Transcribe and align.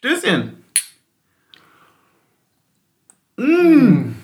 Stößchen. 0.00 0.56
Mmh. 3.36 4.14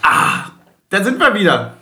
Ah, 0.00 0.46
da 0.88 1.04
sind 1.04 1.20
wir 1.20 1.34
wieder. 1.34 1.76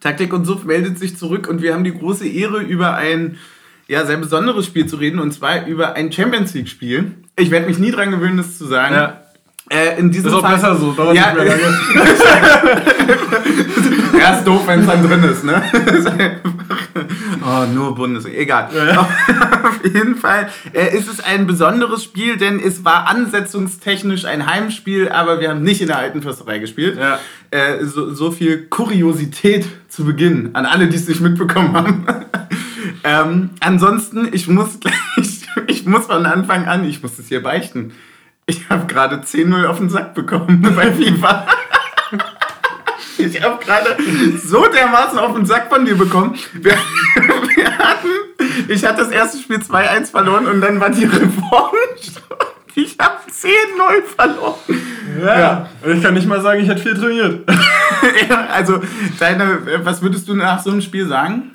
Taktik 0.00 0.32
und 0.32 0.44
Suff 0.44 0.64
meldet 0.64 0.98
sich 0.98 1.16
zurück 1.16 1.46
und 1.46 1.62
wir 1.62 1.74
haben 1.74 1.84
die 1.84 1.96
große 1.96 2.26
Ehre, 2.26 2.60
über 2.60 2.96
ein 2.96 3.38
ja, 3.86 4.04
sehr 4.04 4.16
besonderes 4.16 4.66
Spiel 4.66 4.86
zu 4.86 4.96
reden 4.96 5.20
und 5.20 5.30
zwar 5.30 5.64
über 5.66 5.94
ein 5.94 6.10
Champions 6.10 6.54
League-Spiel. 6.54 7.12
Ich 7.38 7.52
werde 7.52 7.66
mich 7.66 7.78
nie 7.78 7.92
dran 7.92 8.10
gewöhnen, 8.10 8.38
das 8.38 8.58
zu 8.58 8.66
sagen. 8.66 8.96
Ja. 8.96 9.22
Äh, 9.70 10.00
in 10.00 10.10
diesem 10.10 10.28
ist 10.28 10.34
auch 10.34 10.40
Fall, 10.40 10.56
besser 10.56 10.74
so, 10.74 10.92
dauert 10.92 11.14
ja, 11.14 11.34
nicht 11.34 11.36
mehr 11.36 11.44
lange. 11.44 11.62
ja, 14.18 14.38
ist 14.38 14.44
doof, 14.44 14.62
wenn 14.66 14.80
es 14.80 14.86
dann 14.86 15.06
drin 15.06 15.22
ist, 15.22 15.44
ne? 15.44 15.62
oh, 17.46 17.64
nur 17.72 17.94
Bundesliga. 17.94 18.40
Egal. 18.40 18.70
Ja. 18.74 19.08
Auf 19.64 19.80
jeden 19.84 20.16
Fall 20.16 20.48
äh, 20.72 20.96
ist 20.96 21.08
es 21.08 21.20
ein 21.20 21.46
besonderes 21.46 22.04
Spiel, 22.04 22.36
denn 22.36 22.60
es 22.60 22.84
war 22.84 23.08
ansetzungstechnisch 23.08 24.24
ein 24.24 24.46
Heimspiel, 24.46 25.08
aber 25.08 25.40
wir 25.40 25.50
haben 25.50 25.62
nicht 25.62 25.80
in 25.80 25.88
der 25.88 25.98
alten 25.98 26.22
Fürsterei 26.22 26.58
gespielt. 26.58 26.98
Ja. 26.98 27.18
Äh, 27.50 27.84
so, 27.84 28.12
so 28.14 28.30
viel 28.30 28.66
Kuriosität 28.66 29.66
zu 29.88 30.04
Beginn 30.04 30.54
an 30.54 30.66
alle, 30.66 30.88
die 30.88 30.96
es 30.96 31.08
nicht 31.08 31.20
mitbekommen 31.20 31.74
haben. 31.74 32.06
ähm, 33.04 33.50
ansonsten, 33.60 34.28
ich 34.32 34.48
muss 34.48 34.80
gleich, 34.80 34.94
ich 35.66 35.86
muss 35.86 36.06
von 36.06 36.26
Anfang 36.26 36.66
an, 36.66 36.84
ich 36.84 37.02
muss 37.02 37.18
es 37.18 37.28
hier 37.28 37.42
beichten. 37.42 37.92
Ich 38.46 38.68
habe 38.68 38.86
gerade 38.86 39.16
10-0 39.16 39.66
auf 39.66 39.78
den 39.78 39.88
Sack 39.88 40.14
bekommen 40.14 40.62
bei 40.76 40.92
FIFA. 40.92 41.46
ich 43.18 43.42
habe 43.42 43.64
gerade 43.64 43.96
so 44.42 44.66
dermaßen 44.66 45.18
auf 45.18 45.34
den 45.34 45.46
Sack 45.46 45.68
von 45.68 45.84
dir 45.84 45.96
bekommen. 45.96 46.36
Wir, 46.54 46.72
wir 47.56 47.78
hatten, 47.78 48.08
ich 48.68 48.84
hatte 48.84 49.02
das 49.02 49.10
erste 49.10 49.38
Spiel 49.38 49.58
2-1 49.58 50.10
verloren 50.10 50.46
und 50.46 50.60
dann 50.60 50.80
war 50.80 50.90
die 50.90 51.04
Revanche. 51.04 51.32
Ich 52.74 52.96
habe 52.98 53.18
10-0 53.30 54.02
verloren. 54.16 54.54
Ja, 55.20 55.38
ja, 55.38 55.68
ich 55.92 56.02
kann 56.02 56.14
nicht 56.14 56.26
mal 56.26 56.40
sagen, 56.40 56.62
ich 56.62 56.68
hätte 56.70 56.80
viel 56.80 56.94
trainiert. 56.94 57.46
ja, 58.30 58.46
also, 58.46 58.80
deine, 59.18 59.58
was 59.84 60.00
würdest 60.00 60.26
du 60.26 60.34
nach 60.34 60.62
so 60.62 60.70
einem 60.70 60.80
Spiel 60.80 61.06
sagen? 61.06 61.50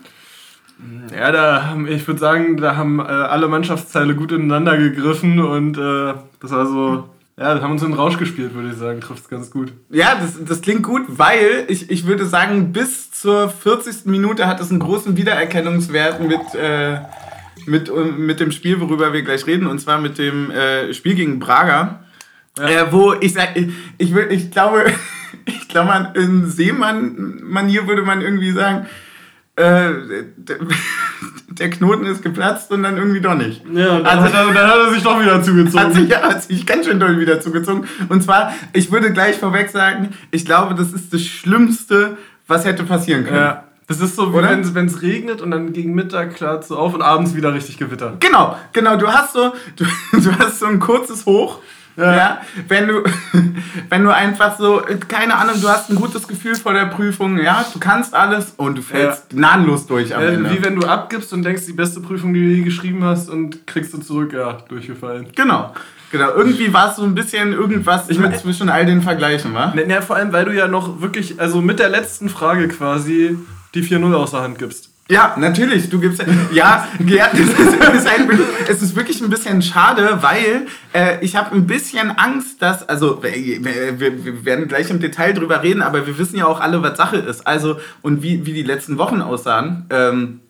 Ja, 1.12 1.32
da 1.32 1.66
haben, 1.66 1.88
ich 1.88 2.08
würde 2.08 2.20
sagen, 2.20 2.58
da 2.58 2.76
haben 2.76 3.00
äh, 3.00 3.04
alle 3.04 3.48
Mannschaftsteile 3.48 4.14
gut 4.14 4.32
ineinander 4.32 4.78
gegriffen 4.78 5.40
und 5.40 5.76
äh, 5.80 6.14
das 6.40 6.52
war 6.52 6.68
so, 6.68 7.10
ja, 7.40 7.62
haben 7.62 7.72
uns 7.72 7.84
in 7.84 7.92
den 7.92 7.98
Rausch 7.98 8.18
gespielt, 8.18 8.56
würde 8.56 8.70
ich 8.70 8.78
sagen. 8.78 9.00
Trifft 9.00 9.24
es 9.24 9.30
ganz 9.30 9.52
gut. 9.52 9.72
Ja, 9.92 10.16
das, 10.16 10.44
das 10.44 10.62
klingt 10.62 10.82
gut, 10.82 11.04
weil 11.08 11.66
ich, 11.68 11.92
ich 11.92 12.08
würde 12.08 12.26
sagen, 12.26 12.74
bis 12.74 13.12
zur 13.12 13.50
40. 13.50 14.06
Minute 14.06 14.48
hat 14.48 14.60
es 14.60 14.72
einen 14.72 14.80
großen 14.80 15.16
Wiedererkennungswert 15.18 16.20
mit, 16.22 16.56
äh, 16.56 17.00
mit, 17.68 17.92
mit 18.18 18.40
dem 18.40 18.52
Spiel, 18.52 18.80
worüber 18.80 19.14
wir 19.14 19.22
gleich 19.22 19.46
reden, 19.46 19.68
und 19.68 19.80
zwar 19.80 20.00
mit 20.00 20.18
dem 20.18 20.50
äh, 20.50 20.94
Spiel 20.96 21.14
gegen 21.14 21.38
Braga. 21.38 22.06
Ja. 22.58 22.68
Äh, 22.70 22.92
wo 22.92 23.14
ich 23.14 23.34
sage, 23.34 23.72
ich, 24.00 24.12
ich, 24.12 24.16
ich 24.16 24.52
glaube, 24.52 24.86
ich 25.46 25.68
glaube, 25.68 26.14
in 26.16 26.48
Seemann-Manier 26.48 27.88
würde 27.88 28.02
man 28.02 28.22
irgendwie 28.22 28.52
sagen, 28.52 28.88
äh, 29.58 29.92
der 31.50 31.70
Knoten 31.72 32.06
ist 32.06 32.22
geplatzt 32.22 32.72
und 32.72 32.84
dann 32.84 32.98
irgendwie 32.98 33.22
doch 33.22 33.36
nicht. 33.36 33.64
Ja, 33.74 33.98
und 33.98 34.04
dann, 34.04 34.20
also, 34.20 34.24
hat, 34.24 34.34
er, 34.34 34.54
dann 34.54 34.68
hat 34.68 34.78
er 34.78 34.94
sich 34.94 35.04
doch 35.04 35.20
wieder 35.20 35.42
zugezogen. 35.42 35.86
Hat 35.86 35.94
sich, 35.94 36.10
ja, 36.10 36.22
hat 36.30 36.44
sich 36.44 36.66
ganz 36.66 36.86
schön 36.86 37.00
doll 37.00 37.20
wieder 37.20 37.42
zugezogen. 37.42 37.86
Und 38.10 38.24
zwar, 38.24 38.54
ich 38.74 38.92
würde 38.92 39.12
gleich 39.12 39.38
vorweg 39.38 39.70
sagen, 39.70 40.10
ich 40.32 40.46
glaube, 40.46 40.76
das 40.76 40.94
ist 40.94 41.14
das 41.14 41.22
Schlimmste, 41.22 42.18
was 42.46 42.66
hätte 42.66 42.84
passieren 42.84 43.26
können. 43.26 43.38
Ja. 43.38 43.64
Das 43.88 44.02
ist 44.02 44.16
so, 44.16 44.34
wie 44.34 44.76
wenn 44.76 44.86
es 44.86 45.02
regnet 45.02 45.42
und 45.42 45.50
dann 45.50 45.72
gegen 45.72 45.96
Mittag 45.96 46.36
klart 46.36 46.66
so 46.66 46.78
auf 46.78 46.94
und 46.94 47.02
abends 47.02 47.36
wieder 47.36 47.54
richtig 47.54 47.78
Gewitter. 47.78 48.18
Genau, 48.20 48.58
genau. 48.74 48.98
Du 48.98 49.08
hast 49.08 49.34
so, 49.34 49.54
du, 49.78 49.86
du 50.12 50.32
hast 50.38 50.60
so 50.60 50.66
ein 50.66 50.80
kurzes 50.80 51.26
Hoch 51.26 51.62
ja. 52.04 52.42
wenn 52.68 52.88
du, 52.88 53.04
wenn 53.90 54.04
du 54.04 54.14
einfach 54.14 54.58
so, 54.58 54.82
keine 55.08 55.36
Ahnung, 55.36 55.56
du 55.62 55.68
hast 55.68 55.90
ein 55.90 55.96
gutes 55.96 56.28
Gefühl 56.28 56.56
vor 56.56 56.74
der 56.74 56.86
Prüfung, 56.86 57.38
ja, 57.40 57.66
du 57.74 57.80
kannst 57.80 58.14
alles 58.14 58.54
und 58.58 58.78
du 58.78 58.82
fällst 58.82 59.32
ja. 59.32 59.38
gnadenlos 59.38 59.88
durch 59.88 60.16
am 60.16 60.22
ja, 60.22 60.30
Ende. 60.30 60.52
Wie 60.52 60.64
wenn 60.64 60.80
du 60.80 60.88
abgibst 60.88 61.34
und 61.34 61.44
denkst, 61.44 61.66
die 61.66 61.74
beste 61.74 62.00
Prüfung, 62.00 62.34
die 62.34 62.42
du 62.42 62.48
je 62.48 62.62
geschrieben 62.62 63.04
hast 63.04 63.30
und 63.30 63.66
kriegst 63.66 63.94
du 63.94 63.98
zurück, 63.98 64.34
ja, 64.34 64.54
durchgefallen. 64.70 65.28
Genau. 65.36 65.74
Genau, 66.10 66.30
irgendwie 66.36 66.72
war 66.72 66.92
es 66.92 66.96
so 66.96 67.04
ein 67.04 67.16
bisschen 67.16 67.52
irgendwas 67.52 68.10
ich 68.10 68.18
mein, 68.18 68.34
zwischen 68.34 68.70
all 68.70 68.86
den 68.86 69.02
Vergleichen, 69.02 69.54
wa? 69.54 69.74
Ja, 69.76 69.86
ne, 69.86 70.02
vor 70.02 70.16
allem, 70.16 70.32
weil 70.32 70.46
du 70.46 70.54
ja 70.54 70.68
noch 70.68 71.02
wirklich, 71.02 71.40
also 71.40 71.62
mit 71.62 71.80
der 71.80 71.90
letzten 71.90 72.30
Frage 72.30 72.70
quasi 72.70 73.38
die 73.74 73.84
4-0 73.84 74.14
aus 74.14 74.32
der 74.32 74.42
Hand 74.42 74.58
gibst. 74.58 74.87
Ja, 75.10 75.36
natürlich. 75.38 75.90
Du 75.90 76.00
gibst 76.00 76.24
ja, 76.52 76.88
ja 77.06 77.30
es, 77.34 77.40
ist 77.40 78.08
ein, 78.08 78.30
es 78.68 78.82
ist 78.82 78.96
wirklich 78.96 79.22
ein 79.22 79.30
bisschen 79.30 79.62
schade, 79.62 80.20
weil 80.22 80.68
äh, 80.94 81.24
ich 81.24 81.36
habe 81.36 81.56
ein 81.56 81.66
bisschen 81.66 82.12
Angst, 82.12 82.62
dass 82.62 82.88
also 82.88 83.24
wir, 83.24 84.00
wir, 84.00 84.46
werden 84.46 84.68
gleich 84.68 84.90
im 84.90 85.00
Detail 85.00 85.34
drüber 85.34 85.64
reden, 85.64 85.82
aber 85.82 86.06
wir 86.06 86.18
wissen 86.18 86.38
ja 86.38 86.46
auch 86.46 86.60
alle, 86.60 86.82
was 86.82 86.98
Sache 86.98 87.18
ist. 87.18 87.48
Also 87.48 87.80
und 88.02 88.22
wie 88.22 88.46
wie 88.46 88.54
die 88.54 88.64
letzten 88.64 88.98
Wochen 88.98 89.22
aussahen. 89.22 89.86
Ähm, 89.90 90.42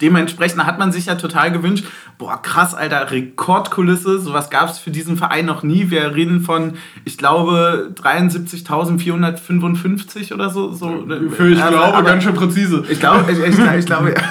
Dementsprechend 0.00 0.64
hat 0.66 0.78
man 0.78 0.92
sich 0.92 1.06
ja 1.06 1.14
total 1.14 1.50
gewünscht, 1.50 1.86
boah, 2.18 2.42
krass, 2.42 2.74
Alter, 2.74 3.10
Rekordkulisse, 3.10 4.18
sowas 4.18 4.50
gab 4.50 4.68
es 4.68 4.76
für 4.78 4.90
diesen 4.90 5.16
Verein 5.16 5.46
noch 5.46 5.62
nie. 5.62 5.88
Wir 5.90 6.14
reden 6.14 6.42
von, 6.42 6.74
ich 7.04 7.16
glaube, 7.16 7.90
73.455 7.94 10.34
oder 10.34 10.50
so. 10.50 10.72
so 10.72 11.06
für 11.30 11.48
ich 11.48 11.56
glaube, 11.56 11.82
aber, 11.82 12.02
ganz 12.02 12.24
schön 12.24 12.34
präzise. 12.34 12.84
Ich 12.90 13.00
glaube, 13.00 13.32
ich, 13.32 13.38
ich, 13.38 13.58
ich 13.58 13.86
glaube, 13.86 14.10
ja. 14.10 14.16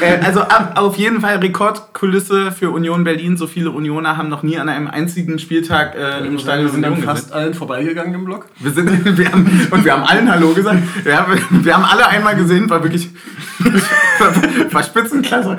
Äh, 0.00 0.18
also 0.24 0.40
auf 0.74 0.96
jeden 0.96 1.20
Fall 1.20 1.36
Rekordkulisse 1.36 2.50
für 2.52 2.70
Union 2.70 3.04
Berlin. 3.04 3.36
So 3.36 3.46
viele 3.46 3.70
Unioner 3.70 4.16
haben 4.16 4.28
noch 4.28 4.42
nie 4.42 4.58
an 4.58 4.68
einem 4.68 4.88
einzigen 4.88 5.38
Spieltag 5.38 5.94
äh, 5.94 6.26
im 6.26 6.36
Stadion 6.38 6.66
Wir 6.66 6.72
sind 6.72 6.82
dann 6.82 6.96
fast 6.98 7.32
allen 7.32 7.54
vorbeigegangen 7.54 8.12
im 8.14 8.24
Block. 8.24 8.46
Wir 8.58 8.72
sind, 8.72 9.04
wir 9.18 9.30
haben, 9.30 9.68
und 9.70 9.84
wir 9.84 9.92
haben 9.92 10.02
allen 10.02 10.28
Hallo 10.30 10.52
gesagt. 10.52 10.82
Wir 11.04 11.16
haben, 11.18 11.64
wir 11.64 11.74
haben 11.74 11.84
alle 11.84 12.08
einmal 12.08 12.34
gesehen, 12.34 12.68
war 12.68 12.82
wirklich, 12.82 13.10
war 15.04 15.58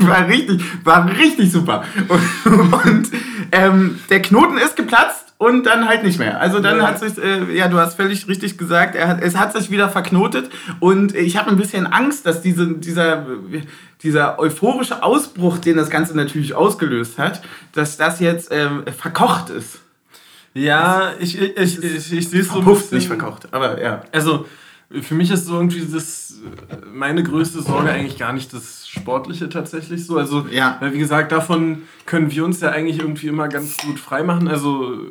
War 0.06 0.28
richtig, 0.28 0.62
war 0.84 1.08
richtig 1.08 1.52
super. 1.52 1.84
Und, 2.08 2.72
und 2.72 3.10
ähm, 3.52 3.98
der 4.10 4.22
Knoten 4.22 4.58
ist 4.58 4.76
geplatzt 4.76 5.34
und 5.38 5.64
dann 5.64 5.88
halt 5.88 6.02
nicht 6.02 6.18
mehr. 6.18 6.40
Also 6.40 6.60
dann 6.60 6.78
ja. 6.78 6.86
hat 6.86 6.98
sich, 6.98 7.18
äh, 7.18 7.54
ja, 7.54 7.68
du 7.68 7.78
hast 7.78 7.94
völlig 7.96 8.28
richtig 8.28 8.58
gesagt, 8.58 8.98
hat, 8.98 9.22
es 9.22 9.36
hat 9.36 9.52
sich 9.52 9.70
wieder 9.70 9.88
verknotet 9.88 10.50
und 10.80 11.14
ich 11.14 11.36
habe 11.36 11.50
ein 11.50 11.56
bisschen 11.56 11.86
Angst, 11.86 12.26
dass 12.26 12.42
diese, 12.42 12.74
dieser, 12.74 13.26
dieser 14.02 14.38
euphorische 14.38 15.02
Ausbruch, 15.02 15.58
den 15.58 15.76
das 15.76 15.90
Ganze 15.90 16.16
natürlich 16.16 16.54
ausgelöst 16.54 17.18
hat, 17.18 17.42
dass 17.72 17.96
das 17.96 18.20
jetzt 18.20 18.48
ähm, 18.50 18.84
verkocht 18.98 19.50
ist. 19.50 19.80
Ja, 20.54 21.12
ich, 21.18 21.38
ich, 21.38 21.56
ich, 21.56 21.84
ich, 21.84 22.12
ich 22.12 22.28
sehe 22.30 22.40
es 22.40 22.48
so 22.48 22.60
ein 22.60 22.64
bisschen. 22.64 22.96
nicht 22.96 23.08
verkocht, 23.08 23.52
aber 23.52 23.82
ja. 23.82 24.02
Also, 24.10 24.46
für 25.02 25.14
mich 25.14 25.30
ist 25.30 25.46
so 25.46 25.54
irgendwie 25.54 25.84
das, 25.84 26.34
meine 26.92 27.22
größte 27.22 27.60
Sorge 27.62 27.90
eigentlich 27.90 28.18
gar 28.18 28.32
nicht 28.32 28.52
das 28.52 28.88
Sportliche 28.88 29.48
tatsächlich 29.48 30.06
so. 30.06 30.16
Also, 30.16 30.46
ja. 30.50 30.78
wie 30.80 30.98
gesagt, 30.98 31.32
davon 31.32 31.82
können 32.06 32.30
wir 32.30 32.44
uns 32.44 32.60
ja 32.60 32.70
eigentlich 32.70 33.00
irgendwie 33.00 33.28
immer 33.28 33.48
ganz 33.48 33.76
gut 33.78 33.98
freimachen. 33.98 34.48
Also, 34.48 35.08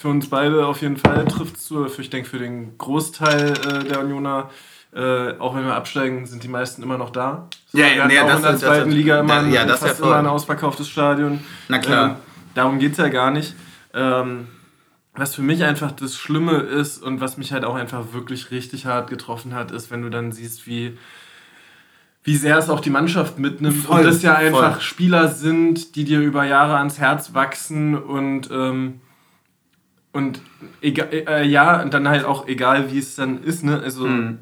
für 0.00 0.08
uns 0.08 0.30
beide 0.30 0.66
auf 0.66 0.80
jeden 0.80 0.96
Fall 0.96 1.24
trifft 1.26 1.56
es 1.56 1.64
zu. 1.64 1.86
Ich 1.86 2.10
denke, 2.10 2.28
für 2.28 2.38
den 2.38 2.78
Großteil 2.78 3.52
äh, 3.52 3.84
der 3.84 4.00
Unioner, 4.00 4.48
äh, 4.94 5.36
auch 5.38 5.54
wenn 5.54 5.64
wir 5.64 5.74
absteigen, 5.74 6.24
sind 6.26 6.42
die 6.42 6.48
meisten 6.48 6.82
immer 6.82 6.96
noch 6.96 7.10
da. 7.10 7.48
So, 7.66 7.78
ja, 7.78 7.88
ja, 7.88 8.08
ja 8.08 8.26
das 8.26 8.36
in 8.36 8.42
der 8.42 8.52
das, 8.52 8.60
zweiten 8.60 8.86
das, 8.86 8.94
Liga 8.94 9.20
immer, 9.20 9.46
ja, 9.48 9.66
das 9.66 9.80
fast 9.80 10.00
immer 10.00 10.16
ein 10.16 10.26
ausverkauftes 10.26 10.88
Stadion. 10.88 11.40
Na 11.68 11.78
klar. 11.78 12.10
Ähm, 12.10 12.16
darum 12.54 12.78
geht 12.78 12.92
es 12.92 12.98
ja 12.98 13.08
gar 13.08 13.30
nicht. 13.30 13.54
Ähm, 13.92 14.46
was 15.14 15.34
für 15.34 15.42
mich 15.42 15.64
einfach 15.64 15.92
das 15.92 16.16
Schlimme 16.16 16.58
ist 16.58 17.02
und 17.02 17.20
was 17.20 17.36
mich 17.36 17.52
halt 17.52 17.64
auch 17.64 17.74
einfach 17.74 18.12
wirklich 18.12 18.50
richtig 18.50 18.86
hart 18.86 19.10
getroffen 19.10 19.54
hat, 19.54 19.70
ist, 19.70 19.90
wenn 19.90 20.02
du 20.02 20.08
dann 20.08 20.32
siehst, 20.32 20.66
wie, 20.66 20.96
wie 22.22 22.36
sehr 22.36 22.58
es 22.58 22.68
auch 22.68 22.80
die 22.80 22.90
Mannschaft 22.90 23.38
mitnimmt 23.38 23.84
voll, 23.84 24.00
und 24.00 24.06
das 24.06 24.22
ja 24.22 24.34
einfach 24.36 24.74
voll. 24.74 24.80
Spieler 24.80 25.28
sind, 25.28 25.96
die 25.96 26.04
dir 26.04 26.20
über 26.20 26.44
Jahre 26.44 26.76
ans 26.76 26.98
Herz 26.98 27.34
wachsen 27.34 27.96
und, 27.96 28.50
ähm, 28.52 29.00
und 30.12 30.40
egal, 30.80 31.08
äh, 31.12 31.46
ja, 31.46 31.82
und 31.82 31.92
dann 31.92 32.08
halt 32.08 32.24
auch 32.24 32.46
egal, 32.46 32.92
wie 32.92 32.98
es 32.98 33.16
dann 33.16 33.42
ist, 33.42 33.64
ne? 33.64 33.80
Also 33.80 34.06
mhm. 34.06 34.38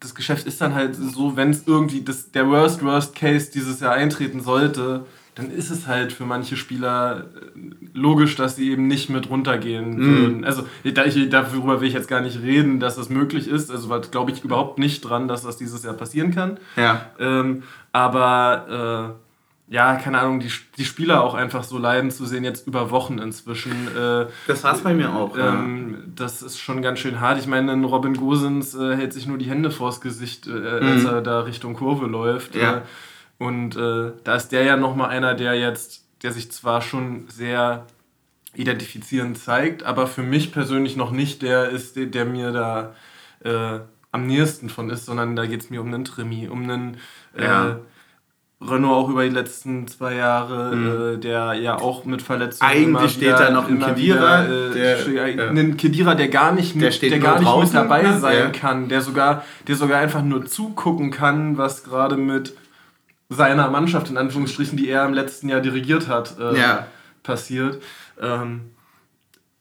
das 0.00 0.14
Geschäft 0.14 0.46
ist 0.46 0.60
dann 0.60 0.74
halt 0.74 0.94
so, 0.94 1.36
wenn 1.36 1.50
es 1.50 1.66
irgendwie 1.66 2.02
das, 2.02 2.32
der 2.32 2.48
Worst, 2.48 2.82
Worst 2.82 3.14
Case 3.14 3.50
dieses 3.52 3.80
Jahr 3.80 3.92
eintreten 3.92 4.40
sollte, 4.40 5.04
dann 5.36 5.50
ist 5.50 5.70
es 5.70 5.86
halt 5.86 6.14
für 6.14 6.24
manche 6.24 6.56
Spieler 6.56 7.26
äh, 7.36 7.60
logisch, 7.92 8.36
dass 8.36 8.56
sie 8.56 8.70
eben 8.70 8.88
nicht 8.88 9.10
mit 9.10 9.28
runtergehen 9.28 9.98
mm. 9.98 10.00
würden. 10.00 10.44
Also 10.44 10.66
da 10.82 11.04
ich, 11.04 11.28
darüber 11.28 11.80
will 11.80 11.88
ich 11.88 11.94
jetzt 11.94 12.08
gar 12.08 12.22
nicht 12.22 12.40
reden, 12.40 12.80
dass 12.80 12.96
das 12.96 13.10
möglich 13.10 13.46
ist. 13.46 13.70
Also 13.70 13.88
glaube 14.10 14.32
ich 14.32 14.42
überhaupt 14.42 14.78
nicht 14.78 15.02
dran, 15.02 15.28
dass 15.28 15.42
das 15.42 15.58
dieses 15.58 15.84
Jahr 15.84 15.94
passieren 15.94 16.34
kann. 16.34 16.58
Ja. 16.76 17.10
Ähm, 17.20 17.64
aber 17.92 19.14
äh, 19.68 19.74
ja, 19.74 19.96
keine 19.96 20.20
Ahnung, 20.20 20.40
die, 20.40 20.50
die 20.78 20.84
Spieler 20.86 21.22
auch 21.22 21.34
einfach 21.34 21.64
so 21.64 21.76
leiden 21.76 22.10
zu 22.10 22.24
sehen, 22.24 22.42
jetzt 22.42 22.66
über 22.66 22.90
Wochen 22.90 23.18
inzwischen. 23.18 23.88
Äh, 23.94 24.26
das 24.46 24.64
war 24.64 24.74
es 24.74 24.80
bei 24.80 24.94
mir 24.94 25.12
auch. 25.12 25.36
Ähm, 25.36 25.90
ja. 25.92 25.98
Das 26.14 26.40
ist 26.40 26.58
schon 26.58 26.80
ganz 26.80 27.00
schön 27.00 27.20
hart. 27.20 27.38
Ich 27.38 27.46
meine, 27.46 27.74
Robin 27.84 28.14
Gosens 28.14 28.74
äh, 28.74 28.96
hält 28.96 29.12
sich 29.12 29.26
nur 29.26 29.36
die 29.36 29.50
Hände 29.50 29.70
vors 29.70 30.00
Gesicht, 30.00 30.46
äh, 30.46 30.52
als 30.52 31.02
mm. 31.02 31.06
er 31.08 31.20
da 31.20 31.40
Richtung 31.40 31.74
Kurve 31.74 32.06
läuft. 32.06 32.54
Ja. 32.54 32.84
Und 33.38 33.76
äh, 33.76 34.12
da 34.24 34.36
ist 34.36 34.48
der 34.48 34.64
ja 34.64 34.76
nochmal 34.76 35.10
einer, 35.10 35.34
der 35.34 35.54
jetzt 35.54 36.06
der 36.22 36.32
sich 36.32 36.50
zwar 36.50 36.82
schon 36.82 37.26
sehr 37.28 37.86
identifizierend 38.54 39.38
zeigt, 39.38 39.84
aber 39.84 40.06
für 40.06 40.22
mich 40.22 40.52
persönlich 40.52 40.96
noch 40.96 41.10
nicht 41.10 41.42
der 41.42 41.68
ist, 41.68 41.96
der, 41.96 42.06
der 42.06 42.24
mir 42.24 42.52
da 42.52 42.94
äh, 43.44 43.80
am 44.12 44.26
nächsten 44.26 44.70
von 44.70 44.88
ist, 44.88 45.04
sondern 45.04 45.36
da 45.36 45.44
geht 45.46 45.62
es 45.62 45.70
mir 45.70 45.80
um 45.80 45.88
einen 45.88 46.04
Trimi, 46.04 46.48
um 46.48 46.62
einen 46.62 46.96
äh, 47.36 47.44
ja. 47.44 47.80
Renault 48.62 49.04
auch 49.04 49.08
über 49.10 49.24
die 49.24 49.30
letzten 49.30 49.86
zwei 49.86 50.14
Jahre, 50.14 50.74
mhm. 50.74 51.16
äh, 51.16 51.18
der 51.18 51.52
ja 51.52 51.78
auch 51.78 52.06
mit 52.06 52.22
Verletzungen. 52.22 52.70
Eigentlich 52.70 53.12
steht 53.12 53.34
da 53.34 53.50
noch 53.50 53.68
ein 53.68 53.78
Kedira. 53.78 54.46
Wieder, 54.46 54.70
äh, 54.70 54.72
der, 54.72 55.06
äh, 55.06 55.48
ein 55.50 55.76
Kedira, 55.76 56.14
der 56.14 56.28
gar 56.28 56.52
nicht 56.52 56.74
mit, 56.74 57.02
der, 57.02 57.10
der 57.10 57.18
gar 57.18 57.38
nicht 57.38 57.56
mit 57.56 57.74
dabei 57.74 58.02
ne? 58.02 58.18
sein 58.18 58.38
ja. 58.38 58.48
kann, 58.48 58.88
der 58.88 59.02
sogar, 59.02 59.44
der 59.68 59.76
sogar 59.76 60.00
einfach 60.00 60.22
nur 60.22 60.46
zugucken 60.46 61.10
kann, 61.10 61.58
was 61.58 61.84
gerade 61.84 62.16
mit 62.16 62.54
seiner 63.28 63.68
Mannschaft, 63.70 64.10
in 64.10 64.16
Anführungsstrichen, 64.16 64.76
die 64.76 64.88
er 64.88 65.04
im 65.04 65.14
letzten 65.14 65.48
Jahr 65.48 65.60
dirigiert 65.60 66.08
hat, 66.08 66.38
äh, 66.38 66.58
ja. 66.58 66.86
passiert. 67.22 67.82
Ähm, 68.20 68.70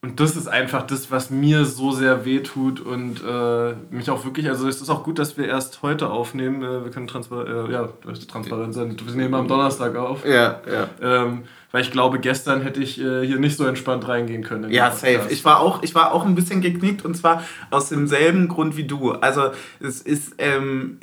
und 0.05 0.19
das 0.19 0.35
ist 0.35 0.47
einfach 0.47 0.85
das, 0.85 1.09
was 1.09 1.31
mir 1.31 1.65
so 1.65 1.91
sehr 1.91 2.25
wehtut 2.25 2.79
und 2.79 3.23
äh, 3.27 3.73
mich 3.89 4.07
auch 4.11 4.23
wirklich, 4.23 4.47
also 4.49 4.67
es 4.67 4.79
ist 4.79 4.91
auch 4.91 5.03
gut, 5.03 5.17
dass 5.17 5.35
wir 5.35 5.47
erst 5.47 5.81
heute 5.81 6.11
aufnehmen. 6.11 6.61
Äh, 6.61 6.83
wir 6.83 6.91
können 6.91 7.07
transpar 7.07 7.47
äh, 7.47 7.71
ja, 7.71 7.89
transparent 8.27 8.75
sein. 8.75 8.95
Wir 9.03 9.15
nehmen 9.15 9.33
am 9.33 9.47
Donnerstag 9.47 9.95
auf. 9.95 10.23
Ja, 10.23 10.61
ja. 10.71 10.89
Ähm, 11.01 11.45
weil 11.71 11.81
ich 11.81 11.89
glaube, 11.89 12.19
gestern 12.19 12.61
hätte 12.61 12.83
ich 12.83 13.01
äh, 13.01 13.25
hier 13.25 13.39
nicht 13.39 13.57
so 13.57 13.65
entspannt 13.65 14.07
reingehen 14.07 14.43
können. 14.43 14.71
Ja, 14.71 14.91
safe. 14.91 15.25
Ich 15.29 15.43
war, 15.43 15.59
auch, 15.59 15.81
ich 15.81 15.95
war 15.95 16.13
auch 16.13 16.23
ein 16.23 16.35
bisschen 16.35 16.61
geknickt 16.61 17.03
und 17.03 17.17
zwar 17.17 17.43
aus 17.71 17.89
demselben 17.89 18.47
Grund 18.47 18.77
wie 18.77 18.85
du. 18.85 19.13
Also 19.13 19.53
es 19.79 20.01
ist, 20.01 20.35
ähm, 20.37 20.99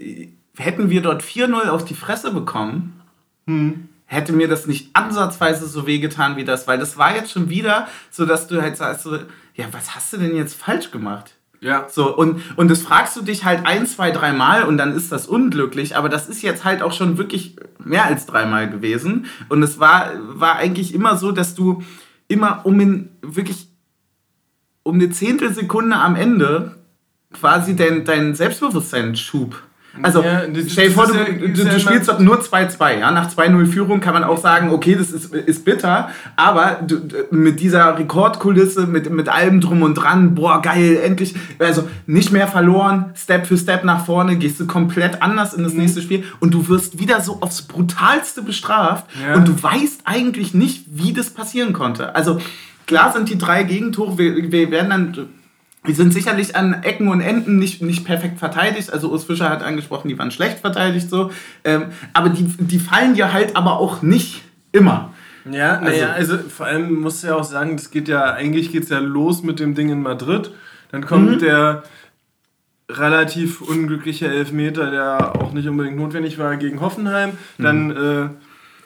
hätten 0.56 0.90
wir 0.90 1.02
dort 1.02 1.22
4-0 1.22 1.68
auf 1.68 1.84
die 1.84 1.94
Fresse 1.94 2.32
bekommen, 2.32 3.00
hm 3.46 3.88
hätte 4.12 4.32
mir 4.32 4.46
das 4.46 4.66
nicht 4.66 4.90
ansatzweise 4.92 5.66
so 5.66 5.86
wehgetan 5.86 6.36
wie 6.36 6.44
das, 6.44 6.68
weil 6.68 6.78
das 6.78 6.98
war 6.98 7.16
jetzt 7.16 7.32
schon 7.32 7.48
wieder 7.48 7.88
so, 8.10 8.26
dass 8.26 8.46
du 8.46 8.60
halt 8.60 8.76
sagst, 8.76 9.04
so, 9.04 9.16
ja, 9.54 9.66
was 9.72 9.94
hast 9.94 10.12
du 10.12 10.18
denn 10.18 10.36
jetzt 10.36 10.54
falsch 10.54 10.90
gemacht? 10.90 11.34
Ja. 11.60 11.86
So, 11.88 12.14
und, 12.14 12.42
und 12.56 12.70
das 12.70 12.82
fragst 12.82 13.16
du 13.16 13.22
dich 13.22 13.44
halt 13.44 13.64
ein, 13.64 13.86
zwei, 13.86 14.10
dreimal 14.10 14.64
und 14.64 14.76
dann 14.76 14.94
ist 14.94 15.12
das 15.12 15.26
unglücklich, 15.26 15.96
aber 15.96 16.08
das 16.08 16.28
ist 16.28 16.42
jetzt 16.42 16.64
halt 16.64 16.82
auch 16.82 16.92
schon 16.92 17.16
wirklich 17.16 17.56
mehr 17.78 18.04
als 18.04 18.26
dreimal 18.26 18.68
gewesen. 18.68 19.26
Und 19.48 19.62
es 19.62 19.80
war, 19.80 20.10
war 20.18 20.56
eigentlich 20.56 20.92
immer 20.92 21.16
so, 21.16 21.32
dass 21.32 21.54
du 21.54 21.82
immer 22.28 22.66
um 22.66 22.78
in 22.80 23.08
wirklich 23.22 23.68
um 24.82 24.96
eine 24.96 25.10
Zehntelsekunde 25.10 25.96
am 25.96 26.16
Ende 26.16 26.76
quasi 27.32 27.76
dein, 27.76 28.04
dein 28.04 28.34
Selbstbewusstseinsschub 28.34 29.62
also, 30.00 30.22
ja, 30.22 30.42
stell 30.68 30.88
dir 30.88 30.94
vor, 30.94 31.06
du, 31.06 31.48
du, 31.48 31.64
du 31.64 31.80
spielst 31.80 32.08
doch 32.08 32.18
nur 32.18 32.40
2-2. 32.40 33.00
Ja? 33.00 33.10
Nach 33.10 33.30
2-0 33.30 33.66
Führung 33.66 34.00
kann 34.00 34.14
man 34.14 34.24
auch 34.24 34.38
sagen, 34.38 34.70
okay, 34.70 34.94
das 34.94 35.10
ist, 35.10 35.34
ist 35.34 35.64
bitter, 35.66 36.08
aber 36.34 36.80
du, 36.86 37.00
mit 37.30 37.60
dieser 37.60 37.98
Rekordkulisse, 37.98 38.86
mit, 38.86 39.10
mit 39.10 39.28
allem 39.28 39.60
drum 39.60 39.82
und 39.82 39.94
dran, 39.94 40.34
boah, 40.34 40.62
geil, 40.62 40.98
endlich, 41.04 41.34
also 41.58 41.88
nicht 42.06 42.32
mehr 42.32 42.48
verloren, 42.48 43.12
Step 43.14 43.46
für 43.46 43.58
Step 43.58 43.84
nach 43.84 44.06
vorne, 44.06 44.36
gehst 44.36 44.58
du 44.60 44.66
komplett 44.66 45.20
anders 45.20 45.52
in 45.52 45.62
das 45.62 45.74
mhm. 45.74 45.80
nächste 45.80 46.00
Spiel 46.00 46.24
und 46.40 46.54
du 46.54 46.68
wirst 46.68 46.98
wieder 46.98 47.20
so 47.20 47.38
aufs 47.42 47.62
Brutalste 47.62 48.40
bestraft 48.40 49.06
ja. 49.22 49.34
und 49.34 49.46
du 49.46 49.62
weißt 49.62 50.02
eigentlich 50.04 50.54
nicht, 50.54 50.86
wie 50.88 51.12
das 51.12 51.30
passieren 51.30 51.74
konnte. 51.74 52.14
Also, 52.14 52.38
klar 52.86 53.12
sind 53.12 53.28
die 53.28 53.36
drei 53.36 53.62
Gegentore, 53.64 54.16
wir, 54.16 54.50
wir 54.50 54.70
werden 54.70 54.90
dann 54.90 55.28
die 55.86 55.94
sind 55.94 56.12
sicherlich 56.12 56.54
an 56.54 56.82
Ecken 56.82 57.08
und 57.08 57.20
Enden 57.20 57.58
nicht, 57.58 57.82
nicht 57.82 58.04
perfekt 58.04 58.38
verteidigt. 58.38 58.92
Also 58.92 59.10
Urs 59.10 59.24
Fischer 59.24 59.50
hat 59.50 59.62
angesprochen, 59.62 60.08
die 60.08 60.18
waren 60.18 60.30
schlecht 60.30 60.60
verteidigt 60.60 61.10
so. 61.10 61.32
Ähm, 61.64 61.86
aber 62.12 62.28
die, 62.28 62.44
die 62.44 62.78
fallen 62.78 63.14
dir 63.14 63.32
halt 63.32 63.56
aber 63.56 63.78
auch 63.78 64.00
nicht 64.00 64.42
immer. 64.70 65.12
Ja, 65.50 65.78
also, 65.78 65.84
naja, 65.84 66.12
also 66.12 66.38
vor 66.38 66.66
allem 66.66 67.00
muss 67.00 67.22
ja 67.22 67.34
auch 67.34 67.44
sagen, 67.44 67.76
das 67.76 67.90
geht 67.90 68.06
ja, 68.06 68.32
eigentlich 68.32 68.70
geht 68.70 68.84
es 68.84 68.90
ja 68.90 69.00
los 69.00 69.42
mit 69.42 69.58
dem 69.58 69.74
Ding 69.74 69.90
in 69.90 70.02
Madrid. 70.02 70.52
Dann 70.92 71.04
kommt 71.04 71.30
mhm. 71.30 71.38
der 71.40 71.82
relativ 72.88 73.60
unglückliche 73.60 74.28
Elfmeter, 74.28 74.90
der 74.90 75.34
auch 75.40 75.52
nicht 75.52 75.66
unbedingt 75.66 75.96
notwendig 75.96 76.38
war 76.38 76.56
gegen 76.56 76.80
Hoffenheim. 76.80 77.32
Dann 77.58 77.86
mhm. 77.86 77.90
äh, 77.96 78.28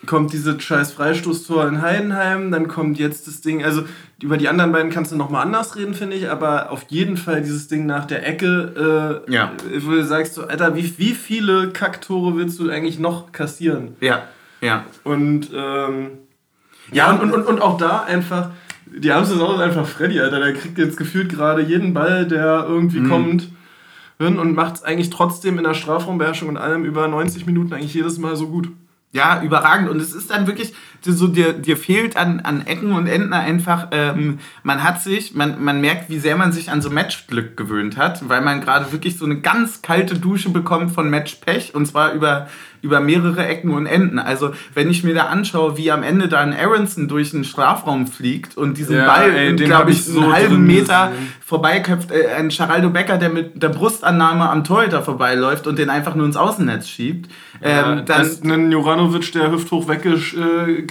kommt 0.05 0.33
dieses 0.33 0.63
scheiß 0.63 0.93
Freistoßtor 0.93 1.67
in 1.69 1.83
Heidenheim, 1.83 2.51
dann 2.51 2.69
kommt 2.69 2.99
jetzt 2.99 3.27
das 3.27 3.41
Ding, 3.41 3.65
also 3.65 3.85
über 4.23 4.37
die 4.37 4.49
anderen 4.49 4.73
beiden 4.73 4.91
kannst 4.91 5.13
du 5.13 5.17
nochmal 5.17 5.43
anders 5.43 5.77
reden, 5.77 5.95
finde 5.95 6.17
ich, 6.17 6.31
aber 6.31 6.71
auf 6.71 6.85
jeden 6.89 7.17
Fall 7.17 7.43
dieses 7.43 7.69
Ding 7.69 7.87
nach 7.87 8.05
der 8.05 8.27
Ecke, 8.27 9.23
äh, 9.29 9.33
ja. 9.33 9.53
wo 9.81 9.93
du 9.93 10.05
sagst 10.05 10.35
so, 10.35 10.47
Alter, 10.47 10.77
wie, 10.77 10.99
wie 10.99 11.13
viele 11.13 11.71
Kacktore 11.71 12.37
willst 12.37 12.59
du 12.59 12.71
eigentlich 12.71 12.99
noch 12.99 13.33
kassieren? 13.33 13.97
Ja, 14.01 14.23
ja. 14.61 14.85
Und, 15.05 15.51
ähm, 15.55 16.11
ja, 16.93 17.11
und, 17.11 17.21
und, 17.21 17.33
und, 17.33 17.47
und 17.47 17.61
auch 17.61 17.77
da 17.79 18.05
einfach, 18.05 18.51
die 18.87 19.13
haben 19.13 19.25
es 19.25 19.39
auch 19.39 19.59
einfach 19.59 19.87
Freddy, 19.87 20.21
Alter, 20.21 20.41
der 20.41 20.55
kriegt 20.55 20.79
jetzt 20.79 20.97
gefühlt 20.97 21.31
gerade 21.31 21.63
jeden 21.63 21.93
Ball, 21.93 22.27
der 22.27 22.65
irgendwie 22.69 23.01
mhm. 23.01 23.09
kommt 23.09 23.49
hin 24.19 24.39
und 24.39 24.55
macht 24.55 24.77
es 24.77 24.83
eigentlich 24.83 25.11
trotzdem 25.11 25.59
in 25.59 25.65
der 25.65 25.75
Strafraumbeherrschung 25.75 26.49
und 26.49 26.57
allem 26.57 26.85
über 26.85 27.07
90 27.07 27.45
Minuten 27.45 27.75
eigentlich 27.75 27.93
jedes 27.93 28.19
Mal 28.19 28.37
so 28.37 28.49
gut. 28.49 28.71
Ja, 29.17 29.41
überragend. 29.43 29.89
Und 29.89 29.99
es 29.99 30.13
ist 30.13 30.31
dann 30.31 30.47
wirklich, 30.47 30.75
so 31.03 31.27
dir, 31.29 31.53
dir 31.53 31.77
fehlt 31.77 32.17
an, 32.17 32.41
an 32.41 32.67
Ecken 32.67 32.93
und 32.93 33.07
Enden 33.07 33.33
einfach, 33.33 33.89
ähm, 33.91 34.39
man 34.63 34.83
hat 34.83 35.03
sich, 35.03 35.35
man, 35.35 35.63
man 35.63 35.81
merkt, 35.81 36.11
wie 36.11 36.19
sehr 36.19 36.37
man 36.37 36.53
sich 36.53 36.71
an 36.71 36.83
so 36.83 36.91
Matchglück 36.91 37.57
gewöhnt 37.57 37.97
hat, 37.97 38.29
weil 38.29 38.41
man 38.41 38.61
gerade 38.61 38.93
wirklich 38.93 39.17
so 39.17 39.25
eine 39.25 39.41
ganz 39.41 39.83
kalte 39.83 40.19
Dusche 40.19 40.51
bekommt 40.51 40.93
von 40.93 41.11
Matchpech 41.11 41.75
und 41.75 41.87
zwar 41.87 42.13
über 42.13 42.49
über 42.87 43.01
mehrere 43.01 43.45
Ecken 43.45 43.71
und 43.71 43.87
Enden. 43.87 44.19
Also, 44.19 44.53
wenn 44.75 44.89
ich 44.91 45.05
mir 45.05 45.15
da 45.15 45.25
anschaue, 45.25 45.77
wie 45.77 45.91
am 45.91 46.03
Ende 46.03 46.29
da 46.29 46.41
ein 46.41 46.55
Aronson 46.57 47.09
durch 47.09 47.33
den 47.33 47.45
Strafraum 47.45 48.07
fliegt 48.07 48.57
und 48.57 48.79
diesen 48.79 48.97
ja, 48.97 49.07
Ball, 49.07 49.55
glaube 49.57 49.91
ich, 49.91 50.05
so 50.05 50.21
einen 50.21 50.33
halben 50.33 50.67
Meter 50.67 51.13
vorbeiköpft, 51.45 52.11
äh, 52.11 52.29
ein 52.37 52.49
Geraldo 52.49 52.91
Becker, 52.91 53.19
der 53.19 53.29
mit 53.29 53.63
der 53.63 53.69
Brustannahme 53.69 54.49
am 54.49 54.65
Torhüter 54.65 55.03
vorbeiläuft 55.03 55.67
und 55.67 55.79
den 55.79 55.91
einfach 55.91 56.15
nur 56.15 56.27
ins 56.27 56.37
Außennetz 56.37 56.89
schiebt. 56.89 57.31
Ja, 57.61 57.93
ähm, 57.93 58.05
dann 58.05 58.19
dass 58.19 58.43
ein 58.43 58.71
Juranovic, 58.71 59.33
der 59.33 59.51
hüfthoch 59.51 59.89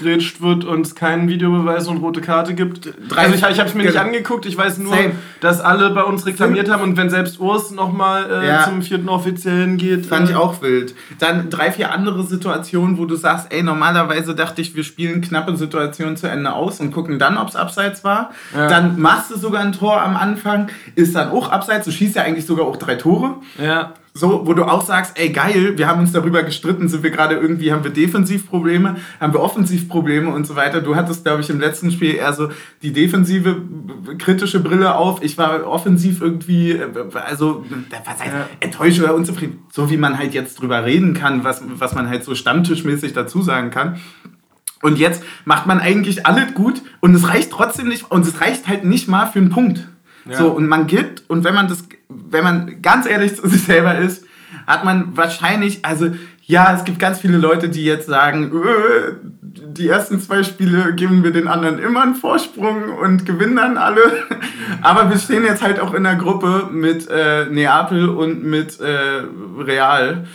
weggegrätscht 0.06 0.42
wird 0.42 0.64
und 0.64 0.86
es 0.86 0.96
keinen 0.96 1.28
Videobeweis 1.28 1.88
und 1.88 1.98
rote 1.98 2.22
Karte 2.22 2.54
gibt. 2.54 2.94
Also 3.16 3.36
ich, 3.36 3.42
ich 3.42 3.60
habe 3.60 3.70
es 3.70 3.76
mir 3.76 3.84
nicht 3.84 3.98
angeguckt, 3.98 4.46
ich 4.46 4.58
weiß 4.58 4.78
nur, 4.78 4.96
Same. 4.96 5.12
dass 5.42 5.62
alle 5.62 5.90
bei 5.90 6.04
uns 6.04 6.26
reklamiert 6.26 6.70
haben 6.70 6.84
und 6.84 6.98
wenn 6.98 7.10
selbst 7.10 7.40
Urs 7.40 7.72
nochmal 7.72 8.30
äh, 8.30 8.48
ja. 8.48 8.64
zum 8.64 8.82
vierten 8.82 9.10
Offiziellen 9.10 9.78
geht. 9.78 10.06
Fand 10.06 10.28
äh, 10.28 10.32
ich 10.32 10.38
auch 10.38 10.62
wild. 10.62 10.96
Dann 11.20 11.50
drei, 11.50 11.72
vier 11.72 11.92
andere 11.92 12.24
Situationen, 12.24 12.98
wo 12.98 13.06
du 13.06 13.16
sagst, 13.16 13.48
ey, 13.52 13.64
normalerweise 13.64 14.36
dachte 14.36 14.62
ich, 14.62 14.76
wir 14.76 14.84
spielen 14.84 15.22
knappe 15.22 15.56
Situationen 15.58 16.18
zu 16.18 16.28
Ende 16.28 16.54
aus 16.54 16.80
und 16.80 16.92
gucken 16.92 17.20
dann, 17.20 17.38
ob 17.38 17.50
es 17.50 17.56
abseits 17.56 18.04
war. 18.04 18.32
Ja. 18.56 18.68
Dann 18.68 19.00
machst 19.00 19.32
du 19.32 19.38
sogar 19.38 19.62
ein 19.62 19.72
Tor 19.72 20.02
am 20.02 20.16
Anfang, 20.16 20.70
ist 20.96 21.16
dann 21.16 21.30
auch 21.30 21.50
abseits. 21.50 21.86
Du 21.86 21.92
schießt 21.92 22.16
ja 22.16 22.24
eigentlich 22.24 22.46
sogar 22.46 22.66
auch 22.66 22.78
drei 22.78 22.96
Tore. 22.96 23.36
Ja 23.62 23.94
so, 24.18 24.48
wo 24.48 24.54
du 24.54 24.64
auch 24.64 24.82
sagst, 24.82 25.20
ey 25.20 25.30
geil, 25.30 25.78
wir 25.78 25.88
haben 25.88 26.00
uns 26.00 26.14
darüber 26.14 26.42
gestritten, 26.42 26.88
sind 26.88 27.04
wir 27.04 27.12
gerade 27.12 27.36
irgendwie, 27.36 27.74
haben 27.74 27.84
wir 27.84 27.92
Defensivprobleme, 27.92 28.96
haben 29.20 29.34
wir 29.34 29.42
Offensivprobleme 29.42 30.30
und 30.34 30.48
so 30.48 30.56
weiter. 30.56 30.80
Du 30.80 30.96
hattest, 30.96 31.26
glaube 31.26 31.42
ich, 31.42 31.50
im 31.50 31.60
letzten 31.60 31.92
Spiel 31.92 32.16
eher 32.16 32.32
so 32.32 32.50
die 32.82 32.94
defensive 32.94 33.62
kritische 34.18 34.62
Brille 34.62 34.96
auf. 34.96 35.22
Ich 35.22 35.38
war 35.38 35.68
offensiv 35.68 36.22
irgendwie, 36.22 36.80
also 37.14 37.66
was 38.06 38.20
heißt, 38.20 38.34
ja. 38.34 38.48
enttäuscht 38.62 39.02
oder 39.02 39.16
unzufrieden. 39.16 39.60
So 39.70 39.90
wie 39.90 39.98
man 39.98 40.18
halt 40.18 40.34
jetzt 40.34 40.62
drüber 40.62 40.86
reden 40.86 41.14
kann, 41.14 41.44
was, 41.44 41.62
was 41.68 41.94
man 41.94 42.08
halt 42.08 42.24
so 42.24 42.36
stammtischmäßig 42.36 43.12
dazu 43.12 43.42
sagen 43.42 43.70
kann. 43.70 43.98
Und 44.82 44.98
jetzt 44.98 45.24
macht 45.44 45.66
man 45.66 45.80
eigentlich 45.80 46.26
alles 46.26 46.54
gut 46.54 46.82
und 47.02 47.16
es 47.16 47.28
reicht 47.28 47.52
trotzdem 47.52 47.90
nicht, 47.90 48.10
und 48.10 48.26
es 48.26 48.40
reicht 48.40 48.70
halt 48.70 48.86
nicht 48.86 49.10
mal 49.10 49.26
für 49.26 49.40
einen 49.40 49.50
Punkt. 49.50 49.90
Ja. 50.26 50.38
So, 50.38 50.52
und 50.52 50.68
man 50.68 50.88
gibt, 50.88 51.24
und 51.30 51.44
wenn 51.44 51.54
man 51.54 51.68
das, 51.68 51.88
wenn 52.10 52.44
man 52.44 52.82
ganz 52.82 53.06
ehrlich 53.08 53.36
zu 53.36 53.48
sich 53.48 53.64
selber 53.64 53.98
ist, 53.98 54.26
hat 54.66 54.84
man 54.84 55.16
wahrscheinlich, 55.16 55.86
also 55.86 56.10
ja, 56.44 56.74
es 56.76 56.84
gibt 56.84 57.00
ganz 57.00 57.20
viele 57.20 57.38
Leute, 57.38 57.70
die 57.70 57.84
jetzt 57.84 58.08
sagen, 58.08 58.52
öh, 58.54 59.14
die 59.42 59.88
ersten 59.88 60.20
zwei 60.20 60.44
Spiele 60.44 60.94
geben 60.94 61.24
wir 61.24 61.32
den 61.32 61.48
anderen 61.48 61.80
immer 61.80 62.04
einen 62.04 62.16
Vorsprung 62.16 62.98
und 63.02 63.26
gewinnen 63.26 63.56
dann 63.56 63.78
alle. 63.78 64.02
Aber 64.82 65.10
wir 65.10 65.18
stehen 65.18 65.44
jetzt 65.44 65.64
halt 65.64 65.80
auch 65.80 65.94
in 65.94 66.04
der 66.04 66.16
Gruppe 66.16 66.70
mit 66.72 67.08
äh, 67.10 67.46
Neapel 67.46 68.10
und 68.10 68.44
mit 68.44 68.80
äh, 68.80 69.24
Real. 69.58 70.26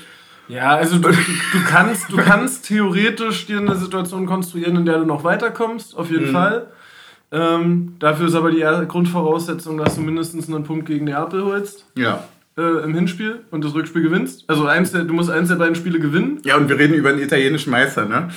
Ja, 0.49 0.75
also 0.75 0.99
du, 0.99 1.11
du, 1.11 1.64
kannst, 1.68 2.11
du 2.11 2.16
kannst 2.16 2.66
theoretisch 2.66 3.47
dir 3.47 3.59
eine 3.59 3.76
Situation 3.76 4.26
konstruieren, 4.26 4.76
in 4.76 4.85
der 4.85 4.99
du 4.99 5.04
noch 5.04 5.23
weiterkommst, 5.23 5.97
auf 5.97 6.11
jeden 6.11 6.28
mhm. 6.28 6.32
Fall. 6.32 6.66
Ähm, 7.33 7.97
dafür 7.99 8.27
ist 8.27 8.35
aber 8.35 8.51
die 8.51 8.65
Grundvoraussetzung, 8.89 9.79
dass 9.79 9.95
du 9.95 10.01
mindestens 10.01 10.49
einen 10.49 10.65
Punkt 10.65 10.87
gegen 10.87 11.05
Neapel 11.05 11.45
holst. 11.45 11.87
Ja. 11.97 12.25
Äh, 12.59 12.83
Im 12.85 12.95
Hinspiel 12.95 13.41
und 13.51 13.65
das 13.65 13.75
Rückspiel 13.75 14.03
gewinnst. 14.03 14.45
Also 14.49 14.67
eins 14.67 14.91
der, 14.93 15.05
du 15.05 15.15
musst 15.15 15.31
eins 15.31 15.49
der 15.49 15.57
beiden 15.57 15.77
Spiele 15.77 16.01
gewinnen. 16.01 16.41
Ja, 16.45 16.57
und 16.57 16.69
wir 16.69 16.79
reden 16.79 16.95
über 16.95 17.11
einen 17.11 17.21
italienischen 17.21 17.71
Meister, 17.71 18.07
ne? 18.07 18.29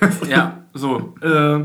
ja, 0.28 0.62
so. 0.72 1.14
Äh, 1.20 1.64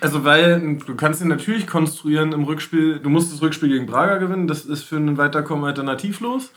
also 0.00 0.24
weil 0.24 0.78
du 0.86 0.94
kannst 0.94 1.20
ihn 1.20 1.28
natürlich 1.28 1.66
konstruieren 1.66 2.32
im 2.32 2.44
Rückspiel, 2.44 3.00
du 3.00 3.10
musst 3.10 3.32
das 3.32 3.42
Rückspiel 3.42 3.68
gegen 3.70 3.86
Braga 3.86 4.18
gewinnen, 4.18 4.46
das 4.46 4.64
ist 4.64 4.84
für 4.84 4.96
einen 4.96 5.18
Weiterkommen 5.18 5.64
alternativlos. 5.64 6.52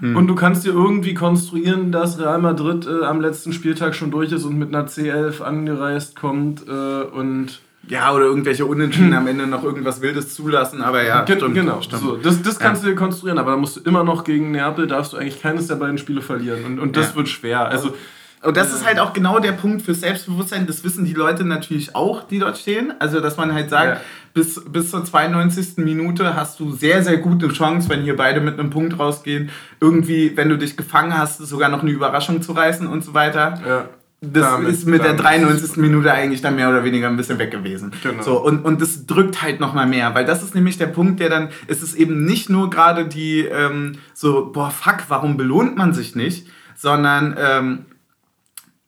Hm. 0.00 0.16
Und 0.16 0.26
du 0.26 0.34
kannst 0.34 0.66
dir 0.66 0.72
irgendwie 0.72 1.14
konstruieren, 1.14 1.92
dass 1.92 2.18
Real 2.18 2.40
Madrid 2.40 2.86
äh, 2.86 3.04
am 3.04 3.20
letzten 3.20 3.52
Spieltag 3.54 3.94
schon 3.94 4.10
durch 4.10 4.32
ist 4.32 4.44
und 4.44 4.58
mit 4.58 4.74
einer 4.74 4.86
C11 4.86 5.40
angereist 5.40 6.16
kommt 6.16 6.66
äh, 6.68 7.02
und 7.04 7.60
ja, 7.88 8.12
oder 8.12 8.24
irgendwelche 8.24 8.66
Unentschieden 8.66 9.14
am 9.14 9.26
Ende 9.26 9.46
noch 9.46 9.62
irgendwas 9.62 10.00
Wildes 10.00 10.34
zulassen, 10.34 10.82
aber 10.82 11.02
ja, 11.02 11.22
Ge 11.24 11.36
stimmt. 11.36 11.54
Genau, 11.54 11.80
stimmt. 11.80 12.02
So, 12.02 12.16
das, 12.16 12.42
das 12.42 12.58
kannst 12.58 12.82
ja. 12.82 12.88
du 12.88 12.94
dir 12.94 12.98
konstruieren, 12.98 13.38
aber 13.38 13.52
da 13.52 13.56
musst 13.56 13.76
du 13.76 13.80
immer 13.80 14.04
noch 14.04 14.24
gegen 14.24 14.52
Neapel, 14.52 14.86
darfst 14.86 15.12
du 15.12 15.16
eigentlich 15.16 15.40
keines 15.40 15.66
der 15.66 15.76
beiden 15.76 15.98
Spiele 15.98 16.22
verlieren 16.22 16.64
und, 16.64 16.78
und 16.78 16.96
das 16.96 17.10
ja. 17.10 17.16
wird 17.16 17.28
schwer. 17.28 17.68
Also, 17.68 17.94
und 18.42 18.56
das 18.58 18.74
ist 18.74 18.86
halt 18.86 18.98
auch 18.98 19.14
genau 19.14 19.38
der 19.38 19.52
Punkt 19.52 19.80
für 19.80 19.94
Selbstbewusstsein. 19.94 20.66
Das 20.66 20.84
wissen 20.84 21.06
die 21.06 21.14
Leute 21.14 21.44
natürlich 21.44 21.96
auch, 21.96 22.24
die 22.24 22.38
dort 22.38 22.58
stehen. 22.58 22.92
Also, 22.98 23.20
dass 23.20 23.38
man 23.38 23.54
halt 23.54 23.70
sagt, 23.70 23.96
ja. 23.96 24.00
bis, 24.34 24.62
bis 24.70 24.90
zur 24.90 25.02
92. 25.02 25.78
Minute 25.78 26.36
hast 26.36 26.60
du 26.60 26.72
sehr, 26.72 27.02
sehr 27.02 27.16
gute 27.16 27.48
Chance, 27.48 27.88
wenn 27.88 28.02
hier 28.02 28.16
beide 28.16 28.42
mit 28.42 28.58
einem 28.58 28.68
Punkt 28.68 28.98
rausgehen, 28.98 29.48
irgendwie, 29.80 30.36
wenn 30.36 30.50
du 30.50 30.58
dich 30.58 30.76
gefangen 30.76 31.16
hast, 31.16 31.38
sogar 31.38 31.70
noch 31.70 31.80
eine 31.80 31.90
Überraschung 31.90 32.42
zu 32.42 32.52
reißen 32.52 32.86
und 32.86 33.02
so 33.02 33.14
weiter. 33.14 33.60
Ja 33.66 33.88
das 34.32 34.42
damit, 34.42 34.70
ist 34.70 34.86
mit 34.86 35.02
der 35.04 35.14
93. 35.14 35.76
Minute 35.76 36.12
eigentlich 36.12 36.40
dann 36.40 36.56
mehr 36.56 36.68
oder 36.68 36.84
weniger 36.84 37.08
ein 37.08 37.16
bisschen 37.16 37.38
weg 37.38 37.50
gewesen. 37.50 37.92
Genau. 38.02 38.22
So, 38.22 38.42
und, 38.42 38.64
und 38.64 38.80
das 38.80 39.06
drückt 39.06 39.42
halt 39.42 39.60
nochmal 39.60 39.86
mehr, 39.86 40.14
weil 40.14 40.24
das 40.24 40.42
ist 40.42 40.54
nämlich 40.54 40.78
der 40.78 40.86
Punkt, 40.86 41.20
der 41.20 41.28
dann, 41.28 41.48
ist 41.66 41.82
es 41.82 41.94
eben 41.94 42.24
nicht 42.24 42.50
nur 42.50 42.70
gerade 42.70 43.06
die, 43.06 43.40
ähm, 43.40 43.98
so, 44.12 44.50
boah, 44.52 44.70
fuck, 44.70 45.04
warum 45.08 45.36
belohnt 45.36 45.76
man 45.76 45.92
sich 45.92 46.14
nicht, 46.14 46.46
sondern, 46.76 47.36
ähm, 47.38 47.86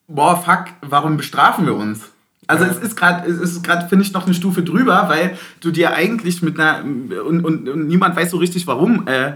boah, 0.07 0.41
fuck, 0.41 0.65
warum 0.81 1.17
bestrafen 1.17 1.65
wir 1.65 1.75
uns? 1.75 2.11
Also 2.47 2.63
ja. 2.63 2.71
es 2.71 2.77
ist 2.77 2.95
gerade, 2.95 3.29
es 3.29 3.39
ist 3.39 3.63
gerade, 3.63 3.87
finde 3.89 4.05
ich, 4.05 4.13
noch 4.13 4.25
eine 4.25 4.33
Stufe 4.33 4.63
drüber, 4.63 5.09
weil 5.09 5.37
du 5.59 5.69
dir 5.69 5.93
eigentlich 5.93 6.41
mit 6.41 6.59
einer, 6.59 6.83
und, 6.83 7.43
und, 7.43 7.67
und 7.67 7.87
niemand 7.87 8.15
weiß 8.15 8.31
so 8.31 8.37
richtig 8.37 8.65
warum, 8.67 9.05
äh, 9.07 9.33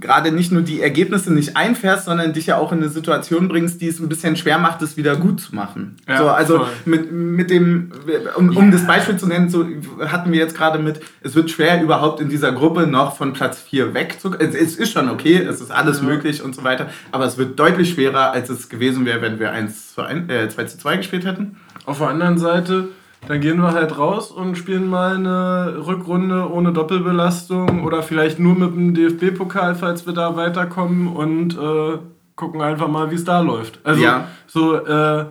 gerade 0.00 0.32
nicht 0.32 0.52
nur 0.52 0.62
die 0.62 0.80
Ergebnisse 0.80 1.32
nicht 1.32 1.56
einfährst, 1.56 2.06
sondern 2.06 2.32
dich 2.32 2.46
ja 2.46 2.58
auch 2.58 2.72
in 2.72 2.78
eine 2.78 2.88
Situation 2.88 3.48
bringst, 3.48 3.80
die 3.80 3.88
es 3.88 4.00
ein 4.00 4.08
bisschen 4.08 4.36
schwer 4.36 4.58
macht, 4.58 4.82
es 4.82 4.96
wieder 4.96 5.16
gut 5.16 5.40
zu 5.40 5.54
machen. 5.54 5.96
Ja, 6.08 6.18
so, 6.18 6.28
also 6.28 6.66
mit, 6.84 7.12
mit 7.12 7.50
dem, 7.50 7.92
um, 8.36 8.56
um 8.56 8.70
das 8.70 8.86
Beispiel 8.86 9.16
zu 9.16 9.26
nennen, 9.26 9.48
so 9.48 9.66
hatten 10.06 10.32
wir 10.32 10.38
jetzt 10.38 10.56
gerade 10.56 10.78
mit, 10.78 11.00
es 11.22 11.34
wird 11.34 11.50
schwer 11.50 11.82
überhaupt 11.82 12.20
in 12.20 12.28
dieser 12.28 12.52
Gruppe 12.52 12.86
noch 12.86 13.16
von 13.16 13.32
Platz 13.32 13.60
4 13.60 13.94
wegzukommen. 13.94 14.54
Es 14.54 14.76
ist 14.76 14.92
schon 14.92 15.08
okay, 15.08 15.36
es 15.36 15.60
ist 15.60 15.70
alles 15.70 15.98
ja. 15.98 16.04
möglich 16.04 16.42
und 16.42 16.54
so 16.54 16.64
weiter, 16.64 16.88
aber 17.10 17.24
es 17.24 17.38
wird 17.38 17.58
deutlich 17.58 17.90
schwerer, 17.90 18.32
als 18.32 18.48
es 18.50 18.68
gewesen 18.68 19.04
wäre, 19.04 19.22
wenn 19.22 19.38
wir 19.38 19.52
1 19.52 19.94
zu 19.94 20.02
1, 20.02 20.30
äh, 20.30 20.48
2 20.48 20.64
zu 20.64 20.78
2 20.78 20.96
gespielt 20.98 21.24
hätten. 21.24 21.56
Auf 21.84 21.98
der 21.98 22.08
anderen 22.08 22.38
Seite 22.38 22.88
dann 23.28 23.40
gehen 23.40 23.60
wir 23.60 23.72
halt 23.72 23.96
raus 23.98 24.30
und 24.30 24.58
spielen 24.58 24.88
mal 24.88 25.16
eine 25.16 25.86
Rückrunde 25.86 26.50
ohne 26.50 26.72
Doppelbelastung 26.72 27.84
oder 27.84 28.02
vielleicht 28.02 28.38
nur 28.38 28.54
mit 28.54 28.74
dem 28.74 28.94
DFB-Pokal, 28.94 29.76
falls 29.76 30.06
wir 30.06 30.12
da 30.12 30.36
weiterkommen 30.36 31.08
und 31.08 31.56
äh, 31.56 31.98
gucken 32.34 32.60
einfach 32.60 32.88
mal, 32.88 33.10
wie 33.10 33.14
es 33.14 33.24
da 33.24 33.40
läuft. 33.40 33.78
Also 33.84 34.02
ja. 34.02 34.28
so 34.46 34.74
äh, 34.74 35.26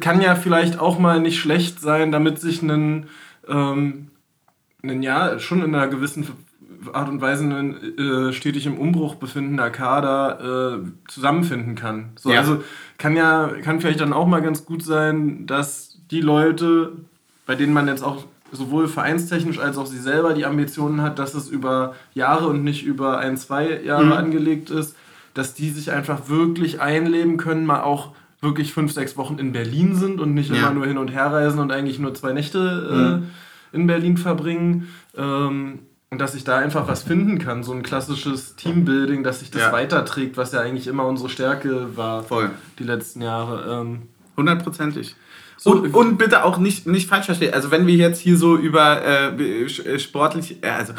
kann 0.00 0.20
ja 0.20 0.34
vielleicht 0.34 0.78
auch 0.78 0.98
mal 0.98 1.18
nicht 1.20 1.38
schlecht 1.38 1.80
sein, 1.80 2.12
damit 2.12 2.40
sich 2.40 2.62
ein, 2.62 3.06
ähm, 3.48 4.08
ein 4.82 5.02
ja 5.02 5.38
schon 5.38 5.62
in 5.62 5.74
einer 5.74 5.88
gewissen 5.88 6.26
Art 6.92 7.08
und 7.08 7.22
Weise 7.22 7.44
ein 7.44 7.98
äh, 7.98 8.32
stetig 8.34 8.66
im 8.66 8.78
Umbruch 8.78 9.14
befindender 9.14 9.70
Kader 9.70 10.82
äh, 10.82 10.88
zusammenfinden 11.08 11.74
kann. 11.74 12.10
So, 12.16 12.30
ja. 12.30 12.40
Also 12.40 12.62
kann 12.98 13.16
ja 13.16 13.48
kann 13.62 13.80
vielleicht 13.80 14.00
dann 14.00 14.12
auch 14.12 14.26
mal 14.26 14.42
ganz 14.42 14.66
gut 14.66 14.82
sein, 14.82 15.46
dass 15.46 15.98
die 16.10 16.20
Leute 16.20 16.92
bei 17.46 17.54
denen 17.54 17.72
man 17.72 17.88
jetzt 17.88 18.02
auch 18.02 18.24
sowohl 18.52 18.88
vereinstechnisch 18.88 19.58
als 19.58 19.76
auch 19.78 19.86
sie 19.86 19.98
selber 19.98 20.34
die 20.34 20.46
Ambitionen 20.46 21.02
hat, 21.02 21.18
dass 21.18 21.34
es 21.34 21.48
über 21.48 21.94
Jahre 22.14 22.46
und 22.46 22.62
nicht 22.62 22.84
über 22.84 23.18
ein, 23.18 23.36
zwei 23.36 23.80
Jahre 23.82 24.04
mhm. 24.04 24.12
angelegt 24.12 24.70
ist, 24.70 24.96
dass 25.34 25.54
die 25.54 25.70
sich 25.70 25.90
einfach 25.90 26.28
wirklich 26.28 26.80
einleben 26.80 27.36
können, 27.36 27.66
mal 27.66 27.82
auch 27.82 28.12
wirklich 28.40 28.72
fünf, 28.72 28.92
sechs 28.92 29.16
Wochen 29.16 29.38
in 29.38 29.52
Berlin 29.52 29.94
sind 29.94 30.20
und 30.20 30.34
nicht 30.34 30.50
ja. 30.50 30.56
immer 30.56 30.70
nur 30.70 30.86
hin 30.86 30.98
und 30.98 31.08
her 31.08 31.32
reisen 31.32 31.58
und 31.58 31.72
eigentlich 31.72 31.98
nur 31.98 32.14
zwei 32.14 32.32
Nächte 32.32 32.88
äh, 32.90 32.94
mhm. 32.94 33.22
äh, 33.72 33.76
in 33.76 33.86
Berlin 33.86 34.16
verbringen. 34.16 34.88
Ähm, 35.16 35.80
und 36.10 36.20
dass 36.20 36.36
ich 36.36 36.44
da 36.44 36.58
einfach 36.58 36.86
was 36.86 37.02
finden 37.02 37.40
kann, 37.40 37.64
so 37.64 37.72
ein 37.72 37.82
klassisches 37.82 38.54
Teambuilding, 38.54 39.24
dass 39.24 39.40
sich 39.40 39.50
das 39.50 39.62
ja. 39.62 39.72
weiterträgt, 39.72 40.36
was 40.36 40.52
ja 40.52 40.60
eigentlich 40.60 40.86
immer 40.86 41.06
unsere 41.06 41.28
Stärke 41.28 41.96
war 41.96 42.22
Voll. 42.22 42.50
die 42.78 42.84
letzten 42.84 43.20
Jahre. 43.20 43.80
Ähm, 43.80 44.02
Hundertprozentig. 44.36 45.16
So, 45.56 45.72
und, 45.72 45.94
und, 45.94 46.18
bitte 46.18 46.44
auch 46.44 46.58
nicht, 46.58 46.86
nicht 46.86 47.08
falsch 47.08 47.26
verstehen. 47.26 47.54
Also 47.54 47.70
wenn 47.70 47.86
wir 47.86 47.94
jetzt 47.94 48.20
hier 48.20 48.36
so 48.36 48.56
über 48.56 49.02
äh, 49.02 49.64
äh 49.64 49.98
sportlich, 49.98 50.62
äh, 50.62 50.68
also 50.68 50.94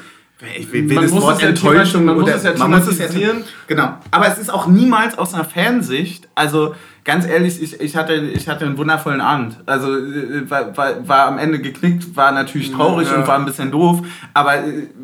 ich 0.57 0.71
will, 0.71 0.89
will 0.89 0.95
man 0.95 1.03
das 1.05 1.13
Wort 1.13 1.41
Enttäuschung 1.41 2.05
man 2.05 2.17
oder 2.17 2.33
muss 2.33 2.43
es 2.43 2.43
ja 2.43 2.57
man 2.57 2.71
muss 2.71 2.87
es 2.87 2.99
ja 2.99 3.31
genau. 3.67 3.97
Aber 4.11 4.27
es 4.27 4.37
ist 4.37 4.51
auch 4.51 4.67
niemals 4.67 5.17
aus 5.17 5.33
einer 5.33 5.45
Fansicht. 5.45 6.27
Also 6.35 6.75
ganz 7.05 7.25
ehrlich, 7.25 7.61
ich, 7.61 7.79
ich, 7.79 7.95
hatte, 7.95 8.15
ich 8.15 8.49
hatte 8.49 8.65
einen 8.65 8.77
wundervollen 8.77 9.21
Abend. 9.21 9.57
Also 9.65 9.95
äh, 9.95 10.49
war, 10.49 10.75
war, 10.75 11.07
war 11.07 11.27
am 11.27 11.37
Ende 11.37 11.59
geknickt, 11.59 12.15
war 12.17 12.33
natürlich 12.33 12.73
traurig 12.73 13.09
ja. 13.09 13.17
und 13.17 13.27
war 13.27 13.39
ein 13.39 13.45
bisschen 13.45 13.71
doof. 13.71 14.01
Aber 14.33 14.55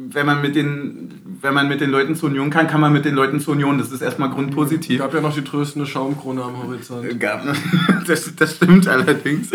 wenn 0.09 0.25
man 0.25 0.41
mit 0.41 0.55
den 0.55 1.20
wenn 1.41 1.53
man 1.53 1.67
mit 1.67 1.81
den 1.81 1.89
Leuten 1.89 2.15
zur 2.15 2.29
Union 2.29 2.49
kann, 2.49 2.67
kann 2.67 2.81
man 2.81 2.93
mit 2.93 3.05
den 3.05 3.15
Leuten 3.15 3.39
zur 3.39 3.53
Union. 3.53 3.77
Das 3.77 3.91
ist 3.91 4.01
erstmal 4.01 4.29
grundpositiv. 4.29 4.99
Gab 4.99 5.13
ja 5.13 5.21
noch 5.21 5.33
die 5.33 5.43
tröstende 5.43 5.87
Schaumkrone 5.87 6.43
am 6.43 6.61
Horizont. 6.61 7.19
Gab, 7.19 7.43
das, 8.07 8.35
das 8.35 8.55
stimmt 8.55 8.87
allerdings. 8.87 9.51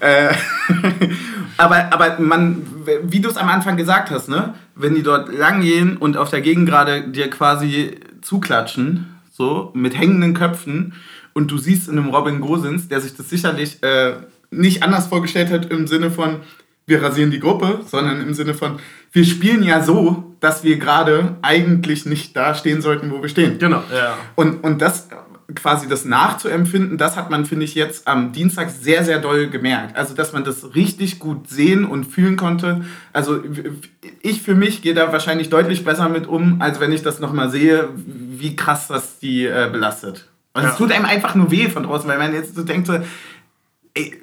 Äh, 0.00 0.34
aber, 1.56 1.92
aber 1.92 2.20
man, 2.20 2.62
wie 3.04 3.20
du 3.20 3.28
es 3.28 3.36
am 3.36 3.48
Anfang 3.48 3.76
gesagt 3.76 4.10
hast, 4.10 4.28
ne? 4.28 4.54
wenn 4.74 4.94
die 4.94 5.02
dort 5.02 5.32
lang 5.32 5.62
gehen 5.62 5.96
und 5.96 6.16
auf 6.16 6.30
der 6.30 6.42
Gegend 6.42 6.68
gerade 6.68 7.08
dir 7.08 7.30
quasi 7.30 7.96
zuklatschen, 8.20 9.06
so 9.32 9.70
mit 9.74 9.98
hängenden 9.98 10.34
Köpfen, 10.34 10.94
und 11.32 11.50
du 11.50 11.58
siehst 11.58 11.88
in 11.88 11.96
einem 11.96 12.10
Robin 12.10 12.40
Gosens, 12.40 12.88
der 12.88 13.00
sich 13.00 13.16
das 13.16 13.30
sicherlich 13.30 13.82
äh, 13.82 14.14
nicht 14.50 14.82
anders 14.82 15.06
vorgestellt 15.06 15.50
hat 15.50 15.70
im 15.70 15.86
Sinne 15.86 16.10
von, 16.10 16.40
wir 16.86 17.02
rasieren 17.02 17.30
die 17.30 17.38
Gruppe, 17.38 17.80
sondern 17.86 18.20
im 18.20 18.34
Sinne 18.34 18.52
von, 18.52 18.80
wir 19.12 19.24
spielen 19.24 19.62
ja 19.62 19.82
so, 19.82 20.34
dass 20.40 20.64
wir 20.64 20.78
gerade 20.78 21.36
eigentlich 21.42 22.06
nicht 22.06 22.36
da 22.36 22.54
stehen 22.54 22.80
sollten, 22.80 23.10
wo 23.10 23.22
wir 23.22 23.28
stehen. 23.28 23.58
Genau, 23.58 23.82
ja. 23.92 24.16
Und, 24.36 24.64
und 24.64 24.80
das 24.80 25.08
quasi 25.54 25.88
das 25.88 26.04
nachzuempfinden, 26.04 26.98
das 26.98 27.16
hat 27.16 27.30
man, 27.30 27.44
finde 27.44 27.64
ich, 27.64 27.74
jetzt 27.74 28.06
am 28.06 28.32
Dienstag 28.32 28.70
sehr, 28.70 29.04
sehr 29.04 29.18
doll 29.18 29.48
gemerkt. 29.48 29.96
Also, 29.96 30.14
dass 30.14 30.32
man 30.32 30.44
das 30.44 30.74
richtig 30.74 31.18
gut 31.18 31.48
sehen 31.48 31.84
und 31.84 32.04
fühlen 32.04 32.36
konnte. 32.36 32.84
Also, 33.12 33.42
ich 34.22 34.42
für 34.42 34.54
mich 34.54 34.82
gehe 34.82 34.94
da 34.94 35.12
wahrscheinlich 35.12 35.50
deutlich 35.50 35.84
besser 35.84 36.08
mit 36.08 36.26
um, 36.26 36.60
als 36.60 36.80
wenn 36.80 36.92
ich 36.92 37.02
das 37.02 37.20
nochmal 37.20 37.50
sehe, 37.50 37.88
wie 37.96 38.56
krass 38.56 38.88
das 38.88 39.18
die 39.18 39.44
äh, 39.44 39.68
belastet. 39.70 40.28
Und 40.52 40.64
es 40.64 40.76
tut 40.76 40.92
einem 40.92 41.04
einfach 41.04 41.34
nur 41.34 41.50
weh 41.50 41.68
von 41.68 41.84
draußen, 41.84 42.08
weil 42.08 42.18
man 42.18 42.34
jetzt 42.34 42.56
so 42.56 42.62
denkt, 42.62 42.86
so, 42.86 42.94
ey, 43.94 44.14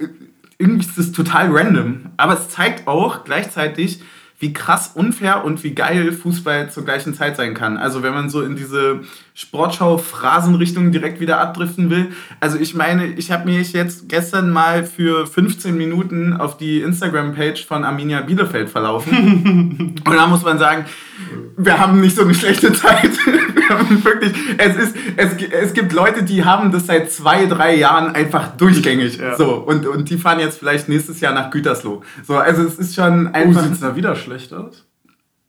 irgendwie 0.58 0.86
ist 0.86 0.98
das 0.98 1.12
total 1.12 1.50
random. 1.52 2.08
Aber 2.18 2.34
es 2.34 2.50
zeigt 2.50 2.88
auch 2.88 3.24
gleichzeitig, 3.24 4.02
wie 4.40 4.54
krass 4.54 4.92
unfair 4.94 5.44
und 5.44 5.64
wie 5.64 5.74
geil 5.74 6.12
Fußball 6.12 6.70
zur 6.70 6.86
gleichen 6.86 7.16
Zeit 7.16 7.38
sein 7.38 7.56
kann. 7.56 7.78
Also 7.78 8.04
wenn 8.04 8.14
man 8.14 8.30
so 8.30 8.44
in 8.44 8.56
diese 8.56 9.02
Sportschau-Phrasenrichtung 9.34 10.92
direkt 10.92 11.20
wieder 11.20 11.40
abdriften 11.40 11.90
will. 11.90 12.12
Also 12.40 12.60
ich 12.60 12.76
meine, 12.76 13.08
ich 13.08 13.32
habe 13.32 13.46
mich 13.46 13.74
jetzt 13.74 14.10
gestern 14.10 14.52
mal 14.52 14.86
für 14.86 15.26
15 15.26 15.76
Minuten 15.76 16.34
auf 16.34 16.58
die 16.58 16.82
Instagram-Page 16.82 17.66
von 17.66 17.84
Arminia 17.84 18.22
Bielefeld 18.22 18.70
verlaufen. 18.70 19.96
und 20.06 20.14
da 20.14 20.28
muss 20.28 20.44
man 20.44 20.60
sagen, 20.60 20.86
wir 21.58 21.80
haben 21.80 22.00
nicht 22.00 22.16
so 22.16 22.22
eine 22.22 22.36
schlechte 22.36 22.74
Zeit. 22.74 23.12
wirklich, 24.04 24.34
es, 24.58 24.76
ist, 24.76 24.96
es, 25.16 25.34
es 25.52 25.74
gibt 25.74 25.94
Leute, 25.94 26.24
die 26.24 26.44
haben 26.46 26.72
das 26.72 26.88
seit 26.88 27.12
zwei, 27.12 27.46
drei 27.46 27.76
Jahren 27.76 28.16
einfach 28.16 28.56
durchgängig. 28.58 29.18
Ja. 29.18 29.36
So, 29.36 29.56
und, 29.56 29.86
und 29.86 30.10
die 30.10 30.18
fahren 30.18 30.40
jetzt 30.40 30.60
vielleicht 30.60 30.90
nächstes 30.90 31.20
Jahr 31.20 31.34
nach 31.34 31.50
Gütersloh. 31.52 32.04
So, 32.24 32.38
also 32.38 32.64
es 32.64 32.80
ist 32.80 32.96
schon 32.96 33.28
oh, 33.28 33.30
einfach... 33.34 33.62
Oh, 33.62 33.64
sieht 33.64 33.74
es 33.74 33.80
da 33.80 33.96
wieder 33.96 34.16
schlecht 34.16 34.54
aus? 34.54 34.86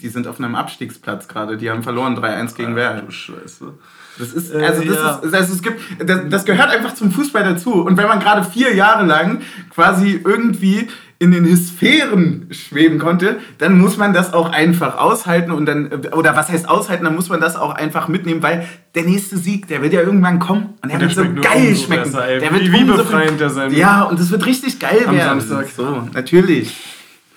Die 0.00 0.08
sind 0.08 0.28
auf 0.28 0.38
einem 0.38 0.54
Abstiegsplatz 0.54 1.26
gerade. 1.26 1.56
Die 1.56 1.70
haben 1.70 1.82
verloren 1.82 2.16
3-1 2.16 2.54
gegen 2.54 2.76
Werder. 2.76 3.02
Du 3.02 3.10
Scheiße. 3.10 3.74
Das 4.18 4.32
ist, 4.32 4.52
äh, 4.52 4.64
also 4.64 4.82
das, 4.84 4.96
ja. 4.96 5.16
ist, 5.16 5.34
also 5.34 5.54
es 5.54 5.62
gibt, 5.62 5.80
das, 6.04 6.20
das 6.28 6.44
gehört 6.44 6.70
einfach 6.70 6.94
zum 6.94 7.10
Fußball 7.10 7.42
dazu. 7.42 7.82
Und 7.82 7.96
wenn 7.96 8.06
man 8.06 8.20
gerade 8.20 8.44
vier 8.44 8.74
Jahre 8.74 9.04
lang 9.04 9.42
quasi 9.70 10.20
irgendwie 10.24 10.88
in 11.20 11.32
den 11.32 11.44
Hemisphären 11.44 12.46
schweben 12.52 12.98
konnte, 12.98 13.38
dann 13.58 13.78
muss 13.78 13.96
man 13.96 14.12
das 14.12 14.32
auch 14.32 14.52
einfach 14.52 14.98
aushalten 14.98 15.50
und 15.50 15.66
dann, 15.66 15.90
oder 16.12 16.36
was 16.36 16.48
heißt 16.48 16.68
aushalten, 16.68 17.04
dann 17.04 17.16
muss 17.16 17.28
man 17.28 17.40
das 17.40 17.56
auch 17.56 17.74
einfach 17.74 18.06
mitnehmen, 18.06 18.40
weil 18.42 18.68
der 18.94 19.02
nächste 19.02 19.36
Sieg, 19.36 19.66
der 19.66 19.82
wird 19.82 19.92
ja 19.92 20.00
irgendwann 20.00 20.38
kommen 20.38 20.74
und 20.80 20.92
der, 20.92 21.00
und 21.00 21.16
der 21.16 21.16
wird 21.16 21.36
so 21.36 21.42
geil 21.42 21.74
schmecken. 21.74 22.04
Besser, 22.04 22.26
der 22.26 22.52
wird 22.52 22.72
wie 22.72 22.84
befreiend 22.84 23.40
der 23.40 23.50
sein 23.50 23.74
Ja, 23.74 24.04
und 24.04 24.20
es 24.20 24.30
wird 24.30 24.46
richtig 24.46 24.78
geil 24.78 25.04
am 25.06 25.16
werden. 25.16 25.40
Samstag. 25.40 25.68
So, 25.76 26.08
natürlich. 26.14 26.76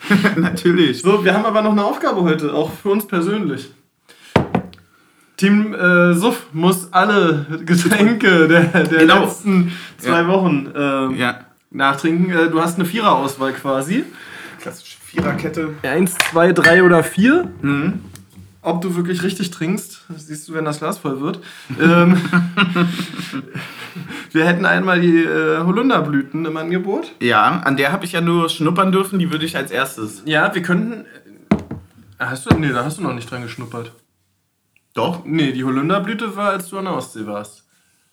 natürlich. 0.35 1.01
So, 1.01 1.25
wir 1.25 1.33
haben 1.33 1.45
aber 1.45 1.63
noch 1.63 1.71
eine 1.71 1.83
Aufgabe 1.83 2.21
heute, 2.21 2.53
auch 2.53 2.71
für 2.71 2.89
uns 2.89 3.07
persönlich. 3.07 3.71
Team 5.38 5.73
äh, 5.73 6.13
Suff 6.13 6.45
muss 6.53 6.93
alle 6.93 7.47
Getränke 7.65 8.47
der, 8.47 8.65
der 8.83 9.00
genau. 9.00 9.23
letzten 9.23 9.71
zwei 9.97 10.21
ja. 10.21 10.27
Wochen 10.27 10.69
äh, 10.75 11.19
ja 11.19 11.39
nachtrinken. 11.72 12.30
Äh, 12.32 12.50
du 12.50 12.62
hast 12.62 12.75
eine 12.75 12.86
Viererauswahl 12.86 13.54
quasi. 13.54 14.06
Klassische 14.60 14.98
Viererkette. 15.04 15.74
Eins, 15.84 16.16
zwei, 16.30 16.51
drei 16.54 16.84
oder 16.84 17.04
vier. 17.04 17.50
Mhm. 17.62 18.01
ob 18.62 18.82
du 18.82 18.96
wirklich 18.96 19.24
richtig 19.24 19.50
trinkst. 19.50 20.06
Siehst 20.16 20.48
du, 20.48 20.54
wenn 20.54 20.66
das 20.66 20.78
Glas 20.80 21.00
voll 21.00 21.20
wird. 21.20 21.40
ähm, 21.82 22.16
wir 24.32 24.46
hätten 24.46 24.66
einmal 24.66 25.01
die 25.01 25.24
äh, 25.24 25.58
Holunderblüten 25.63 26.46
im 26.46 26.56
Angebot. 26.58 27.12
Ja, 27.20 27.62
an 27.66 27.75
der 27.78 27.92
habe 27.92 28.06
ich 28.06 28.12
ja 28.12 28.22
nur 28.22 28.50
schnuppern 28.50 28.92
dürfen, 28.92 29.18
die 29.20 29.32
würde 29.32 29.46
ich 29.46 29.58
als 29.58 29.72
erstes. 29.72 30.22
Ja, 30.25 30.54
wir 30.54 30.62
könnten. 30.62 31.06
Äh, 32.20 32.25
hast 32.25 32.46
du. 32.50 32.56
Nee, 32.56 32.70
da 32.70 32.86
hast 32.86 33.00
du 33.00 33.01
noch 33.04 33.13
nicht 33.13 33.30
dran 33.32 33.42
geschnuppert. 33.42 33.94
Doch? 34.94 35.24
Nee, 35.25 35.54
die 35.54 35.63
Holunderblüte 35.63 36.36
war, 36.36 36.50
als 36.51 36.70
du 36.70 36.78
an 36.78 36.86
der 36.86 36.96
Ostsee 36.96 37.25
warst. 37.25 37.63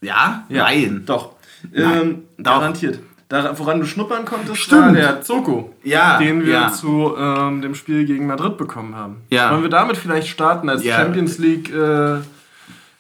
Ja? 0.01 0.45
Ja, 0.49 0.63
Nein. 0.65 1.03
Doch. 1.07 1.35
Nein. 1.73 2.01
Ähm, 2.01 2.23
Doch. 2.39 2.53
garantiert. 2.61 3.01
Da, 3.29 3.59
woran 3.59 3.79
du 3.81 3.87
schnuppern 3.87 4.25
konntest, 4.25 4.57
Stimmt. 4.63 4.87
war 4.87 4.93
der 4.93 5.21
Zoko, 5.21 5.75
Ja, 5.83 6.19
den 6.19 6.47
wir 6.47 6.53
ja. 6.55 6.73
zu 6.73 7.15
ähm, 7.19 7.61
dem 7.61 7.75
Spiel 7.75 8.07
gegen 8.07 8.27
Madrid 8.27 8.57
bekommen 8.57 8.97
haben. 8.97 9.17
Ja. 9.31 9.51
Wollen 9.53 9.63
wir 9.63 9.69
damit 9.71 9.99
vielleicht 9.99 10.29
starten 10.29 10.69
als. 10.71 10.83
Champions 10.83 11.37
League 11.39 11.71
äh, 11.71 12.17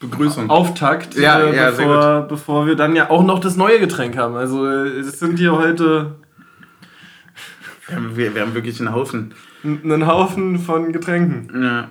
Begrüßung. 0.00 0.50
Auftakt, 0.50 1.14
Ja, 1.16 1.40
äh, 1.40 1.70
bevor, 1.70 2.20
bevor 2.28 2.66
wir 2.66 2.76
dann 2.76 2.94
ja 2.94 3.08
auch 3.11 3.25
noch 3.25 3.38
das 3.40 3.56
neue 3.56 3.80
Getränk 3.80 4.16
haben. 4.18 4.37
Also 4.37 4.66
äh, 4.68 4.88
es 5.00 5.18
sind 5.18 5.38
hier 5.38 5.52
heute 5.56 6.16
Wir 7.88 7.97
haben, 7.97 8.16
wir, 8.16 8.35
wir 8.35 8.42
haben 8.42 8.54
wirklich 8.54 8.78
einen 8.80 8.92
Haufen. 8.92 9.32
einen 9.64 10.06
Haufen 10.06 10.58
von 10.58 10.92
Getränken. 10.92 11.62
Ja. 11.62 11.88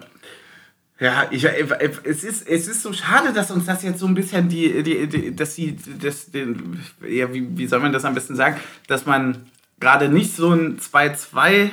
Ja, 1.00 1.28
ich, 1.30 1.46
es, 1.46 2.24
ist, 2.24 2.48
es 2.48 2.68
ist 2.68 2.82
so 2.82 2.92
schade, 2.92 3.32
dass 3.32 3.52
uns 3.52 3.66
das 3.66 3.84
jetzt 3.84 4.00
so 4.00 4.08
ein 4.08 4.16
bisschen 4.16 4.50
die, 4.50 4.82
die, 4.82 5.08
die 5.08 5.36
dass 5.36 5.54
sie, 5.54 5.78
das, 6.02 6.32
den, 6.32 6.80
ja, 7.08 7.32
wie, 7.32 7.56
wie 7.56 7.68
soll 7.68 7.80
man 7.80 7.94
das 7.94 8.04
am 8.04 8.16
besten 8.16 8.36
sagen, 8.36 8.58
dass 8.88 9.06
man 9.06 9.46
gerade 9.80 10.10
nicht 10.10 10.36
so 10.36 10.52
ein 10.52 10.80
2-2 10.80 11.70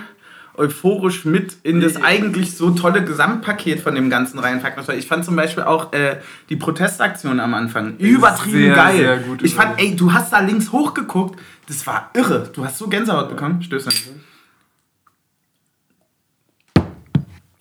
euphorisch 0.56 1.24
mit 1.24 1.56
in 1.62 1.80
das 1.80 1.96
eigentlich 2.02 2.56
so 2.56 2.70
tolle 2.70 3.04
Gesamtpaket 3.04 3.80
von 3.80 3.94
dem 3.94 4.08
Ganzen 4.08 4.38
reinpackt. 4.38 4.78
Also 4.78 4.92
Ich 4.92 5.06
fand 5.06 5.24
zum 5.24 5.36
Beispiel 5.36 5.64
auch 5.64 5.92
äh, 5.92 6.20
die 6.48 6.56
Protestaktion 6.56 7.40
am 7.40 7.54
Anfang 7.54 7.96
übertrieben 7.96 8.58
Sehr, 8.58 8.74
geil. 8.74 8.96
sehr 8.96 9.18
gut 9.18 9.42
ich 9.42 9.54
fand, 9.54 9.80
ey, 9.80 9.96
du 9.96 10.12
hast 10.12 10.32
da 10.32 10.40
links 10.40 10.70
hochgeguckt, 10.70 11.40
das 11.66 11.86
war 11.86 12.10
irre. 12.14 12.50
Du 12.52 12.64
hast 12.64 12.78
so 12.78 12.88
Gänsehaut 12.88 13.30
bekommen. 13.30 13.62
Stöße. 13.62 13.88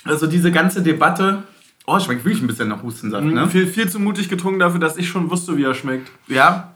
Also 0.03 0.27
diese 0.27 0.51
ganze 0.51 0.83
Debatte, 0.83 1.43
oh, 1.85 1.99
schmeckt 1.99 2.23
wirklich 2.25 2.41
ein 2.41 2.47
bisschen 2.47 2.69
nach 2.69 2.83
Hustensaft, 2.83 3.23
ne? 3.25 3.47
Viel, 3.49 3.67
viel 3.67 3.89
zu 3.89 3.99
mutig 3.99 4.29
getrunken 4.29 4.59
dafür, 4.59 4.79
dass 4.79 4.97
ich 4.97 5.07
schon 5.07 5.29
wusste, 5.29 5.57
wie 5.57 5.63
er 5.63 5.73
schmeckt. 5.73 6.11
Ja. 6.27 6.73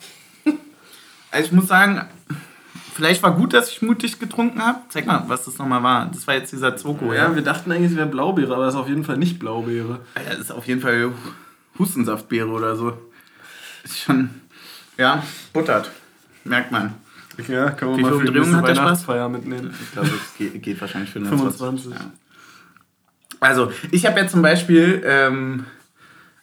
Also 1.31 1.47
ich 1.47 1.51
muss 1.51 1.67
sagen, 1.67 2.01
vielleicht 2.93 3.21
war 3.21 3.31
gut, 3.35 3.53
dass 3.53 3.69
ich 3.69 3.81
mutig 3.81 4.19
getrunken 4.19 4.61
habe. 4.61 4.79
Zeig 4.89 5.05
mal, 5.05 5.23
was 5.27 5.45
das 5.45 5.57
nochmal 5.57 5.83
war. 5.83 6.05
Das 6.07 6.25
war 6.25 6.35
jetzt 6.35 6.51
dieser 6.51 6.75
Zoko, 6.77 7.13
Ja, 7.13 7.29
ja? 7.29 7.35
wir 7.35 7.41
dachten 7.43 7.71
eigentlich, 7.71 7.91
es 7.91 7.97
wäre 7.97 8.07
Blaubeere, 8.07 8.55
aber 8.55 8.67
es 8.67 8.73
ist 8.73 8.79
auf 8.79 8.87
jeden 8.87 9.03
Fall 9.03 9.17
nicht 9.17 9.39
Blaubeere. 9.39 9.99
Alter, 10.15 10.31
das 10.31 10.39
ist 10.39 10.51
auf 10.51 10.65
jeden 10.67 10.81
Fall 10.81 11.11
Hustensaftbeere 11.77 12.47
oder 12.49 12.75
so. 12.75 12.97
Ist 13.83 13.99
schon, 13.99 14.29
ja, 14.97 15.23
buttert. 15.53 15.91
Merkt 16.43 16.71
man. 16.71 16.93
Ja, 17.47 17.69
kann 17.69 17.89
man 17.89 17.99
Wie 17.99 18.01
mal 18.03 18.19
für 18.19 18.31
die? 18.31 18.39
Weihnachtsfeier 18.39 19.29
mitnehmen. 19.29 19.71
Ich 19.79 19.91
glaube, 19.91 20.07
es 20.09 20.37
geht, 20.37 20.63
geht 20.63 20.81
wahrscheinlich 20.81 21.11
für 21.11 21.23
25. 21.23 21.91
Ja. 21.91 22.11
Also, 23.39 23.71
ich 23.91 24.05
habe 24.05 24.19
ja 24.19 24.27
zum 24.27 24.41
Beispiel, 24.41 25.01
ähm, 25.05 25.65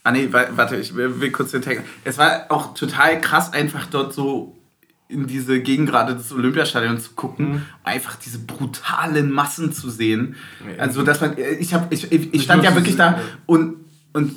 ah 0.04 0.12
nee, 0.12 0.28
wa- 0.32 0.48
warte, 0.52 0.76
ich 0.76 0.94
will 0.94 1.30
kurz 1.32 1.50
den 1.52 1.62
Text. 1.62 1.84
Es 2.04 2.18
war 2.18 2.46
auch 2.50 2.74
total 2.74 3.20
krass, 3.20 3.52
einfach 3.52 3.86
dort 3.86 4.12
so 4.14 4.56
in 5.08 5.26
diese 5.26 5.60
Gegengrade 5.60 6.14
des 6.16 6.32
Olympiastadions 6.32 7.04
zu 7.04 7.10
gucken, 7.12 7.62
einfach 7.84 8.16
diese 8.16 8.38
brutalen 8.38 9.30
Massen 9.30 9.72
zu 9.72 9.90
sehen. 9.90 10.34
Also, 10.78 11.02
dass 11.02 11.20
man, 11.20 11.36
ich 11.60 11.74
habe, 11.74 11.86
ich, 11.94 12.10
ich, 12.10 12.32
ich 12.34 12.42
stand 12.42 12.64
ja 12.64 12.74
wirklich 12.74 12.96
da 12.96 13.20
und, 13.46 13.76
und 14.12 14.32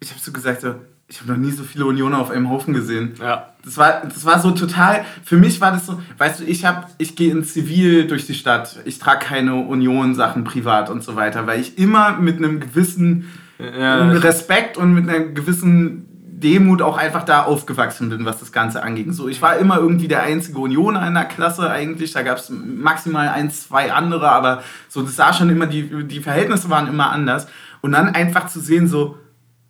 ich 0.00 0.10
habe 0.10 0.20
so 0.20 0.32
gesagt, 0.32 0.62
so, 0.62 0.74
ich 1.08 1.20
habe 1.20 1.32
noch 1.32 1.38
nie 1.38 1.52
so 1.52 1.62
viele 1.62 1.86
Unioner 1.86 2.18
auf 2.18 2.30
einem 2.30 2.50
Haufen 2.50 2.74
gesehen. 2.74 3.14
Ja. 3.20 3.50
Das 3.64 3.76
war, 3.76 4.02
das 4.02 4.24
war 4.24 4.40
so 4.40 4.50
total, 4.50 5.04
für 5.24 5.36
mich 5.36 5.60
war 5.60 5.72
das 5.72 5.86
so, 5.86 6.00
weißt 6.18 6.40
du, 6.40 6.44
ich 6.44 6.64
hab, 6.64 6.90
ich 6.98 7.16
gehe 7.16 7.30
in 7.30 7.44
Zivil 7.44 8.06
durch 8.06 8.26
die 8.26 8.34
Stadt, 8.34 8.78
ich 8.84 8.98
trage 8.98 9.26
keine 9.26 9.54
Union-Sachen 9.54 10.44
privat 10.44 10.90
und 10.90 11.02
so 11.02 11.16
weiter, 11.16 11.46
weil 11.46 11.60
ich 11.60 11.78
immer 11.78 12.16
mit 12.18 12.38
einem 12.38 12.60
gewissen 12.60 13.28
Ja, 13.58 14.10
Respekt 14.10 14.76
und 14.76 14.94
mit 14.94 15.08
einer 15.08 15.20
gewissen 15.26 16.06
Demut 16.38 16.82
auch 16.82 16.98
einfach 16.98 17.24
da 17.24 17.44
aufgewachsen 17.44 18.10
bin, 18.10 18.26
was 18.26 18.40
das 18.40 18.52
Ganze 18.52 18.82
anging. 18.82 19.12
So, 19.12 19.28
ich 19.28 19.40
war 19.40 19.56
immer 19.56 19.78
irgendwie 19.78 20.08
der 20.08 20.22
einzige 20.22 20.58
Unioner 20.58 21.06
in 21.06 21.14
der 21.14 21.24
Klasse 21.24 21.70
eigentlich, 21.70 22.12
da 22.12 22.22
gab 22.22 22.36
es 22.38 22.50
maximal 22.50 23.28
ein, 23.28 23.50
zwei 23.50 23.92
andere, 23.92 24.30
aber 24.30 24.62
so, 24.88 25.02
das 25.02 25.16
sah 25.16 25.32
schon 25.32 25.48
immer, 25.48 25.66
die, 25.66 26.04
die 26.06 26.20
Verhältnisse 26.20 26.68
waren 26.68 26.88
immer 26.88 27.10
anders. 27.10 27.46
Und 27.80 27.92
dann 27.92 28.14
einfach 28.14 28.48
zu 28.48 28.60
sehen, 28.60 28.86
so, 28.86 29.18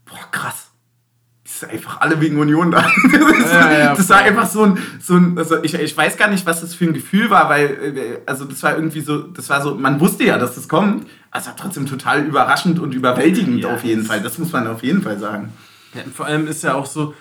boah, 0.07 0.31
krass. 0.33 0.66
Sind 1.61 1.73
einfach 1.73 2.01
alle 2.01 2.21
wegen 2.21 2.39
Union 2.39 2.71
da. 2.71 2.85
Das, 3.13 3.53
Ja, 3.53 3.73
ja, 3.73 3.95
das 3.95 4.09
war 4.09 4.19
einfach 4.19 4.47
so 4.47 4.65
ein, 4.65 4.79
so 5.01 5.15
ein 5.15 5.39
also 5.39 5.63
ich, 5.63 5.75
ich 5.75 5.97
weiß 5.97 6.17
gar 6.17 6.29
nicht, 6.29 6.45
was 6.47 6.61
das 6.61 6.75
für 6.75 6.85
ein 6.85 6.93
Gefühl 6.93 7.31
war, 7.31 7.49
weil, 7.49 7.67
äh, 7.97 8.21
also 8.27 8.45
das 8.45 8.63
war 8.63 8.77
irgendwie 8.77 9.01
so, 9.01 9.23
das 9.23 9.49
war 9.49 9.63
so, 9.63 9.75
man 9.75 10.01
wusste 10.01 10.25
ja, 10.25 10.39
dass 10.39 10.55
das 10.55 10.69
kommt, 10.69 11.07
aber 11.31 11.41
es 11.41 11.47
war 11.47 11.57
trotzdem 11.57 11.87
total 11.87 12.25
überraschend 12.25 12.79
und 12.79 12.95
überwältigend 12.95 13.63
Ja, 13.63 13.75
auf 13.75 13.85
jeden 13.85 14.05
Fall. 14.05 14.21
Das 14.21 14.39
muss 14.39 14.53
man 14.53 14.67
auf 14.67 14.83
jeden 14.83 15.03
Fall 15.03 15.19
sagen. 15.19 15.53
Vor 16.15 16.27
allem 16.27 16.47
ist 16.47 16.63
ja 16.63 16.75
auch 16.75 16.87
so, 16.87 17.15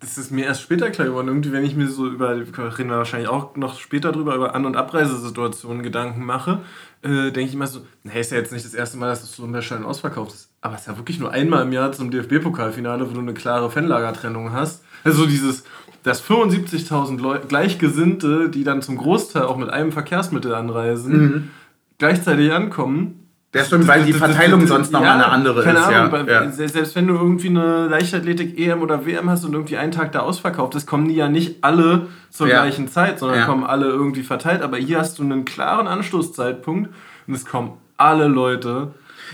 das 0.00 0.18
ist 0.18 0.30
mir 0.30 0.44
erst 0.44 0.62
später 0.62 0.90
klar 0.90 1.08
geworden. 1.08 1.28
Irgendwie, 1.28 1.52
wenn 1.52 1.64
ich 1.64 1.74
mir 1.74 1.88
so 1.88 2.06
über, 2.06 2.36
reden 2.36 2.90
wir 2.90 2.98
wahrscheinlich 2.98 3.28
auch 3.28 3.56
noch 3.56 3.78
später 3.78 4.12
drüber, 4.12 4.34
über 4.34 4.54
An- 4.54 4.66
und 4.66 4.76
Abreisesituationen 4.76 5.82
Gedanken 5.82 6.24
mache, 6.24 6.60
äh, 7.02 7.30
denke 7.30 7.42
ich 7.42 7.54
immer 7.54 7.66
so, 7.66 7.86
hey, 8.04 8.20
ist 8.20 8.30
ja 8.30 8.38
jetzt 8.38 8.52
nicht 8.52 8.64
das 8.64 8.74
erste 8.74 8.98
Mal, 8.98 9.08
dass 9.08 9.22
das 9.22 9.38
Olympiastadion 9.38 9.86
ausverkauft 9.86 10.32
ist. 10.32 10.50
Aber 10.66 10.74
es 10.74 10.80
ist 10.80 10.86
ja 10.88 10.96
wirklich 10.96 11.20
nur 11.20 11.30
einmal 11.30 11.62
im 11.62 11.72
Jahr 11.72 11.92
zum 11.92 12.10
DFB-Pokalfinale, 12.10 13.08
wo 13.08 13.14
du 13.14 13.20
eine 13.20 13.34
klare 13.34 13.70
Fanlagertrennung 13.70 14.52
hast. 14.52 14.82
Also 15.04 15.24
dieses, 15.24 15.62
dass 16.02 16.20
75.000 16.28 17.20
Leu- 17.20 17.38
Gleichgesinnte, 17.46 18.48
die 18.48 18.64
dann 18.64 18.82
zum 18.82 18.96
Großteil 18.96 19.42
auch 19.44 19.56
mit 19.58 19.70
einem 19.70 19.92
Verkehrsmittel 19.92 20.52
anreisen, 20.56 21.52
gleichzeitig 21.98 22.52
ankommen. 22.52 23.28
Ja, 23.54 23.64
stimmt, 23.64 23.86
weil 23.86 24.04
die 24.04 24.12
Verteilung 24.12 24.66
sonst 24.66 24.90
nochmal 24.92 25.12
eine 25.12 25.28
andere 25.28 25.62
keine 25.62 25.78
ist. 25.78 25.84
Ahnung, 25.86 26.12
ja. 26.12 26.22
bei- 26.24 26.30
ja. 26.32 26.50
se- 26.50 26.68
Selbst 26.68 26.96
wenn 26.96 27.06
du 27.06 27.14
irgendwie 27.14 27.48
eine 27.48 27.86
Leichtathletik-EM 27.86 28.82
oder 28.82 29.06
WM 29.06 29.30
hast 29.30 29.44
und 29.44 29.52
irgendwie 29.54 29.76
einen 29.76 29.92
Tag 29.92 30.10
da 30.10 30.20
ausverkauft 30.20 30.74
ist, 30.74 30.86
kommen 30.86 31.06
die 31.08 31.14
ja 31.14 31.28
nicht 31.28 31.62
alle 31.62 32.08
zur 32.30 32.48
Ja. 32.48 32.62
gleichen 32.62 32.88
Zeit, 32.88 33.20
sondern 33.20 33.38
Ja. 33.38 33.44
kommen 33.46 33.62
alle 33.64 33.86
irgendwie 33.86 34.24
verteilt. 34.24 34.62
Aber 34.62 34.78
hier 34.78 34.98
hast 34.98 35.20
du 35.20 35.22
einen 35.22 35.44
klaren 35.44 35.86
Anstoßzeitpunkt 35.86 36.90
und 37.28 37.34
es 37.34 37.46
kommen 37.46 37.74
alle 37.96 38.26
Leute. 38.26 38.88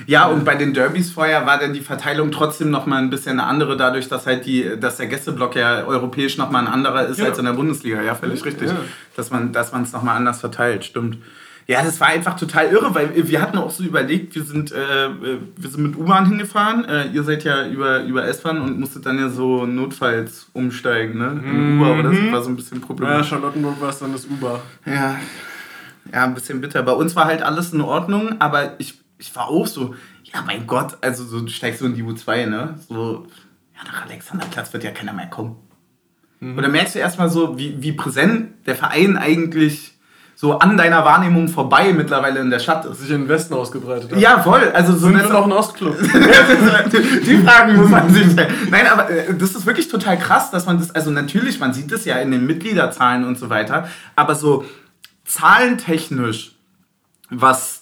Ja, 0.07 0.27
und 0.27 0.45
bei 0.45 0.55
den 0.55 0.75
Derbys 0.75 1.11
vorher 1.11 1.47
war 1.47 1.59
dann 1.59 1.73
die 1.73 1.81
Verteilung 1.81 2.31
trotzdem 2.33 2.71
nochmal 2.71 3.03
ein 3.03 3.11
bisschen 3.11 3.39
eine 3.39 3.45
andere, 3.49 3.77
dadurch, 3.77 4.09
dass 4.09 4.27
halt 4.27 4.47
die, 4.47 4.79
dass 4.81 4.97
der 4.97 5.07
Gästeblock 5.07 5.55
ja 5.57 5.85
europäisch 5.85 6.39
nochmal 6.39 6.67
ein 6.67 6.73
anderer 6.73 7.07
ist 7.07 7.19
Ja. 7.19 7.27
als 7.27 7.39
in 7.39 7.45
der 7.45 7.53
Bundesliga. 7.53 8.03
Ja, 8.03 8.15
völlig 8.15 8.45
richtig. 8.45 8.69
Ja. 8.69 8.77
Dass 9.17 9.31
man 9.31 9.53
dass 9.53 9.73
man 9.73 9.83
es 9.83 9.93
nochmal 9.93 10.17
anders 10.17 10.41
verteilt, 10.41 10.85
stimmt. 10.85 11.19
Ja, 11.69 11.81
das 11.85 12.01
war 12.01 12.09
einfach 12.09 12.37
total 12.37 12.67
irre, 12.73 12.93
weil 12.93 13.11
wir 13.15 13.41
hatten 13.41 13.57
auch 13.57 13.71
so 13.71 13.85
überlegt, 13.85 14.35
wir 14.35 14.43
sind, 14.43 14.73
äh, 14.73 15.09
wir 15.57 15.71
sind 15.71 15.83
mit 15.85 15.97
U-Bahn 15.97 16.27
hingefahren. 16.27 16.85
Äh, 16.87 17.07
ihr 17.13 17.23
seid 17.23 17.45
ja 17.45 17.67
über, 17.69 18.03
über 18.03 18.25
S-Bahn 18.27 18.61
und 18.61 18.81
musstet 18.81 19.07
dann 19.07 19.17
ja 19.17 19.29
so 19.29 19.65
notfalls 19.65 20.49
umsteigen, 20.55 21.19
ne? 21.19 21.41
In 21.45 21.81
Uber 21.81 22.01
oder 22.01 22.13
so. 22.13 22.33
War 22.33 22.43
so 22.43 22.49
ein 22.51 22.57
bisschen 22.57 22.81
Ja, 22.81 22.87
problematisch. 22.87 23.29
Charlottenburg 23.29 23.81
war 23.81 23.91
es 23.91 23.99
dann 24.01 24.13
das 24.13 24.27
Uber. 24.27 24.61
Ja, 24.85 25.17
ja, 26.13 26.25
ein 26.25 26.35
bisschen 26.35 26.61
bitter. 26.61 26.83
Bei 26.83 26.93
uns 26.93 27.15
war 27.15 27.27
halt 27.27 27.43
alles 27.43 27.73
in 27.73 27.81
Ordnung, 27.81 28.35
aber 28.41 28.73
ich, 28.79 29.01
ich 29.23 29.35
war 29.37 29.49
auch 29.49 29.67
so, 29.67 29.95
ja, 30.25 30.43
mein 30.45 30.67
Gott, 30.67 30.99
also 31.01 31.25
so, 31.25 31.41
du 31.41 31.49
steigst 31.49 31.79
so 31.79 31.87
in 31.87 31.95
die 31.95 32.03
U2, 32.03 32.47
ne? 32.47 32.75
So, 32.89 33.27
ja, 33.75 33.85
nach 33.85 34.07
Alexanderplatz 34.07 34.73
wird 34.73 34.83
ja 34.83 34.91
keiner 34.91 35.13
mehr 35.13 35.29
kommen. 35.29 35.57
Und 36.41 36.61
dann 36.61 36.73
merkst 36.73 36.97
du 36.97 36.99
erstmal 36.99 37.31
so, 37.31 37.57
wie, 37.57 37.81
wie 37.81 37.93
präsent 37.93 38.67
der 38.67 38.75
Verein 38.75 39.17
eigentlich 39.17 39.93
so 40.35 40.59
an 40.59 40.77
deiner 40.77 41.05
Wahrnehmung 41.05 41.47
vorbei 41.47 41.93
mittlerweile 41.93 42.41
in 42.41 42.51
der 42.51 42.59
Stadt 42.59 42.85
ist. 42.85 42.99
Sich 42.99 43.11
in 43.11 43.21
den 43.21 43.29
Westen 43.29 43.55
ausgebreitet 43.55 44.11
hat. 44.11 44.19
Ja, 44.19 44.43
voll. 44.43 44.73
Also 44.75 44.93
so 44.95 45.07
Sind 45.07 45.19
wir 45.19 45.29
noch 45.29 45.45
ein 45.45 45.53
Ostclub? 45.53 45.97
die 46.03 47.39
Fragen 47.39 47.77
muss 47.77 47.89
man 47.89 48.13
sich 48.13 48.33
stellen. 48.33 48.53
Nein, 48.71 48.89
aber 48.89 49.09
äh, 49.09 49.33
das 49.35 49.55
ist 49.55 49.67
wirklich 49.67 49.87
total 49.87 50.19
krass, 50.19 50.51
dass 50.51 50.67
man 50.67 50.79
das, 50.81 50.93
also 50.93 51.13
natürlich, 51.13 51.61
man 51.61 51.73
sieht 51.73 51.93
das 51.93 52.05
ja 52.07 52.17
in 52.17 52.33
den 52.33 52.45
Mitgliederzahlen 52.45 53.25
und 53.25 53.39
so 53.39 53.51
weiter, 53.51 53.87
aber 54.17 54.35
so 54.35 54.65
zahlentechnisch 55.25 56.57
was 57.31 57.82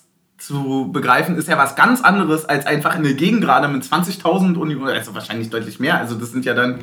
zu 0.50 0.90
begreifen, 0.92 1.36
ist 1.36 1.48
ja 1.48 1.56
was 1.56 1.76
ganz 1.76 2.00
anderes, 2.02 2.44
als 2.44 2.66
einfach 2.66 2.96
in 2.96 3.04
der 3.04 3.14
Gegend 3.14 3.40
gerade 3.42 3.68
mit 3.68 3.84
20.000 3.84 4.56
Union, 4.56 4.88
also 4.88 5.14
wahrscheinlich 5.14 5.48
deutlich 5.50 5.78
mehr, 5.78 5.96
also 5.98 6.16
das 6.16 6.32
sind 6.32 6.44
ja 6.44 6.54
dann 6.54 6.80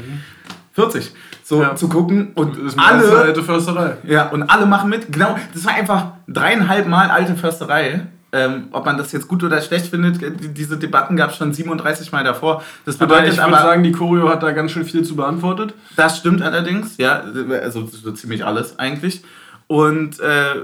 40, 0.73 1.11
so 1.43 1.61
Ja. 1.61 1.75
zu 1.75 1.89
gucken 1.89 2.31
und 2.35 2.57
eine 2.77 3.03
alle, 3.03 3.17
alte 3.23 3.43
Försterei. 3.43 3.97
ja, 4.03 4.29
und 4.29 4.43
alle 4.43 4.65
machen 4.65 4.89
mit. 4.89 5.11
Genau, 5.11 5.37
das 5.53 5.65
war 5.65 5.73
einfach 5.73 6.11
dreieinhalb 6.27 6.87
Mal 6.87 7.09
alte 7.09 7.35
Försterei. 7.35 8.07
Ähm, 8.33 8.67
ob 8.73 8.85
man 8.85 8.97
das 8.97 9.13
jetzt 9.13 9.29
gut 9.29 9.41
oder 9.41 9.61
schlecht 9.61 9.87
findet, 9.87 10.21
die- 10.21 10.49
diese 10.53 10.77
Debatten 10.77 11.15
gab 11.15 11.29
es 11.31 11.37
schon 11.37 11.53
37 11.53 12.11
Mal 12.11 12.25
davor. 12.25 12.61
Das 12.85 12.99
Aber 12.99 13.07
bedeutet 13.15 13.33
ich 13.35 13.41
aber, 13.41 13.51
würde 13.53 13.63
sagen, 13.63 13.83
die 13.83 13.93
Choreo 13.93 14.27
hat 14.29 14.43
da 14.43 14.51
ganz 14.51 14.71
schön 14.71 14.83
viel 14.83 15.03
zu 15.03 15.15
beantwortet. 15.15 15.73
das 15.95 16.17
stimmt 16.17 16.41
allerdings, 16.41 16.97
ja, 16.97 17.21
also 17.63 17.85
so 17.87 18.11
ziemlich 18.11 18.45
alles 18.45 18.77
eigentlich. 18.79 19.23
Und 19.67 20.19
äh, 20.19 20.55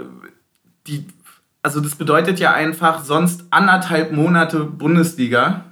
die, 0.88 1.08
also 1.64 1.80
das 1.80 1.96
bedeutet 1.96 2.40
ja 2.40 2.54
einfach 2.54 3.04
sonst 3.04 3.46
anderthalb 3.50 4.12
Monate 4.12 4.66
Bundesliga, 4.66 5.64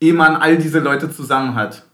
ehe 0.00 0.14
man 0.14 0.36
all 0.36 0.56
diese 0.56 0.78
Leute 0.78 1.10
zusammen 1.10 1.56
hat. 1.56 1.84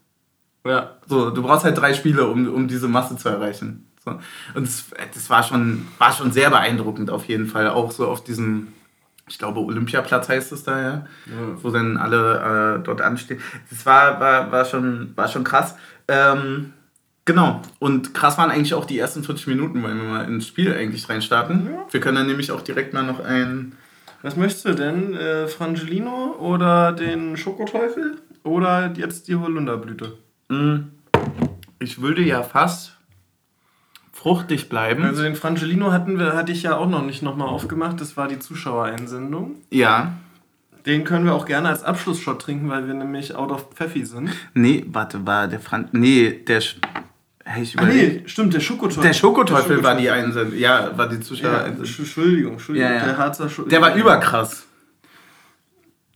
Ja. 0.65 0.97
So, 1.07 1.31
du 1.31 1.43
brauchst 1.43 1.65
halt 1.65 1.79
drei 1.79 1.95
Spiele, 1.95 2.27
um, 2.27 2.53
um 2.53 2.69
diese 2.69 2.87
Masse 2.87 3.17
zu 3.17 3.31
erreichen. 3.31 3.91
So. 4.05 4.11
Und 4.55 4.67
das, 4.67 4.85
das 5.15 5.31
war, 5.31 5.43
schon, 5.43 5.89
war 5.99 6.13
schon 6.13 6.33
sehr 6.33 6.51
beeindruckend 6.51 7.11
auf 7.11 7.25
jeden 7.25 7.47
Fall. 7.47 7.69
Auch 7.71 7.91
so 7.93 8.09
auf 8.09 8.23
diesem, 8.23 8.69
ich 9.27 9.39
glaube, 9.39 9.61
Olympiaplatz 9.61 10.29
heißt 10.29 10.53
es 10.53 10.65
da 10.65 10.81
ja, 10.81 10.93
ja. 11.27 11.63
wo 11.63 11.71
dann 11.71 11.97
alle 11.97 12.77
äh, 12.79 12.83
dort 12.83 13.01
anstehen. 13.01 13.41
Das 13.71 13.87
war, 13.87 14.21
war, 14.21 14.53
war, 14.53 14.65
schon, 14.67 15.17
war 15.17 15.29
schon 15.29 15.45
krass. 15.45 15.77
Ähm, 16.09 16.75
genau. 17.25 17.63
Und 17.79 18.15
krass 18.15 18.39
waren 18.39 18.51
eigentlich 18.51 18.75
auch 18.75 18.85
die 18.85 18.99
ersten 18.99 19.23
40 19.25 19.47
Minuten, 19.49 19.83
weil 19.83 19.95
wir 19.95 20.03
mal 20.03 20.25
ins 20.25 20.47
Spiel 20.47 20.73
eigentlich 20.73 21.09
reinstarten. 21.09 21.67
Ja. 21.67 21.87
Wir 21.91 22.01
können 22.01 22.17
dann 22.17 22.27
nämlich 22.27 22.51
auch 22.53 22.63
direkt 22.63 22.95
mal 22.95 23.03
noch 23.03 23.21
ein. 23.21 23.73
Was 24.23 24.37
möchtest 24.37 24.67
du 24.67 24.75
denn? 24.75 25.15
Äh, 25.15 25.49
Frangelino 25.49 26.37
oder 26.39 26.93
den 26.93 27.37
Schokoteufel? 27.37 28.19
Oder 28.43 28.93
jetzt 28.97 29.29
die 29.29 29.37
Holunderblüte? 29.37 30.19
Mm. 30.49 30.91
Ich 31.79 32.03
würde 32.03 32.23
ja 32.23 32.43
fast 32.43 32.99
fruchtig 34.21 34.69
bleiben. 34.69 35.05
Also 35.05 35.23
den 35.23 35.35
Frangelino 35.35 35.93
hatten 35.93 36.19
wir, 36.19 36.35
hatte 36.35 36.53
ich 36.53 36.63
ja 36.63 36.77
auch 36.77 36.89
noch 36.89 37.03
nicht 37.03 37.23
nochmal 37.23 37.49
aufgemacht. 37.49 38.01
Das 38.01 38.19
war 38.19 38.29
die 38.29 38.39
Zuschauereinsendung. 38.39 39.57
Ja. 39.71 40.13
Den 40.85 41.05
können 41.05 41.25
wir 41.25 41.35
auch 41.35 41.47
gerne 41.47 41.69
als 41.69 41.85
Abschlussshot 41.85 42.41
trinken, 42.41 42.69
weil 42.69 42.87
wir 42.87 42.95
nämlich 42.95 43.35
out 43.35 43.51
of 43.51 43.71
Pfeffi 43.75 44.05
sind. 44.05 44.31
Nee, 44.53 44.85
warte, 44.89 45.27
war 45.27 45.49
der 45.49 45.61
Franz. 45.61 45.89
Nee, 45.93 46.33
der. 46.47 46.63
Hey, 47.53 47.65
ich 47.65 47.77
ah, 47.77 47.85
nee, 47.85 48.23
stimmt, 48.27 48.55
der 48.55 48.61
Schokoteufel. 48.61 49.03
Der 49.03 49.13
Schokoteufel, 49.13 49.77
der 49.77 49.85
war 49.85 49.97
die 49.97 50.09
Einsendung. 50.09 50.57
Ja, 50.57 50.97
war 50.97 51.09
die 51.09 51.19
Zuschauer. 51.19 51.51
Ja, 51.51 51.65
Entschuldigung, 51.65 52.53
Entschuldigung. 52.53 52.89
Ja, 52.89 52.95
ja. 52.95 53.05
Der 53.05 53.19
Harzer 53.19 53.49
Der 53.67 53.81
war 53.81 53.97
überkrass. 53.97 54.69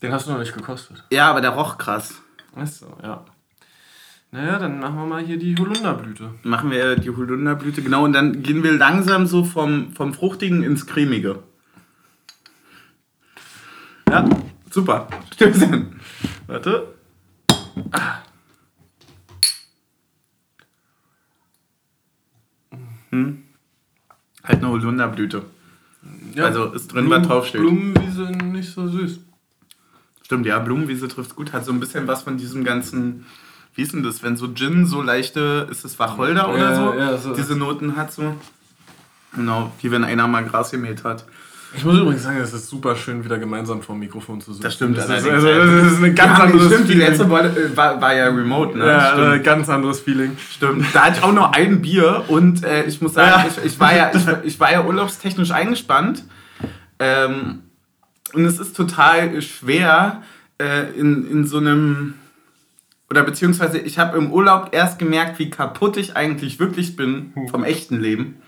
Den 0.01 0.12
hast 0.12 0.29
du 0.29 0.31
noch 0.31 0.38
nicht 0.38 0.55
gekostet. 0.55 1.03
Ja, 1.11 1.29
aber 1.31 1.40
der 1.40 1.51
roch 1.51 1.77
krass. 1.77 2.23
Weißt 2.53 2.83
du, 2.83 2.87
ja. 3.03 3.25
Naja, 4.31 4.61
dann 4.61 4.79
machen 4.79 4.94
wir 4.94 5.07
mal 5.07 5.25
hier 5.25 5.37
die 5.37 5.57
Holunderblüte. 5.57 6.31
Machen 6.44 6.70
wir 6.70 6.94
die 6.94 7.11
Holunderblüte, 7.11 7.83
genau. 7.83 8.05
Und 8.05 8.12
dann 8.12 8.44
gehen 8.44 8.62
wir 8.62 8.70
langsam 8.70 9.27
so 9.27 9.42
vom, 9.42 9.92
vom 9.92 10.14
Fruchtigen 10.14 10.62
ins 10.62 10.87
Cremige. 10.87 11.42
Ja, 14.09 14.25
super. 14.70 15.09
Stimmt. 15.35 15.97
Warte. 16.47 16.94
Ah. 17.90 18.24
Hm. 23.14 23.42
Halt 24.42 24.59
eine 24.59 24.68
Holunderblüte. 24.68 25.42
Ja, 26.35 26.44
also 26.44 26.66
ist 26.72 26.92
drin, 26.92 27.07
Blumen, 27.07 27.22
was 27.22 27.29
draufsteht. 27.29 27.61
Blumenwiese 27.61 28.22
nicht 28.24 28.70
so 28.70 28.88
süß. 28.88 29.20
Stimmt, 30.22 30.46
ja, 30.46 30.59
Blumenwiese 30.59 31.09
trifft 31.09 31.35
gut. 31.35 31.53
Hat 31.53 31.64
so 31.64 31.72
ein 31.72 31.81
bisschen 31.81 32.07
was 32.07 32.22
von 32.22 32.37
diesem 32.37 32.64
ganzen 32.64 33.24
wie 33.74 33.83
ist 33.83 33.92
denn 33.92 34.05
das, 34.05 34.22
wenn 34.22 34.37
so 34.37 34.53
Gin 34.55 34.87
so 34.87 35.03
leichte, 35.03 35.66
ist 35.70 35.85
es 35.85 35.98
Wacholder 35.98 36.48
oder 36.48 36.70
ja, 36.70 36.74
so, 36.77 36.94
ja, 36.94 37.18
so, 37.18 37.35
diese 37.35 37.57
Noten 37.57 37.96
hat 37.96 38.12
so. 38.12 38.37
Genau, 39.35 39.72
wie 39.81 39.90
wenn 39.90 40.05
einer 40.05 40.29
mal 40.29 40.44
Gras 40.44 40.70
gemäht 40.70 41.03
hat. 41.03 41.24
Ich 41.77 41.85
muss 41.85 41.99
übrigens 41.99 42.23
sagen, 42.23 42.39
es 42.39 42.53
ist 42.53 42.69
super 42.69 42.95
schön, 42.95 43.25
wieder 43.25 43.39
gemeinsam 43.39 43.83
vor 43.83 43.97
dem 43.97 44.01
Mikrofon 44.01 44.41
zu 44.41 44.53
sitzen. 44.53 44.63
Das 44.63 44.75
stimmt. 44.75 44.97
Das, 44.97 45.05
ist, 45.07 45.11
also, 45.11 45.49
das 45.49 45.93
ist 45.93 46.03
ein 46.03 46.15
ganz 46.15 46.39
ja, 46.39 46.45
anderes 46.45 46.67
stimmt, 46.67 46.87
Feeling. 46.87 47.01
Die 47.01 47.07
letzte 47.07 47.31
war, 47.31 47.45
äh, 47.45 47.77
war, 47.77 48.01
war 48.01 48.15
ja 48.15 48.27
remote, 48.27 48.79
ne? 48.79 48.87
Ja, 48.87 49.13
stimmt. 49.13 49.45
ganz 49.45 49.69
anderes 49.69 50.01
Feeling. 50.01 50.37
Stimmt. 50.53 50.87
Da 50.93 51.07
hatte 51.07 51.19
ich 51.19 51.25
auch 51.25 51.33
nur 51.33 51.55
ein 51.55 51.83
Bier 51.83 52.25
und 52.29 52.65
äh, 52.65 52.85
ich 52.85 53.01
muss 53.01 53.15
sagen, 53.15 53.43
ja. 53.45 53.47
ich, 53.49 53.73
ich, 53.73 53.81
war 53.81 53.95
ja, 53.95 54.13
ich, 54.15 54.23
ich, 54.45 54.61
war 54.61 54.71
ja 54.71 54.85
urlaubstechnisch 54.85 55.51
eingespannt. 55.51 56.25
Ähm, 56.99 57.63
und 58.33 58.45
es 58.45 58.59
ist 58.59 58.77
total 58.77 59.41
schwer, 59.43 60.23
äh, 60.59 60.91
in, 60.99 61.29
in 61.31 61.47
so 61.47 61.59
einem 61.59 62.15
oder 63.11 63.23
beziehungsweise 63.23 63.79
ich 63.79 63.99
habe 63.99 64.17
im 64.17 64.33
Urlaub 64.33 64.71
erst 64.73 64.99
gemerkt, 64.99 65.39
wie 65.39 65.51
kaputt 65.51 65.97
ich 65.97 66.17
eigentlich 66.17 66.59
wirklich 66.59 66.97
bin 66.97 67.33
vom 67.51 67.63
echten 67.63 68.01
Leben, 68.01 68.43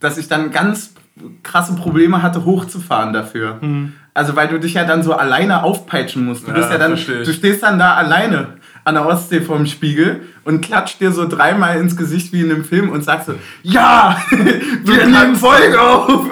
dass 0.00 0.18
ich 0.18 0.28
dann 0.28 0.50
ganz 0.50 0.94
krasse 1.42 1.74
Probleme 1.74 2.22
hatte, 2.22 2.44
hochzufahren 2.44 3.12
dafür. 3.12 3.60
Hm. 3.60 3.92
Also 4.14 4.36
weil 4.36 4.48
du 4.48 4.58
dich 4.58 4.74
ja 4.74 4.84
dann 4.84 5.02
so 5.02 5.14
alleine 5.14 5.62
aufpeitschen 5.62 6.24
musst. 6.24 6.46
Du, 6.46 6.50
ja, 6.50 6.56
bist 6.56 6.70
ja 6.70 6.78
dann, 6.78 6.96
du 6.96 7.32
stehst 7.32 7.62
dann 7.62 7.78
da 7.78 7.94
alleine 7.94 8.54
an 8.84 8.94
der 8.94 9.06
Ostsee 9.06 9.40
vorm 9.40 9.66
Spiegel 9.66 10.20
und 10.44 10.60
klatscht 10.60 11.00
dir 11.00 11.10
so 11.10 11.26
dreimal 11.26 11.78
ins 11.78 11.96
Gesicht 11.96 12.32
wie 12.32 12.42
in 12.42 12.50
einem 12.50 12.64
Film 12.64 12.90
und 12.90 13.02
sagst 13.02 13.28
so, 13.28 13.34
ja, 13.62 14.18
wir 14.30 15.06
nehmen 15.06 15.36
Folge 15.36 15.80
auf. 15.80 16.28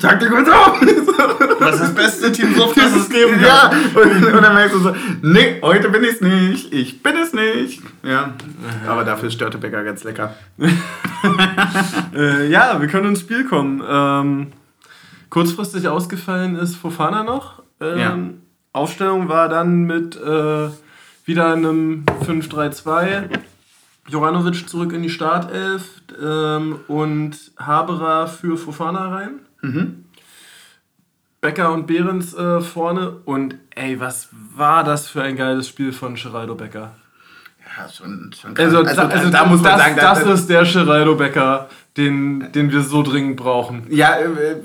Taktik 0.00 0.32
und 0.32 0.48
auf. 0.48 0.80
Das 1.60 1.74
ist 1.74 1.82
das 1.82 1.94
beste 1.94 2.32
Team 2.32 2.54
so 2.54 2.72
das 2.74 2.96
es 2.96 3.10
geben 3.10 3.32
kann. 3.40 3.42
Ja, 3.42 3.70
und, 3.94 4.34
und, 4.34 4.42
dann 4.42 4.54
merkst 4.54 4.74
du 4.74 4.80
so, 4.80 4.94
nee, 5.20 5.60
heute 5.60 5.90
bin 5.90 6.02
ich 6.02 6.12
es 6.12 6.20
nicht. 6.22 6.72
Ich 6.72 7.02
bin 7.02 7.14
es 7.16 7.34
nicht. 7.34 7.82
Ja, 8.02 8.32
aber 8.88 9.04
dafür 9.04 9.28
ist 9.28 9.34
Störtebecker 9.34 9.84
ganz 9.84 10.02
lecker. 10.02 10.34
äh, 12.16 12.48
ja, 12.50 12.80
wir 12.80 12.88
können 12.88 13.10
ins 13.10 13.20
Spiel 13.20 13.44
kommen. 13.44 13.82
Ähm, 13.86 14.46
kurzfristig 15.28 15.86
ausgefallen 15.86 16.56
ist 16.56 16.76
Fofana 16.76 17.24
noch. 17.24 17.62
Ähm, 17.78 17.98
ja. 17.98 18.18
Aufstellung 18.72 19.28
war 19.28 19.50
dann 19.50 19.82
mit... 19.82 20.16
Äh, 20.16 20.70
wieder 21.30 21.54
in 21.54 21.64
einem 21.64 22.04
5-3-2. 22.26 23.28
Joranovic 24.08 24.68
zurück 24.68 24.92
in 24.92 25.02
die 25.02 25.10
Startelf 25.10 26.02
ähm, 26.20 26.80
und 26.88 27.36
Haberer 27.56 28.26
für 28.26 28.56
Fofana 28.56 29.14
rein. 29.14 29.38
Mhm. 29.62 30.06
Becker 31.40 31.72
und 31.72 31.86
Behrens 31.86 32.34
äh, 32.34 32.60
vorne. 32.60 33.10
Und 33.24 33.54
ey, 33.76 34.00
was 34.00 34.28
war 34.32 34.82
das 34.82 35.08
für 35.08 35.22
ein 35.22 35.36
geiles 35.36 35.68
Spiel 35.68 35.92
von 35.92 36.16
Geraldo 36.16 36.56
Becker? 36.56 36.96
Ja, 37.76 37.88
schon, 37.88 38.32
schon 38.38 38.54
krass. 38.54 38.66
Also, 38.66 38.78
also, 38.78 39.02
also, 39.02 39.30
da 39.30 39.46
muss 39.46 39.62
man 39.62 39.72
das, 39.72 39.80
sagen, 39.80 39.96
das, 39.96 40.24
das 40.24 40.40
ist 40.40 40.50
der 40.50 40.64
Geraldo 40.64 41.14
Becker 41.14 41.68
den, 42.00 42.52
den 42.52 42.72
wir 42.72 42.82
so 42.82 43.02
dringend 43.02 43.36
brauchen. 43.36 43.82
Ja, 43.90 44.16
äh, 44.16 44.24
äh, 44.24 44.56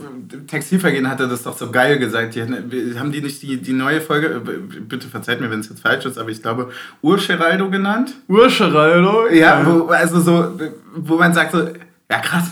Textilvergehen 0.47 1.09
hatte 1.09 1.27
das 1.27 1.43
doch 1.43 1.57
so 1.57 1.69
geil 1.69 1.99
gesagt. 1.99 2.35
Die, 2.35 2.41
haben 2.41 3.11
die 3.11 3.21
nicht 3.21 3.41
die, 3.41 3.57
die 3.57 3.73
neue 3.73 4.01
Folge, 4.01 4.27
äh, 4.27 4.79
bitte 4.81 5.07
verzeiht 5.07 5.41
mir, 5.41 5.51
wenn 5.51 5.59
es 5.59 5.69
jetzt 5.69 5.81
falsch 5.81 6.05
ist, 6.05 6.17
aber 6.17 6.29
ich 6.29 6.41
glaube, 6.41 6.69
Urgeraldo 7.01 7.69
genannt? 7.69 8.15
Urgeraldo? 8.27 9.27
Ja, 9.29 9.65
wo, 9.65 9.87
also 9.87 10.19
so, 10.21 10.59
wo 10.95 11.17
man 11.17 11.33
sagt 11.33 11.51
so, 11.51 11.67
ja 12.09 12.19
krass, 12.19 12.51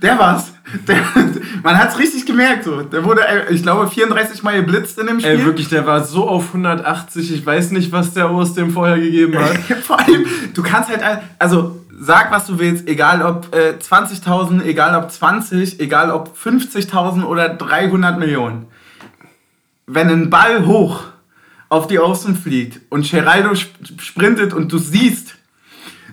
der 0.00 0.18
war's. 0.18 0.52
Der, 0.86 0.98
man 1.62 1.78
hat's 1.78 1.98
richtig 1.98 2.26
gemerkt. 2.26 2.64
So. 2.64 2.82
Der 2.82 3.04
wurde, 3.04 3.22
ich 3.50 3.62
glaube, 3.62 3.88
34 3.88 4.42
Mal 4.42 4.56
geblitzt 4.56 4.98
in 4.98 5.06
dem 5.06 5.20
Spiel. 5.20 5.32
Ey, 5.32 5.44
wirklich, 5.44 5.68
der 5.68 5.86
war 5.86 6.04
so 6.04 6.28
auf 6.28 6.48
180. 6.48 7.32
Ich 7.32 7.46
weiß 7.46 7.70
nicht, 7.70 7.92
was 7.92 8.12
der 8.12 8.28
aus 8.28 8.54
dem 8.54 8.70
vorher 8.72 8.98
gegeben 8.98 9.38
hat. 9.38 9.56
Vor 9.82 9.98
allem, 9.98 10.26
du 10.54 10.62
kannst 10.62 10.90
halt, 10.90 11.02
also 11.38 11.80
sag, 11.98 12.30
was 12.30 12.46
du 12.46 12.58
willst, 12.58 12.88
egal 12.88 13.22
ob 13.22 13.54
äh, 13.54 13.74
20.000, 13.78 14.62
egal 14.64 14.94
ob 15.02 15.10
20, 15.10 15.80
egal 15.80 16.10
ob 16.10 16.36
50.000 16.36 17.24
oder 17.24 17.48
300 17.48 18.18
Millionen. 18.18 18.66
Wenn 19.86 20.08
ein 20.08 20.30
Ball 20.30 20.66
hoch 20.66 21.04
auf 21.68 21.86
die 21.86 21.98
Außen 21.98 22.36
fliegt 22.36 22.80
und 22.90 23.10
Geraldo 23.10 23.54
sprintet 23.54 24.52
und 24.52 24.72
du 24.72 24.78
siehst, 24.78 25.36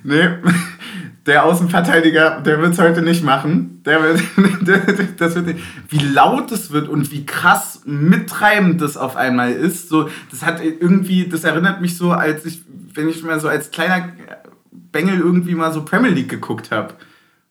ne, 0.04 0.42
der 1.26 1.46
Außenverteidiger, 1.46 2.42
der 2.42 2.60
wird 2.60 2.74
es 2.74 2.80
heute 2.80 3.02
nicht 3.02 3.24
machen. 3.24 3.82
Der 3.86 4.02
wird, 4.02 4.22
das 5.20 5.36
wird 5.36 5.48
nicht. 5.48 5.60
Wie 5.90 6.00
laut 6.00 6.52
es 6.52 6.72
wird 6.72 6.90
und 6.90 7.12
wie 7.12 7.26
krass 7.26 7.82
mittreibend 7.86 8.82
das 8.82 8.98
auf 8.98 9.16
einmal 9.16 9.54
ist. 9.54 9.88
So, 9.90 10.10
das 10.32 10.44
hat 10.44 10.62
irgendwie, 10.62 11.28
das 11.28 11.46
erinnert 11.46 11.82
mich 11.82 11.98
so, 11.98 12.12
als 12.12 12.46
ich, 12.46 12.64
wenn 12.94 13.08
ich 13.08 13.24
mal 13.24 13.40
so 13.40 13.48
als 13.48 13.72
kleiner 13.72 14.10
Bengel 14.94 15.20
irgendwie 15.20 15.56
mal 15.56 15.74
so 15.74 15.84
Premier 15.84 16.12
League 16.12 16.30
geguckt 16.30 16.72
habe. 16.72 16.94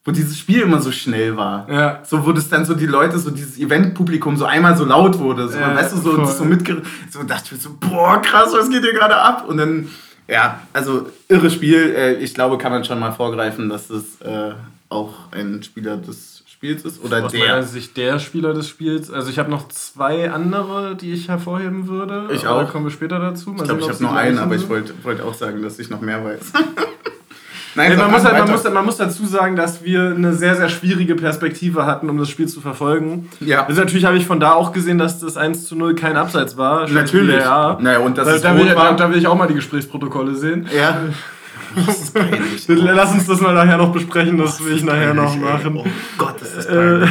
Wo 0.04 0.10
dieses 0.10 0.36
Spiel 0.36 0.62
immer 0.62 0.80
so 0.80 0.90
schnell 0.90 1.36
war. 1.36 1.70
Ja. 1.70 2.00
So, 2.04 2.26
wo 2.26 2.32
das 2.32 2.48
dann 2.48 2.64
so 2.64 2.74
die 2.74 2.86
Leute, 2.86 3.18
so 3.18 3.30
dieses 3.30 3.56
Eventpublikum 3.58 4.36
so 4.36 4.46
einmal 4.46 4.76
so 4.76 4.84
laut 4.84 5.18
wurde. 5.18 5.48
So, 5.48 5.58
ja, 5.58 5.76
weißt 5.76 5.92
du, 5.92 5.98
so, 5.98 6.24
so 6.24 6.44
mitgerissen. 6.44 6.90
So 7.08 7.22
dachte 7.22 7.44
ich 7.46 7.52
mir 7.52 7.58
so, 7.58 7.76
boah, 7.78 8.20
krass, 8.20 8.52
was 8.52 8.68
geht 8.68 8.82
hier 8.82 8.94
gerade 8.94 9.16
ab? 9.16 9.44
Und 9.46 9.58
dann, 9.58 9.88
ja, 10.26 10.60
also 10.72 11.06
irre 11.28 11.50
Spiel. 11.50 11.94
Äh, 11.96 12.14
ich 12.14 12.34
glaube, 12.34 12.58
kann 12.58 12.72
man 12.72 12.84
schon 12.84 12.98
mal 12.98 13.12
vorgreifen, 13.12 13.68
dass 13.68 13.88
das 13.88 14.20
äh, 14.22 14.54
auch 14.88 15.14
ein 15.30 15.62
Spieler 15.62 15.98
des 15.98 16.42
Spiels 16.62 16.84
ist. 16.84 17.04
Oder 17.04 17.24
Aus 17.24 17.32
der. 17.32 17.40
meiner 17.40 17.62
Sicht 17.62 17.96
der 17.96 18.18
Spieler 18.18 18.54
des 18.54 18.68
Spiels. 18.68 19.08
Also 19.08 19.30
ich 19.30 19.38
habe 19.38 19.50
noch 19.50 19.68
zwei 19.68 20.30
andere, 20.30 20.96
die 20.96 21.12
ich 21.12 21.28
hervorheben 21.28 21.86
würde. 21.86 22.28
Ich 22.32 22.46
auch. 22.46 22.64
Da 22.64 22.70
kommen 22.70 22.86
wir 22.86 22.90
später 22.90 23.20
dazu. 23.20 23.50
Mal 23.50 23.62
ich 23.62 23.64
glaube, 23.64 23.80
ich 23.80 23.88
habe 23.88 24.02
nur 24.02 24.16
einen, 24.16 24.38
aber 24.38 24.56
ich 24.56 24.68
wollte 24.68 24.94
wollt 25.02 25.20
auch 25.20 25.34
sagen, 25.34 25.62
dass 25.62 25.78
ich 25.78 25.90
noch 25.90 26.00
mehr 26.00 26.24
weiß. 26.24 26.52
Nein, 27.74 27.96
man, 27.96 28.10
muss 28.10 28.24
halt, 28.24 28.38
man, 28.38 28.50
muss, 28.50 28.64
man 28.64 28.84
muss 28.84 28.96
dazu 28.98 29.24
sagen, 29.24 29.56
dass 29.56 29.82
wir 29.82 30.14
eine 30.14 30.34
sehr, 30.34 30.56
sehr 30.56 30.68
schwierige 30.68 31.14
Perspektive 31.14 31.86
hatten, 31.86 32.10
um 32.10 32.18
das 32.18 32.28
Spiel 32.28 32.46
zu 32.46 32.60
verfolgen. 32.60 33.30
Ja. 33.40 33.64
Also 33.66 33.80
natürlich 33.80 34.04
habe 34.04 34.16
ich 34.16 34.26
von 34.26 34.40
da 34.40 34.52
auch 34.52 34.72
gesehen, 34.72 34.98
dass 34.98 35.20
das 35.20 35.36
1 35.36 35.66
zu 35.66 35.76
0 35.76 35.94
kein 35.94 36.16
Abseits 36.16 36.56
war. 36.56 36.88
Natürlich. 36.88 37.40
Ja. 37.40 37.78
Naja, 37.80 37.98
und 38.00 38.18
das 38.18 38.42
da, 38.42 38.52
da, 38.52 38.58
will, 38.58 38.66
da, 38.66 38.92
da 38.92 39.10
will 39.10 39.18
ich 39.18 39.26
auch 39.26 39.36
mal 39.36 39.46
die 39.46 39.54
Gesprächsprotokolle 39.54 40.34
sehen. 40.34 40.68
Ja. 40.76 40.98
Lass 42.68 43.12
uns 43.12 43.26
das 43.26 43.40
mal 43.40 43.54
nachher 43.54 43.78
noch 43.78 43.92
besprechen, 43.92 44.36
das 44.36 44.62
will 44.62 44.76
ich 44.76 44.84
nachher 44.84 45.14
noch 45.14 45.34
machen. 45.36 45.74
Oh 45.76 45.86
Gott, 46.18 46.42
ist 46.42 46.56
das 46.56 46.66
peinlich. 46.66 47.10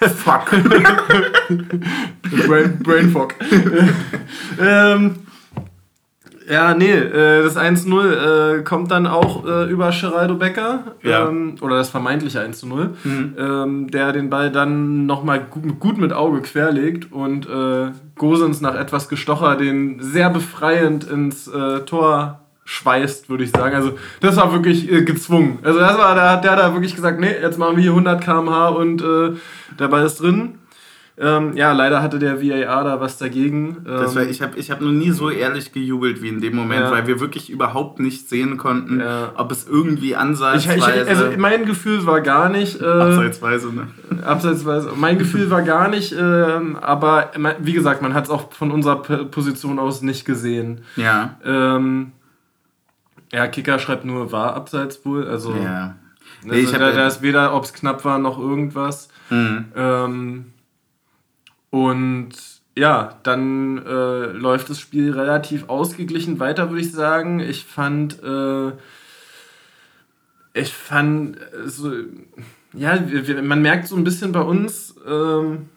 Fuck. 0.00 0.50
Brain, 2.46 2.78
Brainfuck. 2.82 3.34
ähm, 4.60 5.25
ja, 6.48 6.74
nee, 6.74 6.92
äh, 6.92 7.42
das 7.42 7.56
1-0 7.56 8.58
äh, 8.58 8.62
kommt 8.62 8.90
dann 8.90 9.06
auch 9.06 9.44
äh, 9.44 9.68
über 9.70 9.90
Geraldo 9.90 10.36
Becker. 10.36 10.94
Ja. 11.02 11.28
Ähm, 11.28 11.56
oder 11.60 11.76
das 11.76 11.90
vermeintliche 11.90 12.40
1-0. 12.40 12.88
Mhm. 13.04 13.34
Ähm, 13.38 13.90
der 13.90 14.12
den 14.12 14.30
Ball 14.30 14.52
dann 14.52 15.06
nochmal 15.06 15.40
gut, 15.40 15.80
gut 15.80 15.98
mit 15.98 16.12
Auge 16.12 16.42
querlegt 16.42 17.12
und 17.12 17.48
äh, 17.48 17.90
Gosens 18.16 18.60
nach 18.60 18.74
etwas 18.74 19.08
Gestocher 19.08 19.56
den 19.56 20.00
sehr 20.00 20.30
befreiend 20.30 21.04
ins 21.04 21.48
äh, 21.48 21.80
Tor 21.80 22.40
schweißt, 22.64 23.28
würde 23.28 23.44
ich 23.44 23.50
sagen. 23.50 23.74
Also 23.74 23.92
das 24.20 24.36
war 24.36 24.52
wirklich 24.52 24.90
äh, 24.90 25.02
gezwungen. 25.02 25.58
Also 25.62 25.80
das 25.80 25.98
war, 25.98 26.14
da 26.14 26.32
hat 26.32 26.44
der 26.44 26.56
da 26.56 26.72
wirklich 26.72 26.94
gesagt, 26.94 27.18
nee, 27.20 27.34
jetzt 27.40 27.58
machen 27.58 27.76
wir 27.76 27.82
hier 27.82 27.92
100 27.92 28.20
km/h 28.20 28.68
und 28.68 29.02
äh, 29.02 29.32
der 29.78 29.88
Ball 29.88 30.04
ist 30.04 30.20
drin. 30.20 30.58
Ähm, 31.18 31.56
ja, 31.56 31.72
leider 31.72 32.02
hatte 32.02 32.18
der 32.18 32.42
VAR 32.42 32.84
da 32.84 33.00
was 33.00 33.16
dagegen. 33.16 33.78
Das 33.84 34.14
war, 34.14 34.22
Ähm, 34.24 34.28
ich 34.28 34.42
habe 34.42 34.58
ich 34.58 34.70
hab 34.70 34.82
noch 34.82 34.90
nie 34.90 35.12
so 35.12 35.30
ehrlich 35.30 35.72
gejubelt 35.72 36.20
wie 36.20 36.28
in 36.28 36.42
dem 36.42 36.54
Moment, 36.54 36.82
Ja. 36.82 36.90
weil 36.90 37.06
wir 37.06 37.20
wirklich 37.20 37.48
überhaupt 37.48 38.00
nicht 38.00 38.28
sehen 38.28 38.58
konnten, 38.58 39.00
Ja. 39.00 39.32
ob 39.36 39.50
es 39.50 39.66
irgendwie 39.66 40.10
ich, 40.10 40.18
ansatzweise... 40.18 40.76
ich, 40.76 41.08
also 41.08 41.24
mein 41.38 41.64
Gefühl 41.64 42.04
war 42.04 42.20
gar 42.20 42.50
nicht. 42.50 42.82
Äh, 42.82 42.84
abseitsweise, 42.84 43.72
ne? 43.74 43.86
Abseitsweise. 44.26 44.92
Mein 44.94 45.18
Gefühl 45.18 45.50
war 45.50 45.62
gar 45.62 45.88
nicht, 45.88 46.12
ähm, 46.18 46.76
aber 46.82 47.30
wie 47.60 47.72
gesagt, 47.72 48.02
man 48.02 48.12
hat 48.12 48.24
es 48.24 48.30
auch 48.30 48.52
von 48.52 48.70
unserer 48.70 48.96
Position 48.96 49.78
aus 49.78 50.02
nicht 50.02 50.26
gesehen. 50.26 50.82
Ja. 50.96 51.36
Ähm, 51.44 52.12
ja, 53.32 53.46
Kicker 53.46 53.78
schreibt 53.78 54.04
nur, 54.04 54.32
war 54.32 54.54
abseits 54.54 55.04
wohl. 55.06 55.26
Also, 55.26 55.54
Ja. 55.54 55.94
also 56.42 56.54
Nee, 56.54 56.58
ich 56.60 56.72
hab- 56.74 56.80
da, 56.80 56.92
da 56.92 57.06
ist 57.06 57.22
weder, 57.22 57.54
ob 57.54 57.64
es 57.64 57.72
knapp 57.72 58.04
war, 58.04 58.18
noch 58.18 58.38
irgendwas. 58.38 59.08
Mhm. 59.30 59.64
Ähm, 59.74 60.44
und 61.70 62.30
ja, 62.76 63.18
dann 63.22 63.78
äh, 63.78 64.26
läuft 64.32 64.68
das 64.68 64.80
Spiel 64.80 65.12
relativ 65.12 65.68
ausgeglichen 65.68 66.38
weiter, 66.38 66.68
würde 66.70 66.82
ich 66.82 66.92
sagen. 66.92 67.40
Ich 67.40 67.64
fand, 67.64 68.22
äh, 68.22 68.72
ich 70.52 70.72
fand, 70.72 71.36
äh, 71.38 71.68
so, 71.68 71.90
ja, 72.74 73.08
wir, 73.08 73.26
wir, 73.26 73.42
man 73.42 73.62
merkt 73.62 73.88
so 73.88 73.96
ein 73.96 74.04
bisschen 74.04 74.32
bei 74.32 74.42
uns 74.42 74.94
ähm, 75.08 75.70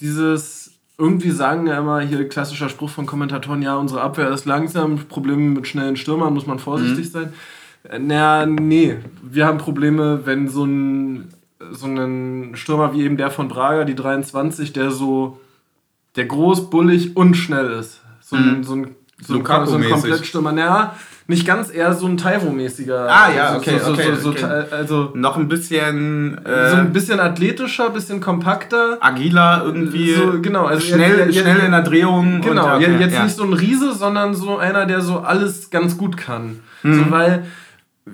dieses, 0.00 0.72
irgendwie 0.98 1.30
sagen 1.30 1.68
ja 1.68 1.78
immer 1.78 2.00
hier 2.00 2.28
klassischer 2.28 2.68
Spruch 2.68 2.90
von 2.90 3.06
Kommentatoren, 3.06 3.62
ja, 3.62 3.76
unsere 3.76 4.00
Abwehr 4.00 4.30
ist 4.30 4.44
langsam, 4.44 5.06
Probleme 5.08 5.50
mit 5.50 5.68
schnellen 5.68 5.96
Stürmern, 5.96 6.34
muss 6.34 6.46
man 6.46 6.58
vorsichtig 6.58 7.10
sein. 7.12 7.32
Äh, 7.84 8.00
Na, 8.00 8.44
nee, 8.44 8.96
wir 9.22 9.46
haben 9.46 9.58
Probleme, 9.58 10.26
wenn 10.26 10.48
so 10.48 10.64
ein, 10.64 11.28
so 11.72 11.86
ein 11.86 12.52
Stürmer 12.54 12.92
wie 12.94 13.02
eben 13.02 13.16
der 13.16 13.30
von 13.30 13.48
Braga, 13.48 13.84
die 13.84 13.94
23, 13.94 14.72
der 14.72 14.90
so, 14.90 15.38
der 16.16 16.26
groß, 16.26 16.70
bullig 16.70 17.16
und 17.16 17.34
schnell 17.36 17.70
ist. 17.72 18.00
So 18.20 18.36
ein, 18.36 18.58
Mhm. 18.58 18.64
so 18.64 18.74
ein, 18.74 18.84
so 19.22 19.34
ein, 19.34 19.44
so 19.66 19.76
ein. 19.76 19.84
Komplettstürmer. 19.90 20.52
Naja, 20.52 20.94
nicht 21.26 21.46
ganz 21.46 21.72
eher 21.72 21.92
so 21.94 22.06
ein 22.06 22.16
Taiwo-mäßiger. 22.16 23.06
Ah, 23.08 23.30
ja, 23.30 23.52
so- 23.52 23.58
okay, 23.58 23.78
so, 23.78 23.92
okay, 23.92 24.14
so, 24.20 24.30
okay. 24.30 24.64
so, 24.70 24.74
Also 24.76 25.10
Noch 25.14 25.36
ein 25.36 25.46
bisschen 25.48 26.38
äh, 26.44 26.70
so 26.70 26.76
ein 26.76 26.92
bisschen 26.92 27.20
athletischer, 27.20 27.90
bisschen 27.90 28.20
kompakter. 28.20 28.96
agiler 29.00 29.62
irgendwie. 29.64 30.14
So, 30.14 30.40
genau, 30.40 30.64
also 30.64 30.80
schnell, 30.80 31.18
jetzt- 31.18 31.34
jetzt- 31.34 31.42
schnell 31.44 31.60
in 31.66 31.72
der 31.72 31.82
Drehung. 31.82 32.40
Genau, 32.40 32.74
und, 32.76 32.80
je- 32.80 32.96
jetzt 32.98 33.14
ja. 33.14 33.22
nicht 33.24 33.36
so 33.36 33.44
ein 33.44 33.52
Riese, 33.52 33.92
sondern 33.94 34.34
so 34.34 34.56
einer, 34.58 34.86
der 34.86 35.02
so 35.02 35.18
alles 35.20 35.70
ganz 35.70 35.96
gut 35.98 36.16
kann. 36.16 36.60
Mhm. 36.82 36.94
So, 36.94 37.10
weil 37.10 37.44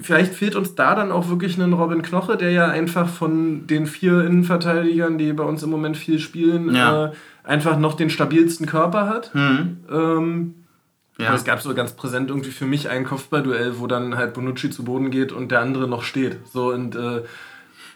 vielleicht 0.01 0.35
fehlt 0.35 0.55
uns 0.57 0.75
da 0.75 0.95
dann 0.95 1.13
auch 1.13 1.29
wirklich 1.29 1.59
ein 1.59 1.73
Robin 1.73 2.03
Knoche, 2.03 2.37
der 2.37 2.51
ja 2.51 2.67
einfach 2.69 3.09
von 3.09 3.67
den 3.67 3.87
vier 3.87 4.25
Innenverteidigern, 4.25 5.19
die 5.19 5.33
bei 5.33 5.45
uns 5.45 5.63
im 5.63 5.71
Moment 5.71 5.97
viel 5.97 6.19
spielen, 6.19 6.75
Ja. 6.75 7.07
äh, 7.07 7.13
einfach 7.45 7.79
noch 7.79 7.95
den 7.95 8.11
stabilsten 8.11 8.67
Körper 8.67 9.09
hat. 9.09 9.35
Mhm. 9.35 9.77
Ähm, 9.91 10.55
Ja. 11.19 11.29
aber 11.29 11.37
es 11.37 11.45
gab 11.45 11.63
so 11.63 11.73
ganz 11.75 11.93
präsent 11.93 12.29
irgendwie 12.29 12.51
für 12.51 12.67
mich 12.67 12.91
ein 12.91 13.05
Kopfballduell, 13.05 13.79
wo 13.79 13.87
dann 13.87 14.17
halt 14.17 14.35
Bonucci 14.35 14.69
zu 14.71 14.85
Boden 14.85 15.11
geht 15.11 15.33
und 15.33 15.51
der 15.51 15.61
andere 15.61 15.89
noch 15.89 16.03
steht. 16.03 16.37
So 16.53 16.73
und 16.73 16.95
äh, 16.95 17.23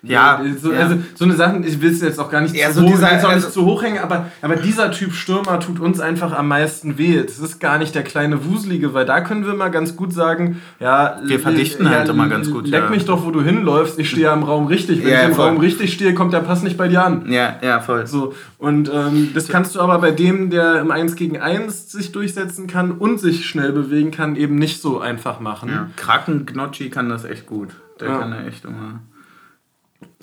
Ja, 0.03 0.41
so, 0.61 0.73
ja. 0.73 0.79
Also, 0.81 0.97
so 1.15 1.25
eine 1.27 1.35
Sache, 1.35 1.59
ich 1.65 1.81
will 1.81 1.91
es 1.91 2.01
jetzt 2.01 2.19
auch 2.19 2.31
gar 2.31 2.41
nicht, 2.41 2.55
Ja, 2.57 2.69
zu, 2.69 2.81
so 2.81 2.83
hoch, 2.87 2.91
dieser- 2.93 3.09
auch 3.09 3.13
nicht 3.13 3.25
also- 3.27 3.51
zu 3.51 3.65
hoch 3.67 3.83
hängen, 3.83 3.99
aber, 3.99 4.27
aber 4.41 4.57
dieser 4.57 4.91
Typ 4.91 5.13
Stürmer 5.13 5.61
tut 5.61 5.79
uns 5.79 6.01
einfach 6.01 6.33
am 6.33 6.49
meisten 6.49 6.97
weh. 6.97 7.17
Es 7.19 7.39
ist 7.39 7.61
gar 7.61 7.77
nicht 7.79 7.95
der 7.95 8.03
kleine 8.03 8.45
Wuselige, 8.47 8.95
weil 8.95 9.05
da 9.05 9.21
können 9.21 9.45
wir 9.45 9.55
mal 9.55 9.71
ganz 9.71 9.97
gut 9.97 10.13
sagen, 10.13 10.61
ja, 10.79 11.21
Wir 11.25 11.39
verdichten 11.39 11.89
halt 11.91 12.09
immer 12.09 12.29
ganz 12.29 12.51
gut, 12.51 12.67
Leck 12.67 12.85
ja. 12.85 12.91
mich 12.91 13.05
doch, 13.05 13.25
wo 13.27 13.31
du 13.31 13.43
hinläufst, 13.43 13.99
ich 13.99 14.09
stehe 14.09 14.25
ja 14.27 14.33
im 14.35 14.43
Raum 14.43 14.67
richtig. 14.69 15.03
Wenn 15.05 15.13
Ja, 15.13 15.23
ich 15.23 15.29
im 15.29 15.35
voll. 15.35 15.49
Raum 15.49 15.59
richtig 15.59 15.93
stehe, 15.93 16.15
kommt 16.15 16.33
der 16.33 16.41
Pass 16.41 16.63
nicht 16.63 16.77
bei 16.79 16.89
dir 16.89 17.05
an. 17.05 17.31
ja, 17.31 17.57
ja, 17.63 17.81
voll. 17.81 18.07
So, 18.07 18.33
und 18.59 18.91
ähm, 18.93 19.31
das 19.35 19.49
kannst 19.49 19.75
du 19.75 19.81
aber 19.81 19.99
bei 19.99 20.11
dem, 20.13 20.51
der 20.51 20.81
im 20.81 20.91
1 20.91 21.15
gegen 21.17 21.39
1 21.39 21.91
sich 21.91 22.13
durchsetzen 22.13 22.67
kann 22.67 22.93
und 22.93 23.21
sich 23.21 23.47
schnell 23.47 23.73
bewegen 23.73 24.11
kann, 24.11 24.37
eben 24.37 24.55
nicht 24.57 24.81
so 24.81 25.01
einfach 25.01 25.41
machen. 25.41 25.69
Ja. 25.69 25.89
Kraken 25.97 26.47
Gnocchi 26.47 26.89
kann 26.91 27.09
das 27.09 27.25
echt 27.25 27.47
gut. 27.47 27.69
Der 28.01 28.09
Ja. 28.09 28.19
kann 28.19 28.31
da 28.31 28.47
echt 28.47 28.65
immer. 28.65 29.01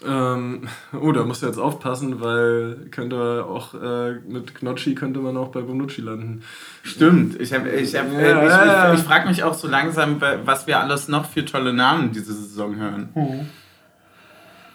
Ähm, 0.05 0.67
oh, 1.01 1.11
da 1.11 1.23
musst 1.23 1.41
du 1.41 1.47
jetzt 1.47 1.57
aufpassen, 1.57 2.21
weil 2.21 2.87
könnte 2.91 3.45
auch 3.47 3.73
äh, 3.73 4.13
mit 4.27 4.55
Gnocchi 4.55 4.95
könnte 4.95 5.19
man 5.19 5.37
auch 5.37 5.49
bei 5.49 5.61
Bonucci 5.61 6.01
landen. 6.01 6.43
Stimmt. 6.83 7.39
Ich, 7.39 7.53
hab, 7.53 7.65
ich, 7.65 7.95
hab, 7.95 8.11
Ja, 8.13 8.19
äh, 8.19 8.45
ich, 8.45 8.51
ja. 8.51 8.93
ich, 8.93 8.99
ich 8.99 9.05
frage 9.05 9.27
mich 9.27 9.43
auch 9.43 9.53
so 9.53 9.67
langsam, 9.67 10.21
was 10.45 10.67
wir 10.67 10.79
alles 10.79 11.07
noch 11.07 11.25
für 11.25 11.45
tolle 11.45 11.73
Namen 11.73 12.11
diese 12.11 12.33
Saison 12.33 12.75
hören. 12.75 13.09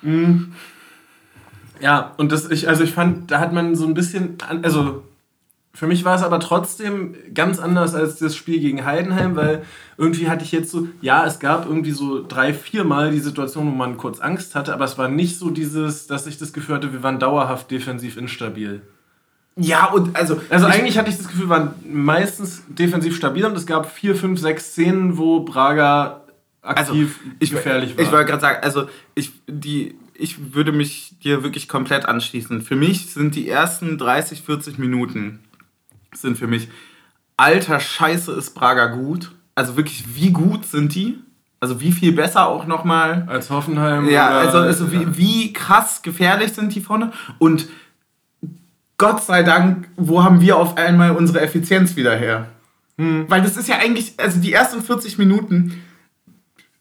Mhm. 0.03 0.53
Ja, 1.81 2.13
und 2.17 2.33
das, 2.33 2.51
ich, 2.51 2.69
also 2.69 2.85
ich 2.85 2.93
fand, 2.93 3.31
da 3.31 3.41
hat 3.41 3.53
man 3.53 3.75
so 3.75 3.87
ein 3.87 3.95
bisschen, 3.95 4.39
also 4.63 5.05
für 5.75 5.87
mich 5.87 6.05
war 6.05 6.17
es 6.17 6.23
aber 6.23 6.39
trotzdem 6.39 7.15
ganz 7.33 7.59
anders 7.59 7.95
als 7.95 8.19
das 8.19 8.37
Spiel 8.37 8.61
gegen 8.61 8.85
Heidenheim, 8.85 9.37
weil 9.37 9.63
irgendwie 9.97 10.29
hatte 10.29 10.45
ich 10.45 10.53
jetzt 10.53 10.71
so, 10.71 10.89
ja, 11.01 11.25
es 11.25 11.39
gab 11.39 11.67
irgendwie 11.67 11.93
so 11.93 12.25
drei, 12.27 12.53
vier 12.53 12.85
Mal 12.85 13.11
die 13.11 13.21
Situation, 13.21 13.67
wo 13.67 13.71
man 13.71 13.97
kurz 13.97 14.21
Angst 14.21 14.55
hatte, 14.55 14.75
aber 14.75 14.85
es 14.85 14.99
war 14.99 15.09
nicht 15.09 15.39
so 15.39 15.51
dieses, 15.51 16.07
dass 16.07 16.27
ich 16.27 16.39
das 16.39 16.53
Gefühl 16.53 16.75
hatte, 16.75 16.93
wir 16.93 17.03
waren 17.03 17.19
dauerhaft 17.19 17.71
defensiv 17.71 18.19
instabil. 18.19 18.83
Ja, 19.57 19.87
und 19.87 20.15
also. 20.17 20.41
Also 20.51 20.69
ich, 20.69 20.75
eigentlich 20.75 20.99
hatte 20.99 21.11
ich 21.11 21.17
das 21.17 21.29
Gefühl, 21.29 21.47
wir 21.47 21.51
waren 21.51 21.75
meistens 21.91 22.63
defensiv 22.69 23.17
stabil 23.17 23.45
und 23.45 23.57
es 23.57 23.67
gab 23.67 23.91
vier, 23.91 24.15
fünf, 24.15 24.41
sechs 24.41 24.73
Szenen, 24.73 25.17
wo 25.17 25.41
Braga 25.41 26.23
also, 26.63 26.93
aktiv 26.93 27.21
ich, 27.39 27.51
gefährlich 27.51 27.97
war. 27.97 28.05
Ich 28.05 28.13
wollte 28.13 28.27
gerade 28.27 28.41
sagen, 28.41 28.59
also 28.63 28.89
ich, 29.15 29.33
die, 29.47 29.95
ich 30.15 30.55
würde 30.55 30.73
mich 30.73 31.15
dir 31.23 31.43
wirklich 31.43 31.69
komplett 31.69 32.07
anschließen. 32.07 32.63
Für 32.63 32.77
mich 32.77 33.13
sind 33.13 33.35
die 33.35 33.49
ersten 33.49 33.99
30, 33.99 34.43
40 34.43 34.79
Minuten 34.79 35.41
sind 36.13 36.39
für 36.39 36.47
mich, 36.47 36.69
alter 37.37 37.81
Scheiße 37.81 38.33
ist 38.33 38.55
Braga 38.55 38.87
gut. 38.87 39.33
Also 39.55 39.77
wirklich, 39.77 40.15
wie 40.15 40.31
gut 40.31 40.65
sind 40.65 40.95
die? 40.95 41.19
Also 41.61 41.81
wie 41.81 41.93
viel 41.93 42.13
besser 42.13 42.49
auch 42.49 42.67
nochmal. 42.67 43.25
Als 43.29 43.51
Hoffenheim. 43.51 44.09
Ja, 44.09 44.29
also, 44.29 44.59
also 44.59 44.91
wie, 44.93 45.17
wie 45.17 45.53
krass 45.53 46.03
gefährlich 46.03 46.53
sind 46.53 46.75
die 46.75 46.81
vorne? 46.81 47.13
Und 47.39 47.69
Gott 48.99 49.23
sei 49.23 49.43
Dank, 49.43 49.89
wo 49.97 50.23
haben 50.23 50.41
wir 50.41 50.57
auf 50.57 50.77
einmal 50.77 51.13
unsere 51.17 51.41
Effizienz 51.41 51.97
wieder 51.97 52.15
her? 52.17 52.49
Weil 52.97 53.43
das 53.43 53.57
ist 53.57 53.69
ja 53.69 53.79
eigentlich, 53.79 54.15
also 54.19 54.39
die 54.41 54.53
ersten 54.53 54.83
40 54.83 55.19
Minuten 55.19 55.83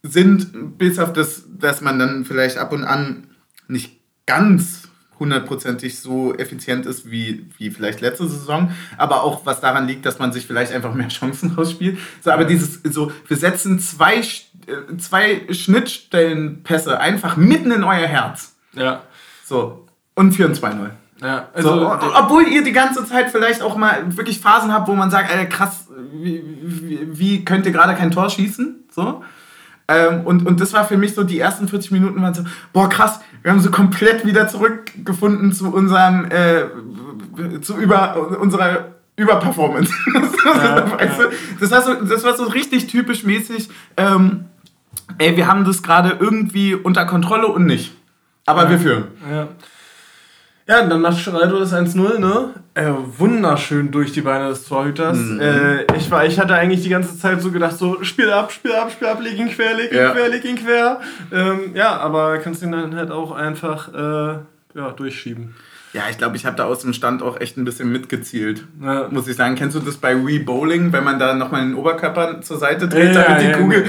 sind, 0.04 0.78
bis 0.78 1.00
auf 1.00 1.14
das, 1.14 1.46
dass 1.48 1.82
man 1.82 1.98
dann 1.98 2.26
vielleicht 2.26 2.58
ab 2.58 2.74
und 2.74 2.84
an 2.84 3.28
nicht 3.68 4.00
ganz 4.26 4.90
hundertprozentig 5.22 6.00
so 6.00 6.34
effizient 6.36 6.86
ist 6.88 7.10
wie, 7.12 7.46
wie 7.58 7.70
vielleicht 7.70 8.02
letzte 8.02 8.28
Saison, 8.28 8.72
aber 8.98 9.24
auch 9.24 9.46
was 9.46 9.62
daran 9.62 9.88
liegt, 9.88 10.06
dass 10.06 10.18
man 10.20 10.34
sich 10.34 10.46
vielleicht 10.48 10.74
einfach 10.74 10.94
mehr 10.96 11.08
Chancen 11.10 11.52
rausspielt. 11.58 11.98
So, 12.22 12.32
aber 12.32 12.44
dieses, 12.46 12.82
so, 12.84 13.12
wir 13.28 13.38
setzen 13.38 13.80
zwei, 13.80 14.18
äh, 14.18 14.98
zwei 14.98 15.42
Schnittstellenpässe 15.52 17.00
einfach 17.00 17.38
mitten 17.38 17.72
in 17.72 17.84
euer 17.84 18.08
Herz. 18.08 18.56
Ja. 18.74 19.04
So. 19.46 19.86
Und 20.16 20.34
führen 20.34 20.54
2-0. 20.54 20.90
Ja, 21.22 21.50
So, 21.56 21.72
also. 21.88 22.08
o- 22.08 22.14
obwohl 22.16 22.48
ihr 22.48 22.64
die 22.64 22.72
ganze 22.72 23.06
Zeit 23.06 23.30
vielleicht 23.30 23.62
auch 23.62 23.78
mal 23.78 24.18
wirklich 24.18 24.40
Phasen 24.40 24.74
habt, 24.74 24.88
wo 24.88 24.96
man 24.96 25.12
sagt, 25.12 25.32
ey, 25.34 25.48
krass, 25.48 25.88
wie, 26.14 26.44
wie, 26.62 27.08
wie 27.12 27.46
könnt 27.46 27.66
ihr 27.68 27.72
gerade 27.72 27.94
kein 27.96 28.10
Tor 28.12 28.30
schießen? 28.30 28.84
So. 28.94 29.24
Ähm, 29.88 30.22
und, 30.26 30.46
und 30.46 30.60
das 30.62 30.74
war 30.74 30.86
für 30.86 30.98
mich 30.98 31.14
so, 31.14 31.24
die 31.24 31.40
ersten 31.40 31.68
40 31.68 31.92
Minuten 31.92 32.22
waren 32.22 32.34
so, 32.34 32.44
boah 32.74 32.88
krass, 32.90 33.20
wir 33.44 33.52
haben 33.52 33.60
so 33.60 33.72
komplett 33.72 34.26
wieder 34.26 34.48
zurückgefunden 34.48 35.52
zu 35.52 35.74
unserem, 35.74 36.26
äh, 36.30 37.62
zu 37.62 37.78
über, 37.78 38.40
unserer 38.40 38.96
Überperformance. 39.16 39.94
Ja, 40.44 41.00
weißt 41.00 41.20
du? 41.20 41.24
das, 41.60 41.72
war 41.72 41.82
so, 41.84 41.94
das 41.94 42.24
war 42.24 42.36
so 42.36 42.46
richtig 42.46 42.88
typisch 42.88 43.24
mäßig, 43.24 43.70
ähm, 43.96 44.46
ey, 45.20 45.38
wir 45.38 45.46
haben 45.46 45.66
das 45.66 45.84
gerade 45.84 46.18
irgendwie 46.20 46.74
unter 46.74 47.06
Kontrolle 47.06 47.48
und 47.48 47.68
nicht. 47.68 47.96
Aber 48.48 48.70
wir 48.70 48.80
führen. 48.80 49.04
Ja. 49.30 49.48
Ja, 50.68 50.86
dann 50.86 51.02
macht 51.02 51.24
Geraldo 51.26 51.60
das 51.60 51.74
1-0, 51.74 52.20
ne? 52.20 52.50
Äh, 52.76 52.92
wunderschön 53.18 53.92
durch 53.92 54.12
die 54.14 54.22
Beine 54.22 54.50
des 54.50 54.66
Torhüters. 54.66 55.18
Mhm. 55.18 55.42
Äh, 55.42 55.84
ich, 55.98 56.10
war, 56.10 56.26
ich 56.26 56.40
hatte 56.40 56.54
eigentlich 56.56 56.82
die 56.84 56.90
ganze 56.90 57.18
Zeit 57.18 57.42
so 57.42 57.52
gedacht, 57.52 57.78
so, 57.78 58.02
spiel 58.04 58.32
ab, 58.32 58.52
spiel 58.52 58.72
ab, 58.74 58.92
spiel 58.92 59.08
ab, 59.08 59.20
leg 59.22 59.38
ihn 59.38 59.50
quer, 59.50 59.74
leg 59.76 59.92
ihn 59.92 59.98
Ja. 59.98 60.12
quer, 60.12 60.30
leg 60.30 60.46
ihn 60.46 60.56
quer. 60.56 61.02
Ähm, 61.34 61.72
ja, 61.74 61.98
aber 61.98 62.38
kannst 62.38 62.62
ihn 62.64 62.72
dann 62.72 62.96
halt 62.96 63.12
auch 63.12 63.32
einfach 63.32 63.94
äh, 63.94 64.38
ja, 64.76 64.92
durchschieben. 64.96 65.56
Ja, 65.94 66.04
ich 66.10 66.18
glaube, 66.18 66.38
ich 66.38 66.46
habe 66.46 66.56
da 66.56 66.66
aus 66.66 66.80
dem 66.80 66.94
Stand 66.94 67.22
auch 67.22 67.40
echt 67.42 67.58
ein 67.58 67.66
bisschen 67.66 67.92
mitgezielt. 67.92 68.64
Ja. 68.82 69.08
Muss 69.12 69.28
ich 69.28 69.36
sagen. 69.36 69.56
Kennst 69.56 69.76
du 69.76 69.82
das 69.82 69.98
bei 69.98 70.26
Wii 70.26 70.40
Bowling, 70.40 70.94
wenn 70.94 71.04
man 71.04 71.20
da 71.20 71.34
nochmal 71.34 71.62
den 71.62 71.76
Oberkörper 71.76 72.42
zur 72.42 72.58
Seite 72.58 72.88
dreht, 72.88 73.14
ja, 73.14 73.24
damit 73.24 73.44
die 73.44 73.52
Kugel 73.52 73.86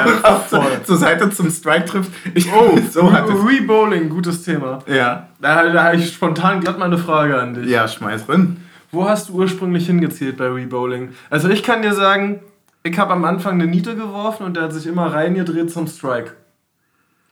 zur, 0.48 0.84
zur 0.84 0.96
Seite 0.96 1.30
zum 1.30 1.50
Strike 1.50 1.86
trifft? 1.86 2.12
Ich, 2.34 2.52
oh, 2.52 2.78
so 2.90 3.10
Wii 3.10 3.62
Bowling, 3.62 4.10
gutes 4.10 4.42
Thema. 4.42 4.80
Ja. 4.86 5.28
Da, 5.40 5.68
da 5.70 5.84
habe 5.84 5.96
ich 5.96 6.12
spontan 6.12 6.60
gerade 6.60 6.78
mal 6.78 6.86
eine 6.86 6.98
Frage 6.98 7.38
an 7.40 7.54
dich. 7.54 7.66
Ja, 7.66 7.88
schmeiß 7.88 8.26
drin. 8.26 8.58
Wo 8.90 9.08
hast 9.08 9.28
du 9.28 9.34
ursprünglich 9.34 9.86
hingezielt 9.86 10.36
bei 10.36 10.54
Wii 10.54 10.66
Bowling? 10.66 11.10
Also 11.30 11.48
ich 11.48 11.62
kann 11.62 11.82
dir 11.82 11.94
sagen, 11.94 12.40
ich 12.82 12.98
habe 12.98 13.12
am 13.12 13.24
Anfang 13.24 13.54
eine 13.54 13.66
Niete 13.66 13.96
geworfen 13.96 14.44
und 14.44 14.56
der 14.56 14.64
hat 14.64 14.72
sich 14.72 14.86
immer 14.86 15.12
reingedreht 15.12 15.70
zum 15.70 15.86
Strike. 15.86 16.32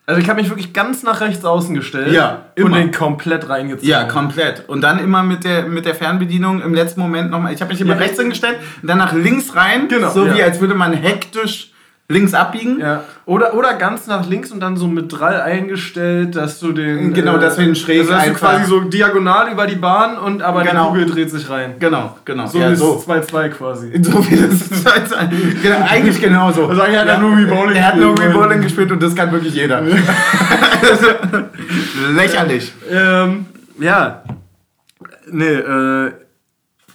Also 0.09 0.21
ich 0.21 0.29
habe 0.29 0.41
mich 0.41 0.49
wirklich 0.49 0.73
ganz 0.73 1.03
nach 1.03 1.21
rechts 1.21 1.45
außen 1.45 1.75
gestellt 1.75 2.13
ja, 2.13 2.47
immer. 2.55 2.67
und 2.67 2.75
den 2.77 2.93
komplett 2.93 3.49
reingezogen. 3.49 3.89
Ja, 3.89 4.05
komplett. 4.05 4.69
Und 4.69 4.81
dann 4.83 5.01
immer 5.01 5.25
mit 5.25 5.43
der, 5.43 5.65
mit 5.65 5.85
der 5.85 5.97
Fernbedienung 5.97 6.63
im 6.63 6.75
letzten 6.75 7.01
Moment 7.01 7.33
nochmal. 7.33 7.53
Ich 7.53 7.61
habe 7.61 7.73
mich 7.73 7.81
immer 7.81 7.95
ja. 7.95 7.99
rechts 7.99 8.19
hingestellt 8.19 8.59
und 8.83 8.89
dann 8.89 8.99
nach 8.99 9.13
links 9.13 9.57
rein. 9.57 9.89
Genau. 9.89 10.11
So 10.11 10.25
ja. 10.25 10.37
wie 10.37 10.43
als 10.45 10.61
würde 10.61 10.75
man 10.75 10.93
hektisch 10.93 11.73
links 12.09 12.35
abbiegen. 12.35 12.81
Ja. 12.81 13.05
Oder, 13.25 13.55
oder 13.55 13.75
ganz 13.75 14.07
nach 14.07 14.29
links 14.29 14.53
und 14.53 14.61
dann 14.61 14.77
so 14.77 14.87
mit 14.87 15.13
Drall 15.13 15.41
eingestellt, 15.41 16.37
dass 16.37 16.61
du 16.61 16.73
den. 16.73 17.13
Genau, 17.13 17.37
äh, 17.37 17.41
dass 17.41 17.59
wir 17.59 17.65
den 17.65 17.75
schräg 17.75 18.01
also, 18.01 18.13
dass 18.13 18.27
du 18.27 18.35
quasi 18.35 18.65
so 18.65 18.81
diagonal 18.81 19.51
über 19.51 19.67
die 19.67 19.75
Bahn 19.75 20.19
und 20.19 20.43
aber 20.43 20.63
genau. 20.63 20.93
die 20.93 21.01
Kugel 21.01 21.15
dreht 21.15 21.31
sich 21.31 21.51
rein. 21.51 21.75
Genau, 21.81 22.17
genau. 22.25 22.47
So 22.47 22.59
ja, 22.59 22.71
wie 22.71 22.77
so. 22.77 23.03
2-2 23.07 23.49
quasi. 23.51 23.93
So 24.07 24.25
wie 24.31 24.37
das 24.37 24.71
2-2. 24.87 25.63
genau, 25.63 25.85
eigentlich 25.89 26.21
genauso. 26.21 26.67
Also 26.67 26.81
eigentlich 26.81 27.01
hat 27.01 27.09
er 27.09 27.19
nur 27.19 27.37
Wii 27.37 27.47
Bowling 27.47 27.77
Er 27.77 27.89
hat 27.89 27.97
nur 27.97 28.17
Wii 28.17 28.33
Bowling 28.33 28.61
gespielt 28.61 28.93
und 28.93 29.03
das 29.03 29.17
kann 29.17 29.33
wirklich 29.33 29.55
jeder. 29.55 29.83
lächerlich. 32.15 32.73
Ähm, 32.89 33.47
ja. 33.81 34.23
Nee, 35.29 35.45
äh 35.45 36.13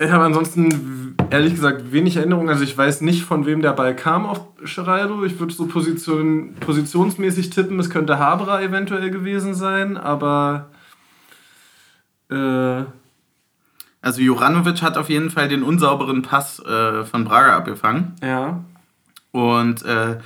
ich 0.02 0.12
habe 0.12 0.26
ansonsten 0.26 1.16
ehrlich 1.30 1.54
gesagt 1.54 1.92
wenig 1.92 2.18
Erinnerungen. 2.18 2.50
Also 2.50 2.64
ich 2.64 2.78
weiß 2.78 3.02
nicht, 3.02 3.24
von 3.24 3.46
wem 3.46 3.62
der 3.62 3.74
Ball 3.74 3.96
kam 3.96 4.26
auf 4.26 4.42
Geraldo. 4.58 5.24
Ich 5.24 5.40
würde 5.40 5.54
so 5.54 5.68
Position, 5.68 6.56
positionsmäßig 6.56 7.52
tippen, 7.52 7.80
es 7.80 7.90
könnte 7.90 8.18
Habra 8.18 8.62
eventuell 8.62 9.12
gewesen 9.12 9.54
sein, 9.54 9.98
aber 9.98 10.70
äh, 12.30 12.84
also 14.02 14.22
Juranovic 14.22 14.82
hat 14.82 14.98
auf 14.98 15.10
jeden 15.10 15.30
Fall 15.30 15.48
den 15.48 15.62
unsauberen 15.62 16.24
Pass 16.24 16.60
äh, 16.60 17.04
von 17.06 17.24
Braga 17.24 17.56
abgefangen. 17.56 18.16
Ja. 18.24 18.64
Und 19.32 19.86
äh, 19.86 20.18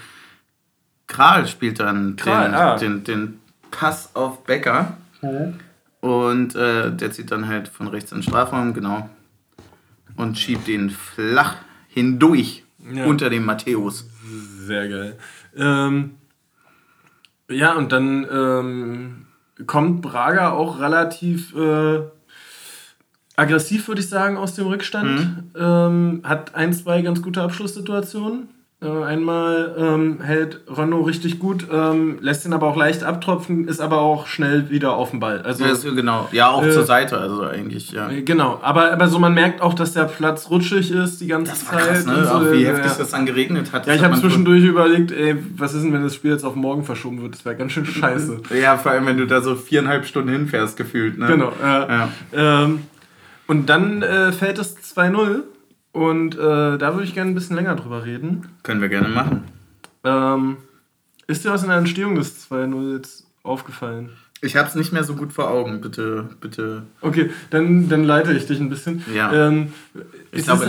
Kral 1.07 1.47
spielt 1.47 1.79
dann 1.79 2.15
Kral, 2.15 2.45
den, 2.45 2.55
ah. 2.55 2.77
den, 2.77 3.03
den, 3.03 3.39
Pass 3.71 4.15
auf 4.15 4.45
Becker. 4.45 4.95
Mhm. 5.21 5.55
Und 5.99 6.55
äh, 6.55 6.95
der 6.95 7.11
zieht 7.11 7.29
dann 7.29 7.49
halt 7.49 7.67
von 7.67 7.89
rechts 7.89 8.13
in 8.13 8.19
den 8.19 8.23
Strafraum, 8.23 8.73
genau 8.73 9.09
und 10.15 10.37
schiebt 10.37 10.67
ihn 10.67 10.89
flach 10.89 11.55
hindurch 11.87 12.63
ja. 12.93 13.05
unter 13.05 13.29
dem 13.29 13.45
Matthäus. 13.45 14.07
Sehr 14.65 14.87
geil. 14.89 15.17
Ähm, 15.55 16.15
ja, 17.49 17.73
und 17.73 17.91
dann 17.91 18.25
ähm, 18.31 19.25
kommt 19.67 20.01
Braga 20.01 20.51
auch 20.51 20.79
relativ 20.79 21.55
äh, 21.55 22.01
aggressiv, 23.35 23.87
würde 23.87 24.01
ich 24.01 24.09
sagen, 24.09 24.37
aus 24.37 24.55
dem 24.55 24.67
Rückstand. 24.67 25.19
Mhm. 25.19 25.51
Ähm, 25.55 26.21
hat 26.23 26.55
ein, 26.55 26.73
zwei 26.73 27.01
ganz 27.01 27.21
gute 27.21 27.41
Abschlusssituationen. 27.41 28.49
Äh, 28.85 29.03
einmal 29.03 29.75
ähm, 29.79 30.21
hält 30.21 30.61
Renault 30.67 31.07
richtig 31.07 31.39
gut, 31.39 31.65
ähm, 31.71 32.17
lässt 32.21 32.45
ihn 32.45 32.53
aber 32.53 32.67
auch 32.67 32.75
leicht 32.75 33.03
abtropfen, 33.03 33.67
ist 33.67 33.79
aber 33.79 33.99
auch 33.99 34.27
schnell 34.27 34.69
wieder 34.69 34.93
auf 34.93 35.09
dem 35.09 35.19
Ball. 35.19 35.41
Also, 35.41 35.65
ja, 35.65 35.73
genau, 35.95 36.27
ja, 36.31 36.49
auch 36.49 36.63
äh, 36.63 36.71
zur 36.71 36.85
Seite, 36.85 37.17
also 37.17 37.41
eigentlich, 37.41 37.91
ja. 37.91 38.09
Äh, 38.09 38.21
genau, 38.21 38.59
aber, 38.61 38.91
aber 38.91 39.07
so 39.07 39.17
man 39.17 39.33
merkt 39.33 39.61
auch, 39.61 39.73
dass 39.73 39.93
der 39.93 40.03
Platz 40.03 40.49
rutschig 40.51 40.91
ist 40.91 41.19
die 41.19 41.27
ganze 41.27 41.51
das 41.51 41.65
war 41.65 41.79
Zeit. 41.79 41.87
Krass, 41.87 42.05
ne? 42.05 42.25
So, 42.25 42.31
auch 42.31 42.51
wie 42.51 42.65
heftig 42.67 42.91
ja. 42.91 42.97
das 42.99 43.09
dann 43.09 43.25
geregnet 43.25 43.73
hat. 43.73 43.87
Ja, 43.87 43.95
ich 43.95 44.03
habe 44.03 44.19
zwischendurch 44.19 44.63
überlegt, 44.63 45.11
ey, 45.11 45.35
was 45.57 45.73
ist 45.73 45.83
denn, 45.83 45.91
wenn 45.91 46.03
das 46.03 46.13
Spiel 46.13 46.31
jetzt 46.31 46.45
auf 46.45 46.55
morgen 46.55 46.83
verschoben 46.83 47.21
wird? 47.23 47.33
Das 47.33 47.43
wäre 47.43 47.55
ganz 47.55 47.71
schön 47.71 47.85
scheiße. 47.87 48.41
ja, 48.61 48.77
vor 48.77 48.91
allem, 48.91 49.07
wenn 49.07 49.17
du 49.17 49.25
da 49.25 49.41
so 49.41 49.55
viereinhalb 49.55 50.05
Stunden 50.05 50.29
hinfährst, 50.29 50.77
gefühlt. 50.77 51.17
Ne? 51.17 51.25
Genau, 51.25 51.51
äh, 51.63 51.65
ja. 51.65 52.09
Ähm, 52.33 52.83
und 53.47 53.67
dann 53.67 54.03
äh, 54.03 54.31
fällt 54.31 54.59
es 54.59 54.77
2-0 54.77 55.43
und 55.95 56.35
äh, 56.35 56.77
da 56.77 56.93
würde 56.93 57.05
ich 57.05 57.13
gerne 57.13 57.31
ein 57.31 57.35
bisschen 57.35 57.55
länger 57.55 57.73
drüber 57.73 58.03
reden. 58.03 58.49
Können 58.63 58.81
wir 58.81 58.89
gerne 58.89 59.07
machen. 59.07 59.45
Ähm, 60.03 60.57
ist 61.25 61.45
dir 61.45 61.51
was 61.51 61.63
in 61.63 61.69
der 61.69 61.77
Entstehung 61.77 62.15
des 62.15 62.51
2-0 62.51 62.97
jetzt 62.97 63.25
aufgefallen? 63.43 64.09
Ich 64.41 64.57
habe 64.57 64.67
es 64.67 64.75
nicht 64.75 64.91
mehr 64.91 65.05
so 65.05 65.15
gut 65.15 65.31
vor 65.31 65.49
Augen, 65.49 65.79
bitte, 65.79 66.31
bitte. 66.41 66.83
Okay, 66.99 67.31
dann, 67.49 67.87
dann 67.87 68.03
leite 68.03 68.33
ich 68.33 68.45
dich 68.45 68.59
ein 68.59 68.69
bisschen. 68.69 69.05
Ja. 69.15 69.47
Ähm, 69.47 69.71
ich 70.33 70.43
glaube, 70.43 70.65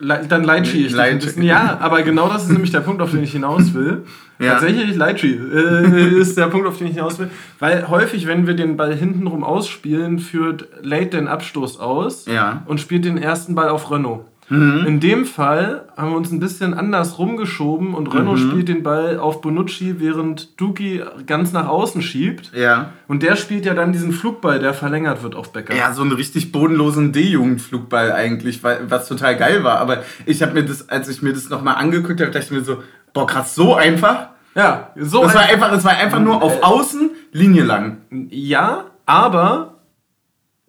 Leitchi. 0.00 0.28
Dann 0.28 0.44
Leitchi 0.44 0.86
ich 0.86 0.98
ein. 0.98 1.42
Ja, 1.42 1.78
aber 1.80 2.02
genau 2.02 2.28
das 2.28 2.44
ist 2.44 2.50
nämlich 2.50 2.70
der 2.70 2.80
Punkt, 2.80 3.02
auf 3.02 3.10
den 3.10 3.22
ich 3.22 3.32
hinaus 3.32 3.74
will. 3.74 4.04
Ja. 4.38 4.52
Tatsächlich 4.52 4.94
Leitchi 4.94 5.32
äh, 5.32 6.20
ist 6.20 6.36
der 6.38 6.46
Punkt, 6.46 6.68
auf 6.68 6.78
den 6.78 6.86
ich 6.86 6.94
hinaus 6.94 7.18
will. 7.18 7.30
Weil 7.58 7.88
häufig, 7.88 8.28
wenn 8.28 8.46
wir 8.46 8.54
den 8.54 8.76
Ball 8.76 8.94
hintenrum 8.94 9.42
ausspielen, 9.42 10.20
führt 10.20 10.68
Late 10.82 11.16
den 11.16 11.26
Abstoß 11.26 11.80
aus 11.80 12.26
ja. 12.26 12.62
und 12.66 12.80
spielt 12.80 13.04
den 13.04 13.18
ersten 13.18 13.56
Ball 13.56 13.68
auf 13.68 13.90
Renault. 13.90 14.24
Mhm. 14.48 14.86
In 14.86 15.00
dem 15.00 15.26
Fall 15.26 15.84
haben 15.96 16.10
wir 16.10 16.16
uns 16.16 16.30
ein 16.32 16.40
bisschen 16.40 16.74
anders 16.74 17.18
rumgeschoben 17.18 17.94
und 17.94 18.12
Renault 18.14 18.38
mhm. 18.38 18.50
spielt 18.50 18.68
den 18.68 18.82
Ball 18.82 19.18
auf 19.18 19.40
Bonucci, 19.40 19.96
während 19.98 20.58
Duki 20.60 21.02
ganz 21.26 21.52
nach 21.52 21.68
außen 21.68 22.00
schiebt. 22.02 22.52
Ja. 22.54 22.92
Und 23.08 23.22
der 23.22 23.36
spielt 23.36 23.66
ja 23.66 23.74
dann 23.74 23.92
diesen 23.92 24.12
Flugball, 24.12 24.58
der 24.58 24.74
verlängert 24.74 25.22
wird 25.22 25.34
auf 25.34 25.52
Becker. 25.52 25.74
Ja, 25.74 25.92
so 25.92 26.02
einen 26.02 26.12
richtig 26.12 26.52
bodenlosen 26.52 27.12
D-Jugendflugball 27.12 28.12
eigentlich, 28.12 28.62
was 28.62 29.08
total 29.08 29.36
geil 29.36 29.64
war. 29.64 29.78
Aber 29.78 30.02
ich 30.24 30.42
habe 30.42 30.54
mir 30.54 30.64
das, 30.64 30.88
als 30.88 31.08
ich 31.08 31.22
mir 31.22 31.32
das 31.32 31.50
nochmal 31.50 31.76
angeguckt 31.76 32.20
habe, 32.20 32.30
dachte 32.30 32.46
ich 32.46 32.50
mir 32.50 32.64
so, 32.64 32.82
boah, 33.12 33.26
krass, 33.26 33.54
so 33.54 33.74
einfach. 33.74 34.28
Ja, 34.54 34.90
so. 34.96 35.24
Es 35.24 35.34
war 35.34 35.42
einfach, 35.42 35.72
es 35.72 35.84
war 35.84 35.92
einfach 35.92 36.20
nur 36.20 36.42
auf 36.42 36.62
Außen, 36.62 37.10
Linie 37.32 37.64
lang. 37.64 37.98
Ja, 38.30 38.86
aber 39.06 39.77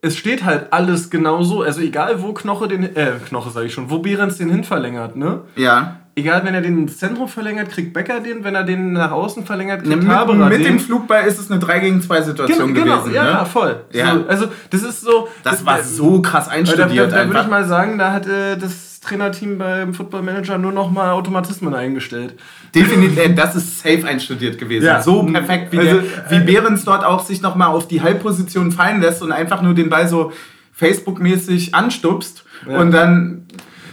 es 0.02 0.18
steht 0.18 0.46
halt 0.46 0.72
alles 0.72 1.10
genau 1.10 1.44
so. 1.44 1.62
Also 1.62 1.82
egal, 1.82 2.22
wo 2.22 2.34
Knoche 2.34 2.68
den, 2.68 2.96
äh, 2.96 3.14
Knoche 3.28 3.50
sage 3.50 3.68
ich 3.68 3.74
schon, 3.74 3.90
wo 3.90 4.00
Behrens 4.00 4.38
den 4.38 4.50
hin 4.50 4.64
verlängert, 4.64 5.16
ne? 5.16 5.42
Ja. 5.56 5.98
Egal, 6.16 6.44
wenn 6.44 6.54
er 6.54 6.62
den 6.62 6.80
ins 6.80 6.98
Zentrum 6.98 7.30
verlängert, 7.30 7.70
kriegt 7.70 7.94
Becker 7.94 8.20
den. 8.20 8.44
Wenn 8.44 8.54
er 8.54 8.64
den 8.64 8.94
nach 8.94 9.12
außen 9.12 9.46
verlängert, 9.46 9.84
kriegt 9.84 10.04
ne, 10.04 10.16
Haberer 10.16 10.50
Mit 10.50 10.60
den. 10.60 10.64
dem 10.64 10.80
Flugball 10.80 11.26
ist 11.26 11.40
es 11.40 11.50
eine 11.50 11.62
3 11.62 11.80
gegen 11.80 12.02
2 12.02 12.22
Situation 12.24 12.74
genau, 12.74 12.98
gewesen. 12.98 13.14
Genau, 13.14 13.26
ja, 13.26 13.40
ne? 13.40 13.46
voll. 13.46 13.82
Ja. 13.94 14.16
So, 14.16 14.26
also 14.28 14.46
das 14.70 14.84
ist 14.84 15.02
so... 15.02 15.30
Das, 15.44 15.58
das 15.58 15.66
war 15.66 15.82
so 15.82 16.22
krass 16.22 16.50
einstudiert 16.50 17.12
Da, 17.12 17.16
da, 17.16 17.24
da 17.24 17.28
würde 17.28 17.42
ich 17.42 17.48
mal 17.48 17.64
sagen, 17.66 17.98
da 17.98 18.12
hat 18.12 18.28
äh, 18.28 18.58
das 18.58 18.89
Trainerteam 19.00 19.58
beim 19.58 19.94
Football 19.94 20.24
Manager 20.24 20.58
nur 20.58 20.72
noch 20.72 20.92
mal 20.92 21.12
Automatismen 21.12 21.74
eingestellt. 21.74 22.36
Definitiv, 22.76 23.36
das 23.36 23.56
ist 23.56 23.80
safe 23.80 24.06
einstudiert 24.06 24.58
gewesen. 24.58 24.86
Ja. 24.86 25.02
So 25.02 25.24
perfekt, 25.24 25.72
wie, 25.72 25.80
also, 25.80 26.02
der, 26.02 26.32
wie 26.32 26.36
äh, 26.36 26.46
Behrens 26.46 26.86
dort 26.86 27.04
auch 27.04 27.24
sich 27.24 27.42
nochmal 27.42 27.70
auf 27.70 27.88
die 27.88 28.02
Halbposition 28.02 28.72
fallen 28.72 29.02
lässt 29.02 29.22
und 29.22 29.32
einfach 29.32 29.62
nur 29.62 29.74
den 29.74 29.90
Ball 29.90 30.08
so 30.08 30.32
Facebook-mäßig 30.74 31.76
anstupst 31.76 32.46
ja. 32.68 32.80
und 32.80 32.92
dann 32.92 33.46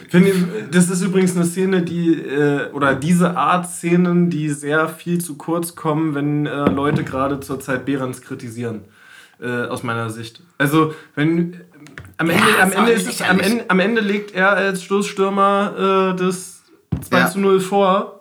Finde, 0.09 0.33
das 0.71 0.89
ist 0.89 1.03
übrigens 1.03 1.35
eine 1.35 1.45
Szene, 1.45 1.83
die, 1.83 2.15
äh, 2.15 2.71
oder 2.71 2.95
diese 2.95 3.37
Art 3.37 3.69
Szenen, 3.69 4.31
die 4.31 4.51
sehr 4.51 4.89
viel 4.89 5.21
zu 5.21 5.35
kurz 5.37 5.75
kommen, 5.75 6.15
wenn 6.15 6.47
äh, 6.47 6.71
Leute 6.71 7.03
gerade 7.03 7.41
zur 7.41 7.59
Zeit 7.59 7.85
Behrens 7.85 8.23
kritisieren. 8.23 8.83
Aus 9.39 9.83
meiner 9.83 10.09
Sicht. 10.09 10.41
Also, 10.57 10.95
wenn. 11.15 11.61
Am 12.19 12.31
Ende, 12.31 12.45
ja, 12.49 12.63
am, 12.63 12.73
Ende 12.73 12.93
ist 12.93 13.23
am, 13.23 13.41
Ende, 13.41 13.65
am 13.69 13.81
Ende 13.81 14.01
legt 14.01 14.33
er 14.33 14.51
als 14.51 14.83
Stoßstürmer 14.85 16.15
äh, 16.15 16.19
das 16.19 16.63
2 17.03 17.19
ja. 17.19 17.31
zu 17.31 17.41
0 17.41 17.61
vor 17.61 18.21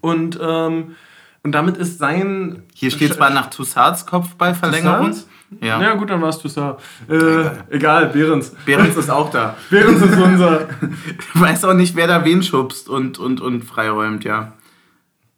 und, 0.00 0.38
ähm, 0.40 0.94
und 1.42 1.52
damit 1.52 1.76
ist 1.76 1.98
sein. 1.98 2.62
Hier 2.74 2.90
steht 2.90 3.14
zwar 3.14 3.30
nach 3.30 3.50
Tussards 3.50 4.06
Kopfballverlängerung. 4.06 5.16
Ja. 5.60 5.82
ja, 5.82 5.94
gut, 5.94 6.10
dann 6.10 6.22
war 6.22 6.28
es 6.28 6.38
Tussard. 6.38 6.80
Äh, 7.08 7.44
egal, 7.70 8.06
Behrens. 8.06 8.54
Behrens 8.64 8.96
ist 8.96 9.10
auch 9.10 9.30
da. 9.30 9.56
Behrens 9.68 10.00
ist 10.00 10.16
unser. 10.16 10.68
Weiß 11.34 11.64
auch 11.64 11.74
nicht, 11.74 11.96
wer 11.96 12.06
da 12.06 12.24
wen 12.24 12.42
schubst 12.44 12.88
und, 12.88 13.18
und, 13.18 13.40
und 13.40 13.62
freiräumt, 13.64 14.22
ja. 14.22 14.52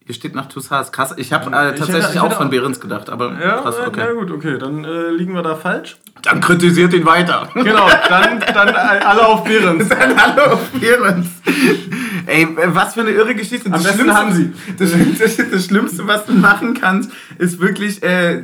Hier 0.05 0.15
steht 0.15 0.35
nach 0.35 0.47
Tussards. 0.47 0.91
Krass, 0.91 1.15
ich 1.17 1.33
habe 1.33 1.47
äh, 1.51 1.75
tatsächlich 1.75 2.09
hätte, 2.09 2.23
auch 2.23 2.33
von 2.33 2.51
Behrens 2.51 2.81
gedacht, 2.81 3.09
aber 3.09 3.39
ja, 3.41 3.61
krass, 3.61 3.77
okay. 3.87 4.01
Ja 4.01 4.13
gut, 4.13 4.31
okay, 4.31 4.59
dann 4.59 4.85
äh, 4.85 5.11
liegen 5.11 5.35
wir 5.35 5.43
da 5.43 5.55
falsch. 5.55 5.97
Dann 6.23 6.41
kritisiert 6.41 6.93
ihn 6.93 7.05
weiter. 7.05 7.49
Genau, 7.55 7.89
dann, 8.09 8.41
dann 8.41 8.69
alle 8.75 9.27
auf 9.27 9.45
Behrens. 9.45 9.89
dann 9.91 10.19
alle 10.19 10.53
auf 10.53 10.71
Behrens. 10.71 11.29
Ey, 12.27 12.49
was 12.67 12.95
für 12.95 13.01
eine 13.01 13.11
irre 13.11 13.35
Geschichte. 13.35 13.67
Am 13.67 13.73
das 13.73 13.85
besten 13.85 14.15
haben 14.15 14.33
sie. 14.33 14.53
Das, 14.79 14.91
das, 15.19 15.37
das, 15.51 15.65
Schlimmste, 15.67 16.07
was 16.07 16.27
du 16.27 16.33
machen 16.33 16.75
kannst, 16.75 17.11
ist 17.39 17.61
wirklich 17.61 18.03
äh, 18.03 18.43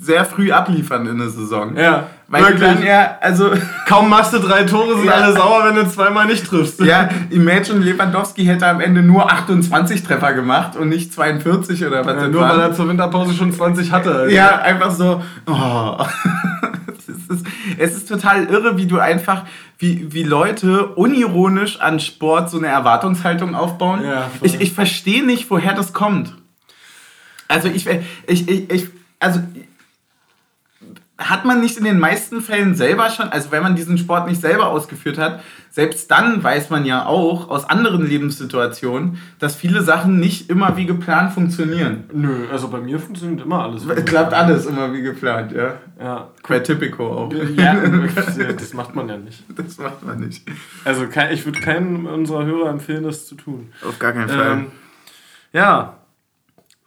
sehr 0.00 0.24
früh 0.24 0.52
abliefern 0.52 1.06
in 1.06 1.18
der 1.18 1.28
Saison. 1.28 1.76
Ja. 1.76 2.08
Weil 2.28 2.44
wirklich. 2.44 2.60
dann 2.60 2.82
ja, 2.82 3.18
also. 3.20 3.50
Kaum 3.86 4.08
machst 4.08 4.32
du 4.32 4.38
drei 4.38 4.64
Tore, 4.64 4.96
sind 4.96 5.06
ja. 5.06 5.12
alle 5.12 5.32
sauer, 5.34 5.64
wenn 5.66 5.74
du 5.74 5.88
zweimal 5.88 6.26
nicht 6.26 6.46
triffst. 6.46 6.80
Ja, 6.80 7.08
Imagine 7.30 7.80
Lewandowski 7.80 8.44
hätte 8.44 8.66
am 8.66 8.80
Ende 8.80 9.02
nur 9.02 9.30
28 9.30 10.02
Treffer 10.02 10.32
gemacht 10.32 10.76
und 10.76 10.88
nicht 10.88 11.12
42 11.12 11.84
oder 11.84 12.04
was. 12.06 12.16
Ja, 12.16 12.28
nur 12.28 12.42
weil 12.42 12.58
er 12.58 12.72
zur 12.72 12.88
Winterpause 12.88 13.34
schon 13.34 13.52
20 13.52 13.92
hatte. 13.92 14.14
Also. 14.14 14.34
Ja, 14.34 14.60
einfach 14.60 14.90
so. 14.90 15.22
Oh. 15.46 16.04
ist, 17.28 17.46
es 17.78 17.94
ist 17.94 18.08
total 18.08 18.46
irre, 18.46 18.76
wie 18.76 18.86
du 18.86 18.98
einfach, 18.98 19.44
wie, 19.78 20.12
wie 20.12 20.22
Leute 20.22 20.86
unironisch 20.86 21.80
an 21.80 22.00
Sport 22.00 22.50
so 22.50 22.58
eine 22.58 22.68
Erwartungshaltung 22.68 23.54
aufbauen. 23.54 24.04
Ja, 24.04 24.30
ich 24.40 24.60
ich 24.60 24.72
verstehe 24.72 25.24
nicht, 25.24 25.50
woher 25.50 25.74
das 25.74 25.92
kommt. 25.92 26.34
Also 27.48 27.68
ich, 27.68 27.86
ich, 28.26 28.48
ich, 28.48 28.70
ich 28.70 28.88
also 29.18 29.40
hat 31.30 31.44
man 31.44 31.60
nicht 31.60 31.76
in 31.76 31.84
den 31.84 31.98
meisten 31.98 32.40
Fällen 32.40 32.74
selber 32.74 33.10
schon, 33.10 33.28
also 33.28 33.50
wenn 33.50 33.62
man 33.62 33.76
diesen 33.76 33.98
Sport 33.98 34.28
nicht 34.28 34.40
selber 34.40 34.68
ausgeführt 34.68 35.18
hat, 35.18 35.42
selbst 35.70 36.10
dann 36.10 36.42
weiß 36.42 36.70
man 36.70 36.84
ja 36.84 37.06
auch 37.06 37.48
aus 37.48 37.68
anderen 37.68 38.06
Lebenssituationen, 38.06 39.18
dass 39.38 39.56
viele 39.56 39.82
Sachen 39.82 40.20
nicht 40.20 40.50
immer 40.50 40.76
wie 40.76 40.84
geplant 40.84 41.32
funktionieren. 41.32 42.04
Nö, 42.12 42.46
also 42.50 42.68
bei 42.68 42.78
mir 42.78 42.98
funktioniert 42.98 43.40
immer 43.42 43.62
alles. 43.62 43.86
Es 43.86 44.04
klappt 44.04 44.34
alles 44.34 44.66
immer 44.66 44.92
wie 44.92 45.02
geplant, 45.02 45.52
ja. 45.52 45.74
Ja. 45.98 46.28
Bei 46.46 46.58
Typico 46.58 47.06
auch. 47.06 47.32
Ja, 47.56 47.74
das 47.74 48.74
macht 48.74 48.94
man 48.94 49.08
ja 49.08 49.16
nicht. 49.16 49.44
Das 49.56 49.78
macht 49.78 50.04
man 50.04 50.20
nicht. 50.20 50.46
Also 50.84 51.06
ich 51.30 51.44
würde 51.44 51.60
keinem 51.60 52.06
unserer 52.06 52.44
Hörer 52.44 52.70
empfehlen, 52.70 53.04
das 53.04 53.26
zu 53.26 53.34
tun. 53.34 53.72
Auf 53.86 53.98
gar 53.98 54.12
keinen 54.12 54.28
Fall. 54.28 54.52
Ähm, 54.52 54.66
ja. 55.52 55.96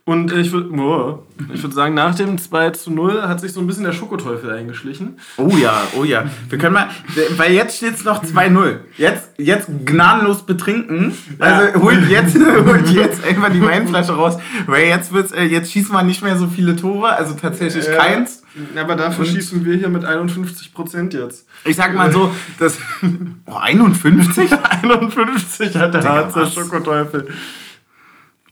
Und 0.08 0.32
ich 0.32 0.52
würde 0.52 0.70
oh, 0.80 1.24
ich 1.52 1.64
würd 1.64 1.74
sagen, 1.74 1.96
nach 1.96 2.14
dem 2.14 2.38
2 2.38 2.70
zu 2.72 2.92
0 2.92 3.24
hat 3.24 3.42
sich 3.42 3.54
so 3.54 3.60
ein 3.60 3.66
bisschen 3.66 3.86
der 3.86 3.92
Schokoteufel 3.92 4.52
eingeschlichen. 4.52 5.18
Oh 5.38 5.50
ja, 5.60 5.82
oh 5.98 6.04
ja. 6.04 6.26
Wir 6.48 6.60
können 6.60 6.76
mal, 6.76 6.90
weil 7.38 7.54
jetzt 7.54 7.78
steht 7.78 7.96
es 7.96 8.04
noch 8.04 8.24
2-0. 8.24 8.82
Jetzt, 8.98 9.32
jetzt 9.40 9.68
gnadenlos 9.84 10.44
betrinken. 10.44 11.18
Also 11.40 11.66
Ja. 11.66 11.82
holt 11.82 12.08
jetzt, 12.08 12.36
holt 12.66 12.88
jetzt 12.90 13.24
einfach 13.26 13.52
die 13.52 13.62
Weinflasche 13.64 14.12
raus, 14.12 14.38
weil 14.68 14.86
jetzt 14.86 15.12
wird's, 15.12 15.32
äh, 15.32 15.42
jetzt 15.46 15.72
schießen 15.72 15.92
wir 15.92 16.04
nicht 16.04 16.22
mehr 16.22 16.38
so 16.38 16.46
viele 16.46 16.76
Tore, 16.76 17.10
also 17.16 17.34
tatsächlich 17.34 17.88
Ja. 17.88 17.96
keins. 17.98 18.44
Aber 18.76 18.96
dafür 18.96 19.26
schießen 19.26 19.66
wir 19.66 19.76
hier 19.76 19.90
mit 19.90 20.06
51 20.06 20.72
Prozent 20.72 21.16
jetzt. 21.16 21.48
Ich 21.64 21.76
sag 21.76 21.96
mal 21.96 22.12
so, 22.12 22.32
das. 22.60 22.78
Oh, 23.48 23.56
51? 23.56 24.52
51 24.84 25.76
hat 25.80 25.94
der 25.96 26.04
Harzer? 26.04 26.46
Schokoteufel. 26.46 27.28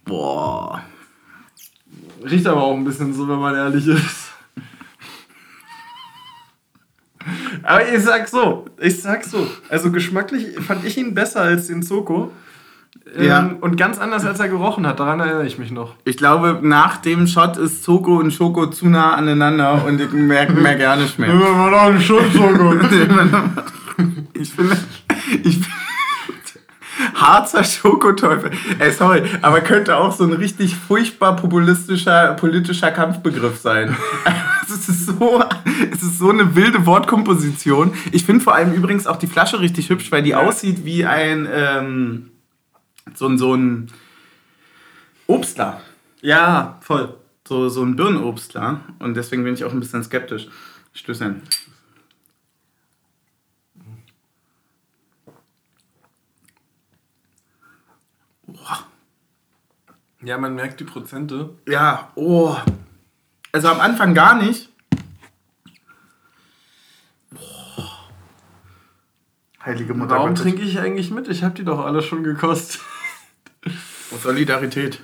Boah. 0.05 0.81
Riecht 2.29 2.47
aber 2.47 2.63
auch 2.63 2.75
ein 2.75 2.83
bisschen 2.83 3.13
so, 3.13 3.27
wenn 3.27 3.39
man 3.39 3.55
ehrlich 3.55 3.87
ist. 3.87 4.31
Aber 7.63 7.87
ich 7.87 8.03
sag 8.03 8.27
so, 8.27 8.65
ich 8.79 9.01
sag 9.01 9.23
so. 9.23 9.47
Also 9.69 9.91
geschmacklich 9.91 10.59
fand 10.59 10.83
ich 10.85 10.97
ihn 10.97 11.13
besser 11.13 11.41
als 11.41 11.67
den 11.67 11.81
Zoko. 11.83 12.31
Ähm, 13.15 13.25
Ja. 13.25 13.55
Und 13.61 13.77
ganz 13.77 13.97
anders, 13.99 14.25
als 14.25 14.39
er 14.39 14.49
gerochen 14.49 14.85
hat. 14.85 14.99
Daran 14.99 15.19
erinnere 15.21 15.45
ich 15.45 15.57
mich 15.57 15.71
noch. 15.71 15.95
Ich 16.03 16.17
glaube, 16.17 16.59
nach 16.61 16.97
dem 16.97 17.27
Shot 17.27 17.57
ist 17.57 17.83
Zoko 17.83 18.17
und 18.17 18.31
Schoko 18.31 18.67
zu 18.67 18.87
nah 18.89 19.13
aneinander 19.13 19.85
und 19.85 20.01
ich 20.01 20.11
merke 20.11 20.53
merk 20.53 20.79
gar 20.79 20.97
nicht 20.97 21.17
mehr. 21.17 21.29
war 21.39 21.71
doch 21.71 21.81
ein 21.93 22.01
Schoko. 22.01 22.73
Ich 24.33 24.51
finde, 24.51 24.77
ich 25.43 25.53
finde, 25.59 25.69
Harzer 27.13 27.63
Schokoteufel. 27.63 28.51
Ey, 28.79 28.91
sorry, 28.91 29.23
aber 29.41 29.61
könnte 29.61 29.97
auch 29.97 30.11
so 30.11 30.23
ein 30.23 30.33
richtig 30.33 30.75
furchtbar 30.75 31.35
populistischer 31.35 32.33
politischer 32.33 32.91
Kampfbegriff 32.91 33.59
sein. 33.59 33.95
Es 34.65 34.89
ist 34.89 35.05
so, 35.05 35.43
es 35.91 36.01
ist 36.01 36.17
so 36.17 36.29
eine 36.29 36.55
wilde 36.55 36.85
Wortkomposition. 36.85 37.93
Ich 38.11 38.25
finde 38.25 38.43
vor 38.43 38.55
allem 38.55 38.73
übrigens 38.73 39.05
auch 39.05 39.17
die 39.17 39.27
Flasche 39.27 39.59
richtig 39.59 39.89
hübsch, 39.89 40.11
weil 40.11 40.23
die 40.23 40.35
aussieht 40.35 40.83
wie 40.83 41.05
ein, 41.05 41.47
ähm, 41.53 42.31
so 43.13 43.27
ein, 43.27 43.37
so 43.37 43.53
ein 43.53 43.91
Obstler. 45.27 45.81
Ja, 46.21 46.79
voll. 46.81 47.13
So, 47.47 47.69
so 47.69 47.83
ein 47.83 47.95
Birnenobstler. 47.95 48.81
Und 48.99 49.15
deswegen 49.15 49.43
bin 49.43 49.53
ich 49.53 49.63
auch 49.63 49.73
ein 49.73 49.79
bisschen 49.79 50.03
skeptisch. 50.03 50.47
Stößchen. 50.93 51.41
Ja, 60.23 60.37
man 60.37 60.55
merkt 60.55 60.79
die 60.79 60.85
Prozente. 60.85 61.49
Ja, 61.67 62.11
oh. 62.15 62.55
Also 63.51 63.67
am 63.67 63.79
Anfang 63.79 64.13
gar 64.13 64.41
nicht. 64.41 64.69
Boah. 67.29 68.09
Heilige 69.65 69.93
Mutter 69.93 70.15
Warum 70.15 70.35
trinke 70.35 70.61
ich 70.61 70.79
eigentlich 70.79 71.11
mit? 71.11 71.27
Ich 71.27 71.43
habe 71.43 71.55
die 71.55 71.65
doch 71.65 71.79
alle 71.85 72.01
schon 72.01 72.23
gekostet. 72.23 72.81
Aus 74.13 74.23
Solidarität. 74.23 75.01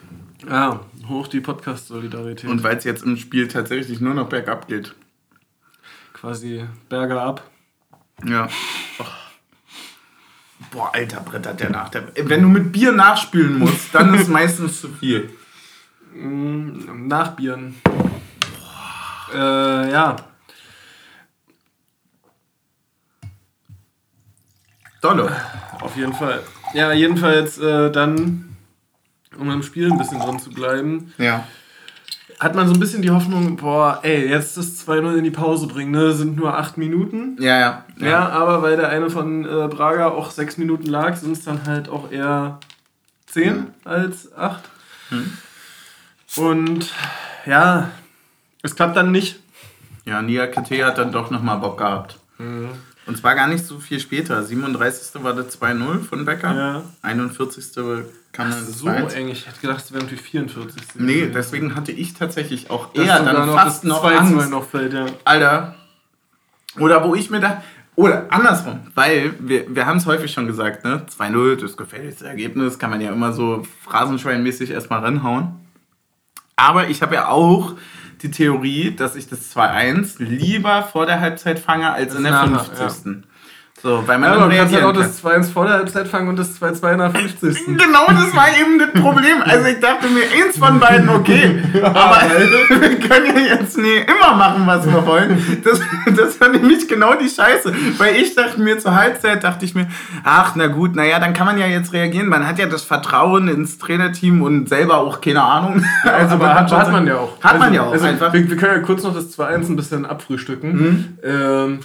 Ja, 0.47 0.79
hoch 1.07 1.27
die 1.27 1.41
Podcast-Solidarität. 1.41 2.49
Und 2.49 2.63
weil 2.63 2.77
es 2.77 2.85
jetzt 2.85 3.03
im 3.03 3.17
Spiel 3.17 3.47
tatsächlich 3.49 3.99
nur 3.99 4.13
noch 4.13 4.29
bergab 4.29 4.67
geht. 4.67 4.95
quasi 6.13 6.65
Berge 6.87 7.19
ab. 7.19 7.49
Ja. 8.25 8.47
Oh. 8.99 9.28
Boah, 10.71 10.91
alter 10.93 11.21
brettert 11.21 11.59
der 11.59 11.69
nach. 11.69 11.89
Der, 11.89 12.03
wenn 12.15 12.41
du 12.41 12.49
mit 12.49 12.71
Bier 12.71 12.91
nachspülen 12.91 13.57
musst, 13.59 13.93
dann 13.93 14.13
ist 14.13 14.27
meistens 14.39 14.81
zu 14.81 14.89
viel. 14.89 15.29
Mm, 16.13 17.07
Nachbieren. 17.07 17.75
Äh, 19.33 19.91
ja. 19.91 20.15
Dolle. 25.01 25.35
Auf 25.81 25.95
jeden 25.95 26.13
Fall. 26.13 26.41
Ja, 26.73 26.91
jedenfalls 26.91 27.57
äh, 27.57 27.89
dann, 27.91 28.55
um 29.37 29.49
im 29.49 29.63
Spiel 29.63 29.91
ein 29.91 29.97
bisschen 29.97 30.19
drin 30.19 30.39
zu 30.39 30.49
bleiben, 30.51 31.13
Ja. 31.17 31.47
Hat 32.39 32.55
man 32.55 32.67
so 32.67 32.73
ein 32.73 32.79
bisschen 32.79 33.01
die 33.01 33.11
Hoffnung, 33.11 33.57
boah, 33.57 33.99
ey, 34.01 34.29
jetzt 34.29 34.55
das 34.55 34.87
2-0 34.87 35.17
in 35.17 35.23
die 35.25 35.31
Pause 35.31 35.67
bringen, 35.67 35.91
ne? 35.91 36.13
Sind 36.13 36.37
nur 36.37 36.57
8 36.57 36.77
Minuten. 36.77 37.35
Ja, 37.39 37.59
ja. 37.59 37.85
Ja, 37.97 38.29
aber 38.29 38.61
weil 38.61 38.77
der 38.77 38.89
eine 38.89 39.09
von 39.09 39.43
äh, 39.45 39.67
Braga 39.67 40.07
auch 40.07 40.31
6 40.31 40.57
Minuten 40.57 40.87
lag, 40.87 41.17
sind 41.17 41.33
es 41.33 41.43
dann 41.43 41.65
halt 41.65 41.89
auch 41.89 42.11
eher 42.11 42.59
10 43.27 43.67
als 43.83 44.35
8. 44.37 44.63
Und 46.37 46.93
ja, 47.45 47.89
es 48.61 48.75
klappt 48.75 48.95
dann 48.95 49.11
nicht. 49.11 49.39
Ja, 50.05 50.21
Nia 50.21 50.47
KT 50.47 50.71
hat 50.83 50.97
dann 50.97 51.11
doch 51.11 51.29
nochmal 51.31 51.57
Bock 51.57 51.77
gehabt. 51.77 52.19
Und 53.05 53.17
zwar 53.17 53.35
gar 53.35 53.47
nicht 53.47 53.65
so 53.65 53.79
viel 53.79 53.99
später. 53.99 54.43
37. 54.43 55.23
war 55.23 55.33
das 55.33 55.59
2-0 55.59 56.03
von 56.03 56.25
Becker. 56.25 56.55
Ja. 56.55 56.83
41. 57.01 57.65
kam 58.31 58.49
dann 58.49 58.59
das 58.59 58.79
So 58.79 58.87
2-1. 58.87 59.13
eng, 59.13 59.29
ich 59.29 59.47
hätte 59.47 59.59
gedacht, 59.59 59.83
es 59.83 59.91
wäre 59.91 60.03
irgendwie 60.03 60.17
44. 60.17 60.83
Nee, 60.95 61.31
deswegen 61.33 61.75
hatte 61.75 61.91
ich 61.91 62.13
tatsächlich 62.13 62.69
auch 62.69 62.93
eher 62.93 63.17
sogar 63.17 63.33
dann 63.33 63.49
fast 63.49 63.83
noch 63.83 64.03
2-2 64.03 64.17
Angst. 64.17 64.49
noch 64.49 64.69
fällt, 64.69 64.93
ja. 64.93 65.05
Alter. 65.25 65.75
Oder 66.77 67.03
wo 67.03 67.15
ich 67.15 67.29
mir 67.29 67.39
dachte, 67.39 67.61
oder 67.95 68.27
andersrum, 68.29 68.79
weil 68.95 69.33
wir, 69.39 69.75
wir 69.75 69.85
haben 69.85 69.97
es 69.97 70.05
häufig 70.05 70.31
schon 70.31 70.47
gesagt, 70.47 70.85
ne? 70.85 71.05
2-0, 71.17 71.57
das 71.57 71.75
gefährlichste 71.75 72.27
Ergebnis, 72.27 72.79
kann 72.79 72.91
man 72.91 73.01
ja 73.01 73.11
immer 73.11 73.33
so 73.33 73.63
phrasenschweinmäßig 73.83 74.71
erstmal 74.71 74.99
ranhauen. 74.99 75.55
Aber 76.55 76.87
ich 76.87 77.01
habe 77.01 77.15
ja 77.15 77.27
auch 77.27 77.75
die 78.21 78.31
Theorie, 78.31 78.95
dass 78.95 79.15
ich 79.15 79.27
das 79.27 79.53
2-1 79.55 80.23
lieber 80.23 80.83
vor 80.83 81.05
der 81.05 81.19
Halbzeit 81.19 81.59
fange 81.59 81.91
als 81.91 82.15
in 82.15 82.23
der 82.23 82.31
nachher, 82.31 82.89
50. 82.89 83.23
So, 83.81 84.03
weil 84.05 84.17
man 84.19 84.29
Ja, 84.29 84.35
aber 84.35 84.49
kannst 84.53 84.73
halt 84.73 84.83
reagieren 84.83 84.83
auch 84.85 84.93
das 84.93 85.23
2-1 85.23 85.53
vor 85.53 85.65
der 85.65 85.75
Halbzeit 85.75 86.07
fangen 86.07 86.27
und 86.27 86.37
das 86.37 86.59
2-2 86.61 86.91
in 86.91 86.97
der 86.97 87.11
50. 87.11 87.65
Genau 87.77 88.07
das 88.07 88.35
war 88.35 88.47
eben 88.59 88.77
das 88.77 89.01
Problem. 89.01 89.37
Also 89.45 89.67
ich 89.67 89.79
dachte 89.79 90.07
mir, 90.09 90.23
eins 90.23 90.57
von 90.57 90.79
beiden 90.79 91.07
okay. 91.07 91.63
Aber 91.83 92.17
wir 92.81 92.99
können 92.99 93.37
ja 93.37 93.55
jetzt 93.55 93.77
nie 93.77 93.97
immer 94.05 94.35
machen, 94.35 94.67
was 94.67 94.85
wir 94.85 95.05
wollen. 95.05 95.61
Das, 95.63 95.79
das 96.15 96.41
war 96.41 96.49
nämlich 96.49 96.87
genau 96.89 97.13
die 97.13 97.29
Scheiße. 97.29 97.73
Weil 97.97 98.17
ich 98.17 98.35
dachte 98.35 98.59
mir 98.59 98.77
zur 98.79 98.95
Halbzeit, 98.95 99.43
dachte 99.45 99.63
ich 99.63 99.73
mir, 99.75 99.87
ach 100.25 100.53
na 100.55 100.67
gut, 100.67 100.95
naja, 100.95 101.19
dann 101.19 101.33
kann 101.33 101.45
man 101.45 101.57
ja 101.57 101.67
jetzt 101.67 101.93
reagieren. 101.93 102.27
Man 102.27 102.45
hat 102.45 102.59
ja 102.59 102.65
das 102.65 102.81
Vertrauen 102.81 103.47
ins 103.47 103.77
Trainerteam 103.77 104.41
und 104.41 104.67
selber 104.67 104.97
auch 104.97 105.21
keine 105.21 105.41
Ahnung. 105.43 105.85
Also 106.03 106.35
aber 106.35 106.47
man 106.47 106.55
hat, 106.55 106.71
hat 106.71 106.91
man 106.91 107.07
ja 107.07 107.15
auch. 107.17 107.41
Hat 107.41 107.53
man 107.59 107.61
Also- 107.69 107.75
ja 107.75 107.81
auch 107.83 107.91
Also 107.93 108.05
einfach. 108.07 108.33
Wir, 108.33 108.49
wir 108.49 108.57
können 108.57 108.73
ja 108.73 108.79
kurz 108.79 109.03
noch 109.03 109.13
das 109.15 109.37
2-1 109.37 109.69
ein 109.69 109.75
bisschen 109.77 110.05
abfrühstücken. 110.05 110.71
Mhm. 110.73 111.17
Ähm, 111.23 111.79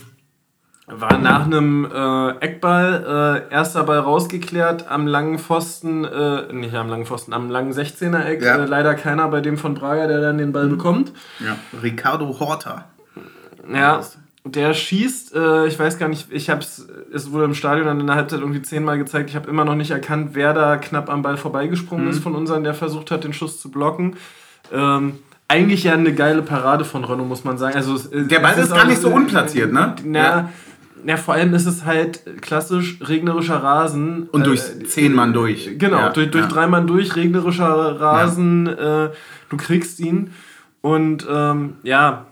war 0.86 1.18
nach 1.18 1.46
einem 1.46 1.86
äh, 1.86 2.30
Eckball, 2.44 3.44
äh, 3.50 3.54
erster 3.54 3.84
Ball 3.84 4.00
rausgeklärt, 4.00 4.86
am 4.90 5.06
langen 5.06 5.38
Pfosten, 5.38 6.04
äh, 6.04 6.52
nicht 6.52 6.74
am 6.74 6.88
langen 6.88 7.06
Pfosten, 7.06 7.32
am 7.32 7.48
langen 7.50 7.72
16er-Eck. 7.72 8.42
Ja. 8.42 8.58
Mhm. 8.58 8.64
Äh, 8.64 8.66
leider 8.66 8.94
keiner 8.94 9.28
bei 9.28 9.40
dem 9.40 9.56
von 9.56 9.74
Braga, 9.74 10.06
der 10.06 10.20
dann 10.20 10.36
den 10.38 10.52
Ball 10.52 10.68
bekommt. 10.68 11.12
Ja, 11.40 11.56
Ricardo 11.82 12.38
Horta. 12.38 12.84
Ja, 13.72 14.02
der 14.44 14.74
schießt, 14.74 15.34
äh, 15.34 15.66
ich 15.68 15.78
weiß 15.78 15.98
gar 15.98 16.08
nicht, 16.10 16.30
ich 16.30 16.50
hab's, 16.50 16.86
es 17.14 17.32
wurde 17.32 17.44
im 17.46 17.54
Stadion 17.54 17.86
dann 17.86 17.98
in 18.00 18.06
der 18.06 18.16
Halbzeit 18.16 18.40
irgendwie 18.40 18.60
zehnmal 18.60 18.98
gezeigt, 18.98 19.30
ich 19.30 19.36
habe 19.36 19.48
immer 19.48 19.64
noch 19.64 19.74
nicht 19.76 19.90
erkannt, 19.90 20.30
wer 20.34 20.52
da 20.52 20.76
knapp 20.76 21.08
am 21.08 21.22
Ball 21.22 21.38
vorbeigesprungen 21.38 22.04
Mhm. 22.04 22.10
ist 22.10 22.22
von 22.22 22.34
unseren, 22.34 22.62
der 22.62 22.74
versucht 22.74 23.10
hat, 23.10 23.24
den 23.24 23.32
Schuss 23.32 23.58
zu 23.58 23.70
blocken. 23.70 24.16
Ähm, 24.70 25.18
eigentlich 25.48 25.84
ja 25.84 25.94
eine 25.94 26.12
geile 26.14 26.42
Parade 26.42 26.84
von 26.84 27.04
Renault, 27.04 27.28
muss 27.28 27.44
man 27.44 27.56
sagen. 27.56 27.74
Also, 27.74 27.94
es- 27.94 28.10
Der 28.10 28.40
Ball 28.40 28.52
es 28.52 28.64
ist 28.66 28.74
gar 28.74 28.84
nicht 28.86 29.00
so 29.00 29.08
unplatziert, 29.08 29.72
ne? 29.72 29.94
Na, 30.04 30.18
Ja. 30.22 30.48
Na, 31.04 31.16
vor 31.16 31.34
allem 31.34 31.54
ist 31.54 31.66
es 31.66 31.84
halt 31.84 32.40
klassisch 32.40 32.98
regnerischer 33.02 33.56
Rasen. 33.56 34.28
Und 34.32 34.46
durch 34.46 34.60
Äh, 34.60 34.84
zehn 34.84 35.12
Mann 35.14 35.32
durch. 35.32 35.70
Genau, 35.78 35.98
Ja, 35.98 36.08
durch, 36.10 36.30
durch 36.30 36.44
ja. 36.44 36.50
drei 36.50 36.66
Mann 36.66 36.86
durch, 36.86 37.14
regnerischer 37.16 38.00
Rasen, 38.00 38.66
äh, 38.66 39.10
du 39.48 39.56
kriegst 39.56 40.00
ihn. 40.00 40.30
Und 40.80 41.26
ähm, 41.30 41.74
ja, 41.82 42.26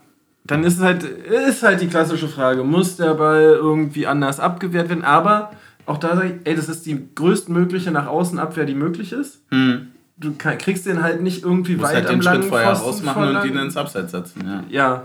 dann 0.45 0.65
ist 0.65 0.79
es 0.79 0.83
halt, 0.83 1.05
ist 1.05 1.63
halt 1.63 1.81
die 1.81 1.87
klassische 1.87 2.29
Frage, 2.29 2.65
muss 2.65 2.97
der 2.97 3.15
Ball 3.15 3.55
irgendwie 3.55 4.07
anders 4.07 4.41
abgewehrt 4.41 4.89
werden? 4.89 5.05
Aber 5.05 5.53
auch 5.87 5.99
da 5.99 6.17
sage 6.17 6.29
ich, 6.29 6.49
ey, 6.49 6.55
das 6.55 6.69
ist 6.69 6.85
die 6.87 7.09
größtmögliche 7.15 7.91
nach 7.91 8.07
außen 8.07 8.39
Abwehr, 8.39 8.65
die 8.65 8.75
möglich 8.75 9.13
ist. 9.13 9.41
Hm. 9.51 9.89
Du 10.17 10.35
kriegst 10.37 10.87
den 10.87 11.03
halt 11.03 11.23
nicht 11.23 11.45
irgendwie 11.45 11.81
weit 11.81 11.95
halt 11.95 12.07
am 12.07 12.17
den 12.17 12.23
langen 12.23 12.43
Schritt 12.43 12.51
vorher 12.51 12.73
rausmachen 12.73 13.37
und 13.37 13.45
ihn 13.45 13.57
ins 13.57 13.77
Abseits 13.77 14.13
setzen. 14.13 14.45
Ja. 14.47 14.65
ja. 14.69 15.03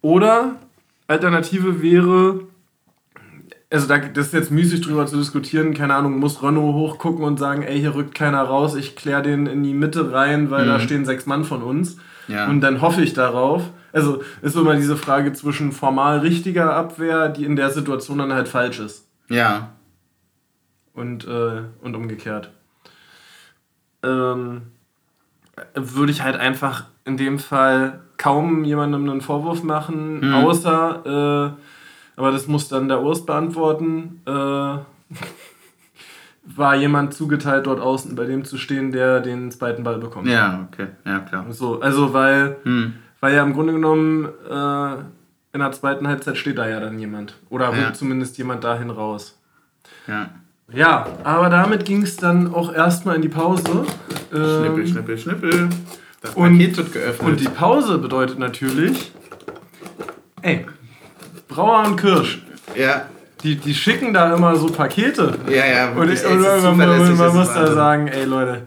Oder 0.00 0.56
Alternative 1.06 1.82
wäre, 1.82 2.40
also 3.70 3.86
da, 3.86 3.98
das 3.98 4.28
ist 4.28 4.32
jetzt 4.32 4.50
müßig 4.50 4.80
drüber 4.80 5.06
zu 5.06 5.18
diskutieren, 5.18 5.74
keine 5.74 5.94
Ahnung, 5.94 6.18
muss 6.18 6.42
Renault 6.42 6.74
hochgucken 6.74 7.24
und 7.24 7.38
sagen, 7.38 7.62
ey, 7.62 7.78
hier 7.78 7.94
rückt 7.94 8.14
keiner 8.14 8.42
raus, 8.42 8.74
ich 8.74 8.96
klär 8.96 9.20
den 9.20 9.46
in 9.46 9.62
die 9.62 9.74
Mitte 9.74 10.12
rein, 10.12 10.50
weil 10.50 10.64
mhm. 10.64 10.68
da 10.68 10.80
stehen 10.80 11.04
sechs 11.04 11.26
Mann 11.26 11.44
von 11.44 11.62
uns. 11.62 11.98
Ja. 12.28 12.48
Und 12.48 12.60
dann 12.60 12.80
hoffe 12.80 13.02
ich 13.02 13.14
darauf. 13.14 13.70
Also 13.92 14.22
ist 14.42 14.56
immer 14.56 14.76
diese 14.76 14.96
Frage 14.96 15.32
zwischen 15.32 15.72
formal 15.72 16.18
richtiger 16.18 16.74
Abwehr, 16.74 17.28
die 17.28 17.44
in 17.44 17.56
der 17.56 17.70
Situation 17.70 18.18
dann 18.18 18.32
halt 18.32 18.48
falsch 18.48 18.80
ist. 18.80 19.06
Ja. 19.28 19.70
Und, 20.94 21.26
äh, 21.26 21.62
und 21.80 21.94
umgekehrt. 21.94 22.50
Ähm, 24.02 24.62
würde 25.74 26.12
ich 26.12 26.22
halt 26.22 26.36
einfach 26.36 26.84
in 27.04 27.16
dem 27.16 27.38
Fall 27.38 28.00
kaum 28.16 28.64
jemandem 28.64 29.08
einen 29.08 29.20
Vorwurf 29.20 29.62
machen, 29.62 30.20
mhm. 30.20 30.34
außer 30.34 31.56
äh, 31.56 31.62
aber 32.18 32.32
das 32.32 32.46
muss 32.46 32.68
dann 32.68 32.88
der 32.88 33.02
Urst 33.02 33.26
beantworten. 33.26 34.20
Äh, 34.26 34.78
war 36.56 36.74
jemand 36.76 37.14
zugeteilt, 37.14 37.66
dort 37.66 37.80
außen 37.80 38.14
bei 38.16 38.24
dem 38.24 38.44
zu 38.44 38.56
stehen, 38.58 38.90
der 38.90 39.20
den 39.20 39.50
zweiten 39.50 39.84
Ball 39.84 39.98
bekommt. 39.98 40.28
Ja, 40.28 40.66
okay, 40.70 40.88
ja 41.04 41.20
klar. 41.20 41.46
So, 41.50 41.80
also 41.80 42.12
weil, 42.12 42.56
hm. 42.64 42.94
weil 43.20 43.34
ja 43.34 43.42
im 43.42 43.52
Grunde 43.52 43.74
genommen 43.74 44.24
äh, 44.24 44.94
in 45.52 45.60
der 45.60 45.72
zweiten 45.72 46.08
Halbzeit 46.08 46.36
steht 46.36 46.58
da 46.58 46.68
ja 46.68 46.80
dann 46.80 46.98
jemand. 46.98 47.36
Oder 47.50 47.74
ja. 47.74 47.92
zumindest 47.92 48.38
jemand 48.38 48.64
dahin 48.64 48.90
raus. 48.90 49.38
Ja. 50.06 50.30
Ja, 50.70 51.06
aber 51.24 51.48
damit 51.48 51.86
ging 51.86 52.02
es 52.02 52.16
dann 52.16 52.52
auch 52.52 52.72
erstmal 52.72 53.16
in 53.16 53.22
die 53.22 53.30
Pause. 53.30 53.86
Schnippel, 54.30 54.80
ähm, 54.80 54.86
schnippel, 54.86 55.18
schnippel. 55.18 55.68
Das 56.20 56.34
Paket 56.34 56.76
wird 56.76 56.92
geöffnet. 56.92 57.28
Und 57.28 57.40
die 57.40 57.48
Pause 57.48 57.98
bedeutet 57.98 58.38
natürlich, 58.38 59.12
ey, 60.42 60.66
Brauer 61.48 61.86
und 61.86 61.96
Kirsch. 61.96 62.42
Ja. 62.76 63.06
Die, 63.42 63.56
die 63.56 63.74
schicken 63.74 64.12
da 64.12 64.34
immer 64.34 64.56
so 64.56 64.66
Pakete. 64.66 65.38
Ja, 65.48 65.66
ja. 65.66 65.90
Und, 65.92 66.10
ich, 66.10 66.24
und 66.24 66.40
man, 66.40 66.76
man, 66.76 67.16
man 67.16 67.36
muss 67.36 67.54
da 67.54 67.72
sagen, 67.72 68.08
ey 68.08 68.24
Leute, 68.24 68.62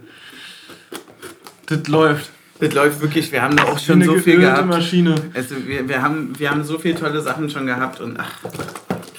das 1.67 1.87
läuft. 1.87 2.29
Das 2.59 2.73
läuft 2.75 3.01
wirklich, 3.01 3.31
wir 3.31 3.41
haben 3.41 3.55
da 3.55 3.63
auch 3.63 3.79
schon 3.79 4.03
so 4.03 4.17
viel 4.17 4.39
gehabt. 4.39 4.67
Maschine. 4.67 5.15
Also 5.33 5.55
wir, 5.65 5.89
wir, 5.89 6.01
haben, 6.01 6.37
wir 6.37 6.51
haben 6.51 6.63
so 6.63 6.77
viele 6.77 6.93
tolle 6.93 7.19
Sachen 7.19 7.49
schon 7.49 7.65
gehabt 7.65 7.99
und 8.01 8.19
ach, 8.19 8.31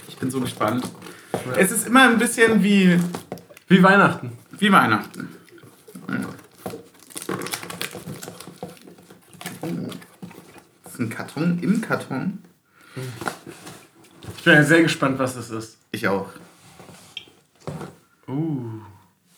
ich 0.07 0.17
bin 0.17 0.31
so 0.31 0.41
gespannt. 0.41 0.85
Es 1.57 1.73
ist 1.73 1.89
immer 1.89 2.05
ein 2.05 2.19
bisschen 2.19 2.63
wie... 2.63 3.01
Wie 3.67 3.83
Weihnachten. 3.83 4.31
Wie 4.59 4.71
Weihnachten. 4.71 5.29
Das 10.85 10.93
ist 10.93 11.01
ein 11.01 11.11
Karton 11.11 11.59
im 11.61 11.81
Karton. 11.81 12.39
Ich 14.43 14.45
bin 14.45 14.55
ja 14.55 14.65
sehr 14.65 14.83
gespannt, 14.83 15.21
was 15.21 15.37
das 15.37 15.51
ist. 15.51 15.77
Ich 15.93 16.09
auch. 16.09 16.27
Uh. 18.27 18.81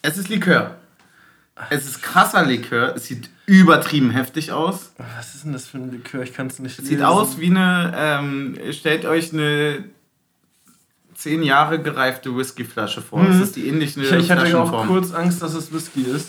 Es 0.01 0.17
ist 0.17 0.31
Likör. 0.31 0.79
Es 1.69 1.85
ist 1.85 2.01
krasser 2.01 2.43
Likör. 2.43 2.97
Es 2.97 3.05
sieht 3.09 3.29
übertrieben 3.45 4.13
heftig 4.13 4.51
aus. 4.51 4.95
Was 4.97 5.35
ist 5.35 5.45
denn 5.45 5.53
das 5.53 5.67
für 5.67 5.77
ein 5.77 5.91
Likör? 5.91 6.23
Ich 6.23 6.33
kann 6.33 6.47
es 6.47 6.59
nicht 6.59 6.79
Es 6.79 6.87
sieht 6.87 7.03
aus 7.03 7.39
wie 7.39 7.51
eine. 7.51 7.93
Ähm, 7.95 8.59
stellt 8.73 9.05
euch 9.05 9.35
eine 9.35 9.85
zehn 11.15 11.43
Jahre 11.43 11.83
gereifte 11.83 12.35
Whiskyflasche 12.35 13.03
vor. 13.03 13.25
Mhm. 13.25 13.27
Das 13.27 13.41
ist 13.43 13.57
die 13.57 13.69
ähnliche 13.69 14.01
Ich, 14.01 14.11
ich 14.11 14.31
hatte 14.31 14.59
auch 14.59 14.87
kurz 14.87 15.13
Angst, 15.13 15.43
dass 15.43 15.53
es 15.53 15.71
Whisky 15.71 16.01
ist. 16.01 16.29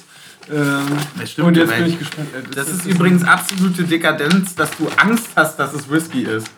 Ähm, 0.51 0.85
das 1.17 1.31
stimmt, 1.31 1.47
und 1.47 1.55
jetzt 1.55 1.73
bin 1.73 1.85
ich 1.85 1.97
gespannt. 1.97 2.27
Das, 2.33 2.55
das 2.55 2.67
ist, 2.67 2.85
ist 2.85 2.87
übrigens 2.87 3.23
absolute 3.23 3.85
Dekadenz, 3.85 4.53
dass 4.53 4.75
du 4.75 4.89
Angst 4.97 5.29
hast, 5.37 5.57
dass 5.59 5.73
es 5.73 5.89
Whisky 5.89 6.23
ist. 6.23 6.51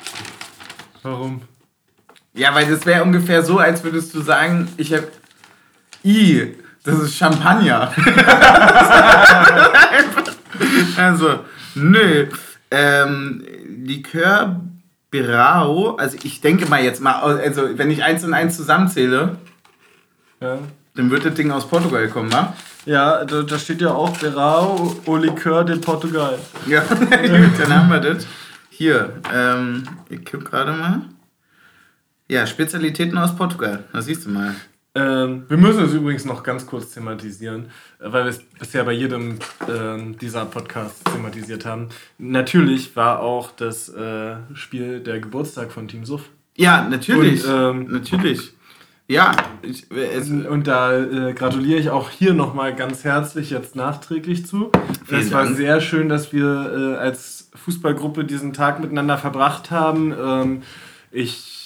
Warum? 1.03 1.43
Ja, 2.37 2.53
weil 2.53 2.67
das 2.67 2.85
wäre 2.85 3.03
ungefähr 3.03 3.43
so, 3.43 3.57
als 3.57 3.83
würdest 3.83 4.13
du 4.13 4.21
sagen, 4.21 4.69
ich 4.77 4.93
habe. 4.93 5.07
I, 6.05 6.55
das 6.83 6.99
ist 6.99 7.15
Champagner. 7.15 7.91
also, 10.97 11.39
nö. 11.73 12.27
Ähm, 12.69 13.43
Likör 13.83 14.61
Birao, 15.09 15.95
also 15.95 16.17
ich 16.21 16.41
denke 16.41 16.67
mal 16.67 16.83
jetzt 16.83 17.01
mal, 17.01 17.15
also 17.15 17.77
wenn 17.77 17.89
ich 17.89 18.03
eins 18.03 18.23
und 18.23 18.33
eins 18.33 18.57
zusammenzähle, 18.57 19.37
ja. 20.41 20.57
dann 20.95 21.09
wird 21.09 21.25
das 21.25 21.33
Ding 21.33 21.49
aus 21.51 21.67
Portugal 21.67 22.07
kommen, 22.09 22.31
wa? 22.31 22.53
Ja, 22.85 23.25
da, 23.25 23.41
da 23.41 23.57
steht 23.57 23.81
ja 23.81 23.91
auch 23.91 24.15
Birao 24.17 24.95
au 25.05 25.15
Likör 25.15 25.63
de 25.63 25.77
Portugal. 25.77 26.37
Ja, 26.67 26.83
dann 27.57 27.73
haben 27.73 27.89
wir 27.89 27.99
das. 27.99 28.27
Hier, 28.69 29.13
ähm, 29.33 29.83
ich 30.09 30.23
guck 30.23 30.45
gerade 30.45 30.73
mal. 30.73 31.01
Ja, 32.27 32.45
Spezialitäten 32.45 33.17
aus 33.17 33.35
Portugal. 33.35 33.85
Das 33.93 34.05
siehst 34.05 34.25
du 34.25 34.29
mal. 34.29 34.55
Ähm, 34.95 35.43
wir 35.47 35.57
müssen 35.57 35.85
es 35.85 35.93
übrigens 35.93 36.25
noch 36.25 36.43
ganz 36.43 36.65
kurz 36.65 36.91
thematisieren, 36.91 37.67
äh, 37.99 38.11
weil 38.11 38.23
wir 38.23 38.31
es 38.31 38.41
bisher 38.59 38.83
bei 38.83 38.93
jedem 38.93 39.35
äh, 39.67 40.15
dieser 40.19 40.45
Podcasts 40.45 41.03
thematisiert 41.03 41.65
haben. 41.65 41.89
Natürlich 42.17 42.95
war 42.95 43.19
auch 43.19 43.51
das 43.51 43.89
äh, 43.89 44.35
Spiel 44.55 44.99
der 44.99 45.19
Geburtstag 45.19 45.71
von 45.71 45.87
Team 45.87 46.03
Suff. 46.03 46.23
Ja, 46.55 46.87
natürlich. 46.89 47.45
Und, 47.45 47.53
ähm, 47.53 47.87
natürlich. 47.91 48.53
Ja. 49.07 49.35
Ich, 49.61 49.89
und 49.89 50.67
da 50.67 50.97
äh, 50.97 51.33
gratuliere 51.33 51.79
ich 51.79 51.89
auch 51.91 52.09
hier 52.09 52.33
nochmal 52.33 52.75
ganz 52.75 53.03
herzlich 53.03 53.51
jetzt 53.51 53.75
nachträglich 53.75 54.45
zu. 54.45 54.71
Es 55.09 55.31
war 55.31 55.47
sehr 55.53 55.79
schön, 55.79 56.09
dass 56.09 56.33
wir 56.33 56.95
äh, 56.95 56.97
als 56.97 57.49
Fußballgruppe 57.55 58.25
diesen 58.25 58.51
Tag 58.51 58.81
miteinander 58.81 59.17
verbracht 59.17 59.71
haben. 59.71 60.13
Ähm, 60.19 60.61
ich, 61.11 61.56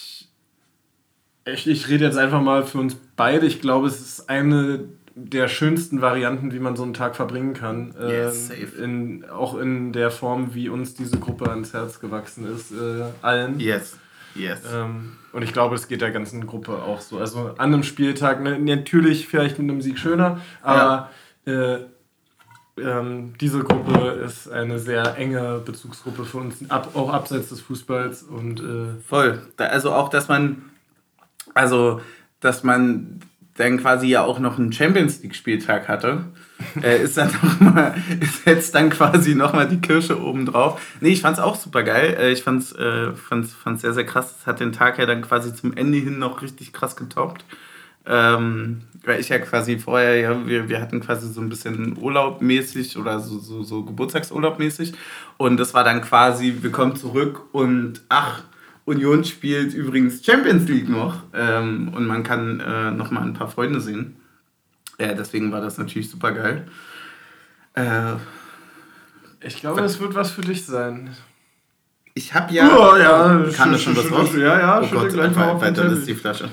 ich, 1.45 1.67
ich 1.67 1.89
rede 1.89 2.05
jetzt 2.05 2.17
einfach 2.17 2.41
mal 2.41 2.65
für 2.65 2.79
uns 2.79 2.95
beide. 3.15 3.45
Ich 3.45 3.61
glaube, 3.61 3.87
es 3.87 3.99
ist 3.99 4.29
eine 4.29 4.85
der 5.15 5.47
schönsten 5.47 6.01
Varianten, 6.01 6.53
wie 6.53 6.59
man 6.59 6.75
so 6.75 6.83
einen 6.83 6.93
Tag 6.93 7.15
verbringen 7.15 7.53
kann. 7.53 7.93
Yes, 7.99 8.49
ähm, 8.49 9.23
in, 9.23 9.29
auch 9.29 9.57
in 9.57 9.91
der 9.93 10.09
Form, 10.09 10.53
wie 10.53 10.69
uns 10.69 10.93
diese 10.93 11.19
Gruppe 11.19 11.49
ans 11.49 11.73
Herz 11.73 11.99
gewachsen 11.99 12.47
ist, 12.53 12.71
äh, 12.71 13.03
allen. 13.21 13.59
Yes. 13.59 13.97
Yes. 14.35 14.61
Ähm, 14.73 15.17
und 15.33 15.43
ich 15.43 15.53
glaube, 15.53 15.75
es 15.75 15.87
geht 15.87 16.01
der 16.01 16.11
ganzen 16.11 16.47
Gruppe 16.47 16.81
auch 16.83 17.01
so. 17.01 17.19
Also 17.19 17.49
an 17.57 17.73
einem 17.73 17.83
Spieltag, 17.83 18.41
ne, 18.41 18.57
natürlich 18.59 19.27
vielleicht 19.27 19.59
mit 19.59 19.69
einem 19.69 19.81
Sieg 19.81 19.99
schöner, 19.99 20.39
aber 20.61 21.09
ja. 21.45 21.53
äh, 21.53 21.79
ähm, 22.77 23.33
diese 23.39 23.59
Gruppe 23.59 24.21
ist 24.25 24.49
eine 24.49 24.79
sehr 24.79 25.17
enge 25.17 25.61
Bezugsgruppe 25.63 26.23
für 26.23 26.37
uns, 26.37 26.69
ab, 26.69 26.91
auch 26.95 27.11
abseits 27.11 27.49
des 27.49 27.61
Fußballs. 27.61 28.23
Und, 28.23 28.59
äh 28.59 28.99
Voll. 29.07 29.41
Da, 29.57 29.65
also 29.65 29.91
auch, 29.91 30.09
dass 30.09 30.27
man, 30.27 30.70
also, 31.53 32.01
dass 32.39 32.63
man 32.63 33.21
dann 33.55 33.79
quasi 33.79 34.07
ja 34.07 34.23
auch 34.23 34.39
noch 34.39 34.57
einen 34.57 34.71
Champions 34.71 35.21
League-Spieltag 35.21 35.87
hatte, 35.87 36.25
äh, 36.83 37.03
ist 37.03 37.17
dann 37.17 37.31
noch 37.41 37.59
mal, 37.59 37.95
ist 38.19 38.45
jetzt 38.45 38.75
dann 38.75 38.89
quasi 38.89 39.35
nochmal 39.35 39.67
die 39.67 39.81
Kirsche 39.81 40.21
oben 40.21 40.45
drauf. 40.45 40.81
Nee, 41.01 41.09
ich 41.09 41.21
fand's 41.21 41.39
auch 41.39 41.55
super 41.55 41.83
geil. 41.83 42.17
Äh, 42.19 42.31
ich 42.31 42.43
fand's, 42.43 42.71
äh, 42.73 43.13
fand's, 43.13 43.53
fand's 43.53 43.81
sehr, 43.81 43.93
sehr 43.93 44.05
krass. 44.05 44.35
Es 44.39 44.47
hat 44.47 44.59
den 44.59 44.71
Tag 44.71 44.97
ja 44.97 45.05
dann 45.05 45.21
quasi 45.21 45.53
zum 45.53 45.75
Ende 45.75 45.97
hin 45.97 46.19
noch 46.19 46.41
richtig 46.41 46.73
krass 46.73 46.95
getoppt. 46.95 47.45
Ähm, 48.03 48.81
weil 49.03 49.19
ich 49.19 49.29
ja 49.29 49.37
quasi 49.37 49.77
vorher, 49.77 50.19
ja, 50.19 50.47
wir, 50.47 50.69
wir 50.69 50.81
hatten 50.81 51.01
quasi 51.01 51.31
so 51.31 51.39
ein 51.39 51.49
bisschen 51.49 51.97
Urlaub 51.99 52.41
mäßig 52.41 52.97
oder 52.97 53.19
so, 53.19 53.37
so, 53.37 53.61
so 53.63 53.83
Geburtstagsurlaub 53.83 54.57
mäßig. 54.57 54.93
Und 55.37 55.57
das 55.57 55.73
war 55.73 55.83
dann 55.83 56.01
quasi, 56.01 56.57
wir 56.61 56.71
kommen 56.71 56.95
zurück 56.95 57.43
und 57.51 58.01
ach, 58.09 58.43
Union 58.85 59.23
spielt 59.23 59.73
übrigens 59.73 60.25
Champions 60.25 60.67
League 60.67 60.89
noch 60.89 61.23
ähm, 61.33 61.93
und 61.93 62.05
man 62.05 62.23
kann 62.23 62.59
äh, 62.59 62.91
noch 62.91 63.11
mal 63.11 63.21
ein 63.21 63.33
paar 63.33 63.49
Freunde 63.49 63.79
sehen. 63.79 64.15
Ja, 64.99 65.13
deswegen 65.13 65.51
war 65.51 65.61
das 65.61 65.77
natürlich 65.77 66.09
super 66.09 66.31
geil. 66.31 66.67
Äh, 67.73 68.15
ich 69.41 69.59
glaube, 69.59 69.81
es 69.81 69.99
wird 69.99 70.13
was 70.13 70.31
für 70.31 70.41
dich 70.41 70.65
sein. 70.65 71.15
Ich 72.13 72.33
habe 72.33 72.53
ja. 72.53 72.69
Oh, 72.75 72.97
ja, 72.97 73.45
kann 73.53 73.71
das 73.71 73.81
schon 73.81 73.95
was 73.95 74.11
raus? 74.11 74.29
Ja, 74.35 74.59
ja, 74.59 74.81
oh 74.81 74.87
Gott, 74.87 75.09
gleich 75.09 75.35
mal 75.35 75.49
auf 75.49 75.61
weiter 75.61 75.91
ist 75.91 76.07
die 76.07 76.15
Flasche. 76.15 76.49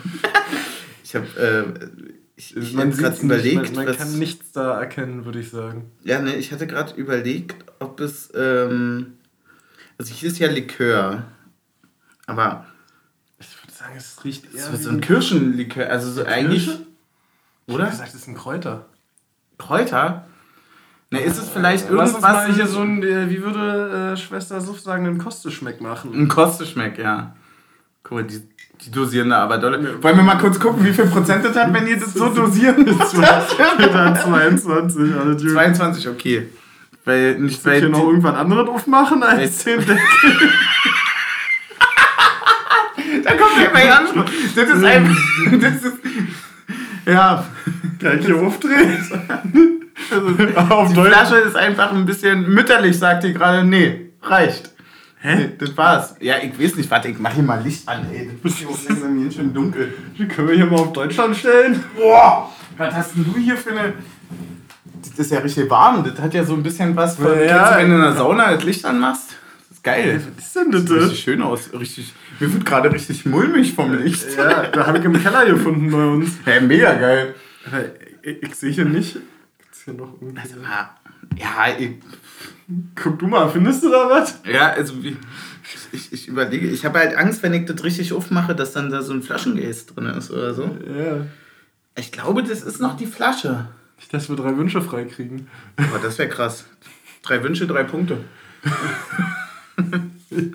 ich 1.05 1.14
habe. 1.14 1.26
Äh, 1.37 1.89
ich, 2.37 2.57
ich 2.57 2.72
man 2.74 2.93
gerade 2.93 3.20
überlegt. 3.20 3.74
man, 3.74 3.87
man 3.87 3.97
kann 3.97 4.16
nichts 4.18 4.53
da 4.53 4.79
erkennen, 4.79 5.24
würde 5.24 5.41
ich 5.41 5.51
sagen. 5.51 5.91
Ja, 6.05 6.20
ne, 6.20 6.37
ich 6.37 6.53
hatte 6.53 6.68
gerade 6.68 6.95
überlegt, 6.95 7.64
ob 7.81 8.01
es. 8.01 8.31
Ähm, 8.35 9.14
also 9.99 10.14
hier 10.14 10.31
ist 10.31 10.39
ja 10.39 10.49
Likör. 10.49 11.24
Aber 12.29 12.66
ich 13.41 13.49
würde 13.62 13.72
sagen, 13.72 13.95
es 13.97 14.22
riecht 14.22 14.55
eher. 14.55 14.72
Es 14.72 14.83
so 14.85 14.91
ein 14.91 15.01
Kirschenlikör. 15.01 15.89
Also 15.91 16.12
so 16.12 16.24
eigentlich. 16.24 16.68
Oder? 17.66 17.85
Ich 17.85 17.91
gesagt, 17.91 18.11
es 18.11 18.14
ist 18.14 18.29
ein 18.29 18.35
Kräuter. 18.35 18.85
Kräuter? 19.57 20.26
Na, 21.11 21.20
ist 21.20 21.39
es 21.39 21.49
vielleicht 21.49 21.89
Lass 21.91 22.14
uns 22.14 22.22
irgendwas... 22.22 22.49
mal 22.49 22.53
hier 22.53 22.66
so 22.66 22.81
ein, 22.81 23.03
äh, 23.03 23.31
wie 23.31 23.43
würde 23.43 24.12
äh, 24.12 24.16
Schwester 24.16 24.61
Suff 24.61 24.81
sagen, 24.81 25.07
einen 25.07 25.18
Kosteschmeck 25.18 25.81
machen. 25.81 26.12
Ein 26.12 26.29
Kosteschmeck, 26.29 26.99
ja. 26.99 27.35
Guck 28.03 28.12
mal, 28.12 28.24
die, 28.24 28.43
die 28.83 28.91
dosieren 28.91 29.31
da 29.31 29.45
aber 29.45 29.57
dolle. 29.57 30.03
Wollen 30.03 30.16
wir 30.16 30.22
mal 30.22 30.37
kurz 30.37 30.61
gucken, 30.61 30.85
wie 30.85 30.93
viel 30.93 31.07
Prozent 31.07 31.47
das 31.47 31.57
hat, 31.57 31.72
wenn 31.72 31.87
ihr 31.87 31.99
das 31.99 32.12
so 32.12 32.29
dosieren? 32.35 32.85
Dann 33.79 34.16
22, 34.16 35.14
alles 35.14 35.43
gut. 35.43 35.53
22, 35.53 36.09
okay. 36.09 36.49
Weil 37.07 37.39
nicht 37.39 37.64
weil 37.64 37.81
hier 37.81 37.89
noch 37.89 38.05
irgendwas 38.05 38.35
anderes 38.35 38.68
aufmachen 38.68 39.22
als 39.22 39.41
Echt? 39.41 39.61
10 39.61 39.79
Deckel? 39.81 39.99
Ja 43.68 43.72
mein 43.72 43.90
Anspruch. 43.90 44.24
Das 44.54 44.68
ist 44.68 44.84
einfach. 44.84 45.16
Das 45.60 45.74
ist, 45.74 45.98
ja, 47.06 47.44
Kann 48.00 48.18
ich 48.18 48.26
hier 48.26 48.36
aufdrehen? 48.36 48.98
Also, 50.10 50.28
auf 50.72 50.88
die 50.88 50.94
Deutsch. 50.94 51.08
Flasche 51.08 51.36
ist 51.38 51.56
einfach 51.56 51.92
ein 51.92 52.06
bisschen 52.06 52.48
mütterlich, 52.48 52.96
sagt 52.96 53.24
die 53.24 53.32
gerade. 53.32 53.64
Nee, 53.64 54.12
reicht. 54.22 54.70
Hä? 55.20 55.34
Nee, 55.34 55.50
das 55.58 55.76
war's. 55.76 56.14
Ja, 56.20 56.36
ich 56.40 56.58
weiß 56.58 56.76
nicht, 56.76 56.90
warte, 56.90 57.08
ich 57.08 57.18
mach 57.18 57.32
hier 57.32 57.42
mal 57.42 57.60
Licht 57.60 57.86
an, 57.88 58.06
ey. 58.12 58.30
Das 58.42 58.52
ist 58.52 58.58
hier 58.58 58.68
auch 58.68 58.78
langsam 58.88 59.18
hier 59.18 59.30
schön 59.30 59.52
dunkel. 59.52 59.92
Können 60.34 60.48
wir 60.48 60.54
hier 60.54 60.66
mal 60.66 60.78
auf 60.78 60.92
Deutschland 60.92 61.36
stellen? 61.36 61.82
Boah! 61.96 62.50
Was 62.76 62.94
hast 62.94 63.16
denn 63.16 63.24
du 63.24 63.38
hier 63.38 63.56
für 63.56 63.70
eine. 63.70 63.94
Das 65.16 65.26
ist 65.26 65.32
ja 65.32 65.40
richtig 65.40 65.68
warm. 65.68 66.04
Das 66.04 66.22
hat 66.22 66.32
ja 66.32 66.44
so 66.44 66.54
ein 66.54 66.62
bisschen 66.62 66.94
was 66.94 67.16
von. 67.16 67.26
Ja, 67.44 67.72
du, 67.72 67.78
wenn 67.78 67.88
du 67.88 67.96
in 67.96 68.00
der 68.00 68.10
ja. 68.10 68.16
Sauna 68.16 68.54
das 68.54 68.62
Licht 68.62 68.84
anmachst? 68.84 69.36
Geil. 69.89 70.20
Was 70.36 70.47
ist 70.47 70.57
denn 70.57 70.70
das? 70.70 70.82
Sieht 70.82 70.93
richtig 70.93 71.20
schön 71.20 71.43
aus. 71.43 71.72
Richtig, 71.72 72.12
mir 72.41 72.53
wird 72.53 72.64
gerade 72.66 72.93
richtig 72.93 73.24
mulmig 73.24 73.74
vom 73.74 73.95
Licht. 73.95 74.36
Ja, 74.36 74.64
da 74.64 74.86
habe 74.86 74.99
ich 74.99 75.05
im 75.05 75.20
Keller 75.20 75.47
gefunden 75.47 75.91
bei 75.91 76.05
uns. 76.05 76.32
Ja, 76.45 76.61
mega 76.61 76.95
geil. 76.95 77.34
Ich, 78.22 78.43
ich 78.43 78.55
sehe 78.55 78.70
hier 78.70 78.84
nicht. 78.84 79.14
Gibt's 79.59 79.82
hier 79.84 79.95
noch 79.95 80.12
irgendwie. 80.20 80.41
Ja, 80.62 80.91
ja, 81.36 81.78
ich, 81.78 81.93
Guck 82.95 83.18
du 83.18 83.26
mal, 83.26 83.49
findest 83.49 83.82
du 83.82 83.91
da 83.91 84.11
was? 84.11 84.41
ja 84.45 84.72
also 84.72 85.03
wie, 85.03 85.16
ich, 85.91 86.12
ich 86.12 86.28
überlege, 86.28 86.68
ich 86.68 86.84
habe 86.84 86.99
halt 86.99 87.16
Angst, 87.16 87.43
wenn 87.43 87.55
ich 87.55 87.64
das 87.64 87.82
richtig 87.82 88.12
aufmache, 88.12 88.55
dass 88.55 88.72
dann 88.72 88.91
da 88.91 89.01
so 89.01 89.14
ein 89.14 89.22
Flaschengäß 89.22 89.86
drin 89.86 90.07
ist 90.07 90.30
oder 90.30 90.53
so. 90.53 90.64
Ja. 90.64 91.26
Ich 91.97 92.12
glaube, 92.12 92.43
das 92.43 92.62
ist 92.62 92.78
noch 92.78 92.97
die 92.97 93.07
Flasche. 93.07 93.68
Nicht, 93.97 94.12
dass 94.12 94.28
wir 94.28 94.36
drei 94.36 94.55
Wünsche 94.57 94.82
freikriegen. 94.82 95.49
Aber 95.76 95.99
das 95.99 96.18
wäre 96.18 96.28
krass. 96.28 96.66
Drei 97.22 97.43
Wünsche, 97.43 97.66
drei 97.66 97.84
Punkte. 97.84 98.18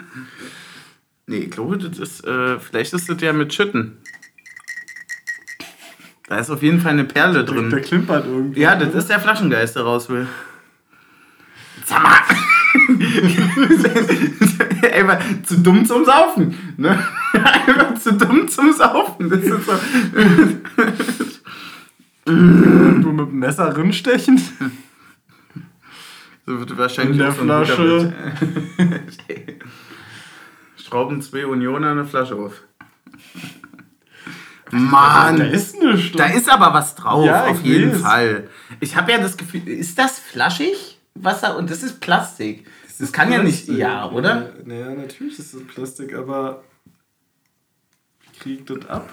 nee, 1.27 1.37
ich 1.37 1.51
glaube, 1.51 1.77
das 1.77 1.99
ist, 1.99 2.25
äh, 2.25 2.59
vielleicht 2.59 2.93
ist 2.93 3.09
das 3.09 3.21
ja 3.21 3.33
mit 3.33 3.53
Schütten. 3.53 3.97
Da 6.27 6.39
ist 6.39 6.49
auf 6.49 6.63
jeden 6.63 6.79
Fall 6.79 6.93
eine 6.93 7.03
Perle 7.03 7.43
Der 7.43 7.45
drin. 7.53 7.69
klimpert 7.81 8.25
irgendwie. 8.25 8.61
Ja, 8.61 8.75
das 8.75 8.95
ist 8.95 9.09
der 9.09 9.19
Flaschengeist, 9.19 9.75
der 9.75 9.83
raus 9.83 10.09
will. 10.09 10.27
Sag 11.85 12.01
mal! 12.01 12.15
Einfach 14.93 15.19
zu 15.43 15.57
dumm 15.59 15.85
zum 15.85 16.05
Saufen. 16.05 16.55
Ne? 16.77 16.97
Einfach 17.33 17.93
zu 17.99 18.13
dumm 18.13 18.47
zum 18.47 18.71
Saufen. 18.73 19.29
Das 19.29 19.43
ist 19.43 19.65
so. 19.65 19.73
Du 22.25 22.31
mit 22.31 23.27
dem 23.27 23.39
Messer 23.39 23.75
rinstechen. 23.75 24.41
So 26.45 26.59
wird 26.59 26.77
wahrscheinlich 26.77 27.17
In 27.17 27.19
der 27.19 27.31
Flasche. 27.31 28.13
Schrauben 30.75 31.21
zwei 31.21 31.45
Unioner 31.45 31.91
eine 31.91 32.05
Flasche 32.05 32.35
auf. 32.35 32.63
Mann! 34.71 35.37
Da 35.37 35.45
ist 35.45 35.81
nichts. 35.81 36.17
Da 36.17 36.25
ist 36.25 36.49
aber 36.49 36.73
was 36.73 36.95
drauf, 36.95 37.25
Ja, 37.25 37.45
auf 37.45 37.63
jeden 37.63 37.93
weiß. 37.93 38.01
Fall. 38.01 38.49
Ich 38.79 38.95
habe 38.95 39.11
ja 39.11 39.19
das 39.19 39.37
Gefühl, 39.37 39.67
ist 39.67 39.97
das 39.97 40.19
flaschig? 40.19 40.99
Wasser 41.15 41.57
und 41.57 41.69
das 41.69 41.83
ist 41.83 42.01
Plastik. 42.01 42.67
Das, 42.99 43.11
kann 43.11 43.31
ja 43.31 43.41
nicht, 43.41 43.67
ja, 43.67 44.09
oder? 44.09 44.51
Naja, 44.65 44.93
natürlich 44.93 45.37
ist 45.39 45.53
das 45.53 45.63
Plastik, 45.63 46.15
aber. 46.15 46.63
Kriegt 48.39 48.69
das 48.69 48.85
ab? 48.87 49.09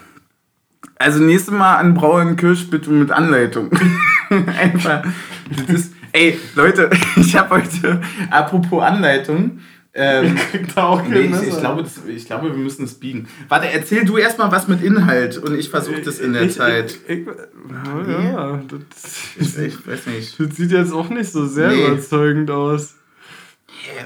Also 0.96 1.22
nächstes 1.22 1.52
Mal 1.52 1.76
an 1.76 1.94
Brauern 1.94 2.36
Kirsch 2.36 2.68
bitte 2.68 2.90
mit 2.90 3.10
Anleitung. 3.10 3.70
Einfach. 4.30 5.02
Das 5.50 5.68
ist, 5.68 5.94
ey, 6.12 6.38
Leute, 6.54 6.90
ich 7.16 7.36
habe 7.36 7.56
heute, 7.56 8.00
apropos 8.30 8.82
Anleitung, 8.82 9.60
ähm, 9.92 10.36
Kriegt 10.52 10.76
da 10.76 10.84
auch 10.84 11.02
nee, 11.02 11.18
ich, 11.22 11.48
ich, 11.48 11.58
glaube, 11.58 11.82
das, 11.82 11.94
ich 12.06 12.24
glaube, 12.24 12.50
wir 12.50 12.56
müssen 12.56 12.84
es 12.84 12.94
biegen. 12.94 13.26
Warte, 13.48 13.66
erzähl 13.72 14.04
du 14.04 14.18
erstmal 14.18 14.52
was 14.52 14.68
mit 14.68 14.84
Inhalt 14.84 15.36
und 15.38 15.58
ich 15.58 15.68
versuche 15.68 16.00
das 16.00 16.20
in 16.20 16.32
der 16.32 16.42
Ich- 16.42 16.56
Zeit. 16.56 16.96
Ich, 17.08 17.18
ich, 17.18 17.26
ja, 17.26 18.60
das, 18.68 19.56
Ich, 19.58 19.86
weiß 19.86 20.06
nicht. 20.06 20.38
das 20.38 20.56
sieht 20.56 20.70
jetzt 20.70 20.92
auch 20.92 21.08
nicht 21.08 21.32
so 21.32 21.44
sehr 21.44 21.70
Nee. 21.70 21.86
überzeugend 21.86 22.50
aus. 22.52 22.94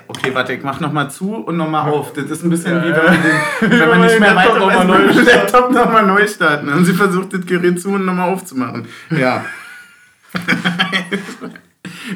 Okay, 0.07 0.31
warte, 0.33 0.55
ich 0.55 0.63
mach 0.63 0.81
nochmal 0.81 1.11
zu 1.11 1.35
und 1.35 1.59
nochmal 1.59 1.91
auf. 1.91 2.15
Das 2.15 2.31
ist 2.31 2.45
ein 2.45 2.49
bisschen 2.51 2.77
Ja, 2.77 2.83
wie 2.85 2.89
wenn 2.91 3.05
man, 3.05 3.23
den, 3.23 3.71
wenn 3.81 3.89
man 3.91 4.01
nicht 4.03 4.21
mehr 4.21 4.37
weiter 4.37 4.59
noch 4.59 4.67
mal 4.67 4.89
weiß, 4.89 5.17
neu. 5.17 5.23
Laptop 5.23 5.71
nochmal 5.71 6.07
neu 6.07 6.27
starten. 6.27 6.69
Und 6.71 6.85
sie 6.87 6.95
versucht, 6.95 7.35
das 7.35 7.45
Gerät 7.45 7.79
zu 7.79 7.91
und 7.91 8.07
nochmal 8.07 8.31
aufzumachen. 8.33 8.87
Ja. 9.11 9.45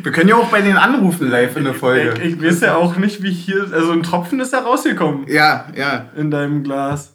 Wir 0.02 0.12
können 0.12 0.28
ja 0.28 0.36
auch 0.36 0.48
bei 0.50 0.62
den 0.62 0.76
Anrufen 0.76 1.28
live 1.30 1.56
in 1.56 1.64
der 1.64 1.74
Folge. 1.74 2.14
Ich, 2.22 2.34
ich 2.34 2.42
weiß 2.42 2.60
ja 2.60 2.76
auch 2.76 2.96
nicht, 2.96 3.22
wie 3.22 3.30
hier. 3.32 3.68
Also 3.72 3.92
ein 3.92 4.02
Tropfen 4.02 4.40
ist 4.40 4.52
ja 4.52 4.60
rausgekommen 4.60 5.26
Ja, 5.28 5.66
ja. 5.76 6.06
in 6.16 6.30
deinem 6.30 6.62
Glas. 6.64 7.14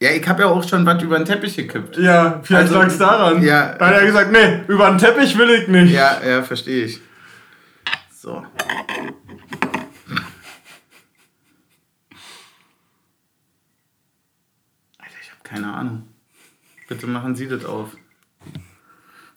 Ja, 0.00 0.10
ich 0.10 0.26
habe 0.28 0.42
ja 0.42 0.48
auch 0.48 0.66
schon 0.68 0.84
was 0.86 1.02
über 1.02 1.16
den 1.18 1.24
Teppich 1.24 1.56
gekippt. 1.56 1.96
Ja, 1.98 2.40
vielleicht 2.42 2.68
Also, 2.68 2.78
lag's 2.80 2.98
daran. 2.98 3.42
ja. 3.42 3.74
Da 3.74 3.86
hat 3.88 3.94
er 3.94 4.06
gesagt, 4.06 4.30
nee, 4.32 4.60
über 4.68 4.88
den 4.90 4.98
Teppich 4.98 5.36
will 5.38 5.50
ich 5.50 5.68
nicht. 5.68 5.92
Ja, 5.92 6.18
ja, 6.24 6.42
verstehe 6.42 6.84
ich. 6.84 7.00
So. 8.14 8.44
Alter, 14.98 15.14
ich 15.20 15.30
habe 15.30 15.42
keine 15.42 15.72
Ahnung. 15.72 16.08
Bitte 16.88 17.06
machen 17.06 17.34
Sie 17.36 17.48
das 17.48 17.64
auf. 17.64 17.96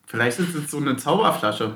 Vielleicht 0.08 0.40
ist 0.40 0.56
es 0.56 0.72
so 0.72 0.78
eine 0.78 0.98
Zauberflasche. 0.98 1.76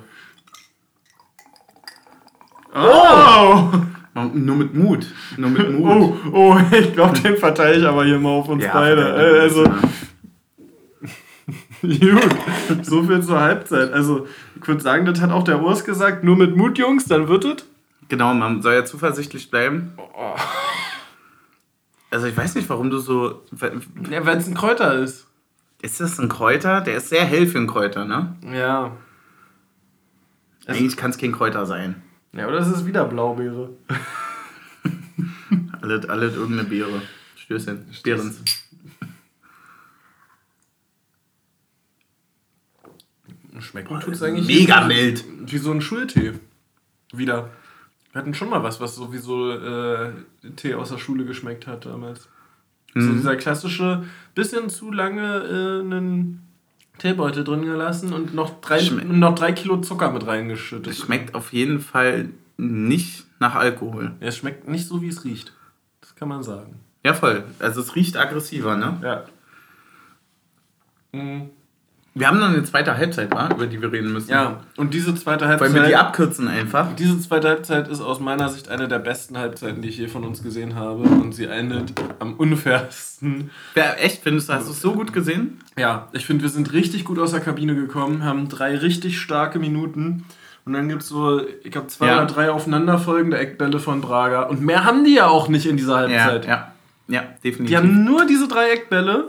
Oh! 2.75 3.71
Nur 4.33 4.55
mit 4.55 4.73
Mut. 4.73 5.07
Nur 5.37 5.49
mit 5.49 5.71
Mut. 5.71 5.89
Oh, 5.89 6.15
oh, 6.31 6.57
ich 6.71 6.93
glaube, 6.93 7.19
den 7.19 7.37
verteile 7.37 7.79
ich 7.79 7.85
aber 7.85 8.05
hier 8.05 8.19
mal 8.19 8.29
auf 8.29 8.47
uns 8.47 8.63
Ja, 8.63 8.73
beide. 8.73 9.13
Also, 9.13 9.63
gut, 11.81 12.85
so 12.85 13.03
viel 13.03 13.21
zur 13.21 13.39
Halbzeit. 13.39 13.93
Also, 13.93 14.27
ich 14.61 14.67
würde 14.67 14.81
sagen, 14.81 15.05
das 15.05 15.21
hat 15.21 15.31
auch 15.31 15.43
der 15.43 15.61
Urs 15.61 15.83
gesagt. 15.85 16.23
Nur 16.23 16.35
mit 16.35 16.55
Mut, 16.55 16.77
Jungs, 16.77 17.05
dann 17.05 17.27
wird 17.27 17.45
es. 17.45 17.65
Genau, 18.07 18.33
man 18.33 18.61
soll 18.61 18.73
ja 18.73 18.85
zuversichtlich 18.85 19.49
bleiben. 19.49 19.93
Also 22.11 22.27
ich 22.27 22.37
weiß 22.37 22.55
nicht, 22.55 22.69
warum 22.69 22.89
du 22.89 22.99
so... 22.99 23.41
Ja, 24.09 24.25
wenn 24.25 24.37
es 24.37 24.47
ein 24.47 24.53
Kräuter 24.53 24.93
ist. 24.93 25.27
Ist 25.81 25.99
das 25.99 26.19
ein 26.19 26.29
Kräuter? 26.29 26.81
Der 26.81 26.97
ist 26.97 27.09
sehr 27.09 27.25
hell 27.25 27.47
für 27.47 27.57
ein 27.57 27.67
Kräuter, 27.67 28.05
ne? 28.05 28.35
Ja. 28.53 28.91
Eigentlich 30.67 30.97
kann 30.97 31.11
es 31.11 31.17
kein 31.17 31.31
Kräuter 31.31 31.65
sein. 31.65 32.01
Ja, 32.35 32.47
oder 32.47 32.59
es 32.59 32.67
ist 32.67 32.85
wieder 32.85 33.05
Blaubeere. 33.05 33.69
Alles, 35.81 36.09
alles 36.09 36.35
irgendeine 36.35 36.67
Beere. 36.67 37.01
Stößchen. 37.35 37.85
Beerens. 38.03 38.41
Schmecken 43.59 43.99
tut 43.99 44.13
es 44.15 44.23
eigentlich 44.23 44.47
Mega 44.47 44.83
wie- 44.83 44.93
mild. 44.93 45.23
Wie 45.51 45.57
so 45.57 45.71
ein 45.71 45.81
Schultee. 45.81 46.33
Wieder. 47.13 47.51
Wir 48.11 48.21
hatten 48.21 48.33
schon 48.33 48.49
mal 48.49 48.63
was, 48.63 48.79
was 48.81 48.95
sowieso 48.95 49.51
äh, 49.51 50.11
Tee 50.55 50.73
aus 50.73 50.89
der 50.89 50.97
Schule 50.97 51.25
geschmeckt 51.25 51.67
hat 51.67 51.85
damals. 51.85 52.27
So 52.93 53.01
Mhm. 53.01 53.17
dieser 53.17 53.35
klassische, 53.35 54.05
bisschen 54.35 54.69
zu 54.69 54.91
lange 54.91 55.21
äh, 55.43 55.79
einen 55.81 56.44
Teebeutel 56.97 57.43
drin 57.43 57.61
gelassen 57.63 58.13
und 58.13 58.33
noch 58.33 58.61
drei, 58.61 58.81
noch 58.81 59.35
drei 59.35 59.51
Kilo 59.51 59.77
Zucker 59.81 60.11
mit 60.11 60.23
Es 60.23 60.27
reingeschüttet. 60.29 60.95
schmeckt 60.95 61.35
auf 61.35 61.51
jeden 61.53 61.79
Fall 61.79 62.29
nicht 62.57 63.25
nach 63.39 63.55
Alkohol. 63.55 64.13
Ja, 64.21 64.27
es 64.27 64.37
schmeckt 64.37 64.67
nicht 64.67 64.87
so, 64.87 65.01
wie 65.01 65.09
es 65.09 65.23
riecht. 65.25 65.53
Das 66.01 66.15
kann 66.15 66.29
man 66.29 66.41
sagen. 66.43 66.79
Ja, 67.03 67.13
voll. 67.13 67.43
Also 67.59 67.81
es 67.81 67.95
riecht 67.95 68.17
aggressiver, 68.17 68.77
ne? 68.77 68.97
Ja. 69.03 69.25
Mhm. 71.11 71.49
Wir 72.17 72.27
haben 72.27 72.39
noch 72.39 72.47
eine 72.47 72.63
zweite 72.63 72.95
Halbzeit, 72.97 73.29
wa? 73.31 73.49
über 73.53 73.67
die 73.67 73.81
wir 73.81 73.91
reden 73.91 74.13
müssen. 74.13 74.31
Ja, 74.31 74.61
und 74.77 74.93
diese 74.93 75.13
zweite 75.15 75.43
Wollen 75.45 75.59
wir 75.59 75.67
die 75.83 75.95
Halbzeit. 75.95 75.95
abkürzen 75.99 76.47
einfach? 76.47 76.95
Diese 76.95 77.19
zweite 77.19 77.49
Halbzeit 77.49 77.89
ist 77.89 77.99
aus 77.99 78.21
meiner 78.21 78.47
Sicht 78.47 78.69
eine 78.69 78.87
der 78.87 78.99
besten 78.99 79.37
Halbzeiten, 79.37 79.81
die 79.81 79.89
ich 79.89 79.97
je 79.97 80.07
von 80.07 80.23
uns 80.23 80.41
gesehen 80.41 80.75
habe. 80.75 81.03
Und 81.03 81.33
sie 81.33 81.43
endet 81.43 81.91
am 82.19 82.35
unfairsten. 82.35 83.49
Wer, 83.73 84.01
echt, 84.01 84.23
findest 84.23 84.47
du, 84.47 84.53
hast 84.53 84.67
du 84.67 84.71
es 84.71 84.79
so 84.81 84.93
gut 84.93 85.11
gesehen? 85.11 85.59
Ja, 85.77 86.07
ich 86.13 86.25
finde, 86.25 86.43
wir 86.43 86.49
sind 86.49 86.71
richtig 86.71 87.03
gut 87.03 87.19
aus 87.19 87.31
der 87.31 87.41
Kabine 87.41 87.75
gekommen, 87.75 88.23
haben 88.23 88.47
drei 88.47 88.77
richtig 88.77 89.19
starke 89.19 89.59
Minuten. 89.59 90.23
Und 90.63 90.71
dann 90.71 90.87
gibt 90.87 91.01
es 91.01 91.09
so, 91.09 91.41
ich 91.63 91.71
glaube, 91.71 91.87
zwei 91.87 92.07
Ja. 92.07 92.15
oder 92.17 92.27
drei 92.27 92.49
aufeinanderfolgende 92.49 93.37
Eckbälle 93.37 93.79
von 93.79 93.99
Braga. 93.99 94.43
Und 94.43 94.61
mehr 94.61 94.85
haben 94.85 95.03
die 95.03 95.15
ja 95.15 95.27
auch 95.27 95.49
nicht 95.49 95.65
in 95.65 95.75
dieser 95.75 96.07
Ja, 96.09 96.23
Halbzeit. 96.23 96.47
ja. 96.47 96.71
Ja, 97.09 97.23
definitiv. 97.43 97.67
Die 97.67 97.77
haben 97.77 98.03
nur 98.05 98.25
diese 98.25 98.47
drei 98.47 98.69
Eckbälle 98.71 99.27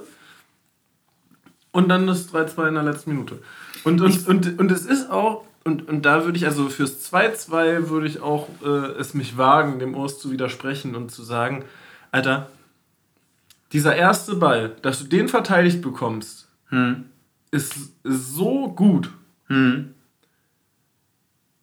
und 1.76 1.90
dann 1.90 2.06
das 2.06 2.32
3-2 2.32 2.68
in 2.68 2.74
der 2.74 2.82
letzten 2.82 3.10
Minute. 3.10 3.38
Und, 3.84 4.00
und, 4.00 4.26
und, 4.26 4.58
und 4.58 4.70
es 4.70 4.86
ist 4.86 5.10
auch 5.10 5.44
und, 5.62 5.88
und 5.88 6.06
da 6.06 6.24
würde 6.24 6.38
ich, 6.38 6.46
also 6.46 6.68
fürs 6.68 7.12
2-2 7.12 7.88
würde 7.88 8.06
ich 8.06 8.22
auch 8.22 8.48
äh, 8.64 8.98
es 9.00 9.14
mich 9.14 9.36
wagen, 9.36 9.80
dem 9.80 9.96
Urs 9.96 10.20
zu 10.20 10.30
widersprechen 10.30 10.94
und 10.94 11.10
zu 11.10 11.24
sagen, 11.24 11.64
Alter, 12.12 12.48
dieser 13.72 13.96
erste 13.96 14.36
Ball, 14.36 14.76
dass 14.82 15.00
du 15.00 15.06
den 15.06 15.28
verteidigt 15.28 15.82
bekommst, 15.82 16.48
hm. 16.68 17.06
ist, 17.50 17.74
ist 18.04 18.34
so 18.34 18.68
gut. 18.68 19.10
Hm. 19.48 19.92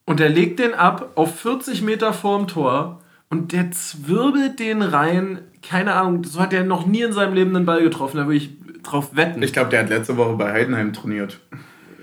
Und 0.05 0.19
er 0.19 0.29
legt 0.29 0.59
den 0.59 0.73
ab 0.73 1.13
auf 1.15 1.39
40 1.39 1.81
Meter 1.81 2.11
vorm 2.11 2.47
Tor 2.47 3.01
und 3.29 3.53
der 3.53 3.71
zwirbelt 3.71 4.59
den 4.59 4.81
rein. 4.81 5.39
Keine 5.61 5.93
Ahnung, 5.93 6.25
so 6.25 6.41
hat 6.41 6.51
er 6.51 6.65
noch 6.65 6.85
nie 6.85 7.03
in 7.03 7.13
seinem 7.13 7.35
Leben 7.35 7.55
einen 7.55 7.65
Ball 7.65 7.81
getroffen. 7.81 8.17
Da 8.17 8.25
würde 8.25 8.35
ich 8.35 8.49
drauf 8.83 9.15
wetten. 9.15 9.41
Ich 9.41 9.53
glaube, 9.53 9.69
der 9.69 9.81
hat 9.81 9.89
letzte 9.89 10.17
Woche 10.17 10.35
bei 10.35 10.51
Heidenheim 10.51 10.93
trainiert. 10.93 11.39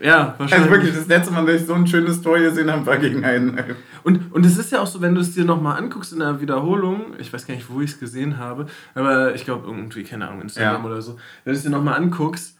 Ja, 0.02 0.34
wahrscheinlich. 0.38 0.70
Also 0.70 0.70
wirklich, 0.70 0.94
das 0.94 1.08
letzte 1.08 1.32
Mal, 1.32 1.44
dass 1.44 1.60
ich 1.60 1.66
so 1.66 1.74
ein 1.74 1.86
schönes 1.86 2.22
Tor 2.22 2.38
gesehen 2.38 2.70
habe, 2.70 2.86
war 2.86 2.96
gegen 2.96 3.24
Heidenheim. 3.24 3.76
Und, 4.02 4.32
und 4.32 4.46
es 4.46 4.56
ist 4.56 4.72
ja 4.72 4.80
auch 4.80 4.86
so, 4.86 5.00
wenn 5.02 5.14
du 5.14 5.20
es 5.20 5.34
dir 5.34 5.44
nochmal 5.44 5.76
anguckst 5.76 6.12
in 6.12 6.20
der 6.20 6.40
Wiederholung, 6.40 7.14
ich 7.18 7.32
weiß 7.32 7.46
gar 7.46 7.54
nicht, 7.54 7.68
wo 7.70 7.80
ich 7.80 7.90
es 7.90 8.00
gesehen 8.00 8.38
habe, 8.38 8.66
aber 8.94 9.34
ich 9.34 9.44
glaube 9.44 9.66
irgendwie, 9.66 10.04
keine 10.04 10.28
Ahnung, 10.28 10.42
Instagram 10.42 10.82
ja. 10.82 10.90
oder 10.90 11.02
so, 11.02 11.18
wenn 11.44 11.52
du 11.52 11.58
es 11.58 11.62
dir 11.62 11.70
nochmal 11.70 11.94
anguckst, 11.94 12.56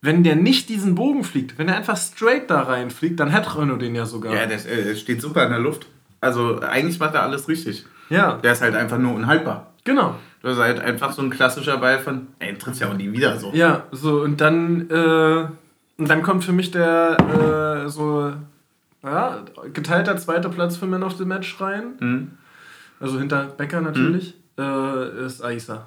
wenn 0.00 0.24
der 0.24 0.34
nicht 0.34 0.68
diesen 0.68 0.96
Bogen 0.96 1.22
fliegt, 1.22 1.58
wenn 1.58 1.68
er 1.68 1.76
einfach 1.76 1.96
straight 1.96 2.50
da 2.50 2.62
reinfliegt, 2.62 3.20
dann 3.20 3.32
hat 3.32 3.56
Renault 3.56 3.80
den 3.80 3.94
ja 3.94 4.04
sogar. 4.04 4.34
Ja, 4.34 4.46
der 4.46 4.58
äh, 4.66 4.96
steht 4.96 5.22
super 5.22 5.44
in 5.44 5.50
der 5.50 5.60
Luft. 5.60 5.86
Also 6.20 6.60
eigentlich 6.60 6.98
macht 6.98 7.14
er 7.14 7.22
alles 7.22 7.48
richtig. 7.48 7.84
Ja. 8.08 8.38
Der 8.38 8.52
ist 8.52 8.62
halt 8.62 8.74
einfach 8.74 8.98
nur 8.98 9.14
unhaltbar. 9.14 9.71
Genau. 9.84 10.16
Das 10.42 10.54
ist 10.54 10.62
halt 10.62 10.80
einfach 10.80 11.12
so 11.12 11.22
ein 11.22 11.30
klassischer 11.30 11.78
Ball 11.78 11.98
von, 11.98 12.28
ey, 12.38 12.56
tritt's 12.56 12.80
ja 12.80 12.88
auch 12.88 12.94
nie 12.94 13.12
wieder 13.12 13.38
so. 13.38 13.52
Ja, 13.54 13.84
so 13.92 14.22
und 14.22 14.40
dann, 14.40 14.90
äh, 14.90 15.46
und 15.98 16.08
dann 16.08 16.22
kommt 16.22 16.44
für 16.44 16.52
mich 16.52 16.70
der 16.70 17.84
äh, 17.84 17.88
so 17.88 18.32
ja, 19.02 19.44
geteilter 19.72 20.16
zweiter 20.16 20.48
Platz 20.48 20.76
für 20.76 20.86
Man 20.86 21.02
of 21.02 21.16
the 21.16 21.24
Match 21.24 21.60
rein. 21.60 21.94
Mhm. 22.00 22.30
Also 23.00 23.18
hinter 23.18 23.46
Becker 23.46 23.80
natürlich, 23.80 24.34
mhm. 24.56 24.64
äh, 24.64 25.26
ist 25.26 25.44
Aisa. 25.44 25.86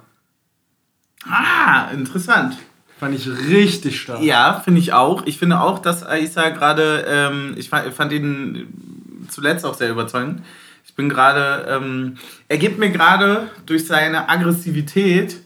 Ah, 1.27 1.89
interessant. 1.93 2.57
Fand 2.99 3.15
ich 3.15 3.27
richtig 3.27 3.99
stark. 3.99 4.21
Ja, 4.21 4.61
finde 4.63 4.79
ich 4.79 4.93
auch. 4.93 5.25
Ich 5.25 5.37
finde 5.37 5.59
auch, 5.59 5.79
dass 5.79 6.05
Aisa 6.05 6.49
gerade, 6.49 7.05
ähm, 7.07 7.53
ich 7.57 7.69
fand, 7.69 7.93
fand 7.93 8.11
ihn 8.13 9.25
zuletzt 9.29 9.65
auch 9.65 9.73
sehr 9.73 9.89
überzeugend. 9.89 10.41
Ich 10.85 10.95
bin 10.95 11.09
gerade, 11.09 11.67
ähm, 11.69 12.17
er 12.47 12.57
gibt 12.57 12.79
mir 12.79 12.89
gerade 12.89 13.49
durch 13.65 13.85
seine 13.85 14.29
Aggressivität, 14.29 15.37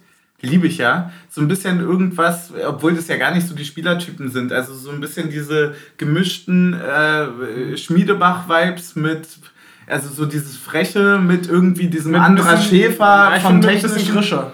liebe 0.42 0.68
ich 0.68 0.78
ja, 0.78 1.12
so 1.30 1.42
ein 1.42 1.48
bisschen 1.48 1.80
irgendwas, 1.80 2.54
obwohl 2.68 2.94
das 2.94 3.08
ja 3.08 3.18
gar 3.18 3.34
nicht 3.34 3.48
so 3.48 3.56
die 3.56 3.66
Spielertypen 3.66 4.30
sind, 4.30 4.52
also 4.52 4.74
so 4.74 4.92
ein 4.92 5.00
bisschen 5.00 5.30
diese 5.30 5.76
gemischten 5.98 6.74
äh, 6.74 7.78
Schmiedebach-Vibes 7.78 8.96
mit, 8.96 9.28
also 9.88 10.10
so 10.10 10.26
dieses 10.26 10.56
Freche 10.56 11.18
mit 11.18 11.48
irgendwie 11.48 11.88
diesem 11.88 12.12
mit 12.12 12.22
Andra 12.22 12.58
Schäfer 12.58 13.40
vom 13.42 13.62
technischen. 13.62 14.14
Grischer. 14.14 14.54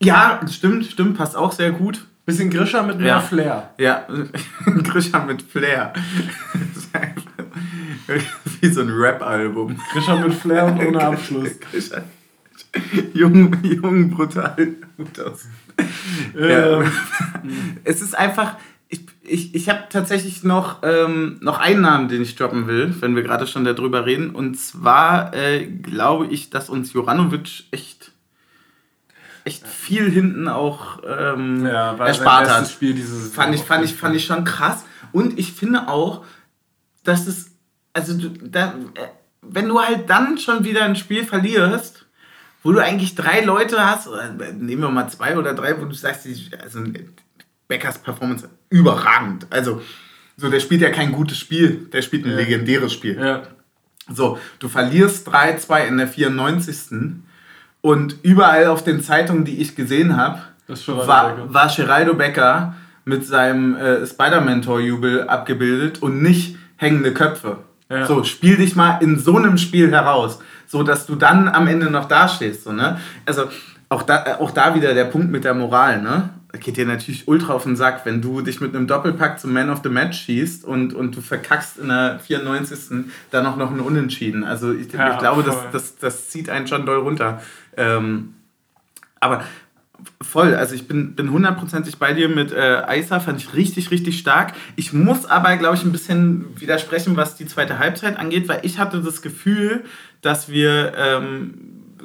Ja, 0.00 0.40
stimmt, 0.50 0.86
stimmt, 0.86 1.16
passt 1.16 1.36
auch 1.36 1.52
sehr 1.52 1.70
gut. 1.70 2.04
Bisschen 2.24 2.50
Grischer 2.50 2.82
mit 2.84 2.98
mehr 2.98 3.06
ja. 3.06 3.20
Flair. 3.20 3.70
Ja, 3.78 4.06
Grischer 4.84 5.24
mit 5.24 5.42
Flair. 5.42 5.92
Wie 8.60 8.68
so 8.68 8.80
ein 8.82 8.90
Rap-Album. 8.90 9.78
Grischer 9.92 10.16
mit 10.16 10.34
Flair 10.34 10.66
und 10.66 10.84
ohne 10.84 11.02
Abschluss. 11.02 11.60
Grischer. 11.70 12.04
Jung, 13.14 13.56
jung, 13.62 14.10
brutal. 14.10 14.68
ja. 16.38 16.82
Es 17.84 18.02
ist 18.02 18.16
einfach, 18.16 18.56
ich, 18.88 19.06
ich, 19.22 19.54
ich 19.54 19.68
habe 19.68 19.84
tatsächlich 19.88 20.44
noch, 20.44 20.82
ähm, 20.82 21.38
noch 21.40 21.58
einen 21.58 21.80
Namen, 21.80 22.08
den 22.08 22.22
ich 22.22 22.36
droppen 22.36 22.66
will, 22.66 22.94
wenn 23.00 23.16
wir 23.16 23.22
gerade 23.22 23.46
schon 23.46 23.64
darüber 23.64 24.06
reden. 24.06 24.30
Und 24.30 24.58
zwar 24.58 25.34
äh, 25.34 25.66
glaube 25.66 26.26
ich, 26.26 26.50
dass 26.50 26.70
uns 26.70 26.92
Joranovic 26.92 27.64
echt 27.70 28.12
echt 29.44 29.66
viel 29.66 30.10
hinten 30.10 30.48
auch 30.48 31.02
ähm, 31.06 31.66
ja, 31.66 31.96
erspart 31.96 32.48
hat. 32.48 32.68
Spiel 32.68 32.94
dieses 32.94 33.34
fand 33.34 33.54
ich, 33.54 33.62
fand, 33.62 33.84
ich, 33.84 33.94
fand 33.94 34.14
ich 34.14 34.24
schon 34.24 34.44
krass. 34.44 34.84
Und 35.12 35.38
ich 35.38 35.52
finde 35.52 35.88
auch, 35.88 36.24
dass 37.04 37.26
es, 37.26 37.51
also 37.92 38.18
du, 38.18 38.28
da, 38.28 38.74
äh, 38.94 39.08
wenn 39.42 39.68
du 39.68 39.80
halt 39.80 40.08
dann 40.08 40.38
schon 40.38 40.64
wieder 40.64 40.84
ein 40.84 40.96
Spiel 40.96 41.24
verlierst, 41.24 42.06
wo 42.62 42.72
du 42.72 42.78
eigentlich 42.78 43.14
drei 43.14 43.40
Leute 43.40 43.84
hast, 43.84 44.06
oder 44.08 44.28
nehmen 44.30 44.82
wir 44.82 44.90
mal 44.90 45.08
zwei 45.08 45.36
oder 45.36 45.52
drei, 45.54 45.80
wo 45.80 45.84
du 45.84 45.94
sagst, 45.94 46.28
also 46.62 46.80
Beckers 47.66 47.98
Performance 47.98 48.48
überragend. 48.70 49.46
Also, 49.50 49.82
so, 50.36 50.48
der 50.48 50.60
spielt 50.60 50.80
ja 50.80 50.90
kein 50.90 51.12
gutes 51.12 51.38
Spiel, 51.38 51.88
der 51.92 52.02
spielt 52.02 52.24
ein 52.24 52.32
ja. 52.32 52.36
legendäres 52.36 52.92
Spiel. 52.92 53.18
Ja. 53.18 53.42
So, 54.12 54.38
du 54.58 54.68
verlierst 54.68 55.28
3-2 55.28 55.86
in 55.86 55.98
der 55.98 56.08
94. 56.08 56.76
Und 57.80 58.16
überall 58.22 58.66
auf 58.66 58.84
den 58.84 59.02
Zeitungen, 59.02 59.44
die 59.44 59.60
ich 59.60 59.74
gesehen 59.74 60.16
habe, 60.16 60.40
war, 60.86 61.52
war 61.52 61.74
Geraldo 61.74 62.14
Becker 62.14 62.76
mit 63.04 63.26
seinem 63.26 63.74
äh, 63.76 64.06
Spider-Man-Torjubel 64.06 65.28
abgebildet 65.28 66.00
und 66.00 66.22
nicht 66.22 66.56
hängende 66.76 67.12
Köpfe. 67.12 67.58
Ja. 67.92 68.06
So, 68.06 68.24
spiel 68.24 68.56
dich 68.56 68.74
mal 68.74 68.98
in 69.02 69.18
so 69.18 69.36
einem 69.36 69.58
Spiel 69.58 69.90
heraus, 69.90 70.38
so 70.66 70.82
dass 70.82 71.06
du 71.06 71.14
dann 71.14 71.48
am 71.48 71.66
Ende 71.66 71.90
noch 71.90 72.08
dastehst. 72.08 72.64
So, 72.64 72.72
ne? 72.72 72.98
Also 73.26 73.44
auch 73.90 74.02
da, 74.02 74.24
äh, 74.24 74.34
auch 74.40 74.50
da 74.50 74.74
wieder 74.74 74.94
der 74.94 75.04
Punkt 75.04 75.30
mit 75.30 75.44
der 75.44 75.54
Moral. 75.54 76.00
Ne? 76.00 76.30
geht 76.60 76.76
dir 76.76 76.86
natürlich 76.86 77.28
ultra 77.28 77.54
auf 77.54 77.64
den 77.64 77.76
Sack, 77.76 78.04
wenn 78.04 78.20
du 78.20 78.42
dich 78.42 78.60
mit 78.60 78.74
einem 78.74 78.86
Doppelpack 78.86 79.40
zum 79.40 79.52
Man 79.52 79.70
of 79.70 79.80
the 79.82 79.88
Match 79.88 80.18
schießt 80.18 80.64
und, 80.64 80.92
und 80.92 81.16
du 81.16 81.20
verkackst 81.20 81.78
in 81.78 81.88
der 81.88 82.18
94. 82.18 83.06
dann 83.30 83.44
noch, 83.44 83.56
noch 83.56 83.70
einen 83.70 83.80
Unentschieden. 83.80 84.44
Also 84.44 84.72
ich, 84.72 84.92
ja, 84.92 85.12
ich 85.12 85.18
glaube, 85.18 85.42
das, 85.42 85.56
das, 85.72 85.96
das 85.96 86.28
zieht 86.28 86.50
einen 86.50 86.66
schon 86.66 86.84
doll 86.84 86.98
runter. 86.98 87.40
Ähm, 87.76 88.34
aber 89.18 89.44
voll, 90.20 90.54
also 90.54 90.74
ich 90.74 90.88
bin, 90.88 91.14
bin 91.14 91.30
hundertprozentig 91.30 91.98
bei 91.98 92.12
dir 92.12 92.28
mit 92.28 92.52
äh, 92.52 92.82
Aisa, 92.86 93.20
fand 93.20 93.40
ich 93.40 93.54
richtig, 93.54 93.90
richtig 93.90 94.18
stark. 94.18 94.54
Ich 94.76 94.92
muss 94.92 95.26
aber, 95.26 95.56
glaube 95.56 95.76
ich, 95.76 95.84
ein 95.84 95.92
bisschen 95.92 96.46
widersprechen, 96.60 97.16
was 97.16 97.36
die 97.36 97.46
zweite 97.46 97.78
Halbzeit 97.78 98.18
angeht, 98.18 98.48
weil 98.48 98.60
ich 98.62 98.78
hatte 98.78 99.00
das 99.00 99.22
Gefühl, 99.22 99.84
dass 100.20 100.48
wir, 100.48 100.92
ähm, 100.96 101.54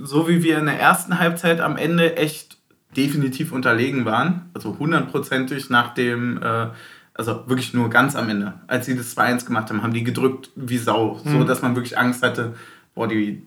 so 0.02 0.28
wie 0.28 0.43
wir 0.43 0.58
in 0.58 0.66
der 0.66 0.80
ersten 0.80 1.20
Halbzeit 1.20 1.60
am 1.62 1.78
Ende 1.78 2.18
echt 2.18 2.58
definitiv 2.95 3.52
unterlegen 3.52 4.06
waren. 4.06 4.50
Also 4.54 4.78
hundertprozentig 4.80 5.70
nach 5.70 5.93
dem, 5.93 6.41
äh, 6.41 6.68
also 7.14 7.43
wirklich 7.48 7.74
nur 7.74 7.89
ganz 7.89 8.16
am 8.16 8.30
Ende. 8.30 8.54
Als 8.68 8.86
sie 8.86 8.95
das 8.95 9.16
2-1 9.18 9.45
gemacht 9.45 9.70
haben, 9.70 9.84
haben 9.84 9.93
die 9.93 10.04
gedrückt 10.04 10.52
wie 10.56 10.78
Sau. 10.78 11.20
Mhm. 11.24 11.30
So 11.30 11.43
dass 11.43 11.62
man 11.62 11.76
wirklich 11.76 11.98
Angst 11.98 12.24
hatte, 12.24 12.56
boah, 12.95 13.08
die 13.08 13.43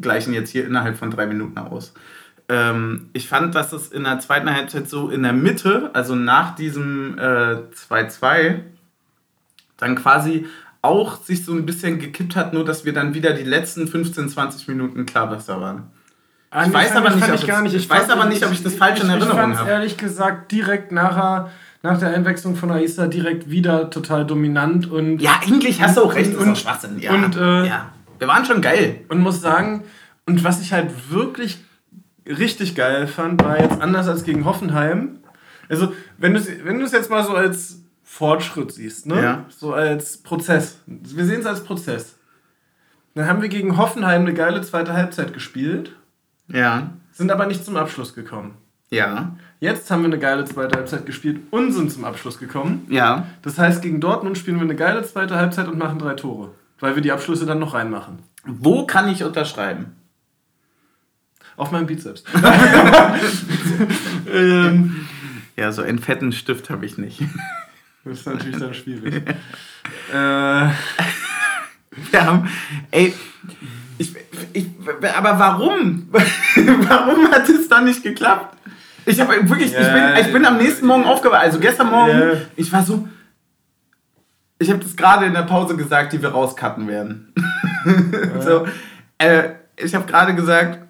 gleichen 0.00 0.34
jetzt 0.34 0.50
hier 0.50 0.66
innerhalb 0.66 0.96
von 0.96 1.10
drei 1.10 1.26
Minuten 1.26 1.58
aus. 1.58 1.94
Ähm, 2.50 3.10
ich 3.12 3.28
fand, 3.28 3.54
dass 3.54 3.72
es 3.72 3.92
in 3.92 4.02
der 4.02 4.18
zweiten 4.18 4.52
Halbzeit 4.52 4.88
so 4.88 5.08
in 5.08 5.22
der 5.22 5.32
Mitte, 5.32 5.90
also 5.92 6.16
nach 6.16 6.56
diesem 6.56 7.14
2-2, 7.16 8.36
äh, 8.36 8.54
dann 9.76 9.94
quasi 9.94 10.46
auch 10.82 11.22
sich 11.22 11.44
so 11.44 11.52
ein 11.52 11.64
bisschen 11.64 12.00
gekippt 12.00 12.34
hat, 12.34 12.52
nur 12.52 12.64
dass 12.64 12.84
wir 12.84 12.92
dann 12.92 13.14
wieder 13.14 13.34
die 13.34 13.44
letzten 13.44 13.86
15, 13.86 14.28
20 14.28 14.66
Minuten 14.66 15.06
klar 15.06 15.28
besser 15.28 15.60
waren. 15.60 15.84
Ah, 16.50 16.66
ich 16.66 16.72
weiß 16.72 16.96
aber 16.96 17.10
nicht, 17.10 17.28
ob 17.28 17.34
ich, 17.34 17.46
gar 17.46 17.62
nicht. 17.62 17.74
Ich, 17.74 17.84
ich 17.84 17.90
weiß 17.90 18.10
aber 18.10 18.24
nicht, 18.24 18.44
ob 18.44 18.50
ich 18.50 18.62
das 18.64 18.74
falsch 18.74 19.00
in 19.00 19.08
Erinnerung 19.08 19.56
habe. 19.56 19.70
ehrlich 19.70 19.96
gesagt 19.96 20.50
direkt 20.50 20.90
nachher 20.90 21.50
nach 21.82 21.98
der 21.98 22.12
Einwechslung 22.12 22.56
von 22.56 22.72
Aisa 22.72 23.06
direkt 23.06 23.48
wieder 23.48 23.90
total 23.90 24.26
dominant 24.26 24.90
und 24.90 25.20
ja 25.20 25.40
eigentlich 25.40 25.80
hast 25.80 25.96
du 25.96 26.02
auch 26.02 26.14
recht 26.14 26.34
und, 26.34 26.48
und 26.48 26.58
Schwachsinn 26.58 26.98
ja. 26.98 27.12
Und, 27.14 27.36
äh, 27.36 27.66
ja 27.66 27.90
wir 28.18 28.28
waren 28.28 28.44
schon 28.44 28.60
geil 28.60 29.00
und 29.08 29.20
muss 29.20 29.40
sagen 29.40 29.84
und 30.26 30.44
was 30.44 30.60
ich 30.60 30.72
halt 30.72 31.10
wirklich 31.10 31.58
richtig 32.38 32.74
geil 32.74 33.06
fand 33.06 33.42
war 33.42 33.60
jetzt 33.60 33.80
anders 33.80 34.08
als 34.08 34.24
gegen 34.24 34.44
Hoffenheim 34.44 35.18
also 35.68 35.92
wenn 36.18 36.34
du 36.34 36.40
wenn 36.64 36.80
es 36.80 36.92
jetzt 36.92 37.10
mal 37.10 37.24
so 37.24 37.34
als 37.34 37.82
Fortschritt 38.02 38.72
siehst 38.72 39.06
ne 39.06 39.22
ja. 39.22 39.44
so 39.48 39.72
als 39.72 40.18
Prozess 40.18 40.78
wir 40.86 41.24
sehen 41.24 41.40
es 41.40 41.46
als 41.46 41.64
Prozess 41.64 42.16
dann 43.14 43.26
haben 43.26 43.42
wir 43.42 43.48
gegen 43.48 43.76
Hoffenheim 43.76 44.22
eine 44.22 44.34
geile 44.34 44.62
zweite 44.62 44.94
Halbzeit 44.94 45.32
gespielt 45.32 45.92
ja. 46.52 46.90
Sind 47.12 47.30
aber 47.30 47.46
nicht 47.46 47.64
zum 47.64 47.76
Abschluss 47.76 48.14
gekommen. 48.14 48.54
Ja. 48.90 49.36
Jetzt 49.60 49.90
haben 49.90 50.02
wir 50.02 50.06
eine 50.06 50.18
geile 50.18 50.44
zweite 50.44 50.76
Halbzeit 50.76 51.06
gespielt 51.06 51.40
und 51.50 51.72
sind 51.72 51.92
zum 51.92 52.04
Abschluss 52.04 52.38
gekommen. 52.38 52.86
Ja. 52.88 53.26
Das 53.42 53.58
heißt, 53.58 53.82
gegen 53.82 54.00
Dortmund 54.00 54.36
spielen 54.38 54.56
wir 54.56 54.64
eine 54.64 54.74
geile 54.74 55.02
zweite 55.04 55.36
Halbzeit 55.36 55.68
und 55.68 55.78
machen 55.78 55.98
drei 55.98 56.14
Tore. 56.14 56.50
Weil 56.80 56.94
wir 56.94 57.02
die 57.02 57.12
Abschlüsse 57.12 57.46
dann 57.46 57.58
noch 57.58 57.74
reinmachen. 57.74 58.20
Wo 58.46 58.86
kann 58.86 59.08
ich 59.08 59.22
unterschreiben? 59.22 59.96
Auf 61.60 61.70
meinem 61.72 61.86
Bizeps. 61.86 62.24
ähm, 64.32 65.06
ja, 65.58 65.72
so 65.72 65.82
einen 65.82 65.98
fetten 65.98 66.32
Stift 66.32 66.70
habe 66.70 66.86
ich 66.86 66.96
nicht. 66.96 67.20
Das 68.02 68.20
ist 68.20 68.26
natürlich 68.26 68.56
dann 68.56 68.72
schwierig. 68.72 69.16
äh, 70.08 70.14
wir 70.14 70.72
haben, 72.14 72.48
ey, 72.90 73.12
ich, 73.98 74.14
ich, 74.54 74.68
aber 75.14 75.38
warum? 75.38 76.08
warum 76.10 77.30
hat 77.30 77.46
es 77.50 77.68
dann 77.68 77.84
nicht 77.84 78.02
geklappt? 78.02 78.56
Ich 79.04 79.20
habe 79.20 79.46
wirklich, 79.46 79.72
yeah. 79.72 79.82
ich, 79.82 79.92
bin, 79.92 80.26
ich 80.26 80.32
bin 80.32 80.46
am 80.46 80.56
nächsten 80.56 80.86
Morgen 80.86 81.04
aufgewacht. 81.04 81.42
Also 81.42 81.58
gestern 81.58 81.90
Morgen, 81.90 82.18
yeah. 82.18 82.36
ich 82.56 82.72
war 82.72 82.82
so, 82.82 83.06
ich 84.58 84.70
habe 84.70 84.82
das 84.82 84.96
gerade 84.96 85.26
in 85.26 85.34
der 85.34 85.42
Pause 85.42 85.76
gesagt, 85.76 86.14
die 86.14 86.22
wir 86.22 86.30
rauscutten 86.30 86.88
werden. 86.88 87.34
so, 88.40 88.66
äh, 89.18 89.50
ich 89.76 89.94
habe 89.94 90.06
gerade 90.06 90.34
gesagt, 90.34 90.86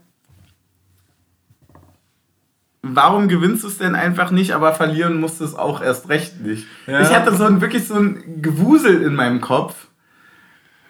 warum 2.83 3.29
gewinnst 3.29 3.65
du 3.65 3.69
es 3.69 3.79
denn 3.79 3.95
einfach 3.95 4.31
nicht, 4.31 4.55
aber 4.55 4.73
verlieren 4.73 5.21
musst 5.21 5.41
du 5.41 5.45
es 5.45 5.55
auch 5.55 5.83
erst 5.83 6.09
recht 6.09 6.41
nicht. 6.41 6.67
Ja. 6.87 7.01
Ich 7.01 7.15
hatte 7.15 7.35
so 7.35 7.45
ein 7.45 7.61
wirklich 7.61 7.87
so 7.87 7.95
ein 7.95 8.43
Gewusel 8.43 9.03
in 9.03 9.15
meinem 9.15 9.41
Kopf, 9.41 9.89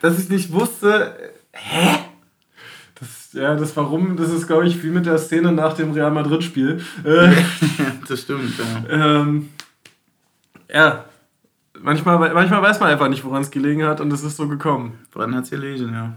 dass 0.00 0.18
ich 0.18 0.28
nicht 0.28 0.52
wusste, 0.52 1.14
hä? 1.52 1.98
Das, 2.98 3.32
ja, 3.32 3.54
das 3.54 3.76
Warum, 3.76 4.16
das 4.16 4.30
ist, 4.30 4.46
glaube 4.46 4.66
ich, 4.66 4.82
wie 4.82 4.90
mit 4.90 5.06
der 5.06 5.18
Szene 5.18 5.52
nach 5.52 5.72
dem 5.72 5.92
Real 5.92 6.10
Madrid-Spiel. 6.10 6.82
Äh, 7.04 7.32
das 8.08 8.20
stimmt, 8.20 8.52
ja. 8.58 8.90
Ähm, 8.90 9.48
ja, 10.72 11.04
manchmal, 11.80 12.18
manchmal 12.32 12.62
weiß 12.62 12.78
man 12.80 12.90
einfach 12.90 13.08
nicht, 13.08 13.24
woran 13.24 13.42
es 13.42 13.50
gelegen 13.50 13.84
hat 13.84 14.00
und 14.00 14.12
es 14.12 14.22
ist 14.22 14.36
so 14.36 14.48
gekommen. 14.48 14.98
Woran 15.12 15.34
hat 15.34 15.44
es 15.44 15.50
gelegen, 15.50 15.92
ja. 15.92 16.14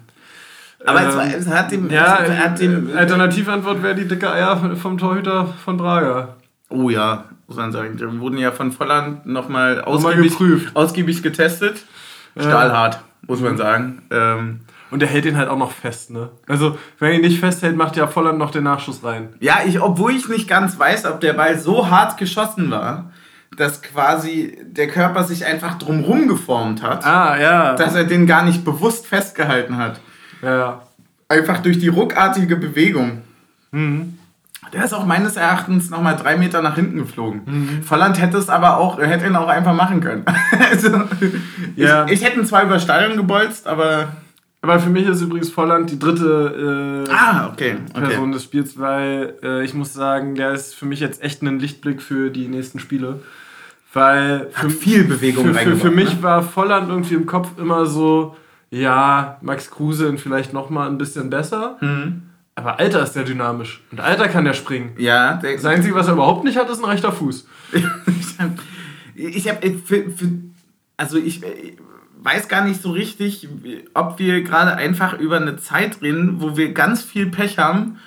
Aber 0.86 1.02
ähm, 1.02 1.34
es, 1.38 1.48
hat 1.48 1.72
dem. 1.72 1.90
Ja, 1.90 2.20
es 2.24 2.38
hat 2.38 2.60
dem 2.60 2.90
äh, 2.90 2.98
Alternativantwort 2.98 3.82
wäre 3.84 3.96
die 3.96 4.08
dicke 4.08 4.32
Eier 4.32 4.76
vom 4.76 4.98
Torhüter 4.98 5.48
von 5.64 5.78
Braga. 5.78 6.36
Oh 6.70 6.90
ja, 6.90 7.26
muss 7.48 7.58
man 7.58 7.72
sagen. 7.72 7.98
Die 7.98 8.20
wurden 8.20 8.38
ja 8.38 8.52
von 8.52 8.72
Volland 8.72 9.26
nochmal 9.26 9.82
ausgiebig, 9.82 10.34
ausgiebig 10.74 11.24
getestet. 11.24 11.84
Stahlhart, 12.38 13.00
muss 13.28 13.42
man 13.42 13.58
sagen. 13.58 14.02
Ähm, 14.12 14.62
und 14.92 15.02
er 15.02 15.10
hält 15.10 15.26
ihn 15.26 15.38
halt 15.38 15.50
auch 15.50 15.58
noch 15.58 15.72
fest, 15.72 16.12
ne? 16.12 16.30
Also, 16.48 16.78
wenn 17.00 17.12
er 17.12 17.16
ihn 17.16 17.22
nicht 17.22 17.40
festhält, 17.40 17.76
macht 17.76 17.96
ja 17.96 18.08
Volland 18.08 18.38
noch 18.38 18.52
den 18.52 18.64
Nachschuss 18.64 19.04
rein. 19.04 19.30
Ja, 19.40 19.62
ich, 19.66 19.82
obwohl 19.82 20.12
ich 20.12 20.28
nicht 20.30 20.48
ganz 20.48 20.78
weiß, 20.78 21.06
ob 21.06 21.20
der 21.20 21.34
Ball 21.34 21.58
so 21.58 21.90
hart 21.90 22.18
geschossen 22.18 22.70
war, 22.70 23.12
dass 23.58 23.82
quasi 23.82 24.58
der 24.64 24.88
Körper 24.88 25.24
sich 25.24 25.46
einfach 25.46 25.80
drumrum 25.80 26.28
geformt 26.28 26.84
hat. 26.84 27.06
Ah, 27.06 27.40
ja. 27.40 27.76
Dass 27.76 27.96
er 27.96 28.04
den 28.04 28.28
gar 28.28 28.44
nicht 28.44 28.64
bewusst 28.64 29.08
festgehalten 29.08 29.78
hat. 29.78 30.00
Ja. 30.44 30.82
Einfach 31.30 31.60
durch 31.60 31.80
die 31.80 31.88
ruckartige 31.88 32.56
Bewegung. 32.56 33.22
Mhm. 33.72 34.18
Der 34.72 34.86
ist 34.86 34.94
auch 34.94 35.06
meines 35.06 35.36
Erachtens 35.36 35.89
nochmal 35.89 36.16
drei 36.16 36.38
Meter 36.38 36.62
nach 36.62 36.76
hinten 36.76 36.98
geflogen. 36.98 37.41
Mhm. 37.46 37.84
Volland 37.84 38.20
hätte 38.20 38.38
es 38.38 38.50
aber 38.50 38.78
auch, 38.78 39.00
hätte 39.00 39.28
ihn 39.28 39.36
auch 39.36 39.48
einfach 39.48 39.74
machen 39.74 40.00
können. 40.00 40.26
also, 40.72 41.04
ja. 41.76 42.06
ich, 42.06 42.14
ich 42.14 42.24
hätte 42.24 42.39
ihn 42.39 42.46
zwar 42.46 42.64
über 42.64 42.80
Stadion 42.80 43.18
gebolzt, 43.18 43.68
aber. 43.68 44.14
Aber 44.62 44.80
für 44.80 44.89
mich 44.89 45.06
ist 45.06 45.20
übrigens 45.20 45.50
Volland 45.50 45.91
die 45.91 46.00
dritte 46.00 47.06
äh, 47.06 47.12
ah, 47.12 47.50
okay. 47.52 47.76
Okay. 47.94 48.06
Person 48.08 48.32
des 48.32 48.46
Spiels, 48.46 48.80
weil 48.80 49.34
äh, 49.44 49.66
ich 49.66 49.74
muss 49.74 49.91
sagen, 49.91 50.36
der 50.36 50.54
ist 50.54 50.74
für 50.74 50.86
mich 50.86 51.02
jetzt 51.02 51.22
echt 51.22 51.41
ein 51.41 51.60
Lichtblick 51.60 52.02
für 52.02 52.30
die 52.30 52.48
nächsten 52.48 52.80
Spiele. 52.80 53.20
Weil 53.91 54.48
für, 54.52 54.64
Hat 54.64 54.72
viel 54.72 55.04
Bewegung 55.04 55.48
für, 55.48 55.54
für, 55.54 55.76
für 55.76 55.91
mich 55.91 56.16
ne? 56.16 56.24
war 56.24 56.44
Volland 56.44 56.88
irgendwie 56.88 57.16
im 57.16 57.26
Kopf 57.26 57.50
immer 57.58 57.86
so, 57.86 58.38
ja, 58.74 59.38
Max 59.42 59.70
Kruse 59.70 60.18
vielleicht 60.18 60.52
noch 60.52 60.72
mal 60.72 60.90
ein 60.90 60.98
bisschen 60.98 61.30
besser. 61.30 61.78
Mhm. 61.80 62.24
Aber 62.56 62.80
Alter 62.80 63.04
ist 63.04 63.14
der 63.14 63.24
dynamisch. 63.24 63.84
Und 63.92 64.00
Alter 64.00 64.28
kann 64.28 64.46
der 64.46 64.54
springen. 64.54 64.94
Ja. 64.98 65.36
Der 65.36 65.54
das 65.54 65.66
Einzige, 65.66 65.94
was 65.94 66.08
er 66.08 66.14
überhaupt 66.14 66.44
nicht 66.44 66.58
hat, 66.58 66.70
ist 66.70 66.80
ein 66.80 66.90
rechter 66.90 67.12
Fuß. 67.12 67.48
ich 69.16 69.48
habe, 69.48 69.60
also 70.98 71.18
ich, 71.18 71.44
ich 71.44 71.78
weiß 72.24 72.48
gar 72.48 72.66
nicht 72.66 72.82
so 72.82 72.92
richtig, 72.92 73.48
ob 73.94 74.18
wir 74.18 74.42
gerade 74.42 74.76
einfach 74.76 75.20
über 75.20 75.38
eine 75.38 75.58
Zeit 75.58 76.02
reden, 76.02 76.42
wo 76.42 76.58
wir 76.58 76.74
ganz 76.74 77.04
viel 77.04 77.28
Pech 77.28 77.60
haben 77.60 78.00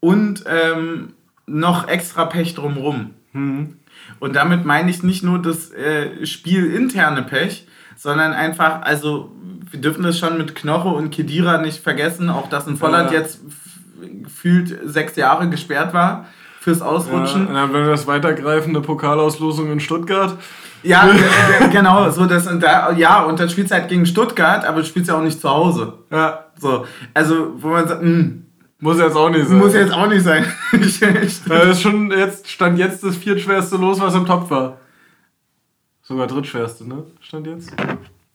und 0.00 0.44
ähm, 0.46 1.12
noch 1.46 1.86
extra 1.86 2.24
Pech 2.24 2.54
drumrum. 2.54 3.10
Mhm. 3.32 3.76
Und 4.20 4.36
damit 4.36 4.64
meine 4.64 4.90
ich 4.90 5.02
nicht 5.02 5.22
nur 5.22 5.40
das 5.40 5.70
äh, 5.72 6.24
spielinterne 6.24 7.22
Pech, 7.22 7.66
sondern 7.96 8.32
einfach, 8.32 8.82
also 8.82 9.32
wir 9.70 9.80
dürfen 9.80 10.02
das 10.02 10.18
schon 10.18 10.38
mit 10.38 10.54
Knoche 10.54 10.88
und 10.88 11.10
Kedira 11.10 11.58
nicht 11.58 11.82
vergessen, 11.82 12.30
auch 12.30 12.48
dass 12.48 12.66
in 12.66 12.76
Volland 12.76 13.10
ja. 13.10 13.20
jetzt 13.20 13.40
gefühlt 14.22 14.78
sechs 14.84 15.16
Jahre 15.16 15.48
gesperrt 15.48 15.94
war 15.94 16.26
fürs 16.60 16.82
Ausrutschen. 16.82 17.42
Ja, 17.42 17.48
und 17.48 17.54
dann 17.54 17.72
wenn 17.72 17.82
wir 17.82 17.90
das 17.90 18.06
weitergreifende 18.06 18.80
Pokalauslosung 18.80 19.70
in 19.70 19.80
Stuttgart. 19.80 20.36
Ja, 20.82 21.08
genau, 21.72 22.10
so 22.10 22.26
das 22.26 22.46
und 22.46 22.62
da, 22.62 22.92
ja, 22.92 23.22
und 23.22 23.40
dann 23.40 23.48
spielst 23.48 23.70
du 23.70 23.76
halt 23.76 23.88
gegen 23.88 24.04
Stuttgart, 24.06 24.64
aber 24.64 24.80
du 24.80 24.86
spielst 24.86 25.08
ja 25.08 25.16
auch 25.16 25.22
nicht 25.22 25.40
zu 25.40 25.48
Hause. 25.48 25.94
Ja. 26.10 26.46
So, 26.58 26.86
also, 27.14 27.54
wo 27.56 27.68
man 27.68 27.88
sagt, 27.88 28.02
mh, 28.02 28.08
hm, 28.08 28.46
muss 28.80 28.98
jetzt 28.98 29.16
auch 29.16 29.30
nicht 29.30 29.48
sein. 29.48 29.58
Muss 29.58 29.72
jetzt 29.72 29.92
auch 29.94 30.08
nicht 30.08 30.22
sein. 30.22 30.44
das 31.48 31.68
ist 31.68 31.80
schon 31.80 32.10
jetzt, 32.10 32.50
stand 32.50 32.78
jetzt 32.78 33.02
das 33.02 33.16
viertschwerste 33.16 33.76
Los, 33.76 33.98
was 34.00 34.14
im 34.14 34.26
Topf 34.26 34.50
war. 34.50 34.78
Sogar 36.02 36.26
drittschwerste, 36.26 36.86
ne? 36.86 37.04
Stand 37.20 37.46
jetzt? 37.46 37.72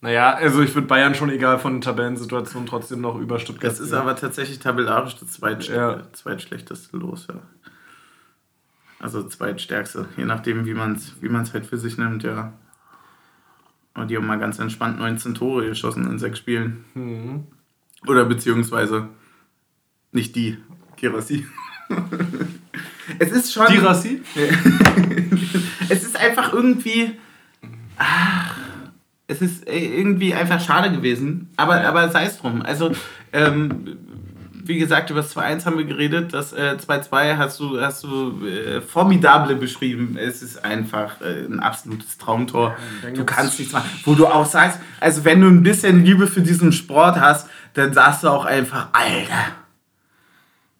Naja, 0.01 0.33
also 0.33 0.61
ich 0.61 0.73
würde 0.75 0.87
Bayern 0.87 1.13
schon 1.13 1.29
egal 1.29 1.59
von 1.59 1.81
Tabellensituation 1.81 2.65
trotzdem 2.65 3.01
noch 3.01 3.19
über 3.19 3.37
Stuttgart. 3.37 3.71
Das 3.71 3.79
ist 3.79 3.93
aber 3.93 4.15
tatsächlich 4.15 4.59
tabellarisch 4.59 5.17
das 5.17 5.31
zweitschle 5.31 5.75
ja. 5.75 6.13
zweitschlechteste 6.13 6.95
Los, 6.95 7.27
ja. 7.27 7.41
Also 8.99 9.23
zweitstärkste, 9.23 10.07
je 10.17 10.25
nachdem, 10.25 10.65
wie 10.65 10.73
man 10.73 10.95
es 10.95 11.21
wie 11.21 11.29
man's 11.29 11.53
halt 11.53 11.65
für 11.65 11.77
sich 11.77 11.97
nimmt, 11.97 12.23
ja. 12.23 12.53
Und 13.93 14.09
die 14.09 14.15
haben 14.15 14.27
mal 14.27 14.39
ganz 14.39 14.59
entspannt 14.59 14.99
19 14.99 15.35
Tore 15.35 15.65
geschossen 15.65 16.09
in 16.09 16.19
sechs 16.19 16.39
Spielen. 16.39 16.85
Mhm. 16.93 17.47
Oder 18.07 18.23
beziehungsweise 18.25 19.09
nicht 20.11 20.35
die, 20.35 20.57
Kirasi. 20.95 21.45
es 23.19 23.31
ist 23.31 23.53
schon. 23.53 23.67
Kirasi? 23.67 24.21
es 25.89 26.03
ist 26.03 26.17
einfach 26.17 26.53
irgendwie. 26.53 27.17
Ach, 27.97 28.55
es 29.29 29.41
ist 29.41 29.69
irgendwie 29.69 30.33
einfach 30.33 30.59
schade 30.59 30.91
gewesen. 30.91 31.49
Aber, 31.55 31.81
aber 31.81 32.09
sei 32.09 32.25
es 32.25 32.39
drum. 32.39 32.63
Also, 32.63 32.91
ähm, 33.31 33.97
wie 34.63 34.79
gesagt, 34.79 35.09
über 35.11 35.21
das 35.21 35.35
2-1 35.35 35.65
haben 35.65 35.77
wir 35.77 35.85
geredet. 35.85 36.33
Das 36.33 36.51
äh, 36.51 36.75
2-2 36.79 37.37
hast 37.37 37.59
du, 37.59 37.79
hast 37.79 38.03
du 38.03 38.45
äh, 38.45 38.81
formidable 38.81 39.55
beschrieben. 39.55 40.17
Es 40.19 40.41
ist 40.41 40.65
einfach 40.65 41.21
äh, 41.21 41.45
ein 41.45 41.59
absolutes 41.59 42.17
Traumtor. 42.17 42.75
Du 43.13 43.23
kannst 43.23 43.59
nichts 43.59 43.73
machen. 43.73 43.89
Wo 44.03 44.15
du 44.15 44.25
auch 44.25 44.45
sagst, 44.45 44.79
also 44.99 45.23
wenn 45.25 45.41
du 45.41 45.47
ein 45.47 45.61
bisschen 45.61 46.03
Liebe 46.03 46.25
für 46.25 46.41
diesen 46.41 46.71
Sport 46.71 47.19
hast, 47.19 47.47
dann 47.75 47.93
sagst 47.93 48.23
du 48.23 48.29
auch 48.29 48.45
einfach, 48.45 48.89
Alter 48.93 49.58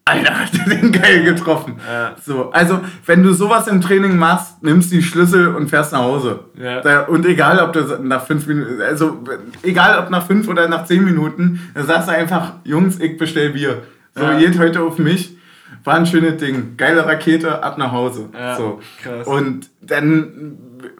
Alter, 0.09 0.39
hat 0.39 0.49
der 0.53 0.75
den 0.75 0.91
geil 0.91 1.23
getroffen. 1.23 1.79
Ja. 1.87 2.15
So, 2.21 2.51
also, 2.51 2.81
wenn 3.05 3.23
du 3.23 3.33
sowas 3.33 3.67
im 3.67 3.81
Training 3.81 4.17
machst, 4.17 4.61
nimmst 4.63 4.91
du 4.91 4.97
die 4.97 5.03
Schlüssel 5.03 5.55
und 5.55 5.69
fährst 5.69 5.93
nach 5.93 6.01
Hause. 6.01 6.45
Ja. 6.55 6.81
Da, 6.81 7.01
und 7.01 7.25
egal, 7.25 7.59
ob 7.59 7.73
du 7.73 7.81
nach 8.01 8.25
fünf 8.25 8.47
Minuten, 8.47 8.81
also, 8.81 9.23
egal 9.63 9.99
ob 9.99 10.09
nach 10.09 10.25
fünf 10.25 10.47
oder 10.47 10.67
nach 10.67 10.85
zehn 10.85 11.03
Minuten, 11.03 11.59
dann 11.73 11.85
sagst 11.85 12.07
du 12.07 12.13
einfach, 12.13 12.53
Jungs, 12.63 12.99
ich 12.99 13.17
bestell 13.17 13.51
Bier. 13.51 13.83
So, 14.15 14.23
ja. 14.23 14.37
geht 14.37 14.57
heute 14.59 14.81
auf 14.81 14.97
mich. 14.97 15.37
War 15.83 15.95
ein 15.95 16.05
schönes 16.05 16.37
Ding. 16.37 16.75
Geile 16.77 17.05
Rakete, 17.05 17.63
ab 17.63 17.77
nach 17.77 17.91
Hause. 17.91 18.29
Ja, 18.33 18.55
so. 18.55 18.81
Krass. 19.01 19.27
Und 19.27 19.69
dann, 19.81 20.57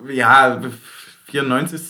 ja, 0.10 0.62
94. 1.26 1.82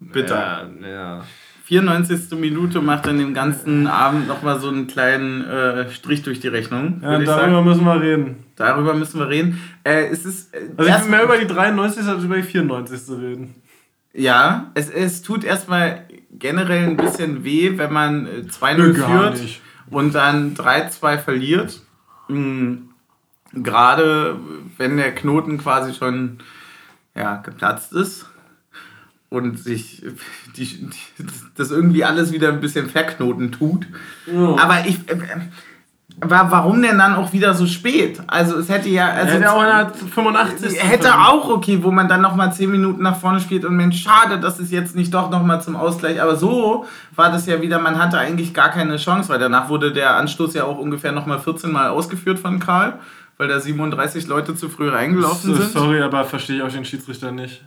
Bitter. 0.00 0.68
Ja, 0.82 0.88
ja. 0.88 1.24
94. 1.64 2.38
Minute 2.38 2.82
macht 2.82 3.06
dann 3.06 3.16
den 3.16 3.32
ganzen 3.32 3.86
Abend 3.86 4.28
nochmal 4.28 4.60
so 4.60 4.68
einen 4.68 4.86
kleinen 4.86 5.44
äh, 5.44 5.90
Strich 5.90 6.22
durch 6.22 6.40
die 6.40 6.48
Rechnung. 6.48 7.00
Ja, 7.02 7.12
darüber 7.12 7.26
sagen. 7.26 7.64
müssen 7.64 7.84
wir 7.84 8.00
reden. 8.00 8.36
Darüber 8.56 8.92
müssen 8.92 9.18
wir 9.18 9.28
reden. 9.28 9.58
Äh, 9.82 10.08
es 10.08 10.26
ist, 10.26 10.54
äh, 10.54 10.58
also 10.76 10.90
ich 10.90 11.02
will 11.04 11.10
mehr 11.10 11.24
über 11.24 11.38
die 11.38 11.46
93. 11.46 12.06
als 12.06 12.22
über 12.22 12.36
die 12.36 12.42
94. 12.42 13.16
reden. 13.16 13.54
Ja, 14.12 14.70
es, 14.74 14.90
es 14.90 15.22
tut 15.22 15.42
erstmal 15.42 16.06
generell 16.32 16.84
ein 16.84 16.98
bisschen 16.98 17.44
weh, 17.44 17.78
wenn 17.78 17.92
man 17.92 18.26
2-0 18.26 18.90
äh, 18.90 18.94
führt 18.94 19.40
nicht. 19.40 19.62
und 19.90 20.14
dann 20.14 20.54
3-2 20.54 21.18
verliert. 21.18 21.80
Mhm. 22.28 22.90
Gerade 23.54 24.36
wenn 24.76 24.98
der 24.98 25.14
Knoten 25.14 25.56
quasi 25.58 25.94
schon 25.94 26.38
ja, 27.14 27.36
geplatzt 27.36 27.92
ist 27.92 28.26
und 29.34 29.58
sich 29.58 30.02
die, 30.56 30.64
die, 30.66 31.26
das 31.56 31.70
irgendwie 31.70 32.04
alles 32.04 32.32
wieder 32.32 32.48
ein 32.48 32.60
bisschen 32.60 32.88
verknoten 32.88 33.52
tut. 33.52 33.86
Ja. 34.26 34.56
Aber 34.56 34.86
ich. 34.86 34.96
Äh, 35.08 35.18
warum 36.20 36.80
denn 36.82 36.98
dann 36.98 37.16
auch 37.16 37.32
wieder 37.32 37.54
so 37.54 37.66
spät? 37.66 38.22
Also 38.26 38.58
es 38.58 38.68
hätte 38.68 38.88
ja... 38.88 39.08
Also 39.08 39.34
hätte 39.34 39.52
auch 39.52 39.62
in 39.62 39.68
der 39.68 39.90
85. 39.92 40.82
Hätte 40.82 41.14
auch 41.14 41.48
okay, 41.48 41.80
wo 41.82 41.90
man 41.90 42.08
dann 42.08 42.20
nochmal 42.20 42.52
10 42.52 42.70
Minuten 42.70 43.02
nach 43.02 43.16
vorne 43.16 43.40
spielt 43.40 43.64
und 43.64 43.76
Mensch, 43.76 44.02
schade, 44.02 44.38
dass 44.38 44.58
es 44.58 44.70
jetzt 44.70 44.94
nicht 44.94 45.12
doch 45.12 45.30
nochmal 45.30 45.62
zum 45.62 45.76
Ausgleich. 45.76 46.22
Aber 46.22 46.36
so 46.36 46.86
war 47.14 47.30
das 47.30 47.46
ja 47.46 47.60
wieder, 47.60 47.78
man 47.78 47.98
hatte 47.98 48.18
eigentlich 48.18 48.54
gar 48.54 48.70
keine 48.70 48.96
Chance, 48.96 49.28
weil 49.28 49.38
danach 49.38 49.68
wurde 49.68 49.92
der 49.92 50.16
Anstoß 50.16 50.54
ja 50.54 50.64
auch 50.64 50.78
ungefähr 50.78 51.12
nochmal 51.12 51.40
14 51.40 51.70
Mal 51.72 51.88
ausgeführt 51.88 52.38
von 52.38 52.60
Karl, 52.60 52.98
weil 53.36 53.48
da 53.48 53.58
37 53.58 54.26
Leute 54.26 54.54
zu 54.54 54.68
früh 54.68 54.88
reingelaufen 54.88 55.54
sind. 55.54 55.72
Sorry, 55.72 56.00
aber 56.00 56.24
verstehe 56.24 56.56
ich 56.56 56.62
auch 56.62 56.72
den 56.72 56.84
Schiedsrichter 56.84 57.32
nicht. 57.32 57.62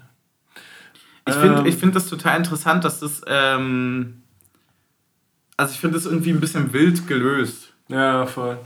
Ich 1.28 1.36
finde 1.36 1.68
ähm, 1.68 1.74
find 1.74 1.96
das 1.96 2.08
total 2.08 2.38
interessant, 2.38 2.84
dass 2.84 3.00
das. 3.00 3.22
Ähm, 3.28 4.22
also, 5.56 5.74
ich 5.74 5.80
finde 5.80 5.98
das 5.98 6.06
irgendwie 6.06 6.32
ein 6.32 6.40
bisschen 6.40 6.74
wild 6.74 7.08
gelöst. 7.08 7.74
Ja, 7.88 8.26
voll. 8.26 8.58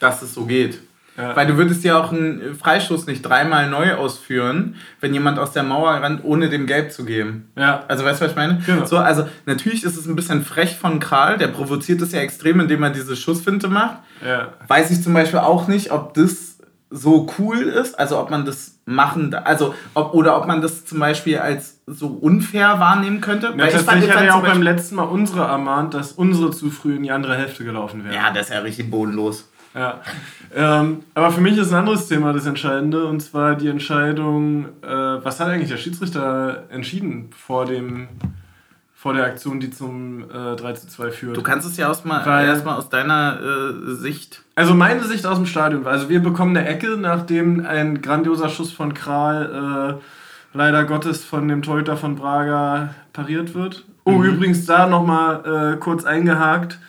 Dass 0.00 0.22
es 0.22 0.34
so 0.34 0.46
geht. 0.46 0.80
Ja. 1.16 1.34
Weil 1.34 1.46
du 1.46 1.56
würdest 1.56 1.82
ja 1.82 1.98
auch 1.98 2.12
einen 2.12 2.54
Freistoß 2.54 3.06
nicht 3.06 3.22
dreimal 3.22 3.70
neu 3.70 3.94
ausführen, 3.94 4.76
wenn 5.00 5.14
jemand 5.14 5.38
aus 5.38 5.52
der 5.52 5.62
Mauer 5.62 6.02
rennt, 6.02 6.22
ohne 6.24 6.50
dem 6.50 6.66
Gelb 6.66 6.92
zu 6.92 7.04
geben. 7.04 7.50
Ja. 7.56 7.84
Also 7.88 8.04
weißt 8.04 8.20
du, 8.20 8.24
was 8.24 8.32
ich 8.32 8.36
meine? 8.36 8.60
Genau. 8.66 8.84
So, 8.84 8.98
also 8.98 9.26
natürlich 9.46 9.84
ist 9.84 9.96
es 9.96 10.06
ein 10.06 10.14
bisschen 10.14 10.44
frech 10.44 10.76
von 10.76 11.00
Karl, 11.00 11.38
der 11.38 11.48
provoziert 11.48 12.02
es 12.02 12.12
ja 12.12 12.20
extrem, 12.20 12.60
indem 12.60 12.82
er 12.82 12.90
diese 12.90 13.16
Schussfinte 13.16 13.68
macht. 13.68 13.98
Ja. 14.24 14.52
Weiß 14.68 14.90
ich 14.90 15.02
zum 15.02 15.14
Beispiel 15.14 15.38
auch 15.38 15.68
nicht, 15.68 15.90
ob 15.90 16.12
das 16.12 16.55
so 16.90 17.26
cool 17.38 17.62
ist, 17.62 17.98
also 17.98 18.18
ob 18.18 18.30
man 18.30 18.44
das 18.44 18.78
machen, 18.84 19.34
also 19.34 19.74
ob, 19.94 20.14
oder 20.14 20.36
ob 20.36 20.46
man 20.46 20.60
das 20.60 20.84
zum 20.84 21.00
Beispiel 21.00 21.38
als 21.38 21.80
so 21.86 22.06
unfair 22.08 22.78
wahrnehmen 22.78 23.20
könnte. 23.20 23.48
Ja, 23.48 23.58
Weil 23.58 23.68
ich 23.68 23.82
fand 23.82 24.04
ja 24.04 24.34
auch 24.34 24.42
beim 24.42 24.62
letzten 24.62 24.96
Mal 24.96 25.04
unsere 25.04 25.44
ermahnt, 25.44 25.94
dass 25.94 26.12
unsere 26.12 26.50
zu 26.50 26.70
früh 26.70 26.96
in 26.96 27.02
die 27.02 27.10
andere 27.10 27.36
Hälfte 27.36 27.64
gelaufen 27.64 28.04
wäre. 28.04 28.14
Ja, 28.14 28.30
das 28.32 28.48
ist 28.48 28.54
ja 28.54 28.60
richtig 28.60 28.90
bodenlos. 28.90 29.48
Ja. 29.74 30.00
Ähm, 30.54 31.02
aber 31.14 31.30
für 31.30 31.42
mich 31.42 31.58
ist 31.58 31.70
ein 31.70 31.80
anderes 31.80 32.08
Thema 32.08 32.32
das 32.32 32.46
Entscheidende, 32.46 33.04
und 33.06 33.20
zwar 33.20 33.56
die 33.56 33.68
Entscheidung, 33.68 34.66
äh, 34.82 34.88
was 34.88 35.38
hat 35.38 35.48
eigentlich 35.48 35.68
der 35.68 35.76
Schiedsrichter 35.76 36.64
entschieden 36.70 37.30
vor 37.36 37.66
dem 37.66 38.08
vor 39.06 39.14
der 39.14 39.24
Aktion, 39.24 39.60
die 39.60 39.70
zum 39.70 40.22
äh, 40.22 40.56
3 40.56 40.72
zu 40.72 40.88
2 40.88 41.10
führt. 41.12 41.36
Du 41.36 41.42
kannst 41.44 41.64
es 41.64 41.76
ja 41.76 41.86
erstmal 41.86 42.74
aus 42.74 42.88
deiner 42.88 43.38
äh, 43.40 43.94
Sicht. 43.94 44.42
Also 44.56 44.74
meine 44.74 45.04
Sicht 45.04 45.24
aus 45.26 45.36
dem 45.36 45.46
Stadion. 45.46 45.86
Also 45.86 46.08
wir 46.08 46.20
bekommen 46.20 46.56
eine 46.56 46.66
Ecke, 46.66 46.96
nachdem 46.96 47.64
ein 47.64 48.02
grandioser 48.02 48.48
Schuss 48.48 48.72
von 48.72 48.94
Kral 48.94 50.00
äh, 50.02 50.58
leider 50.58 50.82
Gottes 50.82 51.24
von 51.24 51.46
dem 51.46 51.62
Torhüter 51.62 51.96
von 51.96 52.16
Braga 52.16 52.96
pariert 53.12 53.54
wird. 53.54 53.84
Oh, 54.02 54.10
mhm. 54.10 54.24
übrigens 54.24 54.66
da 54.66 54.88
nochmal 54.88 55.74
äh, 55.74 55.76
kurz 55.76 56.04
eingehakt. 56.04 56.80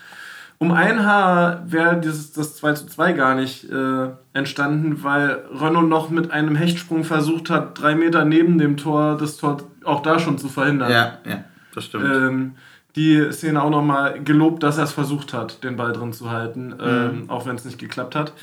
Um 0.58 0.72
ein 0.72 1.06
Haar 1.06 1.66
wäre 1.68 2.00
dieses, 2.00 2.32
das 2.32 2.56
2 2.56 2.74
zu 2.74 2.88
2 2.88 3.14
gar 3.14 3.36
nicht 3.36 3.70
äh, 3.70 4.08
entstanden, 4.34 5.04
weil 5.04 5.44
Renault 5.54 5.88
noch 5.88 6.10
mit 6.10 6.32
einem 6.32 6.56
Hechtsprung 6.56 7.04
versucht 7.04 7.52
hat, 7.52 7.80
drei 7.80 7.94
Meter 7.94 8.26
neben 8.26 8.58
dem 8.58 8.76
Tor 8.76 9.18
das 9.20 9.38
Tor 9.38 9.62
auch 9.84 10.02
da 10.02 10.18
schon 10.18 10.40
zu 10.40 10.50
verhindern. 10.50 10.92
Ja, 10.92 11.20
ja, 11.24 11.44
das 11.78 11.86
stimmt. 11.86 12.06
Ähm, 12.06 12.56
die 12.96 13.32
Szene 13.32 13.62
auch 13.62 13.70
nochmal 13.70 14.24
gelobt, 14.24 14.64
dass 14.64 14.78
er 14.78 14.86
es 14.86 14.92
versucht 14.92 15.34
hat, 15.34 15.64
den 15.64 15.76
Ball 15.76 15.94
drin 15.94 16.14
zu 16.14 16.32
halten, 16.32 16.70
mhm. 16.70 16.76
ähm, 16.82 17.30
auch 17.30 17.46
wenn 17.46 17.56
es 17.56 17.66
nicht 17.66 17.78
geklappt 17.78 18.16
hat. 18.16 18.34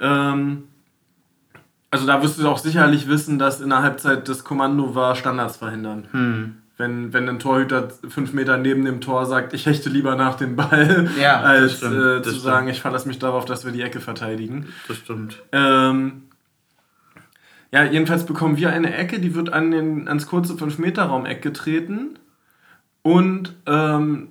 Ähm, 0.00 0.64
also 1.90 2.06
da 2.06 2.22
wirst 2.22 2.40
du 2.40 2.48
auch 2.48 2.58
sicherlich 2.58 3.06
wissen, 3.06 3.38
dass 3.38 3.60
in 3.60 3.68
der 3.68 3.82
Halbzeit 3.82 4.28
das 4.28 4.44
Kommando 4.44 4.94
war, 4.94 5.14
Standards 5.14 5.58
verhindern. 5.58 6.08
Mhm 6.12 6.62
wenn, 6.82 7.12
wenn 7.12 7.28
ein 7.28 7.38
Torhüter 7.38 7.88
fünf 8.08 8.32
Meter 8.32 8.56
neben 8.56 8.84
dem 8.84 9.00
Tor 9.00 9.26
sagt, 9.26 9.52
ich 9.52 9.66
hechte 9.66 9.88
lieber 9.88 10.16
nach 10.16 10.34
dem 10.34 10.56
Ball, 10.56 11.08
ja, 11.20 11.40
als 11.40 11.78
stimmt, 11.78 11.94
äh, 11.94 12.22
zu 12.22 12.30
stimmt. 12.30 12.42
sagen, 12.42 12.68
ich 12.68 12.80
verlasse 12.80 13.06
mich 13.06 13.18
darauf, 13.18 13.44
dass 13.44 13.64
wir 13.64 13.72
die 13.72 13.82
Ecke 13.82 14.00
verteidigen. 14.00 14.66
Das 14.88 14.96
stimmt. 14.96 15.40
Ähm, 15.52 16.24
ja, 17.70 17.84
jedenfalls 17.84 18.26
bekommen 18.26 18.56
wir 18.56 18.70
eine 18.70 18.94
Ecke, 18.94 19.20
die 19.20 19.34
wird 19.34 19.52
an 19.52 19.70
den, 19.70 20.08
ans 20.08 20.26
kurze 20.26 20.54
5-Meter-Raum-Eck 20.54 21.40
getreten. 21.40 22.18
Und 23.02 23.54
ähm, 23.66 24.28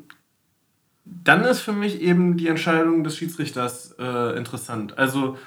dann 1.06 1.44
ist 1.44 1.60
für 1.60 1.74
mich 1.74 2.02
eben 2.02 2.38
die 2.38 2.48
Entscheidung 2.48 3.04
des 3.04 3.18
Schiedsrichters 3.18 3.96
äh, 4.00 4.38
interessant. 4.38 4.98
Also 4.98 5.38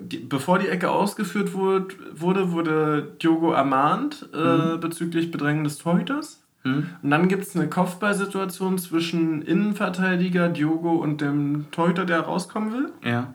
die, 0.00 0.18
bevor 0.18 0.58
die 0.58 0.68
Ecke 0.68 0.90
ausgeführt 0.90 1.52
wurde, 1.52 1.94
wurde, 2.14 2.52
wurde 2.52 3.12
Diogo 3.22 3.52
ermahnt 3.52 4.28
äh, 4.32 4.38
mhm. 4.76 4.80
bezüglich 4.80 5.30
Bedrängen 5.30 5.64
des 5.64 5.78
Torhüters. 5.78 6.42
Mhm. 6.64 6.88
Und 7.02 7.10
dann 7.10 7.28
gibt 7.28 7.42
es 7.42 7.56
eine 7.56 7.68
Kopfballsituation 7.68 8.78
zwischen 8.78 9.42
Innenverteidiger 9.42 10.48
Diogo 10.48 10.92
und 10.92 11.20
dem 11.20 11.66
Torhüter, 11.72 12.04
der 12.04 12.20
rauskommen 12.20 12.72
will. 12.72 12.92
Ja. 13.04 13.34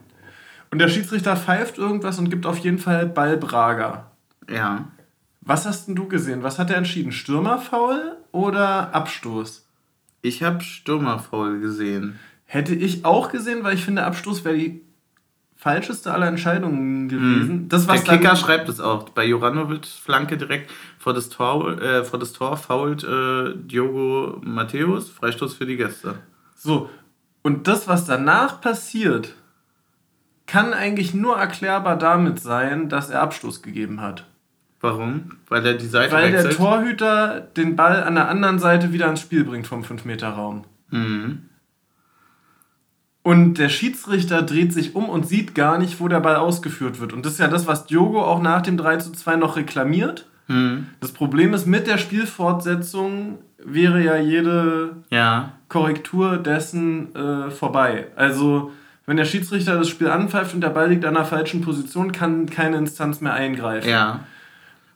Und 0.70 0.80
der 0.80 0.88
Schiedsrichter 0.88 1.36
pfeift 1.36 1.78
irgendwas 1.78 2.18
und 2.18 2.30
gibt 2.30 2.46
auf 2.46 2.58
jeden 2.58 2.78
Fall 2.78 3.06
Ball 3.06 3.36
Braga. 3.36 4.10
Ja. 4.50 4.88
Was 5.48 5.64
hast 5.64 5.88
denn 5.88 5.94
du 5.94 6.08
gesehen? 6.08 6.42
Was 6.42 6.58
hat 6.58 6.68
er 6.68 6.76
entschieden? 6.76 7.10
Stürmerfaul 7.10 8.18
oder 8.32 8.94
Abstoß? 8.94 9.66
Ich 10.20 10.42
habe 10.42 10.60
Stürmerfaul 10.62 11.60
gesehen. 11.60 12.18
Hätte 12.44 12.74
ich 12.74 13.06
auch 13.06 13.32
gesehen, 13.32 13.64
weil 13.64 13.72
ich 13.72 13.82
finde, 13.82 14.04
Abstoß 14.04 14.44
wäre 14.44 14.58
die 14.58 14.82
falscheste 15.56 16.12
aller 16.12 16.26
Entscheidungen 16.26 17.08
gewesen. 17.08 17.62
Mhm. 17.62 17.68
Das, 17.70 17.88
was 17.88 18.04
Der 18.04 18.18
Kicker 18.18 18.36
schreibt 18.36 18.68
es 18.68 18.78
auch. 18.78 19.08
Bei 19.08 19.24
Joranovic 19.24 19.86
Flanke 19.86 20.36
direkt 20.36 20.70
vor 20.98 21.14
das 21.14 21.30
Tor, 21.30 21.80
äh, 21.80 22.04
vor 22.04 22.18
das 22.18 22.34
Tor 22.34 22.58
fault 22.58 23.04
äh, 23.04 23.54
Diogo 23.56 24.42
Matthäus, 24.44 25.08
Freistoß 25.08 25.54
für 25.54 25.64
die 25.64 25.78
Gäste. 25.78 26.16
So, 26.56 26.90
und 27.40 27.68
das, 27.68 27.88
was 27.88 28.04
danach 28.04 28.60
passiert, 28.60 29.34
kann 30.44 30.74
eigentlich 30.74 31.14
nur 31.14 31.38
erklärbar 31.38 31.96
damit 31.96 32.38
sein, 32.38 32.90
dass 32.90 33.08
er 33.08 33.22
Abstoß 33.22 33.62
gegeben 33.62 34.02
hat. 34.02 34.27
Warum? 34.80 35.32
Weil 35.48 35.66
er 35.66 35.74
die 35.74 35.86
Seite 35.86 36.12
Weil 36.12 36.32
wechselt? 36.32 36.52
der 36.52 36.56
Torhüter 36.56 37.40
den 37.56 37.74
Ball 37.74 38.02
an 38.02 38.14
der 38.14 38.28
anderen 38.28 38.58
Seite 38.58 38.92
wieder 38.92 39.08
ins 39.08 39.20
Spiel 39.20 39.44
bringt 39.44 39.66
vom 39.66 39.82
5-Meter-Raum. 39.82 40.64
Mhm. 40.90 41.42
Und 43.22 43.54
der 43.58 43.68
Schiedsrichter 43.68 44.42
dreht 44.42 44.72
sich 44.72 44.94
um 44.94 45.08
und 45.08 45.26
sieht 45.26 45.54
gar 45.54 45.78
nicht, 45.78 46.00
wo 46.00 46.08
der 46.08 46.20
Ball 46.20 46.36
ausgeführt 46.36 47.00
wird. 47.00 47.12
Und 47.12 47.26
das 47.26 47.32
ist 47.32 47.40
ja 47.40 47.48
das, 47.48 47.66
was 47.66 47.86
Diogo 47.86 48.22
auch 48.22 48.40
nach 48.40 48.62
dem 48.62 48.76
3 48.76 48.98
zu 48.98 49.12
2 49.12 49.36
noch 49.36 49.56
reklamiert. 49.56 50.26
Mhm. 50.46 50.86
Das 51.00 51.12
Problem 51.12 51.52
ist, 51.52 51.66
mit 51.66 51.86
der 51.86 51.98
Spielfortsetzung 51.98 53.38
wäre 53.62 54.02
ja 54.02 54.16
jede 54.16 54.96
ja. 55.10 55.52
Korrektur 55.68 56.38
dessen 56.38 57.14
äh, 57.14 57.50
vorbei. 57.50 58.06
Also, 58.16 58.72
wenn 59.04 59.16
der 59.16 59.24
Schiedsrichter 59.24 59.76
das 59.76 59.88
Spiel 59.88 60.08
anpfeift 60.08 60.54
und 60.54 60.62
der 60.62 60.70
Ball 60.70 60.88
liegt 60.88 61.04
an 61.04 61.14
der 61.14 61.24
falschen 61.24 61.60
Position, 61.60 62.12
kann 62.12 62.46
keine 62.48 62.78
Instanz 62.78 63.20
mehr 63.20 63.34
eingreifen. 63.34 63.90
Ja. 63.90 64.20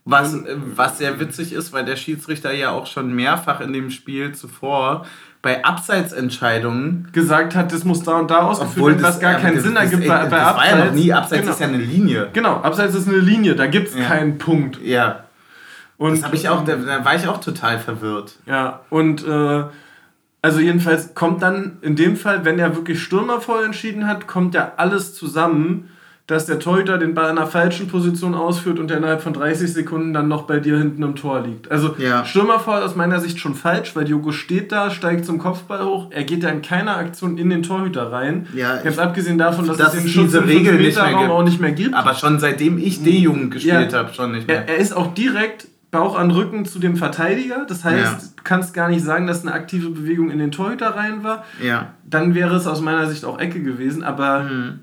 Was, 0.04 0.36
was 0.74 0.98
sehr 0.98 1.20
witzig 1.20 1.52
ist, 1.52 1.72
weil 1.72 1.84
der 1.84 1.94
Schiedsrichter 1.94 2.52
ja 2.52 2.70
auch 2.70 2.86
schon 2.86 3.14
mehrfach 3.14 3.60
in 3.60 3.72
dem 3.72 3.90
Spiel 3.90 4.34
zuvor 4.34 5.06
bei 5.42 5.64
Abseitsentscheidungen 5.64 7.08
gesagt 7.12 7.56
hat, 7.56 7.72
das 7.72 7.84
muss 7.84 8.02
da 8.04 8.18
und 8.18 8.30
da 8.30 8.42
ausgeführt 8.42 8.86
werden, 8.86 9.02
was 9.02 9.20
gar 9.20 9.34
keinen 9.34 9.60
Sinn 9.60 9.74
ergibt. 9.74 10.06
Bei, 10.06 10.26
bei 10.26 10.40
Abseits, 10.40 10.56
war 10.56 10.78
ja 10.78 10.84
noch 10.84 10.92
nie, 10.92 11.12
Abseits 11.12 11.40
genau. 11.42 11.52
ist 11.52 11.60
ja 11.60 11.66
eine 11.66 11.78
Linie. 11.78 12.30
Genau, 12.32 12.56
Abseits 12.56 12.94
ist 12.94 13.08
eine 13.08 13.18
Linie, 13.18 13.56
da 13.56 13.66
gibt 13.66 13.88
es 13.88 13.96
ja. 13.96 14.04
keinen 14.04 14.38
Punkt. 14.38 14.80
Ja. 14.82 15.24
Und, 15.98 16.16
das 16.16 16.24
habe 16.24 16.36
ich 16.36 16.48
auch, 16.48 16.64
da, 16.64 16.76
da, 16.76 17.04
war 17.04 17.16
ich 17.16 17.26
auch 17.26 17.40
total 17.40 17.78
verwirrt. 17.80 18.38
Ja, 18.46 18.80
und 18.88 19.26
äh, 19.26 19.64
also 20.42 20.60
jedenfalls 20.60 21.14
kommt 21.14 21.42
dann 21.42 21.78
in 21.82 21.96
dem 21.96 22.16
Fall, 22.16 22.44
wenn 22.44 22.58
er 22.58 22.74
wirklich 22.76 23.02
Stürmer 23.02 23.40
voll 23.40 23.64
entschieden 23.64 24.06
hat, 24.06 24.26
kommt 24.28 24.54
ja 24.54 24.72
alles 24.76 25.14
zusammen 25.14 25.90
dass 26.26 26.46
der 26.46 26.60
Torhüter 26.60 26.98
den 26.98 27.14
Ball 27.14 27.30
in 27.30 27.38
einer 27.38 27.48
falschen 27.48 27.88
Position 27.88 28.34
ausführt 28.34 28.78
und 28.78 28.88
der 28.88 28.98
innerhalb 28.98 29.22
von 29.22 29.32
30 29.32 29.72
Sekunden 29.72 30.12
dann 30.12 30.28
noch 30.28 30.42
bei 30.42 30.60
dir 30.60 30.78
hinten 30.78 31.02
im 31.02 31.16
Tor 31.16 31.40
liegt. 31.40 31.70
Also 31.70 31.96
ja. 31.98 32.24
Stürmerfall 32.24 32.82
aus 32.82 32.94
meiner 32.94 33.20
Sicht 33.20 33.40
schon 33.40 33.54
falsch, 33.54 33.96
weil 33.96 34.04
Diogo 34.04 34.30
steht 34.30 34.70
da, 34.70 34.90
steigt 34.90 35.24
zum 35.26 35.38
Kopfball 35.38 35.84
hoch, 35.84 36.06
er 36.10 36.22
geht 36.22 36.44
da 36.44 36.48
in 36.48 36.62
keiner 36.62 36.96
Aktion 36.96 37.38
in 37.38 37.50
den 37.50 37.62
Torhüter 37.64 38.12
rein. 38.12 38.46
Ja, 38.54 38.78
Jetzt 38.82 39.00
abgesehen 39.00 39.36
davon, 39.36 39.66
dass 39.66 39.76
das 39.76 39.94
es 39.94 40.02
den 40.02 40.10
Schutz 40.10 40.34
im 40.34 40.44
Regel 40.44 40.74
nicht 40.78 40.96
mehr 40.96 41.08
gibt. 41.08 41.30
auch 41.30 41.42
nicht 41.42 41.60
mehr 41.60 41.72
gibt. 41.72 41.94
Aber 41.94 42.14
schon 42.14 42.38
seitdem 42.38 42.78
ich 42.78 43.02
D-Jugend 43.02 43.50
gespielt 43.50 43.92
ja. 43.92 43.98
habe, 43.98 44.14
schon 44.14 44.32
nicht 44.32 44.46
mehr. 44.46 44.68
Er, 44.68 44.74
er 44.74 44.76
ist 44.76 44.96
auch 44.96 45.12
direkt 45.14 45.66
Bauch 45.92 46.18
an 46.18 46.30
Rücken 46.30 46.64
zu 46.64 46.78
dem 46.78 46.96
Verteidiger. 46.96 47.66
Das 47.68 47.84
heißt, 47.84 48.04
ja. 48.04 48.18
du 48.36 48.42
kannst 48.44 48.72
gar 48.72 48.88
nicht 48.88 49.04
sagen, 49.04 49.26
dass 49.26 49.42
eine 49.42 49.52
aktive 49.52 49.90
Bewegung 49.90 50.30
in 50.30 50.38
den 50.38 50.50
Torhüter 50.50 50.96
rein 50.96 51.22
war. 51.22 51.44
Ja. 51.62 51.92
Dann 52.08 52.34
wäre 52.34 52.56
es 52.56 52.66
aus 52.66 52.80
meiner 52.80 53.06
Sicht 53.08 53.26
auch 53.26 53.38
Ecke 53.38 53.62
gewesen. 53.62 54.02
Aber 54.02 54.44
mhm. 54.44 54.80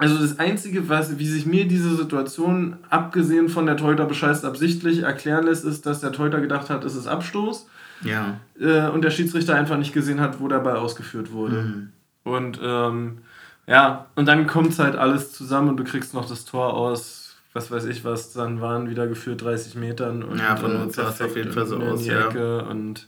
Also 0.00 0.18
das 0.18 0.38
Einzige, 0.38 0.88
was, 0.88 1.18
wie 1.18 1.26
sich 1.26 1.44
mir 1.44 1.68
diese 1.68 1.94
Situation, 1.94 2.78
abgesehen 2.88 3.50
von 3.50 3.66
der 3.66 3.76
Teuter 3.76 4.06
bescheißt 4.06 4.46
absichtlich, 4.46 5.02
erklären 5.02 5.44
lässt, 5.44 5.66
ist, 5.66 5.84
dass 5.84 6.00
der 6.00 6.12
Teuter 6.12 6.40
gedacht 6.40 6.70
hat, 6.70 6.84
es 6.84 6.94
ist 6.94 7.06
Abstoß. 7.06 7.68
Ja. 8.02 8.40
Äh, 8.58 8.88
und 8.88 9.02
der 9.02 9.10
Schiedsrichter 9.10 9.54
einfach 9.54 9.76
nicht 9.76 9.92
gesehen 9.92 10.18
hat, 10.20 10.40
wo 10.40 10.48
der 10.48 10.60
Ball 10.60 10.76
ausgeführt 10.76 11.32
wurde. 11.32 11.56
Mhm. 11.56 11.92
Und 12.24 12.58
ähm, 12.62 13.18
ja, 13.66 14.06
und 14.14 14.26
dann 14.26 14.46
kommt 14.46 14.78
halt 14.78 14.96
alles 14.96 15.32
zusammen 15.32 15.68
und 15.68 15.76
du 15.76 15.84
kriegst 15.84 16.14
noch 16.14 16.26
das 16.26 16.46
Tor 16.46 16.72
aus, 16.72 17.36
was 17.52 17.70
weiß 17.70 17.84
ich 17.84 18.02
was, 18.02 18.32
dann 18.32 18.62
waren 18.62 18.88
wieder 18.88 19.06
geführt 19.06 19.42
30 19.42 19.74
Metern. 19.74 20.22
Und, 20.22 20.38
ja, 20.38 20.56
von 20.56 20.76
uns 20.76 20.96
sah 20.96 21.10
es 21.10 21.20
auf 21.20 21.36
jeden 21.36 21.52
Fall 21.52 21.66
so 21.66 21.76
aus, 21.76 22.06
ja. 22.06 22.28
Ecke 22.28 22.64
und 22.64 23.06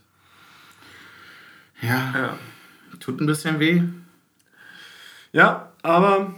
ja. 1.80 2.12
ja. 2.14 2.38
Tut 3.01 3.18
ein 3.22 3.26
bisschen 3.26 3.59
weh. 3.61 3.82
Ja, 5.32 5.72
aber 5.82 6.34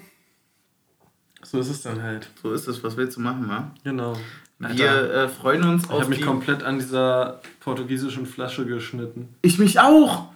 so 1.44 1.58
ist 1.58 1.68
es 1.68 1.82
dann 1.82 2.02
halt. 2.02 2.28
So 2.42 2.52
ist 2.52 2.66
es, 2.66 2.82
was 2.82 2.96
willst 2.96 3.16
du 3.16 3.20
machen, 3.20 3.48
wa? 3.48 3.70
Genau. 3.84 4.16
Alter, 4.62 4.76
Wir 4.76 5.14
äh, 5.14 5.28
freuen 5.28 5.64
uns 5.64 5.84
ich 5.84 5.90
auf. 5.90 5.96
Ich 5.96 6.02
habe 6.02 6.14
mich 6.14 6.22
komplett 6.22 6.62
an 6.62 6.78
dieser 6.78 7.40
portugiesischen 7.60 8.26
Flasche 8.26 8.64
geschnitten. 8.66 9.28
Ich 9.42 9.58
mich 9.58 9.80
auch! 9.80 10.28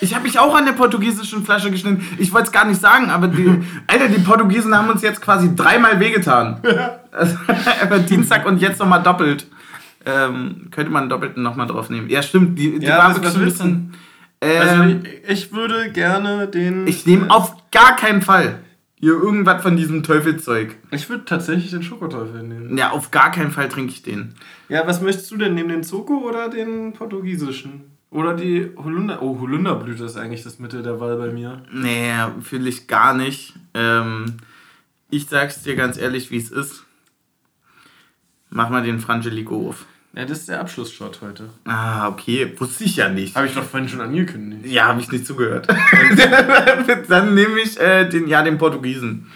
Ich 0.00 0.14
habe 0.14 0.24
mich 0.24 0.38
auch 0.38 0.54
an 0.54 0.66
der 0.66 0.72
portugiesischen 0.72 1.44
Flasche 1.44 1.70
geschnitten. 1.70 2.06
Ich 2.18 2.32
wollte 2.32 2.46
es 2.46 2.52
gar 2.52 2.64
nicht 2.64 2.80
sagen, 2.80 3.10
aber 3.10 3.26
die, 3.26 3.60
Alter, 3.86 4.08
die 4.08 4.20
Portugiesen 4.20 4.76
haben 4.76 4.88
uns 4.88 5.02
jetzt 5.02 5.20
quasi 5.20 5.54
dreimal 5.56 5.98
wehgetan. 5.98 6.60
also, 7.10 7.36
Dienstag 8.08 8.46
und 8.46 8.60
jetzt 8.60 8.78
nochmal 8.78 9.02
doppelt. 9.02 9.46
Ähm, 10.06 10.68
könnte 10.70 10.92
man 10.92 11.04
einen 11.04 11.10
doppelten 11.10 11.42
nochmal 11.42 11.66
drauf 11.66 11.88
nehmen. 11.88 12.10
Ja, 12.10 12.22
stimmt. 12.22 12.58
Die, 12.58 12.78
die 12.78 12.86
ja, 12.86 12.98
war 12.98 13.14
wirklich 13.14 13.34
ein 13.34 13.44
bisschen. 13.44 13.94
Ähm, 14.42 14.60
also 14.60 14.84
ich, 14.84 15.30
ich, 15.30 15.52
würde 15.52 15.90
gerne 15.90 16.46
den. 16.46 16.86
Ich 16.86 17.06
nehme 17.06 17.30
auf 17.30 17.56
gar 17.70 17.96
keinen 17.96 18.20
Fall. 18.20 18.58
Hier 19.04 19.22
irgendwas 19.22 19.60
von 19.60 19.76
diesem 19.76 20.02
Teufelzeug. 20.02 20.76
Ich 20.90 21.10
würde 21.10 21.26
tatsächlich 21.26 21.70
den 21.70 21.82
Schokoteufel 21.82 22.42
nehmen. 22.42 22.78
Ja, 22.78 22.92
auf 22.92 23.10
gar 23.10 23.30
keinen 23.30 23.50
Fall 23.50 23.68
trinke 23.68 23.92
ich 23.92 24.02
den. 24.02 24.34
Ja, 24.70 24.86
was 24.86 25.02
möchtest 25.02 25.30
du 25.30 25.36
denn? 25.36 25.54
Nehmen 25.54 25.68
den 25.68 25.84
Zoko 25.84 26.26
oder 26.26 26.48
den 26.48 26.94
portugiesischen? 26.94 27.98
Oder 28.08 28.32
die 28.32 28.70
Holunder... 28.78 29.20
Oh, 29.20 29.38
Holunderblüte 29.40 30.04
ist 30.04 30.16
eigentlich 30.16 30.42
das 30.42 30.58
Mittel 30.58 30.82
der 30.82 31.00
Wahl 31.00 31.18
bei 31.18 31.30
mir. 31.30 31.64
Nee, 31.70 32.14
fühle 32.40 32.70
ich 32.70 32.86
gar 32.86 33.12
nicht. 33.12 33.52
Ähm, 33.74 34.38
ich 35.10 35.26
sag's 35.26 35.62
dir 35.62 35.76
ganz 35.76 35.98
ehrlich, 35.98 36.30
wie 36.30 36.38
es 36.38 36.50
ist. 36.50 36.84
Mach 38.48 38.70
mal 38.70 38.84
den 38.84 39.00
Frangelico 39.00 39.68
auf. 39.68 39.84
Ja, 40.16 40.24
das 40.24 40.40
ist 40.40 40.48
der 40.48 40.60
Abschlussshot 40.60 41.20
heute. 41.22 41.50
Ah, 41.64 42.08
okay. 42.08 42.54
Wusste 42.58 42.84
ich 42.84 42.96
ja 42.96 43.08
nicht. 43.08 43.34
Habe 43.34 43.46
ich 43.46 43.54
doch 43.54 43.64
vorhin 43.64 43.88
schon 43.88 44.00
angekündigt. 44.00 44.66
Ja, 44.66 44.86
habe 44.86 45.00
ich 45.00 45.10
nicht 45.10 45.26
zugehört. 45.26 45.66
Dann 47.08 47.34
nehme 47.34 47.58
ich 47.60 47.80
äh, 47.80 48.08
den, 48.08 48.28
ja, 48.28 48.42
den 48.42 48.56
Portugiesen. 48.56 49.26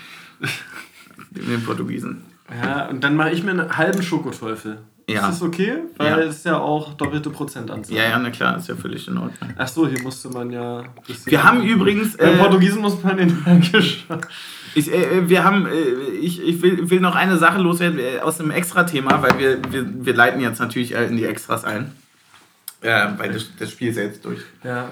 den 1.31 1.65
Portugiesen. 1.65 2.23
Ja, 2.63 2.87
und 2.89 3.05
dann 3.05 3.15
mache 3.15 3.31
ich 3.31 3.43
mir 3.43 3.51
einen 3.51 3.77
halben 3.77 4.03
Schokoteufel. 4.03 4.79
Ja. 5.09 5.21
Ist 5.21 5.41
das 5.41 5.43
okay? 5.43 5.79
Weil 5.97 6.07
ja. 6.07 6.19
es 6.19 6.37
ist 6.37 6.45
ja 6.45 6.59
auch 6.59 6.93
doppelte 6.93 7.31
Prozentanzahl. 7.31 7.97
Ja, 7.97 8.03
ja, 8.05 8.19
na 8.19 8.29
klar, 8.29 8.59
ist 8.59 8.69
ja 8.69 8.77
völlig 8.77 9.09
in 9.09 9.17
Ordnung. 9.17 9.55
Ach 9.57 9.67
so, 9.67 9.89
hier 9.89 10.03
musste 10.03 10.29
man 10.29 10.51
ja. 10.51 10.85
Wir 11.25 11.43
haben 11.43 11.63
übrigens. 11.63 12.15
Äh, 12.17 12.37
Portugiesen 12.37 12.83
muss 12.83 13.03
man 13.03 13.17
den 13.17 13.43
ich, 14.75 14.93
äh, 14.93 15.27
wir 15.27 15.45
haben, 15.45 15.67
äh, 15.67 15.71
ich, 16.21 16.47
ich 16.47 16.61
will, 16.61 16.91
will 16.91 17.01
noch 17.01 17.15
eine 17.15 17.39
Sache 17.39 17.59
loswerden 17.59 17.99
äh, 17.99 18.21
aus 18.21 18.39
einem 18.39 18.51
Extra-Thema, 18.51 19.23
weil 19.23 19.39
wir, 19.39 19.73
wir, 19.73 20.05
wir 20.05 20.15
leiten 20.15 20.43
jetzt 20.43 20.61
natürlich 20.61 20.95
äh, 20.95 21.07
in 21.07 21.17
die 21.17 21.25
Extras 21.25 21.65
ein. 21.65 21.93
Ja, 22.83 23.15
weil 23.19 23.33
das, 23.33 23.51
das 23.59 23.71
Spiel 23.71 23.89
ist 23.89 23.97
ja 23.97 24.03
jetzt 24.03 24.27
durch. 24.27 24.43
Ja. 24.63 24.91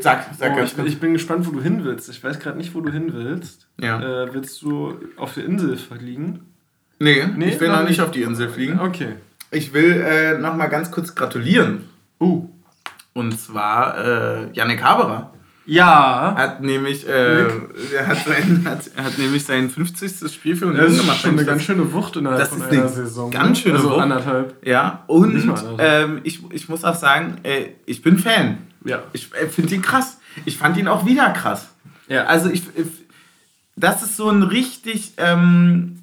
Sag, 0.00 0.30
sag 0.38 0.56
oh, 0.56 0.62
ich, 0.62 0.78
ich, 0.86 1.00
bin 1.00 1.12
gespannt, 1.12 1.46
wo 1.46 1.50
du 1.50 1.60
hin 1.60 1.84
willst. 1.84 2.08
Ich 2.08 2.24
weiß 2.24 2.38
gerade 2.38 2.56
nicht, 2.56 2.74
wo 2.74 2.80
du 2.80 2.90
hin 2.90 3.12
willst. 3.12 3.66
Ja. 3.78 4.00
Äh, 4.24 4.32
willst 4.32 4.62
du 4.62 4.94
auf 5.16 5.34
der 5.34 5.44
Insel 5.44 5.76
verliegen? 5.76 6.49
Nee, 7.00 7.26
nee 7.36 7.48
ich 7.48 7.60
will 7.60 7.68
noch 7.68 7.88
nicht 7.88 8.00
auf 8.00 8.10
die 8.10 8.22
Insel 8.22 8.48
fliegen. 8.48 8.78
Okay. 8.78 9.14
Ich 9.50 9.72
will 9.72 10.04
äh, 10.06 10.38
noch 10.38 10.54
mal 10.54 10.68
ganz 10.68 10.90
kurz 10.90 11.14
gratulieren. 11.14 11.88
Uh. 12.20 12.48
Und 13.14 13.40
zwar 13.40 13.98
äh, 13.98 14.52
Yannick 14.52 14.82
Haberer. 14.82 15.32
Ja. 15.64 16.34
Hat 16.36 16.62
nämlich, 16.62 17.08
äh, 17.08 17.46
er 17.94 18.06
hat, 18.06 18.24
sein, 18.24 18.64
hat, 18.64 18.90
hat 19.02 19.18
nämlich 19.18 19.44
sein 19.44 19.70
50. 19.70 20.32
Spiel 20.32 20.56
für 20.56 20.66
Union 20.66 20.86
gemacht. 20.86 21.08
Das 21.08 21.16
ist 21.16 21.22
schon 21.22 21.30
eine 21.32 21.44
ganz 21.44 21.62
schöne 21.62 21.92
Wucht 21.92 22.16
innerhalb 22.16 22.40
das 22.40 22.50
von 22.50 22.62
einer 22.62 22.88
Saison. 22.88 23.30
Ganz 23.30 23.48
ne? 23.48 23.56
schöne 23.56 23.76
also 23.76 23.90
Wucht. 23.90 24.00
anderthalb. 24.00 24.66
Ja, 24.66 25.04
und 25.06 25.54
ähm, 25.78 26.20
ich, 26.24 26.40
ich 26.52 26.68
muss 26.68 26.84
auch 26.84 26.94
sagen, 26.94 27.38
äh, 27.44 27.70
ich 27.86 28.02
bin 28.02 28.18
Fan. 28.18 28.58
Ja. 28.84 29.02
Ich 29.12 29.32
äh, 29.34 29.46
finde 29.46 29.74
ihn 29.74 29.82
krass. 29.82 30.18
Ich 30.44 30.58
fand 30.58 30.76
ihn 30.76 30.86
auch 30.86 31.06
wieder 31.06 31.30
krass. 31.30 31.70
Ja. 32.08 32.24
Also 32.24 32.50
ich, 32.50 32.64
ich 32.76 32.86
das 33.76 34.02
ist 34.02 34.16
so 34.16 34.28
ein 34.28 34.42
richtig, 34.42 35.14
ähm, 35.16 35.99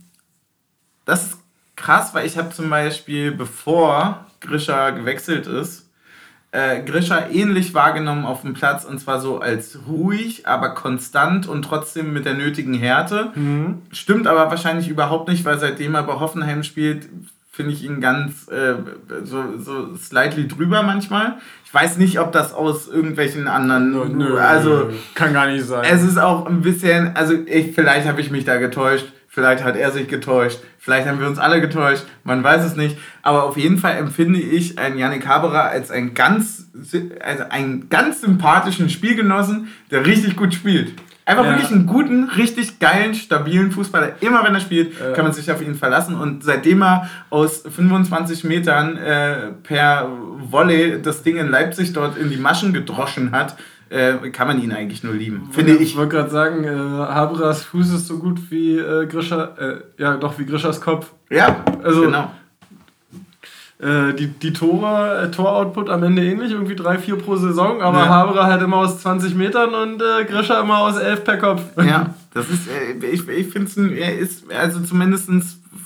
das 1.07 1.23
ist 1.23 1.37
krass, 1.75 2.13
weil 2.13 2.27
ich 2.27 2.37
habe 2.37 2.51
zum 2.51 2.69
Beispiel, 2.69 3.31
bevor 3.31 4.25
Grisha 4.41 4.91
gewechselt 4.91 5.47
ist, 5.47 5.89
äh, 6.51 6.81
Grisha 6.83 7.27
ähnlich 7.31 7.73
wahrgenommen 7.73 8.25
auf 8.25 8.41
dem 8.41 8.53
Platz 8.53 8.85
und 8.85 8.99
zwar 8.99 9.19
so 9.19 9.39
als 9.39 9.79
ruhig, 9.87 10.47
aber 10.47 10.69
konstant 10.69 11.47
und 11.47 11.63
trotzdem 11.63 12.13
mit 12.13 12.25
der 12.25 12.35
nötigen 12.35 12.73
Härte. 12.73 13.31
Mhm. 13.35 13.81
Stimmt 13.91 14.27
aber 14.27 14.49
wahrscheinlich 14.49 14.89
überhaupt 14.89 15.27
nicht, 15.27 15.45
weil 15.45 15.59
seitdem 15.59 15.95
er 15.95 16.03
bei 16.03 16.13
Hoffenheim 16.13 16.63
spielt, 16.63 17.09
finde 17.51 17.73
ich 17.73 17.83
ihn 17.83 18.01
ganz 18.01 18.47
äh, 18.49 18.75
so, 19.23 19.57
so 19.57 19.95
slightly 19.95 20.47
drüber 20.47 20.83
manchmal. 20.83 21.37
Ich 21.65 21.73
weiß 21.73 21.97
nicht, 21.97 22.19
ob 22.19 22.31
das 22.31 22.53
aus 22.53 22.87
irgendwelchen 22.87 23.47
anderen. 23.47 23.91
Nö, 23.91 24.05
nö, 24.05 24.37
also 24.37 24.89
kann 25.15 25.33
gar 25.33 25.47
nicht 25.47 25.65
sein. 25.65 25.85
Es 25.89 26.03
ist 26.03 26.17
auch 26.17 26.45
ein 26.45 26.61
bisschen, 26.61 27.15
also 27.15 27.33
ich, 27.33 27.73
vielleicht 27.73 28.07
habe 28.07 28.21
ich 28.21 28.29
mich 28.29 28.45
da 28.45 28.57
getäuscht. 28.57 29.11
Vielleicht 29.37 29.63
hat 29.63 29.75
er 29.75 29.91
sich 29.91 30.07
getäuscht. 30.07 30.61
Vielleicht 30.79 31.07
haben 31.07 31.19
wir 31.19 31.27
uns 31.27 31.37
alle 31.37 31.61
getäuscht. 31.61 32.05
Man 32.23 32.43
weiß 32.43 32.65
es 32.65 32.75
nicht. 32.75 32.97
Aber 33.21 33.43
auf 33.43 33.55
jeden 33.55 33.77
Fall 33.77 33.95
empfinde 33.97 34.39
ich 34.39 34.79
einen 34.79 34.97
Yannick 34.97 35.27
Haberer 35.27 35.65
als 35.65 35.91
einen 35.91 36.15
ganz, 36.15 36.71
also 37.23 37.43
einen 37.51 37.87
ganz 37.87 38.21
sympathischen 38.21 38.89
Spielgenossen, 38.89 39.67
der 39.91 40.07
richtig 40.07 40.37
gut 40.37 40.55
spielt. 40.55 40.93
Einfach 41.23 41.43
ja. 41.43 41.51
wirklich 41.51 41.69
einen 41.69 41.85
guten, 41.85 42.23
richtig 42.29 42.79
geilen, 42.79 43.13
stabilen 43.13 43.71
Fußballer. 43.71 44.13
Immer 44.21 44.43
wenn 44.43 44.55
er 44.55 44.59
spielt, 44.59 44.99
ja. 44.99 45.13
kann 45.13 45.25
man 45.25 45.33
sich 45.33 45.51
auf 45.51 45.61
ihn 45.61 45.75
verlassen. 45.75 46.15
Und 46.15 46.43
seitdem 46.43 46.81
er 46.81 47.07
aus 47.29 47.61
25 47.61 48.43
Metern 48.43 48.97
äh, 48.97 49.51
per 49.61 50.09
Volley 50.49 50.99
das 50.99 51.21
Ding 51.21 51.37
in 51.37 51.49
Leipzig 51.49 51.93
dort 51.93 52.17
in 52.17 52.31
die 52.31 52.37
Maschen 52.37 52.73
gedroschen 52.73 53.33
hat, 53.33 53.55
äh, 53.89 54.29
kann 54.31 54.47
man 54.47 54.61
ihn 54.61 54.71
eigentlich 54.71 55.03
nur 55.03 55.13
lieben. 55.13 55.49
Finde 55.51 55.73
ich. 55.73 55.81
Ich 55.81 55.97
wollte 55.97 56.15
gerade 56.15 56.29
sagen, 56.29 56.63
äh, 56.63 56.69
Haberers 56.69 57.63
Fuß 57.63 57.93
ist 57.93 58.07
so 58.07 58.19
gut 58.19 58.39
wie 58.49 58.77
äh, 58.77 59.05
Grisha, 59.07 59.55
äh, 59.57 59.75
ja 59.97 60.17
doch 60.17 60.37
wie 60.39 60.45
Grischers 60.45 60.81
Kopf. 60.81 61.11
Ja, 61.29 61.63
also 61.83 62.01
genau. 62.01 62.31
Äh, 63.79 64.15
die, 64.15 64.27
die 64.27 64.53
Tore, 64.53 65.21
äh, 65.21 65.31
Tor-Output 65.31 65.89
am 65.91 66.01
Ende 66.01 66.23
ähnlich, 66.25 66.51
irgendwie 66.51 66.75
3, 66.75 66.97
4 66.97 67.15
pro 67.17 67.35
Saison, 67.35 67.79
aber 67.83 67.99
ja. 67.99 68.09
Haberer 68.09 68.45
halt 68.45 68.63
immer 68.63 68.77
aus 68.77 69.01
20 69.01 69.35
Metern 69.35 69.75
und 69.75 70.01
äh, 70.01 70.25
Grisha 70.25 70.59
immer 70.59 70.79
aus 70.79 70.97
11 70.97 71.23
per 71.23 71.37
Kopf. 71.37 71.61
Ja, 71.77 72.15
das 72.33 72.49
ist, 72.49 72.67
äh, 72.67 73.05
ich, 73.05 73.27
ich 73.27 73.47
finde 73.49 73.67
es, 73.67 73.77
er 73.77 74.17
ist 74.17 74.51
also 74.51 74.79
zumindest 74.79 75.29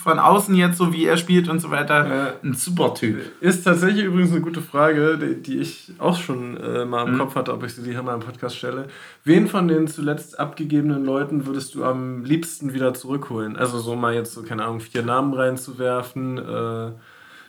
von 0.01 0.19
außen 0.19 0.55
jetzt, 0.55 0.77
so 0.77 0.93
wie 0.93 1.05
er 1.05 1.17
spielt 1.17 1.47
und 1.47 1.59
so 1.59 1.71
weiter, 1.71 2.07
ja. 2.07 2.33
ein 2.43 2.53
super 2.53 2.93
Typ. 2.93 3.19
Ist 3.39 3.63
tatsächlich 3.63 4.05
übrigens 4.05 4.31
eine 4.31 4.41
gute 4.41 4.61
Frage, 4.61 5.17
die, 5.17 5.41
die 5.41 5.59
ich 5.59 5.93
auch 5.99 6.17
schon 6.17 6.57
äh, 6.57 6.85
mal 6.85 7.07
im 7.07 7.13
mhm. 7.13 7.19
Kopf 7.19 7.35
hatte, 7.35 7.53
ob 7.53 7.63
ich 7.63 7.73
sie 7.73 7.89
hier 7.89 8.03
mal 8.03 8.15
im 8.15 8.21
Podcast 8.21 8.57
stelle. 8.57 8.87
Wen 9.23 9.47
von 9.47 9.67
den 9.67 9.87
zuletzt 9.87 10.39
abgegebenen 10.39 11.05
Leuten 11.05 11.45
würdest 11.45 11.75
du 11.75 11.83
am 11.83 12.23
liebsten 12.23 12.73
wieder 12.73 12.93
zurückholen? 12.93 13.55
Also 13.55 13.79
so 13.79 13.95
mal 13.95 14.13
jetzt 14.13 14.33
so, 14.33 14.43
keine 14.43 14.63
Ahnung, 14.65 14.79
vier 14.79 15.03
Namen 15.03 15.33
reinzuwerfen, 15.33 16.37
äh, 16.37 16.91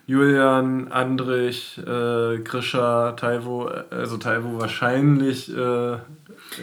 Julian, 0.06 0.88
Andrich, 0.90 1.78
äh, 1.78 2.38
Grisha, 2.40 3.12
Taivo, 3.12 3.70
also 3.90 4.16
Taivo 4.16 4.60
wahrscheinlich 4.60 5.56
äh, 5.56 5.98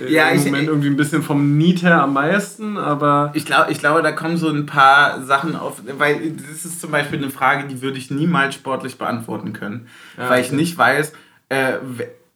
ja, 0.07 0.29
im 0.29 0.39
ich, 0.39 0.45
Moment 0.45 0.67
irgendwie 0.67 0.89
ein 0.89 0.97
bisschen 0.97 1.23
vom 1.23 1.57
Need 1.57 1.83
her 1.83 2.03
am 2.03 2.13
meisten, 2.13 2.77
aber. 2.77 3.31
Ich 3.33 3.45
glaube, 3.45 3.71
ich 3.71 3.79
glaube, 3.79 4.01
da 4.01 4.11
kommen 4.11 4.37
so 4.37 4.49
ein 4.49 4.65
paar 4.65 5.23
Sachen 5.23 5.55
auf, 5.55 5.81
weil 5.97 6.31
das 6.31 6.65
ist 6.65 6.81
zum 6.81 6.91
Beispiel 6.91 7.19
eine 7.19 7.29
Frage, 7.29 7.67
die 7.67 7.81
würde 7.81 7.97
ich 7.97 8.11
niemals 8.11 8.55
sportlich 8.55 8.97
beantworten 8.97 9.53
können. 9.53 9.87
Ja, 10.17 10.29
weil 10.29 10.41
ich 10.41 10.51
nicht 10.51 10.77
weiß, 10.77 11.13
äh, 11.49 11.73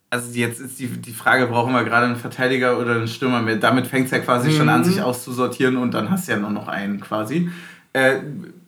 also 0.10 0.32
jetzt 0.34 0.60
ist 0.60 0.80
die, 0.80 0.88
die 0.88 1.12
Frage, 1.12 1.48
brauchen 1.48 1.74
wir 1.74 1.84
gerade 1.84 2.06
einen 2.06 2.16
Verteidiger 2.16 2.78
oder 2.80 2.96
einen 2.96 3.08
Stürmer 3.08 3.42
mehr? 3.42 3.56
Damit 3.56 3.88
fängt 3.88 4.06
es 4.06 4.12
ja 4.12 4.20
quasi 4.20 4.50
mhm. 4.50 4.58
schon 4.58 4.70
an, 4.70 4.82
mhm. 4.82 4.86
sich 4.86 5.02
auszusortieren 5.02 5.78
und 5.78 5.94
dann 5.94 6.12
hast 6.12 6.28
du 6.28 6.34
ja 6.34 6.38
nur 6.38 6.52
noch 6.52 6.68
einen 6.68 7.00
quasi. 7.00 7.50
Äh, 7.94 8.18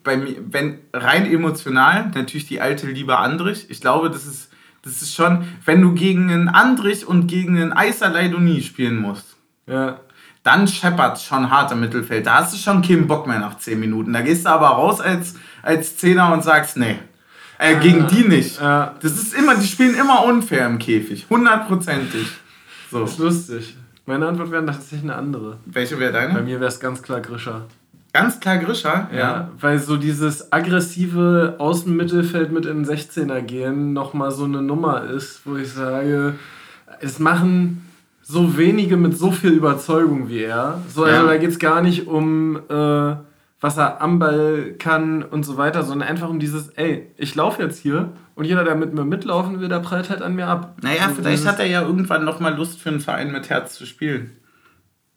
bei 0.02 0.16
mir, 0.16 0.36
wenn 0.50 0.78
rein 0.92 1.30
emotional, 1.30 2.10
natürlich 2.14 2.46
die 2.46 2.60
alte 2.60 2.86
Liebe 2.86 3.18
Andrich. 3.18 3.66
Ich 3.68 3.80
glaube, 3.80 4.10
das 4.10 4.26
ist, 4.26 4.50
das 4.86 5.02
ist 5.02 5.14
schon, 5.16 5.44
wenn 5.64 5.82
du 5.82 5.94
gegen 5.94 6.30
einen 6.30 6.48
Andrich 6.48 7.04
und 7.04 7.26
gegen 7.26 7.60
einen 7.60 7.72
Eiser 7.72 8.08
Leidonie 8.08 8.62
spielen 8.62 9.00
musst. 9.00 9.36
Ja. 9.66 9.98
Dann 10.44 10.68
scheppert 10.68 11.20
schon 11.20 11.50
hart 11.50 11.72
im 11.72 11.80
Mittelfeld. 11.80 12.24
Da 12.24 12.36
hast 12.36 12.54
du 12.54 12.56
schon 12.56 12.82
keinen 12.82 13.08
Bock 13.08 13.26
mehr 13.26 13.40
nach 13.40 13.58
10 13.58 13.80
Minuten. 13.80 14.12
Da 14.12 14.20
gehst 14.20 14.46
du 14.46 14.50
aber 14.50 14.68
raus 14.68 15.00
als, 15.00 15.34
als 15.60 15.96
Zehner 15.96 16.32
und 16.32 16.44
sagst, 16.44 16.76
nee. 16.76 17.00
Äh, 17.58 17.80
gegen 17.80 18.04
äh, 18.04 18.06
die 18.06 18.28
nicht. 18.28 18.60
Äh, 18.60 18.86
das 19.00 19.12
ist 19.18 19.34
immer, 19.34 19.56
die 19.56 19.66
spielen 19.66 19.96
immer 19.96 20.22
unfair 20.24 20.66
im 20.66 20.78
Käfig. 20.78 21.26
Hundertprozentig. 21.28 22.28
So. 22.88 23.00
Das 23.00 23.10
ist 23.10 23.18
lustig. 23.18 23.76
Meine 24.04 24.28
Antwort 24.28 24.52
wäre 24.52 24.64
tatsächlich 24.64 25.02
eine 25.02 25.16
andere. 25.16 25.56
Welche 25.66 25.98
wäre 25.98 26.12
deine? 26.12 26.32
Bei 26.32 26.42
mir 26.42 26.60
wäre 26.60 26.68
es 26.68 26.78
ganz 26.78 27.02
klar 27.02 27.20
Grischer. 27.20 27.62
Ganz 28.16 28.40
klar 28.40 28.56
Grischer, 28.56 29.10
ja. 29.12 29.18
ja. 29.18 29.50
Weil 29.60 29.78
so 29.78 29.98
dieses 29.98 30.50
aggressive 30.50 31.56
Außenmittelfeld 31.58 32.50
mit 32.50 32.64
in 32.64 32.84
den 32.84 32.86
16er 32.86 33.42
gehen 33.42 33.92
nochmal 33.92 34.30
so 34.30 34.44
eine 34.44 34.62
Nummer 34.62 35.04
ist, 35.04 35.42
wo 35.44 35.56
ich 35.56 35.70
sage, 35.70 36.34
es 37.00 37.18
machen 37.18 37.86
so 38.22 38.56
wenige 38.56 38.96
mit 38.96 39.18
so 39.18 39.32
viel 39.32 39.50
Überzeugung 39.50 40.30
wie 40.30 40.44
er. 40.44 40.80
So, 40.88 41.04
also 41.04 41.26
ja. 41.26 41.30
da 41.30 41.36
geht 41.36 41.50
es 41.50 41.58
gar 41.58 41.82
nicht 41.82 42.06
um, 42.06 42.56
äh, 42.70 43.16
was 43.60 43.76
er 43.76 44.00
am 44.00 44.18
Ball 44.18 44.74
kann 44.78 45.22
und 45.22 45.44
so 45.44 45.58
weiter, 45.58 45.82
sondern 45.82 46.08
einfach 46.08 46.30
um 46.30 46.40
dieses, 46.40 46.70
ey, 46.70 47.10
ich 47.18 47.34
laufe 47.34 47.62
jetzt 47.62 47.78
hier 47.78 48.12
und 48.34 48.46
jeder, 48.46 48.64
der 48.64 48.76
mit 48.76 48.94
mir 48.94 49.04
mitlaufen 49.04 49.60
will, 49.60 49.68
der 49.68 49.80
prallt 49.80 50.08
halt 50.08 50.22
an 50.22 50.34
mir 50.34 50.46
ab. 50.46 50.78
Naja, 50.82 51.10
so 51.10 51.16
vielleicht 51.16 51.46
hat 51.46 51.58
er 51.58 51.66
ja 51.66 51.82
irgendwann 51.82 52.24
nochmal 52.24 52.54
Lust 52.54 52.80
für 52.80 52.88
einen 52.88 53.00
Verein 53.00 53.30
mit 53.30 53.50
Herz 53.50 53.74
zu 53.74 53.84
spielen. 53.84 54.30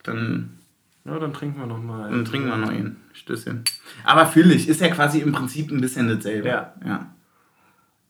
Dann 0.04 0.59
ja, 1.06 1.18
dann 1.20 1.34
trinken 1.34 1.60
wir 1.60 1.66
noch 1.66 1.82
mal. 1.82 2.10
Dann 2.10 2.26
trinken 2.26 2.50
wir 2.50 2.58
noch 2.58 2.70
einen. 2.70 2.98
Stößchen. 3.14 3.64
Aber 4.04 4.26
fühle 4.26 4.54
ich, 4.54 4.68
ist 4.68 4.82
ja 4.82 4.90
quasi 4.90 5.20
im 5.20 5.32
Prinzip 5.32 5.72
ein 5.72 5.82
bisschen 5.82 6.08
dasselbe. 6.08 6.48
Ja. 6.48 6.74
ja. 6.86 7.08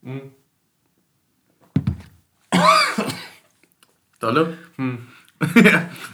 Mhm. 0.02 0.22
Dolle? 4.20 4.58
Hm. 4.76 5.08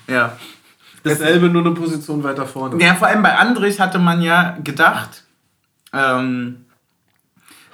ja. 0.07 0.37
Dasselbe, 1.03 1.49
nur 1.49 1.63
eine 1.63 1.73
Position 1.73 2.23
weiter 2.23 2.45
vorne. 2.45 2.81
Ja, 2.83 2.95
vor 2.95 3.07
allem 3.07 3.21
bei 3.21 3.35
Andrich 3.37 3.79
hatte 3.79 3.99
man 3.99 4.21
ja 4.21 4.57
gedacht, 4.63 5.23
ähm, 5.93 6.65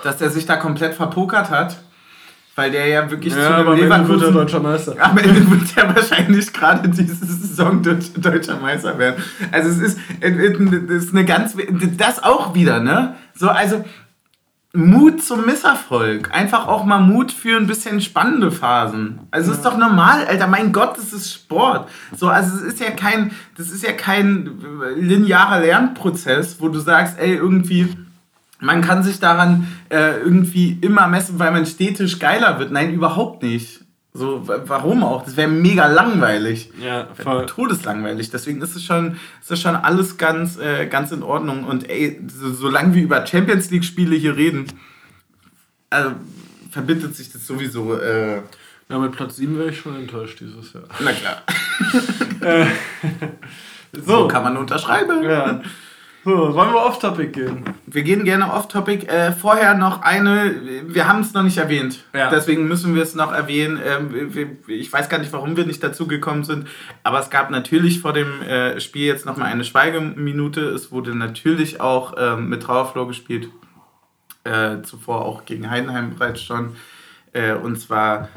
dass 0.04 0.22
er 0.22 0.30
sich 0.30 0.46
da 0.46 0.58
komplett 0.58 0.96
verpokert 0.96 1.50
hat. 1.50 1.82
Weil 2.56 2.72
der 2.72 2.88
ja 2.88 3.10
wirklich 3.10 3.34
Ja, 3.34 3.48
zu 3.48 3.54
aber 3.56 3.76
Leverkusen... 3.76 4.10
wird 4.10 4.24
er 4.24 4.32
deutscher 4.32 4.60
Meister. 4.60 4.96
Am 5.00 5.18
Ende 5.18 5.50
wird 5.50 5.78
er 5.78 5.96
wahrscheinlich 5.96 6.52
gerade 6.52 6.90
diese 6.90 7.16
Saison 7.26 7.82
deutsch- 7.82 8.12
deutscher 8.18 8.60
Meister 8.60 8.98
werden. 8.98 9.24
Also 9.52 9.70
es 9.70 9.78
ist, 9.80 10.00
es 10.20 11.04
ist 11.06 11.14
eine 11.14 11.26
ganz... 11.26 11.56
Das 11.98 12.22
auch 12.24 12.54
wieder, 12.54 12.80
ne? 12.80 13.16
So, 13.34 13.50
also... 13.50 13.84
Mut 14.74 15.22
zum 15.22 15.46
Misserfolg. 15.46 16.30
Einfach 16.34 16.66
auch 16.66 16.86
mal 16.86 17.00
Mut 17.02 17.34
für 17.34 17.58
ein 17.58 17.68
bisschen 17.68 18.00
spannende 18.00 18.52
Phasen. 18.52 19.20
Also 19.30 19.52
es 19.52 19.58
ist 19.58 19.66
doch 19.66 19.76
normal, 19.78 20.26
Alter. 20.26 20.48
Mein 20.48 20.72
Gott, 20.72 20.96
das 20.98 21.12
ist 21.12 21.30
Sport. 21.34 21.90
So, 22.16 22.30
also 22.30 22.56
es 22.56 22.62
ist 22.62 22.80
ja 22.80 22.92
kein, 22.92 23.32
das 23.58 23.70
ist 23.70 23.84
ja 23.84 23.92
kein 23.92 24.50
linearer 24.96 25.60
Lernprozess, 25.60 26.56
wo 26.62 26.70
du 26.70 26.80
sagst, 26.80 27.20
ey, 27.20 27.36
irgendwie, 27.36 27.98
man 28.62 28.82
kann 28.82 29.04
sich 29.04 29.20
daran 29.20 29.68
äh, 29.90 30.18
irgendwie 30.20 30.78
immer 30.82 31.08
messen, 31.08 31.38
weil 31.40 31.52
man 31.52 31.66
stetisch 31.66 32.20
geiler 32.20 32.58
wird. 32.60 32.72
Nein, 32.72 32.94
überhaupt 32.94 33.44
nicht. 33.44 33.82
So, 34.14 34.48
wa- 34.48 34.62
warum 34.66 35.04
auch? 35.04 35.24
Das 35.26 35.36
wäre 35.38 35.48
mega 35.50 35.88
langweilig. 35.88 36.70
Ja, 36.82 37.08
voll. 37.16 37.46
Todeslangweilig. 37.46 38.30
Deswegen 38.30 38.62
ist 38.62 38.76
es 38.76 38.84
schon, 38.84 39.18
ist 39.42 39.52
es 39.52 39.62
schon 39.62 39.76
alles 39.76 40.18
ganz, 40.18 40.58
äh, 40.60 40.86
ganz 40.88 41.12
in 41.12 41.24
Ordnung. 41.24 41.64
Und 41.64 41.90
ey, 41.90 42.20
so, 42.28 42.52
solange 42.52 42.94
wir 42.94 43.04
über 43.04 43.26
Champions 43.26 43.72
League-Spiele 43.72 44.16
hier 44.16 44.36
reden, 44.36 44.66
also, 45.90 46.12
verbindet 46.72 47.16
sich 47.16 47.32
das 47.32 47.46
sowieso. 47.48 47.98
Äh, 48.00 48.42
Ja, 48.90 49.00
mit 49.00 49.14
Platz 49.14 49.38
7 49.38 49.58
wäre 49.58 49.70
ich 49.70 49.80
schon 49.80 49.96
enttäuscht 49.96 50.42
dieses 50.42 50.74
Jahr. 50.74 50.84
na 51.00 51.12
klar. 51.14 51.42
So, 53.94 54.02
So 54.22 54.28
kann 54.28 54.44
man 54.44 54.58
unterschreiben. 54.58 55.24
ja. 55.24 55.62
So, 56.24 56.54
wollen 56.54 56.72
wir 56.72 56.86
off-topic 56.86 57.32
gehen? 57.32 57.64
Wir 57.88 58.04
gehen 58.04 58.24
gerne 58.26 58.54
off-topic. 58.54 59.08
Äh, 59.08 59.32
vorher 59.32 59.74
noch 59.74 60.04
eine, 60.04 60.84
wir 60.86 61.08
haben 61.08 61.22
es 61.22 61.34
noch 61.34 61.42
nicht 61.42 61.58
erwähnt. 61.58 62.04
Ja. 62.14 62.30
Deswegen 62.30 62.68
müssen 62.68 62.94
wir 62.94 63.02
es 63.02 63.16
noch 63.16 63.32
erwähnen. 63.34 63.80
Ähm, 63.84 64.60
ich 64.68 64.94
weiß 64.94 65.10
gar 65.10 65.18
nicht, 65.18 65.34
warum 65.34 65.58
wir 65.58 65.66
nicht 65.66 65.82
dazu 65.84 66.08
gekommen 66.08 66.44
sind. 66.44 66.68
Aber 67.02 67.20
es 67.20 67.32
gab 67.32 67.50
natürlich 67.50 68.02
vor 68.02 68.14
dem 68.14 68.44
äh, 68.44 68.80
Spiel 68.80 69.08
jetzt 69.08 69.26
nochmal 69.26 69.52
eine 69.52 69.64
Schweigeminute. 69.64 70.62
Es 70.62 70.92
wurde 70.92 71.16
natürlich 71.16 71.82
auch 71.82 72.14
ähm, 72.18 72.50
mit 72.50 72.62
Trauerflow 72.62 73.08
gespielt. 73.08 73.50
Äh, 74.44 74.84
zuvor 74.84 75.26
auch 75.26 75.46
gegen 75.46 75.72
Heidenheim 75.72 76.16
bereits 76.16 76.44
schon. 76.44 76.76
Äh, 77.34 77.54
und 77.54 77.78
zwar 77.78 78.30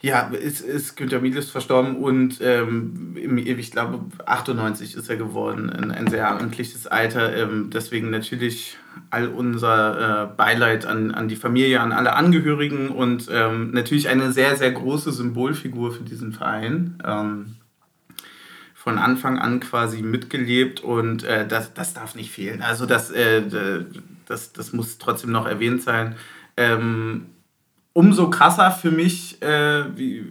ja, 0.00 0.28
ist, 0.28 0.60
ist 0.60 0.96
Günter 0.96 1.20
Miles 1.20 1.50
verstorben 1.50 1.96
und 1.96 2.38
ähm, 2.40 3.16
ich 3.16 3.72
glaube 3.72 4.00
98 4.26 4.94
ist 4.94 5.10
er 5.10 5.16
geworden, 5.16 5.70
ein, 5.70 5.90
ein 5.90 6.06
sehr 6.06 6.30
amtliches 6.30 6.86
Alter. 6.86 7.36
Ähm, 7.36 7.70
deswegen 7.72 8.10
natürlich 8.10 8.76
all 9.10 9.26
unser 9.26 10.22
äh, 10.22 10.36
Beileid 10.36 10.86
an, 10.86 11.10
an 11.10 11.26
die 11.26 11.36
Familie, 11.36 11.80
an 11.80 11.90
alle 11.90 12.14
Angehörigen 12.14 12.90
und 12.90 13.28
ähm, 13.30 13.72
natürlich 13.72 14.08
eine 14.08 14.30
sehr, 14.32 14.56
sehr 14.56 14.70
große 14.70 15.10
Symbolfigur 15.12 15.92
für 15.92 16.04
diesen 16.04 16.32
Verein. 16.32 17.02
Ähm, 17.04 17.56
von 18.74 18.96
Anfang 18.98 19.38
an 19.38 19.58
quasi 19.58 20.02
mitgelebt 20.02 20.80
und 20.80 21.24
äh, 21.24 21.46
das, 21.46 21.74
das 21.74 21.92
darf 21.92 22.14
nicht 22.14 22.30
fehlen. 22.30 22.62
Also 22.62 22.86
das, 22.86 23.10
äh, 23.10 23.42
das, 24.26 24.52
das 24.52 24.72
muss 24.72 24.98
trotzdem 24.98 25.32
noch 25.32 25.46
erwähnt 25.46 25.82
sein. 25.82 26.14
Ähm, 26.56 27.26
umso 27.92 28.30
krasser 28.30 28.70
für 28.70 28.90
mich, 28.90 29.40
äh, 29.42 29.84
wie, 29.96 30.24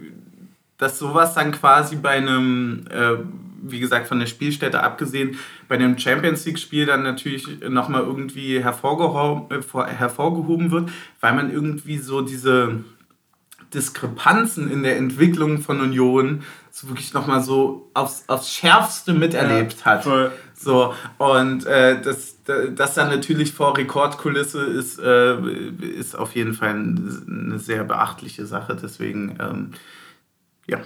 dass 0.78 0.98
sowas 0.98 1.34
dann 1.34 1.52
quasi 1.52 1.96
bei 1.96 2.10
einem, 2.10 2.84
äh, 2.90 3.16
wie 3.62 3.80
gesagt, 3.80 4.06
von 4.06 4.20
der 4.20 4.26
Spielstätte 4.26 4.82
abgesehen, 4.82 5.36
bei 5.66 5.74
einem 5.74 5.98
Champions 5.98 6.46
League-Spiel 6.46 6.86
dann 6.86 7.02
natürlich 7.02 7.46
nochmal 7.68 8.02
irgendwie 8.02 8.62
hervorgehoben, 8.62 9.58
äh, 9.58 9.62
vor- 9.62 9.86
hervorgehoben 9.86 10.70
wird, 10.70 10.90
weil 11.20 11.34
man 11.34 11.52
irgendwie 11.52 11.98
so 11.98 12.22
diese 12.22 12.84
Diskrepanzen 13.74 14.70
in 14.70 14.82
der 14.82 14.96
Entwicklung 14.96 15.60
von 15.60 15.80
Union 15.80 16.42
so 16.70 16.88
wirklich 16.88 17.12
nochmal 17.12 17.42
so 17.42 17.90
aufs, 17.94 18.24
aufs 18.28 18.52
Schärfste 18.52 19.12
miterlebt 19.12 19.84
hat. 19.84 20.04
voll. 20.04 20.30
So, 20.54 20.92
und 21.18 21.66
äh, 21.66 22.00
das, 22.00 22.36
das 22.44 22.94
dann 22.94 23.08
natürlich 23.08 23.52
vor 23.52 23.76
Rekordkulisse 23.76 24.60
ist, 24.64 24.98
äh, 24.98 25.36
ist 25.80 26.16
auf 26.16 26.34
jeden 26.34 26.54
Fall 26.54 26.70
eine 26.70 27.58
sehr 27.58 27.84
beachtliche 27.84 28.44
Sache. 28.46 28.76
Deswegen, 28.80 29.36
ähm, 29.40 29.70
ja. 30.66 30.78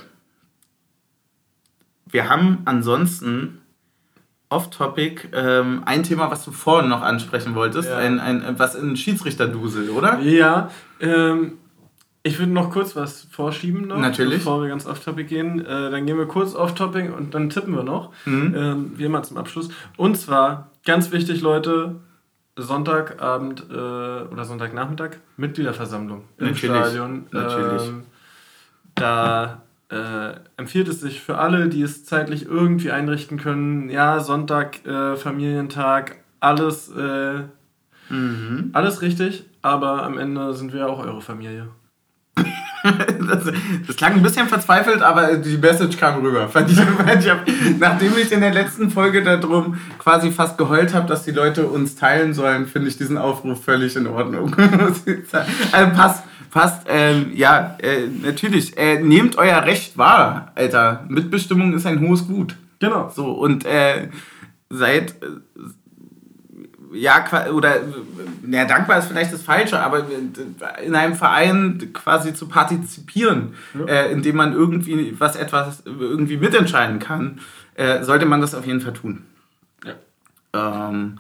Wir 2.06 2.28
haben 2.28 2.58
ansonsten 2.66 3.62
off-topic 4.50 5.28
ähm, 5.32 5.82
ein 5.86 6.02
Thema, 6.02 6.30
was 6.30 6.44
du 6.44 6.52
vorhin 6.52 6.90
noch 6.90 7.00
ansprechen 7.00 7.54
wolltest, 7.54 7.88
Ja. 7.88 7.96
ein, 7.96 8.20
ein, 8.20 8.58
was 8.58 8.74
in 8.74 8.96
Schiedsrichterdusel, 8.96 9.88
oder? 9.90 10.18
Ja, 10.20 10.70
ähm, 11.00 11.58
ich 12.24 12.38
würde 12.38 12.52
noch 12.52 12.70
kurz 12.70 12.94
was 12.94 13.22
vorschieben, 13.30 13.88
noch, 13.88 13.98
Natürlich. 13.98 14.38
bevor 14.38 14.62
wir 14.62 14.68
ganz 14.68 14.86
off-topic 14.86 15.24
gehen. 15.28 15.60
Äh, 15.64 15.90
dann 15.90 16.06
gehen 16.06 16.16
wir 16.18 16.26
kurz 16.26 16.54
off-topic 16.54 17.10
und 17.12 17.34
dann 17.34 17.50
tippen 17.50 17.74
wir 17.74 17.82
noch, 17.82 18.12
Mhm. 18.26 18.54
ähm, 18.56 18.92
wie 18.96 19.04
immer 19.04 19.22
zum 19.22 19.36
Abschluss. 19.38 19.70
Und 19.96 20.16
zwar, 20.16 20.70
ganz 20.84 21.10
wichtig, 21.12 21.40
Leute, 21.42 21.96
Sonntagabend 22.56 23.64
äh, 23.70 23.74
oder 23.74 24.44
Sonntagnachmittag, 24.44 25.16
Mitgliederversammlung 25.36 26.24
im 26.38 26.46
Natürlich, 26.46 26.58
Stadion. 26.76 27.26
natürlich. 27.32 27.88
Ähm, 27.88 28.02
da 28.94 29.62
äh, 29.90 30.34
empfiehlt 30.56 30.88
es 30.88 31.00
sich 31.00 31.20
für 31.20 31.38
alle, 31.38 31.68
die 31.68 31.82
es 31.82 32.04
zeitlich 32.04 32.46
irgendwie 32.46 32.90
einrichten 32.90 33.38
können, 33.38 33.90
ja, 33.90 34.20
Sonntag, 34.20 34.84
äh, 34.86 35.16
Familientag, 35.16 36.18
alles, 36.40 36.90
äh, 36.90 37.42
Mhm. 38.10 38.70
alles 38.74 39.00
richtig, 39.00 39.44
aber 39.62 40.02
am 40.02 40.18
Ende 40.18 40.52
sind 40.54 40.72
wir 40.72 40.80
ja 40.80 40.86
auch 40.86 40.98
eure 41.04 41.22
Familie. 41.22 41.68
Das, 42.82 43.44
das 43.86 43.96
klang 43.96 44.14
ein 44.14 44.22
bisschen 44.22 44.48
verzweifelt, 44.48 45.02
aber 45.02 45.36
die 45.36 45.56
Message 45.56 45.96
kam 45.96 46.20
rüber. 46.20 46.48
Fand 46.48 46.70
ich, 46.70 46.78
ich, 46.78 47.78
nachdem 47.78 48.12
ich 48.18 48.32
in 48.32 48.40
der 48.40 48.52
letzten 48.52 48.90
Folge 48.90 49.22
darum 49.22 49.78
quasi 49.98 50.32
fast 50.32 50.58
geheult 50.58 50.92
habe, 50.92 51.06
dass 51.06 51.24
die 51.24 51.30
Leute 51.30 51.66
uns 51.66 51.94
teilen 51.94 52.34
sollen, 52.34 52.66
finde 52.66 52.88
ich 52.88 52.98
diesen 52.98 53.18
Aufruf 53.18 53.64
völlig 53.64 53.94
in 53.96 54.06
Ordnung. 54.06 54.54
also 55.72 55.90
passt, 55.94 56.24
passt, 56.50 56.86
ähm, 56.88 57.30
ja, 57.34 57.76
äh, 57.80 58.08
natürlich. 58.22 58.76
Äh, 58.76 59.00
nehmt 59.00 59.38
euer 59.38 59.62
Recht 59.62 59.96
wahr, 59.96 60.50
Alter. 60.54 61.04
Mitbestimmung 61.08 61.74
ist 61.74 61.86
ein 61.86 62.00
hohes 62.00 62.26
Gut. 62.26 62.56
Genau. 62.80 63.12
So, 63.14 63.30
und 63.30 63.64
äh, 63.64 64.08
seid, 64.70 65.14
ja, 66.94 67.24
oder, 67.52 67.80
ja, 68.48 68.64
dankbar 68.64 68.98
ist 68.98 69.06
vielleicht 69.06 69.32
das 69.32 69.42
Falsche, 69.42 69.80
aber 69.80 70.04
in 70.82 70.94
einem 70.94 71.14
Verein 71.14 71.90
quasi 71.92 72.34
zu 72.34 72.48
partizipieren, 72.48 73.54
äh, 73.86 74.12
indem 74.12 74.36
man 74.36 74.52
irgendwie 74.52 75.14
was 75.18 75.36
etwas 75.36 75.82
irgendwie 75.84 76.36
mitentscheiden 76.36 76.98
kann, 76.98 77.40
äh, 77.74 78.02
sollte 78.02 78.26
man 78.26 78.40
das 78.40 78.54
auf 78.54 78.66
jeden 78.66 78.80
Fall 78.80 78.92
tun. 78.92 79.24
Ja. 79.84 80.88
Ähm, 80.88 81.18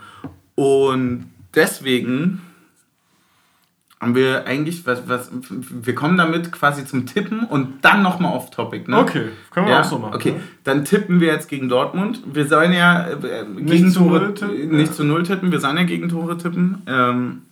und 0.54 1.30
deswegen 1.54 2.42
haben 4.02 4.16
wir 4.16 4.48
eigentlich, 4.48 4.84
was, 4.84 5.08
was, 5.08 5.30
wir 5.30 5.94
kommen 5.94 6.18
damit 6.18 6.50
quasi 6.50 6.84
zum 6.84 7.06
Tippen 7.06 7.44
und 7.44 7.84
dann 7.84 8.02
nochmal 8.02 8.34
off 8.34 8.50
Topic. 8.50 8.90
Ne? 8.90 8.98
Okay, 8.98 9.28
können 9.52 9.66
wir 9.66 9.74
Ja, 9.74 9.80
auch 9.82 9.84
so 9.84 9.98
machen. 9.98 10.14
Okay, 10.16 10.34
dann 10.64 10.84
tippen 10.84 11.20
wir 11.20 11.28
jetzt 11.28 11.48
gegen 11.48 11.68
Dortmund. 11.68 12.20
Wir 12.26 12.48
sollen 12.48 12.72
ja 12.72 13.06
äh, 13.06 13.44
Nicht 13.44 13.70
Gegentore, 13.70 14.34
zu 14.34 14.46
null 14.46 14.56
tippen, 14.56 14.76
nicht 14.76 14.88
ja. 14.88 14.92
zu 14.92 15.04
null 15.04 15.22
tippen. 15.22 15.52
Wir 15.52 15.60
sollen 15.60 15.76
ja 15.76 15.84
Gegentore 15.84 16.36
tippen. 16.36 16.82
Ähm, 16.88 17.42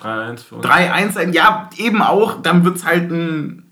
3-1 0.00 0.44
für 0.44 0.54
uns. 0.54 0.64
3-1 0.64 1.10
sein, 1.10 1.32
ja, 1.32 1.68
eben 1.76 2.02
auch. 2.02 2.40
Dann 2.42 2.64
wird 2.64 2.76
es 2.76 2.84
halt 2.84 3.10
ein. 3.10 3.64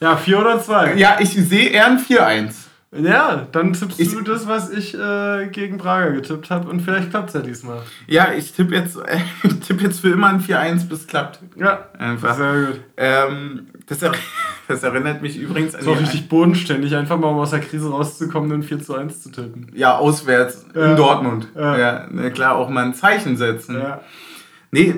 Ja, 0.00 0.16
4 0.16 0.40
oder 0.40 0.60
2. 0.60 0.94
Ja, 0.96 1.18
ich 1.20 1.30
sehe 1.30 1.68
eher 1.68 1.86
ein 1.86 1.98
4-1. 1.98 2.61
Ja, 2.94 3.46
dann 3.52 3.72
tippst 3.72 3.98
Ich- 3.98 4.10
du 4.12 4.20
das, 4.20 4.46
was 4.46 4.68
ich 4.70 4.92
äh, 4.94 5.48
gegen 5.50 5.78
Braga 5.78 6.10
getippt 6.10 6.50
habe 6.50 6.68
und 6.68 6.80
vielleicht 6.80 7.08
klappt 7.08 7.28
es 7.30 7.34
ja 7.34 7.40
diesmal. 7.40 7.78
Ja, 8.06 8.32
ich 8.36 8.52
tippe 8.52 8.74
jetzt, 8.74 8.98
ich 9.42 9.60
tipp 9.66 9.80
jetzt 9.80 10.00
für 10.00 10.10
immer 10.10 10.26
ein 10.28 10.40
4-1, 10.42 10.88
bis 10.88 11.00
es 11.00 11.06
klappt. 11.06 11.40
Ja, 11.56 11.86
Einfach. 11.98 12.34
sehr 12.36 12.66
gut. 12.66 12.80
Ähm, 12.98 13.68
das, 13.86 14.02
er, 14.02 14.12
das 14.68 14.82
erinnert 14.82 15.22
mich 15.22 15.38
übrigens 15.38 15.74
an 15.74 15.84
die- 15.84 15.90
richtig 15.90 16.28
bodenständig, 16.28 16.94
einfach 16.94 17.18
mal 17.18 17.28
um 17.28 17.38
aus 17.38 17.50
der 17.50 17.60
Krise 17.60 17.88
rauszukommen 17.90 18.52
und 18.52 18.62
4 18.62 18.80
zu 18.82 18.94
1 18.94 19.22
zu 19.22 19.30
tippen. 19.32 19.70
Ja, 19.74 19.96
auswärts 19.96 20.66
Ja. 20.74 20.90
in 20.90 20.96
Dortmund. 20.96 21.48
Ja. 21.56 21.78
Ja. 21.78 22.06
na 22.10 22.28
klar, 22.28 22.56
auch 22.56 22.68
mal 22.68 22.84
ein 22.84 22.94
Zeichen 22.94 23.38
setzen. 23.38 23.78
Ja. 23.78 24.02
Nee, 24.70 24.94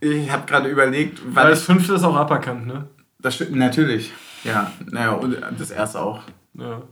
ich 0.00 0.30
habe 0.32 0.46
gerade 0.46 0.68
überlegt, 0.70 1.20
Weil 1.34 1.44
weil 1.44 1.50
das 1.50 1.62
fünfte 1.62 1.94
ist 1.94 2.02
auch 2.04 2.16
aberkannt, 2.16 2.66
ne? 2.66 2.86
das 3.18 3.34
stimmt, 3.34 3.56
natürlich. 3.56 4.12
Ja, 4.44 4.70
naja, 4.90 5.12
und 5.12 5.36
das 5.58 5.70
erste 5.70 6.00
auch. 6.00 6.20
Ja. 6.54 6.82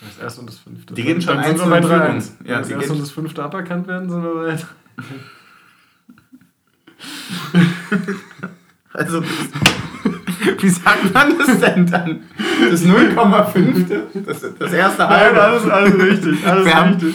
Das 0.00 0.18
erste 0.22 0.40
und 0.40 0.50
das 0.50 0.58
fünfte. 0.58 0.94
Die 0.94 1.02
gehen 1.02 1.22
schon 1.22 1.38
in 1.42 1.56
bei 1.56 1.82
Führung. 1.82 1.82
3-1. 1.82 2.30
Ja, 2.44 2.56
Wenn 2.56 2.58
das 2.62 2.70
erste 2.70 2.92
und 2.92 3.00
das 3.00 3.10
fünfte 3.10 3.42
aberkannt 3.42 3.86
werden, 3.86 4.10
sind 4.10 4.22
wir 4.22 4.34
bei. 4.34 4.56
Also, 8.92 9.22
wie 10.58 10.68
sagt 10.70 11.12
man 11.12 11.36
das 11.38 11.60
denn 11.60 11.86
dann? 11.86 12.20
Das 12.70 12.82
0,5. 12.82 14.24
Das, 14.24 14.40
das 14.58 14.72
erste 14.72 15.02
Nein, 15.02 15.10
halbe. 15.10 15.42
alles, 15.42 15.68
alles 15.68 15.94
richtig. 15.98 16.46
Alles 16.46 16.64
wir, 16.64 16.74
haben, 16.74 16.92
richtig. 16.94 17.14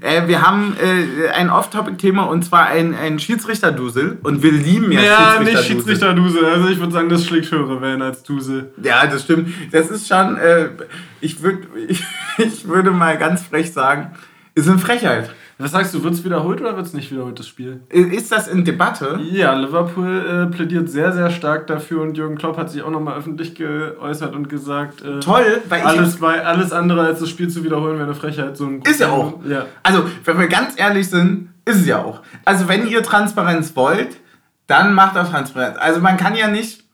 Äh, 0.00 0.26
wir 0.26 0.42
haben 0.42 0.74
äh, 0.76 1.28
ein 1.30 1.50
Off-Topic-Thema 1.50 2.24
und 2.24 2.44
zwar 2.44 2.66
ein, 2.66 2.94
ein 2.94 3.18
Schiedsrichter-Dusel. 3.18 4.18
Und 4.22 4.42
wir 4.42 4.52
lieben 4.52 4.92
ja, 4.92 5.02
ja 5.02 5.16
Schiedsrichter-Dusel. 5.16 5.54
nicht 5.54 5.64
Schiedsrichter-Dusel. 5.64 6.44
Also 6.46 6.68
ich 6.68 6.78
würde 6.78 6.92
sagen, 6.92 7.08
das 7.08 7.24
schlägt 7.24 7.50
höhere 7.50 7.80
Wellen 7.80 8.02
als 8.02 8.22
Dusel. 8.22 8.72
Ja, 8.82 9.06
das 9.06 9.24
stimmt. 9.24 9.48
Das 9.72 9.90
ist 9.90 10.08
schon, 10.08 10.36
äh, 10.38 10.68
ich, 11.20 11.42
würd, 11.42 11.66
ich, 11.88 12.02
ich 12.38 12.66
würde 12.68 12.90
mal 12.90 13.18
ganz 13.18 13.42
frech 13.42 13.72
sagen, 13.72 14.12
ist 14.54 14.68
eine 14.68 14.78
Frechheit. 14.78 15.30
Was 15.58 15.70
sagst 15.70 15.94
du, 15.94 16.04
wird 16.04 16.12
es 16.12 16.22
wiederholt 16.22 16.60
oder 16.60 16.76
wird 16.76 16.84
es 16.84 16.92
nicht 16.92 17.10
wiederholt, 17.10 17.38
das 17.38 17.48
Spiel? 17.48 17.80
Ist 17.88 18.30
das 18.30 18.46
in 18.46 18.66
Debatte? 18.66 19.18
Ja, 19.22 19.54
Liverpool 19.54 20.48
äh, 20.50 20.54
plädiert 20.54 20.90
sehr, 20.90 21.12
sehr 21.14 21.30
stark 21.30 21.66
dafür 21.66 22.02
und 22.02 22.18
Jürgen 22.18 22.36
Klopp 22.36 22.58
hat 22.58 22.70
sich 22.70 22.82
auch 22.82 22.90
nochmal 22.90 23.16
öffentlich 23.16 23.54
geäußert 23.54 24.34
und 24.34 24.50
gesagt, 24.50 25.00
äh, 25.00 25.20
Toll, 25.20 25.62
weil 25.70 25.80
alles, 25.80 26.20
weil 26.20 26.40
alles 26.40 26.72
andere 26.72 27.06
als 27.06 27.20
das 27.20 27.30
Spiel 27.30 27.48
zu 27.48 27.64
wiederholen 27.64 27.94
wäre 27.94 28.04
eine 28.04 28.14
Frechheit. 28.14 28.58
So 28.58 28.66
ein 28.66 28.82
ist 28.82 29.00
ja 29.00 29.08
auch. 29.08 29.42
Ja. 29.46 29.64
Also, 29.82 30.04
wenn 30.26 30.38
wir 30.38 30.48
ganz 30.48 30.78
ehrlich 30.78 31.08
sind, 31.08 31.48
ist 31.64 31.76
es 31.76 31.86
ja 31.86 32.02
auch. 32.02 32.20
Also, 32.44 32.68
wenn 32.68 32.86
ihr 32.86 33.02
Transparenz 33.02 33.74
wollt, 33.76 34.18
dann 34.66 34.92
macht 34.92 35.16
auch 35.16 35.30
Transparenz. 35.30 35.78
Also, 35.78 36.00
man 36.00 36.18
kann 36.18 36.34
ja 36.34 36.48
nicht, 36.48 36.84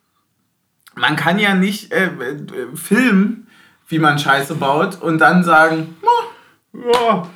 man 0.94 1.16
kann 1.16 1.40
ja 1.40 1.56
nicht 1.56 1.92
äh, 1.92 2.04
äh 2.04 2.36
filmen, 2.76 3.48
wie 3.88 3.98
man 3.98 4.20
Scheiße 4.20 4.54
baut 4.54 5.02
und 5.02 5.18
dann 5.18 5.42
sagen, 5.42 5.96
oh, 6.02 6.78
ja 6.92 7.28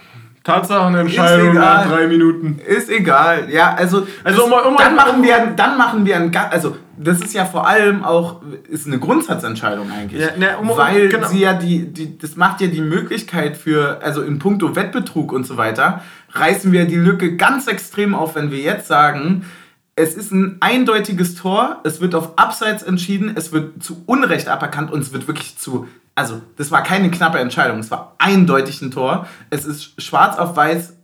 Tatsachenentscheidung 0.46 1.54
nach 1.54 1.88
drei 1.88 2.06
Minuten. 2.06 2.60
Ist 2.64 2.88
egal. 2.88 3.48
Ja, 3.50 3.74
also, 3.74 4.06
also 4.22 4.44
um, 4.44 4.52
um, 4.52 4.76
dann, 4.76 4.94
machen 4.94 5.20
wir, 5.24 5.52
dann 5.56 5.76
machen 5.76 6.06
wir 6.06 6.16
ein, 6.16 6.34
also 6.50 6.76
das 6.96 7.20
ist 7.20 7.34
ja 7.34 7.44
vor 7.44 7.66
allem 7.66 8.04
auch 8.04 8.42
ist 8.68 8.86
eine 8.86 9.00
Grundsatzentscheidung 9.00 9.90
eigentlich, 9.90 10.22
ja, 10.22 10.36
ne, 10.36 10.56
um, 10.58 10.68
weil 10.68 11.08
genau. 11.08 11.26
sie 11.26 11.40
ja 11.40 11.52
die, 11.52 11.92
die, 11.92 12.16
das 12.16 12.36
macht 12.36 12.60
ja 12.60 12.68
die 12.68 12.80
Möglichkeit 12.80 13.56
für, 13.56 14.00
also 14.04 14.22
in 14.22 14.38
puncto 14.38 14.76
Wettbetrug 14.76 15.32
und 15.32 15.44
so 15.44 15.56
weiter, 15.56 16.02
reißen 16.30 16.70
wir 16.70 16.84
die 16.84 16.94
Lücke 16.94 17.34
ganz 17.34 17.66
extrem 17.66 18.14
auf, 18.14 18.36
wenn 18.36 18.52
wir 18.52 18.58
jetzt 18.58 18.86
sagen, 18.86 19.44
es 19.96 20.14
ist 20.14 20.30
ein 20.30 20.58
eindeutiges 20.60 21.34
Tor, 21.34 21.80
es 21.82 22.00
wird 22.00 22.14
auf 22.14 22.38
Abseits 22.38 22.84
entschieden, 22.84 23.32
es 23.34 23.52
wird 23.52 23.82
zu 23.82 24.04
Unrecht 24.06 24.46
aberkannt 24.46 24.92
und 24.92 25.00
es 25.00 25.12
wird 25.12 25.26
wirklich 25.26 25.58
zu 25.58 25.88
also 26.16 26.42
das 26.56 26.72
war 26.72 26.82
keine 26.82 27.10
knappe 27.10 27.38
Entscheidung, 27.38 27.78
es 27.78 27.90
war 27.92 28.16
eindeutig 28.18 28.82
ein 28.82 28.90
Tor. 28.90 29.28
Es 29.50 29.64
ist 29.64 30.02
schwarz 30.02 30.36
auf 30.38 30.56
weiß 30.56 30.94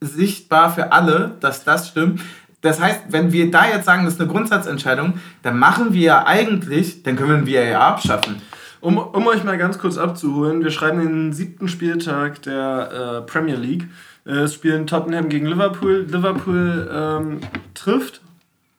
sichtbar 0.00 0.72
für 0.72 0.92
alle, 0.92 1.36
dass 1.40 1.64
das 1.64 1.88
stimmt. 1.88 2.20
Das 2.60 2.80
heißt, 2.80 3.04
wenn 3.08 3.32
wir 3.32 3.50
da 3.50 3.66
jetzt 3.66 3.86
sagen, 3.86 4.04
das 4.04 4.14
ist 4.14 4.20
eine 4.20 4.30
Grundsatzentscheidung, 4.30 5.14
dann 5.42 5.58
machen 5.58 5.92
wir 5.92 6.02
ja 6.02 6.26
eigentlich, 6.26 7.02
dann 7.02 7.16
können 7.16 7.46
wir 7.46 7.72
VAR 7.72 7.80
abschaffen. 7.80 8.42
Um, 8.80 8.98
um 8.98 9.26
euch 9.26 9.42
mal 9.42 9.58
ganz 9.58 9.78
kurz 9.78 9.98
abzuholen, 9.98 10.62
wir 10.62 10.70
schreiben 10.70 11.00
den 11.00 11.32
siebten 11.32 11.66
Spieltag 11.66 12.42
der 12.42 13.22
äh, 13.24 13.30
Premier 13.30 13.56
League. 13.56 13.88
Es 14.24 14.54
spielen 14.54 14.86
Tottenham 14.86 15.28
gegen 15.28 15.46
Liverpool. 15.46 16.06
Liverpool 16.08 16.88
ähm, 16.92 17.40
trifft 17.74 18.20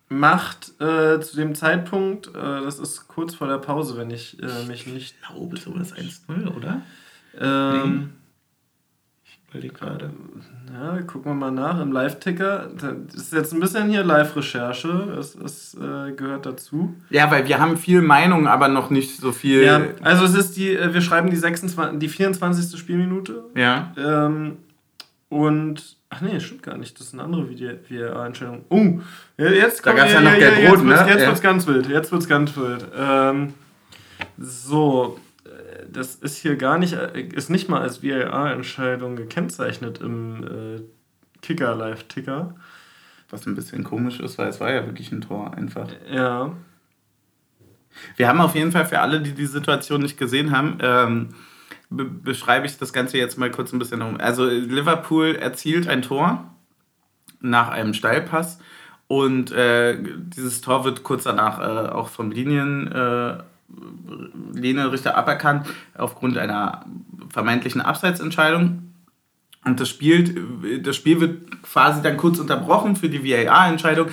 macht 0.09 0.73
äh, 0.81 1.19
zu 1.21 1.35
dem 1.35 1.53
Zeitpunkt, 1.55 2.27
äh, 2.29 2.31
das 2.63 2.79
ist 2.79 3.07
kurz 3.07 3.35
vor 3.35 3.47
der 3.47 3.59
Pause, 3.59 3.97
wenn 3.97 4.09
ich 4.09 4.41
äh, 4.41 4.65
mich 4.67 4.87
nicht. 4.87 5.15
Ich 5.15 5.27
glaube, 5.27 5.57
so 5.57 5.71
das 5.77 5.93
1-0, 5.95 6.55
oder? 6.55 6.81
Ähm, 7.39 8.09
Ich 9.23 9.39
überlege 9.49 9.73
gerade. 9.73 10.11
Ja, 10.73 10.99
gucken 11.03 11.31
wir 11.31 11.35
mal 11.35 11.51
nach 11.51 11.79
im 11.79 11.91
Live-Ticker. 11.91 12.71
Das 12.75 13.13
ist 13.15 13.33
jetzt 13.33 13.53
ein 13.53 13.59
bisschen 13.59 13.89
hier 13.89 14.03
Live-Recherche. 14.03 15.15
Es, 15.19 15.35
es 15.35 15.75
äh, 15.75 16.11
gehört 16.13 16.45
dazu. 16.45 16.95
Ja, 17.11 17.29
weil 17.29 17.47
wir 17.47 17.59
haben 17.59 17.77
viel 17.77 18.01
Meinung, 18.01 18.47
aber 18.47 18.67
noch 18.67 18.89
nicht 18.89 19.17
so 19.19 19.31
viel. 19.31 19.63
Ja, 19.63 19.81
also 20.01 20.25
es 20.25 20.33
ist 20.33 20.57
die, 20.57 20.75
äh, 20.75 20.93
wir 20.93 21.01
schreiben 21.01 21.29
die, 21.29 21.37
26, 21.37 21.99
die 21.99 22.09
24. 22.09 22.79
Spielminute. 22.79 23.43
Ja. 23.55 23.93
Ähm, 23.97 24.57
und 25.29 25.98
Ach 26.11 26.21
nee, 26.21 26.39
stimmt 26.39 26.63
gar 26.63 26.77
nicht. 26.77 26.99
Das 26.99 27.07
ist 27.07 27.13
eine 27.13 27.23
andere 27.23 27.45
VR-Einstellung. 27.87 28.65
Oh, 28.69 28.99
jetzt 29.37 29.83
kommt 29.83 29.97
da 29.97 30.01
gab's 30.01 30.13
ja, 30.13 30.21
noch 30.21 30.31
ja, 30.31 30.49
Gelb-Rot, 30.49 30.83
ne? 30.83 31.05
Jetzt 31.07 31.25
wird's 31.25 31.41
ganz 31.41 31.67
wild. 31.67 31.87
Jetzt 31.87 32.11
wird's 32.11 32.27
ganz 32.27 32.57
wild. 32.57 32.87
Ähm, 32.97 33.53
so, 34.37 35.19
äh, 35.45 35.85
das 35.91 36.15
ist 36.15 36.37
hier 36.37 36.55
gar 36.55 36.79
nicht, 36.79 36.93
äh, 36.93 37.21
ist 37.21 37.51
nicht 37.51 37.69
mal 37.69 37.81
als 37.81 37.99
VR-Entscheidung 37.99 39.17
gekennzeichnet 39.17 40.01
im 40.01 40.43
äh, 40.43 40.81
Kicker-Live-Ticker. 41.43 42.55
Was 43.29 43.45
ein 43.45 43.53
bisschen 43.53 43.83
komisch 43.83 44.19
ist, 44.19 44.39
weil 44.39 44.47
es 44.47 44.59
war 44.59 44.71
ja 44.71 44.87
wirklich 44.87 45.11
ein 45.11 45.21
Tor 45.21 45.53
einfach. 45.55 45.89
Ja. 46.11 46.53
Wir 48.15 48.27
haben 48.27 48.41
auf 48.41 48.55
jeden 48.55 48.71
Fall 48.71 48.85
für 48.85 48.99
alle, 48.99 49.21
die 49.21 49.33
die 49.33 49.45
Situation 49.45 50.01
nicht 50.01 50.17
gesehen 50.17 50.51
haben, 50.51 50.79
ähm, 50.81 51.29
be 51.89 52.05
beschreibe 52.05 52.65
ich 52.65 52.77
das 52.77 52.93
Ganze 52.93 53.17
jetzt 53.17 53.37
mal 53.37 53.51
kurz 53.51 53.73
ein 53.73 53.79
bisschen 53.79 54.01
um. 54.01 54.19
Also 54.19 54.45
Liverpool 54.45 55.35
erzielt 55.35 55.87
ein 55.87 56.01
Tor 56.01 56.53
nach 57.41 57.69
einem 57.69 57.93
Steilpass 57.93 58.59
und 59.07 59.51
äh, 59.51 59.97
dieses 59.99 60.61
Tor 60.61 60.85
wird 60.85 61.03
kurz 61.03 61.23
danach 61.23 61.59
äh, 61.59 61.89
auch 61.89 62.09
vom 62.09 62.29
Linien, 62.29 62.91
äh, 62.91 63.37
Linienrichter 64.53 65.17
aberkannt 65.17 65.67
aufgrund 65.97 66.37
einer 66.37 66.85
vermeintlichen 67.29 67.81
Abseitsentscheidung. 67.81 68.93
Und 69.65 69.79
das, 69.79 69.89
spielt, 69.89 70.37
das 70.85 70.95
Spiel 70.95 71.19
wird 71.19 71.63
quasi 71.63 72.01
dann 72.01 72.17
kurz 72.17 72.39
unterbrochen 72.39 72.95
für 72.95 73.09
die 73.09 73.23
VAR-Entscheidung. 73.23 74.09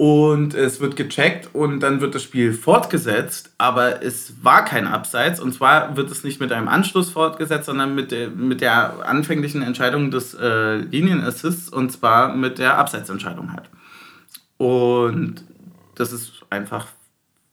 Und 0.00 0.54
es 0.54 0.80
wird 0.80 0.96
gecheckt 0.96 1.50
und 1.54 1.80
dann 1.80 2.00
wird 2.00 2.14
das 2.14 2.22
Spiel 2.22 2.54
fortgesetzt, 2.54 3.52
aber 3.58 4.02
es 4.02 4.32
war 4.42 4.64
kein 4.64 4.86
Abseits. 4.86 5.40
Und 5.40 5.52
zwar 5.52 5.94
wird 5.94 6.10
es 6.10 6.24
nicht 6.24 6.40
mit 6.40 6.52
einem 6.52 6.68
Anschluss 6.68 7.10
fortgesetzt, 7.10 7.66
sondern 7.66 7.94
mit 7.94 8.10
der, 8.10 8.30
mit 8.30 8.62
der 8.62 9.06
anfänglichen 9.06 9.60
Entscheidung 9.60 10.10
des 10.10 10.32
äh, 10.32 10.76
Linienassists 10.76 11.68
und 11.68 11.92
zwar 11.92 12.34
mit 12.34 12.58
der 12.58 12.78
Abseitsentscheidung 12.78 13.52
halt. 13.52 13.68
Und 14.56 15.44
das 15.96 16.14
ist 16.14 16.46
einfach 16.48 16.86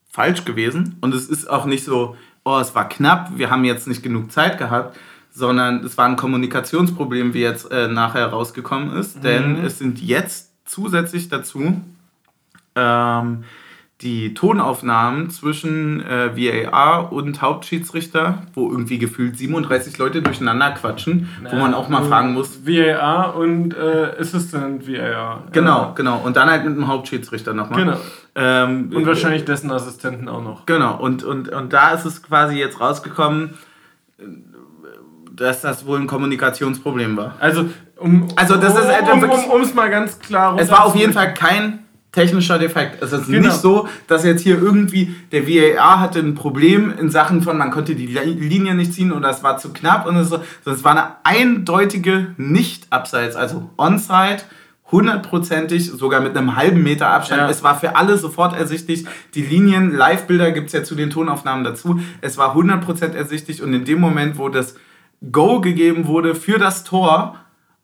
falsch 0.10 0.46
gewesen. 0.46 0.96
Und 1.02 1.14
es 1.14 1.28
ist 1.28 1.50
auch 1.50 1.66
nicht 1.66 1.84
so, 1.84 2.16
oh, 2.46 2.60
es 2.60 2.74
war 2.74 2.88
knapp, 2.88 3.32
wir 3.36 3.50
haben 3.50 3.66
jetzt 3.66 3.90
nicht 3.90 4.04
genug 4.04 4.32
Zeit 4.32 4.58
gehabt, 4.58 4.98
sondern 5.32 5.84
es 5.84 5.98
war 5.98 6.06
ein 6.06 6.16
Kommunikationsproblem, 6.16 7.34
wie 7.34 7.42
jetzt 7.42 7.70
äh, 7.74 7.90
nachher 7.90 8.28
rausgekommen 8.28 8.96
ist. 8.96 9.18
Mhm. 9.18 9.22
Denn 9.22 9.66
es 9.66 9.80
sind 9.80 10.02
jetzt 10.02 10.54
zusätzlich 10.64 11.28
dazu 11.28 11.82
ähm, 12.78 13.44
die 14.02 14.36
Tonaufnahmen 14.36 15.32
zwischen 15.32 16.06
äh, 16.06 16.38
VAR 16.38 17.12
und 17.12 17.42
Hauptschiedsrichter, 17.42 18.44
wo 18.54 18.70
irgendwie 18.70 19.00
gefühlt 19.00 19.36
37 19.36 19.98
Leute 19.98 20.22
durcheinander 20.22 20.70
quatschen, 20.72 21.30
Na, 21.42 21.52
wo 21.52 21.56
man 21.56 21.74
auch 21.74 21.90
mal 21.90 22.04
fragen 22.04 22.34
muss. 22.34 22.68
VAR 22.68 23.36
und 23.36 23.76
äh, 23.76 24.12
Assistant 24.20 24.88
VAR. 24.88 25.46
Genau, 25.52 25.82
ja. 25.82 25.92
genau. 25.96 26.22
Und 26.24 26.38
dann 26.38 26.48
halt 26.48 26.64
mit 26.64 26.76
dem 26.76 26.88
Hauptschiedsrichter 26.88 27.54
nochmal. 27.56 27.86
Genau. 27.86 27.98
Ähm, 28.36 28.92
und 28.94 29.08
wahrscheinlich 29.08 29.46
dessen 29.46 29.72
Assistenten 29.72 30.30
auch 30.30 30.44
noch. 30.44 30.68
Genau. 30.68 31.00
Und, 31.00 31.24
und, 31.24 31.50
und 31.50 31.74
da 31.74 31.92
ist 31.92 32.06
es 32.06 32.22
quasi 32.22 32.60
jetzt 32.60 32.80
rausgekommen, 32.80 33.56
dass 35.32 35.62
das 35.62 35.88
wohl 35.88 36.00
ein 36.00 36.08
Kommunikationsproblem 36.08 37.18
war. 37.18 37.34
Also, 37.40 37.66
um, 37.96 38.28
also 38.36 38.58
das 38.58 38.78
ist 38.78 38.86
um, 39.12 39.24
um 39.24 39.62
es 39.62 39.74
mal 39.74 39.90
ganz 39.90 40.20
klar 40.20 40.56
Es 40.60 40.70
war 40.70 40.86
auf 40.86 40.96
jeden 40.96 41.14
Fall 41.14 41.34
kein 41.34 41.87
technischer 42.12 42.58
Defekt. 42.58 43.02
Es 43.02 43.12
ist 43.12 43.28
genau. 43.28 43.48
nicht 43.48 43.60
so, 43.60 43.88
dass 44.08 44.24
jetzt 44.24 44.42
hier 44.42 44.62
irgendwie 44.62 45.16
der 45.32 45.48
VAR 45.48 46.00
hatte 46.00 46.20
ein 46.20 46.36
Problem 46.36 46.94
in 46.98 47.10
Sachen 47.10 47.42
von, 47.42 47.58
man 47.58 47.72
konnte 47.72 47.96
die 47.96 48.08
Linie 48.08 48.76
nicht 48.76 48.94
ziehen 48.94 49.12
oder 49.12 49.30
es 49.30 49.44
war 49.44 49.58
zu 49.58 49.72
knapp 49.74 50.08
und 50.08 50.24
so. 50.24 50.40
Es 50.66 50.84
war 50.84 50.92
eine 50.92 51.16
eindeutige 51.24 52.34
Nicht-Abseits, 52.38 53.36
also 53.36 53.70
Onside. 53.78 54.42
Hundertprozentig, 54.90 55.92
sogar 55.92 56.22
mit 56.22 56.38
einem 56.38 56.56
halben 56.56 56.82
Meter 56.82 57.10
Abstand. 57.10 57.42
Ja. 57.42 57.50
Es 57.50 57.62
war 57.62 57.78
für 57.78 57.98
alle 57.98 58.18
sofort 58.18 58.58
ersichtlich. 58.58 59.06
Die 59.36 59.42
Linien, 59.42 59.94
Live-Bilder 59.94 60.54
gibt 60.54 60.68
es 60.68 60.74
ja 60.74 60.82
zu 60.82 60.96
den 60.96 61.10
Tonaufnahmen 61.10 61.66
dazu. 61.66 62.00
Es 62.22 62.38
war 62.38 62.56
100% 62.56 63.14
ersichtlich 63.14 63.62
und 63.62 63.74
in 63.74 63.84
dem 63.84 64.00
Moment, 64.00 64.38
wo 64.38 64.48
das 64.48 64.76
Go 65.30 65.60
gegeben 65.60 66.08
wurde 66.08 66.36
für 66.36 66.58
das 66.58 66.86
Tor, 66.86 67.36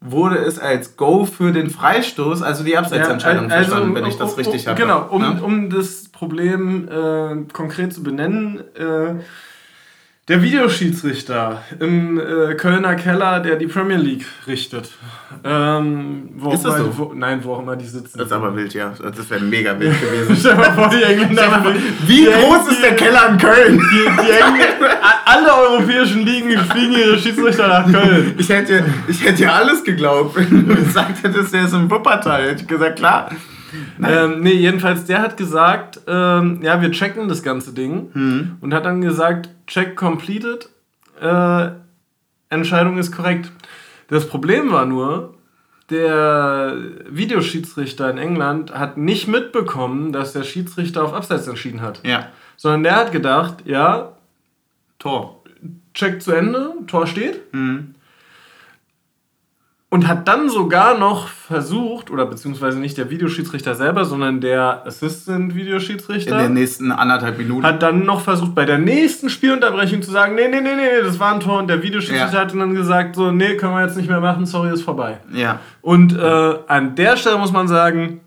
wurde 0.03 0.37
es 0.37 0.59
als 0.59 0.97
Go 0.97 1.25
für 1.25 1.51
den 1.51 1.69
Freistoß, 1.69 2.41
also 2.41 2.63
die 2.63 2.77
Abseitsentscheidung 2.77 3.49
ja, 3.49 3.55
also, 3.55 3.69
verstanden, 3.69 3.95
wenn 3.95 4.05
ich 4.05 4.17
das 4.17 4.37
richtig 4.37 4.67
habe. 4.67 4.79
Genau, 4.79 5.07
um, 5.09 5.21
ja? 5.21 5.37
um 5.41 5.69
das 5.69 6.09
Problem 6.09 6.87
äh, 6.89 7.53
konkret 7.53 7.93
zu 7.93 8.03
benennen, 8.03 8.61
äh, 8.75 9.15
der 10.29 10.41
Videoschiedsrichter 10.41 11.63
im 11.81 12.17
äh, 12.17 12.55
Kölner 12.55 12.95
Keller, 12.95 13.41
der 13.41 13.57
die 13.57 13.67
Premier 13.67 13.97
League 13.97 14.25
richtet. 14.47 14.89
Ähm, 15.43 16.29
wo 16.37 16.53
ist 16.53 16.63
das 16.63 16.77
so? 16.77 16.97
Wo, 16.97 17.13
nein, 17.13 17.43
wo 17.43 17.55
auch 17.55 17.59
immer 17.59 17.75
die 17.75 17.85
sitzen. 17.85 18.17
Das 18.17 18.27
ist 18.27 18.31
aber 18.31 18.55
wild, 18.55 18.73
ja. 18.73 18.93
Das 18.97 19.29
wäre 19.29 19.41
mega 19.41 19.77
wild 19.77 19.99
gewesen. 19.99 20.35
Stell 20.39 20.55
mal 20.55 20.71
vor, 20.71 20.87
die 20.87 21.03
Engländer. 21.03 21.49
Mal, 21.49 21.75
wie 22.07 22.23
groß 22.23 22.71
ist 22.71 22.81
der 22.81 22.95
Keller 22.95 23.31
in 23.31 23.37
Köln? 23.37 23.77
Die, 23.77 24.23
die 24.23 24.31
Engländer, 24.31 24.97
alle 25.25 25.53
europäischen 25.55 26.25
Ligen 26.25 26.57
fliegen 26.57 26.93
ihre 26.93 27.17
Schiedsrichter 27.17 27.67
nach 27.67 27.91
Köln. 27.91 28.35
Ich 28.37 28.47
hätte, 28.47 28.85
ich 29.09 29.25
hätte 29.25 29.43
ja 29.43 29.55
alles 29.55 29.83
geglaubt, 29.83 30.37
wenn 30.37 30.69
du 30.69 30.75
gesagt 30.75 31.21
hättest, 31.21 31.53
der 31.53 31.65
ist 31.65 31.73
im 31.73 31.91
Wuppertal. 31.91 32.43
Hätte 32.43 32.61
ich 32.61 32.67
gesagt, 32.67 32.95
klar. 32.95 33.29
Ähm, 34.03 34.41
nee, 34.41 34.53
jedenfalls, 34.53 35.05
der 35.05 35.21
hat 35.21 35.37
gesagt, 35.37 36.01
ähm, 36.07 36.59
ja, 36.61 36.81
wir 36.81 36.91
checken 36.91 37.27
das 37.27 37.43
ganze 37.43 37.73
Ding. 37.73 38.09
Hm. 38.13 38.57
Und 38.61 38.73
hat 38.73 38.85
dann 38.85 39.01
gesagt, 39.01 39.49
check 39.67 39.95
completed. 39.95 40.69
Äh, 41.21 41.69
Entscheidung 42.49 42.97
ist 42.97 43.11
korrekt. 43.11 43.51
Das 44.07 44.27
Problem 44.27 44.71
war 44.71 44.85
nur, 44.85 45.33
der 45.89 46.75
Videoschiedsrichter 47.09 48.09
in 48.09 48.17
England 48.17 48.73
hat 48.73 48.97
nicht 48.97 49.27
mitbekommen, 49.27 50.11
dass 50.11 50.33
der 50.33 50.43
Schiedsrichter 50.43 51.03
auf 51.03 51.13
Abseits 51.13 51.47
entschieden 51.47 51.81
hat. 51.81 52.01
Ja. 52.05 52.27
Sondern 52.57 52.83
der 52.83 52.95
hat 52.95 53.11
gedacht, 53.11 53.63
ja, 53.65 54.13
Tor. 54.99 55.41
Check 55.93 56.21
zu 56.21 56.31
Ende, 56.31 56.73
Tor 56.87 57.07
steht. 57.07 57.53
Mhm. 57.53 57.92
Und 59.93 60.07
hat 60.07 60.27
dann 60.27 60.49
sogar 60.49 60.97
noch 60.97 61.27
versucht, 61.27 62.09
oder 62.09 62.25
beziehungsweise 62.25 62.79
nicht 62.79 62.97
der 62.97 63.11
Videoschiedsrichter 63.11 63.75
selber, 63.75 64.05
sondern 64.05 64.41
der 64.41 64.81
Assistant-Videoschiedsrichter. 64.87 66.37
In 66.39 66.43
den 66.45 66.53
nächsten 66.53 66.91
anderthalb 66.91 67.37
Minuten. 67.37 67.63
Hat 67.63 67.83
dann 67.83 68.03
noch 68.03 68.21
versucht, 68.21 68.55
bei 68.55 68.65
der 68.65 68.79
nächsten 68.79 69.29
Spielunterbrechung 69.29 70.01
zu 70.01 70.09
sagen, 70.09 70.33
nee, 70.33 70.47
nee, 70.47 70.61
nee, 70.61 70.75
nee, 70.75 71.01
das 71.03 71.19
war 71.19 71.33
ein 71.35 71.39
Tor. 71.41 71.59
Und 71.59 71.67
der 71.67 71.83
Videoschiedsrichter 71.83 72.33
Ja. 72.33 72.39
hat 72.41 72.55
dann 72.55 72.73
gesagt, 72.73 73.15
so, 73.15 73.31
nee, 73.31 73.55
können 73.55 73.73
wir 73.73 73.83
jetzt 73.83 73.95
nicht 73.95 74.09
mehr 74.09 74.19
machen, 74.19 74.47
sorry, 74.47 74.73
ist 74.73 74.81
vorbei. 74.81 75.19
ja. 75.31 75.59
Und 75.81 76.17
äh, 76.17 76.55
an 76.67 76.95
der 76.95 77.15
Stelle 77.17 77.37
muss 77.37 77.51
man 77.51 77.67
sagen, 77.67 78.21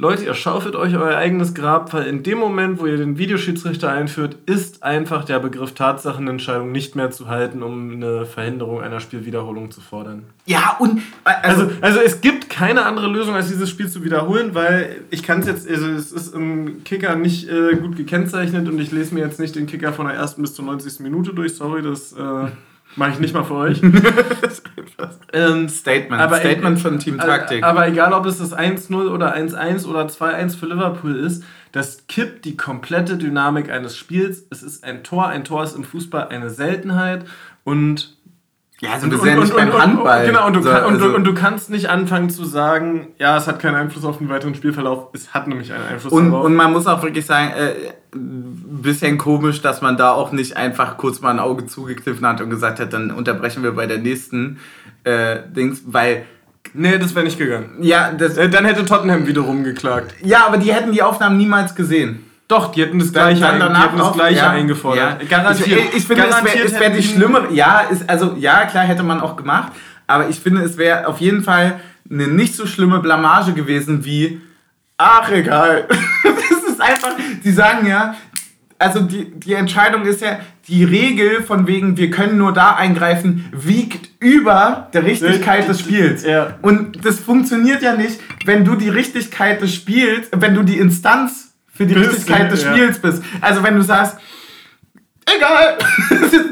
Leute, 0.00 0.24
ihr 0.24 0.32
schaufelt 0.32 0.76
euch 0.76 0.96
euer 0.96 1.14
eigenes 1.14 1.52
Grab, 1.52 1.92
weil 1.92 2.06
in 2.06 2.22
dem 2.22 2.38
Moment, 2.38 2.80
wo 2.80 2.86
ihr 2.86 2.96
den 2.96 3.18
Videoschiedsrichter 3.18 3.92
einführt, 3.92 4.38
ist 4.46 4.82
einfach 4.82 5.26
der 5.26 5.40
Begriff 5.40 5.74
Tatsachenentscheidung 5.74 6.72
nicht 6.72 6.96
mehr 6.96 7.10
zu 7.10 7.28
halten, 7.28 7.62
um 7.62 7.92
eine 7.92 8.24
Verhinderung 8.24 8.80
einer 8.80 9.00
Spielwiederholung 9.00 9.70
zu 9.70 9.82
fordern. 9.82 10.22
Ja, 10.46 10.78
und 10.78 11.02
äh, 11.26 11.32
also, 11.42 11.64
Also, 11.64 11.72
also 11.82 12.00
es 12.00 12.22
gibt 12.22 12.48
keine 12.48 12.86
andere 12.86 13.08
Lösung, 13.08 13.34
als 13.34 13.48
dieses 13.48 13.68
Spiel 13.68 13.90
zu 13.90 14.02
wiederholen, 14.02 14.54
weil 14.54 15.02
ich 15.10 15.22
kann 15.22 15.40
es 15.40 15.46
jetzt, 15.46 15.68
also 15.68 15.88
es 15.88 16.12
ist 16.12 16.34
im 16.34 16.82
Kicker 16.82 17.14
nicht 17.16 17.50
äh, 17.50 17.76
gut 17.76 17.94
gekennzeichnet 17.94 18.70
und 18.70 18.80
ich 18.80 18.92
lese 18.92 19.14
mir 19.14 19.20
jetzt 19.20 19.38
nicht 19.38 19.54
den 19.54 19.66
Kicker 19.66 19.92
von 19.92 20.06
der 20.06 20.14
ersten 20.14 20.40
bis 20.40 20.54
zur 20.54 20.64
90. 20.64 21.00
Minute 21.00 21.34
durch, 21.34 21.56
sorry, 21.56 21.82
das 21.82 22.14
äh, 22.14 22.46
mache 22.96 23.12
ich 23.12 23.18
nicht 23.20 23.34
mal 23.34 23.44
für 23.44 23.54
euch. 23.54 23.80
ähm, 25.32 25.68
Statement. 25.68 26.20
aber- 26.20 26.36
Statement 26.36 26.80
von 26.80 26.98
Team 26.98 27.18
Taktik. 27.18 27.62
aber 27.64 27.88
egal, 27.88 28.12
ob 28.12 28.26
es 28.26 28.38
das 28.38 28.56
1-0 28.56 29.08
oder 29.08 29.34
1-1 29.34 29.86
oder 29.86 30.06
2-1 30.06 30.56
für 30.56 30.66
Liverpool 30.66 31.16
ist, 31.16 31.44
das 31.72 32.06
kippt 32.08 32.44
die 32.44 32.56
komplette 32.56 33.16
Dynamik 33.16 33.70
eines 33.70 33.96
Spiels. 33.96 34.44
Es 34.50 34.62
ist 34.62 34.82
ein 34.82 35.04
Tor. 35.04 35.28
Ein 35.28 35.44
Tor 35.44 35.62
ist 35.62 35.76
im 35.76 35.84
Fußball 35.84 36.28
eine 36.28 36.50
Seltenheit 36.50 37.24
und 37.64 38.16
ja, 38.80 38.92
also 38.92 39.10
wir 39.10 39.18
sind 39.18 39.28
ja 39.28 39.36
nicht 39.36 39.54
beim 39.54 39.72
Handball. 39.72 40.26
genau, 40.26 40.46
und 40.46 40.56
du, 40.56 40.62
So, 40.62 40.70
kann, 40.70 40.84
und, 40.84 40.94
also- 41.02 41.14
und 41.14 41.24
du 41.24 41.34
kannst 41.34 41.70
nicht 41.70 41.88
anfangen 41.90 42.30
zu 42.30 42.44
sagen, 42.44 43.08
ja, 43.18 43.36
es 43.36 43.46
hat 43.46 43.58
keinen 43.60 43.76
Einfluss 43.76 44.04
auf 44.04 44.18
den 44.18 44.28
weiteren 44.28 44.54
Spielverlauf. 44.54 45.08
Es 45.12 45.34
hat 45.34 45.46
nämlich 45.48 45.72
einen 45.72 45.84
Einfluss 45.86 46.12
Und, 46.12 46.30
darauf. 46.30 46.44
und 46.46 46.54
man 46.54 46.72
muss 46.72 46.86
auch 46.86 47.02
wirklich 47.02 47.26
sagen, 47.26 47.50
äh, 47.50 47.72
ein 48.14 48.80
bisschen 48.82 49.18
komisch, 49.18 49.60
dass 49.62 49.82
man 49.82 49.96
da 49.96 50.12
auch 50.12 50.32
nicht 50.32 50.56
einfach 50.56 50.96
kurz 50.96 51.20
mal 51.20 51.30
ein 51.30 51.38
Auge 51.38 51.66
zugekniffen 51.66 52.26
hat 52.26 52.40
und 52.40 52.50
gesagt 52.50 52.80
hat, 52.80 52.92
dann 52.92 53.10
unterbrechen 53.10 53.62
wir 53.62 53.72
bei 53.72 53.86
der 53.86 53.98
nächsten 53.98 54.58
äh, 55.04 55.36
Dings, 55.54 55.82
weil, 55.86 56.24
nee, 56.74 56.98
das 56.98 57.14
wäre 57.14 57.24
nicht 57.24 57.38
gegangen. 57.38 57.76
ja, 57.80 58.12
das, 58.12 58.36
Äh, 58.36 58.48
Dann 58.48 58.64
hätte 58.64 58.84
Tottenham 58.84 59.26
wiederum 59.26 59.62
geklagt. 59.64 60.14
ja, 60.22 60.46
aber 60.46 60.56
die 60.56 60.72
hätten 60.72 60.92
die 60.92 61.02
Aufnahmen 61.02 61.36
niemals 61.36 61.74
gesehen. 61.74 62.24
Doch, 62.50 62.72
die 62.72 62.82
hätten 62.82 62.98
das 62.98 63.12
Dann- 63.12 63.36
gleiche, 63.36 63.58
dann 63.58 63.62
ein, 63.62 63.74
die 63.74 63.80
hätten 63.80 63.98
das 63.98 64.12
gleiche 64.12 64.38
ja, 64.38 64.50
eingefordert. 64.50 65.22
ja. 65.22 65.28
Garantiert. 65.28 65.80
Ich, 65.90 65.98
ich 65.98 66.04
finde, 66.04 66.24
es 66.24 66.30
wäre 66.30 66.42
Garantiert 66.42 66.64
es 66.64 66.80
wär 66.80 66.90
die 66.90 67.02
schlimmere, 67.02 67.52
ja, 67.52 67.80
ist, 67.82 68.10
also, 68.10 68.34
ja, 68.36 68.66
klar 68.66 68.84
hätte 68.84 69.04
man 69.04 69.20
auch 69.20 69.36
gemacht, 69.36 69.70
aber 70.08 70.28
ich 70.28 70.40
finde, 70.40 70.62
es 70.62 70.76
wäre 70.76 71.06
auf 71.06 71.20
jeden 71.20 71.44
Fall 71.44 71.78
eine 72.10 72.26
nicht 72.26 72.56
so 72.56 72.66
schlimme 72.66 72.98
Blamage 72.98 73.52
gewesen 73.52 74.04
wie, 74.04 74.40
ach, 74.98 75.30
egal. 75.30 75.86
das 76.24 76.72
ist 76.72 76.80
einfach, 76.80 77.10
die 77.44 77.52
sagen 77.52 77.86
ja, 77.86 78.16
also 78.80 79.00
die, 79.00 79.30
die 79.30 79.54
Entscheidung 79.54 80.04
ist 80.04 80.20
ja, 80.20 80.40
die 80.66 80.82
Regel 80.82 81.42
von 81.42 81.68
wegen, 81.68 81.96
wir 81.96 82.10
können 82.10 82.36
nur 82.36 82.52
da 82.52 82.74
eingreifen, 82.74 83.48
wiegt 83.52 84.08
über 84.18 84.88
der 84.92 85.04
Richtigkeit 85.04 85.68
des 85.68 85.80
Spiels. 85.80 86.24
Ja. 86.24 86.54
Und 86.62 87.04
das 87.04 87.20
funktioniert 87.20 87.82
ja 87.82 87.94
nicht, 87.94 88.18
wenn 88.44 88.64
du 88.64 88.74
die 88.74 88.88
Richtigkeit 88.88 89.62
des 89.62 89.72
Spiels, 89.72 90.28
wenn 90.34 90.54
du 90.54 90.64
die 90.64 90.78
Instanz 90.78 91.49
für 91.80 91.86
die 91.86 91.94
Bist, 91.94 92.10
Richtigkeit 92.10 92.52
des 92.52 92.62
ja. 92.62 92.72
Spiels 92.72 92.98
bist. 92.98 93.22
Also 93.40 93.62
wenn 93.62 93.74
du 93.74 93.80
sagst, 93.82 94.18
egal, 95.24 95.78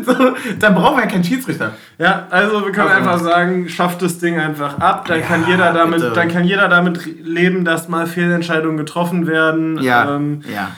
so, 0.06 0.14
dann 0.58 0.74
brauchen 0.74 0.96
wir 0.96 1.04
ja 1.04 1.10
keinen 1.10 1.22
Schiedsrichter. 1.22 1.74
Ja, 1.98 2.26
also 2.30 2.64
wir 2.64 2.72
können 2.72 2.88
Also- 2.88 3.10
einfach 3.10 3.18
sagen, 3.22 3.68
schafft 3.68 4.00
das 4.00 4.18
Ding 4.18 4.38
einfach 4.40 4.78
ab, 4.78 5.04
dann 5.06 5.20
Ja, 5.20 5.26
kann 5.26 5.46
jeder 5.46 5.74
damit, 5.74 6.00
bitte. 6.00 6.12
dann 6.14 6.28
kann 6.28 6.44
jeder 6.44 6.68
damit 6.68 7.04
leben, 7.26 7.66
dass 7.66 7.90
mal 7.90 8.06
Fehlentscheidungen 8.06 8.78
getroffen 8.78 9.26
werden. 9.26 9.78
Ähm, 9.82 10.40
ja. 10.50 10.70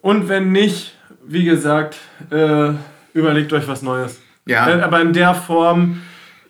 und 0.00 0.28
wenn 0.28 0.52
nicht, 0.52 0.94
wie 1.26 1.42
gesagt, 1.44 1.96
äh, 2.30 2.70
überlegt 3.14 3.52
euch 3.52 3.66
was 3.66 3.82
Neues. 3.82 4.20
Ja. 4.46 4.68
Äh, 4.68 4.80
aber 4.82 5.00
in 5.00 5.12
der 5.12 5.34
Form, 5.34 6.02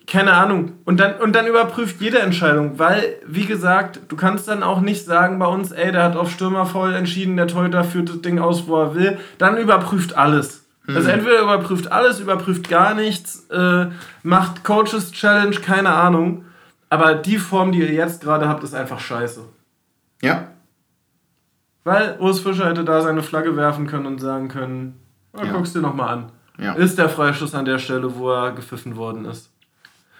keine 0.07 0.33
Ahnung. 0.33 0.73
Und 0.85 0.99
dann, 0.99 1.15
und 1.15 1.33
dann 1.35 1.47
überprüft 1.47 1.99
jede 2.01 2.19
Entscheidung, 2.19 2.77
weil, 2.79 3.15
wie 3.25 3.45
gesagt, 3.45 4.01
du 4.07 4.15
kannst 4.15 4.47
dann 4.47 4.63
auch 4.63 4.81
nicht 4.81 5.05
sagen 5.05 5.39
bei 5.39 5.47
uns, 5.47 5.71
ey, 5.71 5.91
der 5.91 6.03
hat 6.03 6.15
auf 6.15 6.29
Stürmer 6.31 6.65
voll 6.65 6.93
entschieden, 6.93 7.37
der 7.37 7.47
Torhüter 7.47 7.83
führt 7.83 8.09
das 8.09 8.21
Ding 8.21 8.39
aus, 8.39 8.67
wo 8.67 8.79
er 8.81 8.95
will. 8.95 9.17
Dann 9.37 9.57
überprüft 9.57 10.15
alles. 10.15 10.63
Also 10.87 11.09
entweder 11.09 11.41
überprüft 11.41 11.91
alles, 11.91 12.19
überprüft 12.19 12.69
gar 12.69 12.93
nichts, 12.93 13.47
äh, 13.49 13.87
macht 14.21 14.63
Coaches 14.63 15.11
Challenge, 15.11 15.55
keine 15.55 15.89
Ahnung. 15.89 16.45
Aber 16.89 17.15
die 17.15 17.39
Form, 17.39 17.71
die 17.71 17.79
ihr 17.79 17.91
jetzt 17.91 18.21
gerade 18.21 18.47
habt, 18.47 18.63
ist 18.63 18.75
einfach 18.75 18.99
scheiße. 18.99 19.41
Ja. 20.21 20.49
Weil 21.83 22.17
Urs 22.19 22.39
Fischer 22.39 22.67
hätte 22.69 22.83
da 22.83 23.01
seine 23.01 23.23
Flagge 23.23 23.57
werfen 23.57 23.87
können 23.87 24.05
und 24.05 24.19
sagen 24.19 24.47
können, 24.47 24.99
na, 25.33 25.45
Ja. 25.45 25.53
guck's 25.53 25.73
dir 25.73 25.81
nochmal 25.81 26.09
an. 26.09 26.31
Ja. 26.59 26.73
Ist 26.73 26.97
der 26.99 27.09
Freistoß 27.09 27.55
an 27.55 27.65
der 27.65 27.79
Stelle, 27.79 28.15
wo 28.15 28.31
er 28.31 28.51
gepfiffen 28.51 28.95
worden 28.95 29.25
ist. 29.25 29.51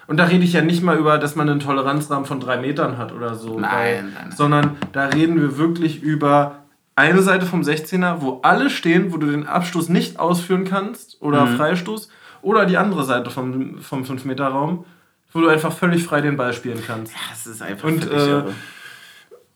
Und 0.07 0.17
da 0.17 0.25
rede 0.25 0.43
ich 0.43 0.53
ja 0.53 0.61
nicht 0.61 0.83
mal 0.83 0.97
über, 0.97 1.17
dass 1.17 1.35
man 1.35 1.49
einen 1.49 1.59
Toleranzrahmen 1.59 2.25
von 2.25 2.39
drei 2.39 2.57
Metern 2.57 2.97
hat 2.97 3.11
oder 3.11 3.35
so. 3.35 3.59
Nein, 3.59 3.71
weil, 3.71 4.03
nein, 4.03 4.13
nein. 4.15 4.31
Sondern 4.31 4.77
da 4.91 5.05
reden 5.07 5.41
wir 5.41 5.57
wirklich 5.57 6.01
über 6.03 6.57
eine 6.95 7.21
Seite 7.21 7.45
vom 7.45 7.61
16er, 7.61 8.21
wo 8.21 8.39
alle 8.43 8.69
stehen, 8.69 9.11
wo 9.11 9.17
du 9.17 9.27
den 9.27 9.47
Abstoß 9.47 9.89
nicht 9.89 10.19
ausführen 10.19 10.63
kannst 10.65 11.21
oder 11.21 11.45
Mhm. 11.45 11.57
Freistoß. 11.57 12.09
Oder 12.41 12.65
die 12.67 12.77
andere 12.77 13.03
Seite 13.03 13.31
vom, 13.31 13.79
vom 13.79 14.03
5-Meter-Raum, 14.03 14.85
wo 15.33 15.41
du 15.41 15.47
einfach 15.47 15.73
völlig 15.73 16.03
frei 16.03 16.21
den 16.21 16.37
Ball 16.37 16.53
spielen 16.53 16.81
kannst. 16.85 17.13
Das 17.31 17.47
ist 17.47 17.61
einfach 17.63 17.87
Und, 17.87 18.03
völlig 18.05 18.21
äh, 18.23 18.29
irre. 18.29 18.53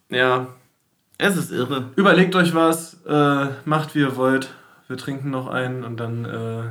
Ja, 0.09 0.47
Es 1.19 1.37
ist 1.37 1.51
irre. 1.51 1.85
Überlegt 1.95 2.35
euch 2.35 2.55
was, 2.55 2.97
äh, 3.07 3.45
macht 3.65 3.93
wie 3.93 3.99
ihr 3.99 4.15
wollt. 4.15 4.49
Wir 4.87 4.97
trinken 4.97 5.29
noch 5.29 5.47
einen 5.47 5.83
und 5.83 5.97
dann 5.99 6.25
äh, 6.25 6.63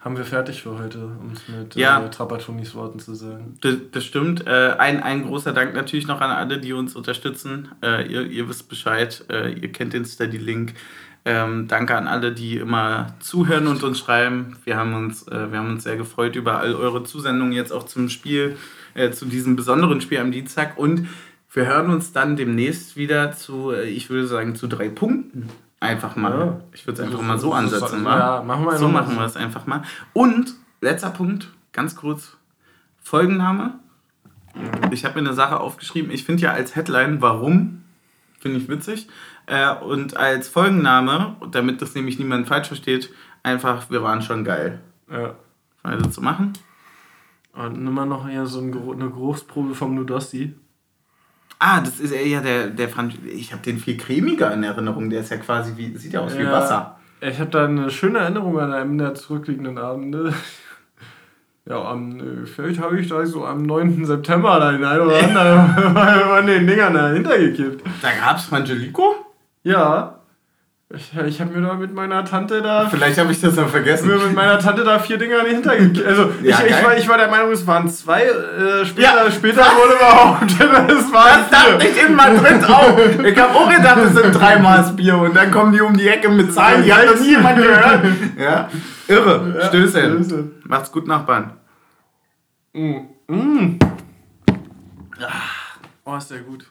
haben 0.00 0.16
wir 0.16 0.24
fertig 0.24 0.62
für 0.62 0.78
heute, 0.78 0.98
um 1.20 1.32
es 1.34 1.48
mit 1.48 1.74
Ja. 1.74 2.04
äh, 2.04 2.10
Trapatonis 2.10 2.74
Worten 2.74 3.00
zu 3.00 3.14
sagen. 3.14 3.56
Das, 3.60 3.74
das 3.90 4.04
stimmt. 4.04 4.46
Äh, 4.46 4.74
ein, 4.78 5.02
ein 5.02 5.24
großer 5.24 5.52
Dank 5.52 5.74
natürlich 5.74 6.06
noch 6.06 6.20
an 6.20 6.30
alle, 6.30 6.58
die 6.58 6.72
uns 6.72 6.94
unterstützen. 6.94 7.68
Äh, 7.82 8.06
ihr, 8.10 8.22
ihr 8.26 8.48
wisst 8.48 8.68
Bescheid. 8.68 9.24
Äh, 9.28 9.52
ihr 9.54 9.72
kennt 9.72 9.92
den 9.94 10.04
Steady-Link. 10.04 10.74
Ähm, 11.24 11.66
danke 11.66 11.96
an 11.96 12.06
alle, 12.06 12.32
die 12.32 12.56
immer 12.58 13.14
zuhören 13.18 13.66
und 13.66 13.82
uns 13.82 13.98
schreiben. 13.98 14.56
Wir 14.64 14.76
haben 14.76 14.94
uns, 14.94 15.26
äh, 15.26 15.50
wir 15.50 15.58
haben 15.58 15.70
uns 15.70 15.82
sehr 15.82 15.96
gefreut 15.96 16.36
über 16.36 16.58
all 16.60 16.74
eure 16.76 17.02
Zusendungen 17.02 17.52
jetzt 17.52 17.72
auch 17.72 17.84
zum 17.84 18.08
Spiel, 18.08 18.56
äh, 18.94 19.10
zu 19.10 19.26
diesem 19.26 19.56
besonderen 19.56 20.00
Spiel 20.00 20.18
am 20.18 20.30
Dienstag. 20.30 20.78
Und 20.78 21.08
wir 21.52 21.66
hören 21.66 21.90
uns 21.90 22.12
dann 22.12 22.36
demnächst 22.36 22.96
wieder 22.96 23.32
zu, 23.32 23.72
äh, 23.72 23.88
ich 23.88 24.10
würde 24.10 24.28
sagen, 24.28 24.54
zu 24.54 24.68
drei 24.68 24.88
Punkten. 24.88 25.48
Einfach 25.80 26.16
mal. 26.16 26.38
Ja. 26.38 26.60
Ich 26.72 26.86
würde 26.86 27.02
es 27.02 27.08
einfach 27.08 27.22
mal 27.22 27.38
so 27.38 27.52
ansetzen. 27.52 28.04
ja, 28.04 28.38
wa? 28.38 28.42
machen 28.42 28.64
wir 28.64 28.76
so 28.76 28.88
machen 28.88 29.16
wir 29.16 29.24
es 29.24 29.36
einfach 29.36 29.66
mal. 29.66 29.82
Und 30.12 30.54
letzter 30.80 31.10
Punkt, 31.10 31.50
ganz 31.72 31.94
kurz. 31.94 32.36
Folgenname. 33.00 33.78
Ich 34.90 35.04
habe 35.04 35.20
mir 35.20 35.28
eine 35.28 35.36
Sache 35.36 35.60
aufgeschrieben. 35.60 36.10
Ich 36.10 36.24
finde 36.24 36.42
ja 36.42 36.52
als 36.52 36.74
Headline, 36.74 37.22
warum, 37.22 37.84
finde 38.40 38.58
ich 38.58 38.68
witzig. 38.68 39.08
Äh, 39.46 39.74
und 39.76 40.16
als 40.16 40.48
Folgenname, 40.48 41.36
damit 41.50 41.80
das 41.80 41.94
nämlich 41.94 42.18
niemand 42.18 42.48
falsch 42.48 42.66
versteht, 42.66 43.10
einfach, 43.42 43.88
wir 43.90 44.02
waren 44.02 44.22
schon 44.22 44.44
geil. 44.44 44.80
Ja. 45.10 45.36
Also 45.82 46.10
zu 46.10 46.20
machen. 46.20 46.52
Und 47.52 47.82
nimm 47.82 47.94
mal 47.94 48.04
noch 48.04 48.28
hier 48.28 48.46
so 48.46 48.60
eine 48.60 48.70
Geruchsprobe 48.70 49.74
vom 49.74 49.94
Nudossi. 49.94 50.54
Ah, 51.58 51.80
das 51.80 51.98
ist 52.00 52.14
ja 52.14 52.40
der, 52.40 52.68
der 52.68 52.88
Franz. 52.88 53.14
Ich 53.26 53.52
habe 53.52 53.62
den 53.62 53.78
viel 53.78 53.96
cremiger 53.96 54.52
in 54.52 54.62
Erinnerung. 54.62 55.10
Der 55.10 55.20
ist 55.20 55.30
ja 55.30 55.38
quasi 55.38 55.72
wie, 55.76 55.96
sieht 55.96 56.12
ja 56.12 56.20
aus 56.20 56.36
wie 56.38 56.42
Ja. 56.42 56.52
Wasser. 56.52 56.96
Ich 57.20 57.40
habe 57.40 57.50
da 57.50 57.64
eine 57.64 57.90
schöne 57.90 58.20
Erinnerung 58.20 58.60
an 58.60 58.72
einem 58.72 58.96
der 58.96 59.14
zurückliegenden 59.14 59.76
Abende. 59.78 60.32
Ja, 61.66 61.82
am, 61.84 62.46
vielleicht 62.46 62.80
habe 62.80 62.98
ich 63.00 63.08
da 63.08 63.26
so 63.26 63.44
am 63.44 63.62
9. 63.64 64.04
September 64.04 64.58
da 64.60 64.70
den 64.72 64.84
einen 64.84 65.00
oder 65.02 65.18
anderen 65.22 66.28
von 66.36 66.46
den 66.46 66.66
Dingern 66.66 66.94
dahinter 66.94 67.36
gekippt. 67.38 67.84
Da 68.02 68.08
gab 68.24 68.36
es 68.38 68.44
Frangelico? 68.44 69.16
Ja, 69.64 70.17
Ich, 70.94 71.12
ich 71.14 71.38
habe 71.42 71.50
mir 71.54 71.66
da 71.66 71.74
mit 71.74 71.92
meiner 71.92 72.24
Tante 72.24 72.62
da. 72.62 72.88
Vielleicht 72.88 73.18
habe 73.18 73.30
ich 73.30 73.38
das 73.42 73.56
noch 73.56 73.68
vergessen. 73.68 74.08
Mir 74.08 74.16
mit 74.16 74.34
meiner 74.34 74.58
Tante 74.58 74.84
da 74.84 74.98
vier 74.98 75.18
Dinger 75.18 75.40
an 75.40 75.44
die 75.44 75.54
Hintergekriegt. 75.54 76.02
Also 76.06 76.32
Ja, 76.42 76.60
ich, 76.64 76.70
ich, 76.70 76.82
war, 76.82 76.96
ich 76.96 77.06
war 77.06 77.18
der 77.18 77.28
Meinung, 77.28 77.52
es 77.52 77.66
waren 77.66 77.90
zwei. 77.90 78.22
Äh, 78.22 78.86
später 78.86 79.24
Ja. 79.26 79.30
später 79.30 79.64
wurde 79.64 79.98
behauptet, 79.98 80.50
es 80.98 81.12
waren 81.12 81.40
Das 81.42 81.50
dachte 81.50 81.86
ich 81.86 82.02
in 82.08 82.14
Madrid 82.14 82.64
auch. 82.70 82.98
Ich 83.22 83.38
habe 83.38 83.54
auch 83.54 83.68
gedacht, 83.68 83.98
es 83.98 84.14
sind 84.14 84.32
drei 84.32 84.58
Maß 84.58 84.96
Bier 84.96 85.18
und 85.18 85.36
dann 85.36 85.50
kommen 85.50 85.72
die 85.74 85.82
um 85.82 85.94
die 85.94 86.08
Ecke 86.08 86.30
mit 86.30 86.54
Zahlen, 86.54 86.82
die 86.82 86.92
hat 86.94 87.04
noch 87.04 87.20
nie 87.20 87.30
jemand 87.32 87.58
gehört. 87.58 88.04
Ja, 88.38 88.70
irre. 89.08 89.64
Stößchen. 89.68 90.24
Stößchen. 90.24 90.52
Macht's 90.64 90.90
gut, 90.90 91.06
Nachbarn. 91.06 91.52
Mm. 92.72 92.96
Mm. 93.28 93.78
Oh, 96.06 96.16
ist 96.16 96.30
der 96.30 96.38
gut. 96.40 96.64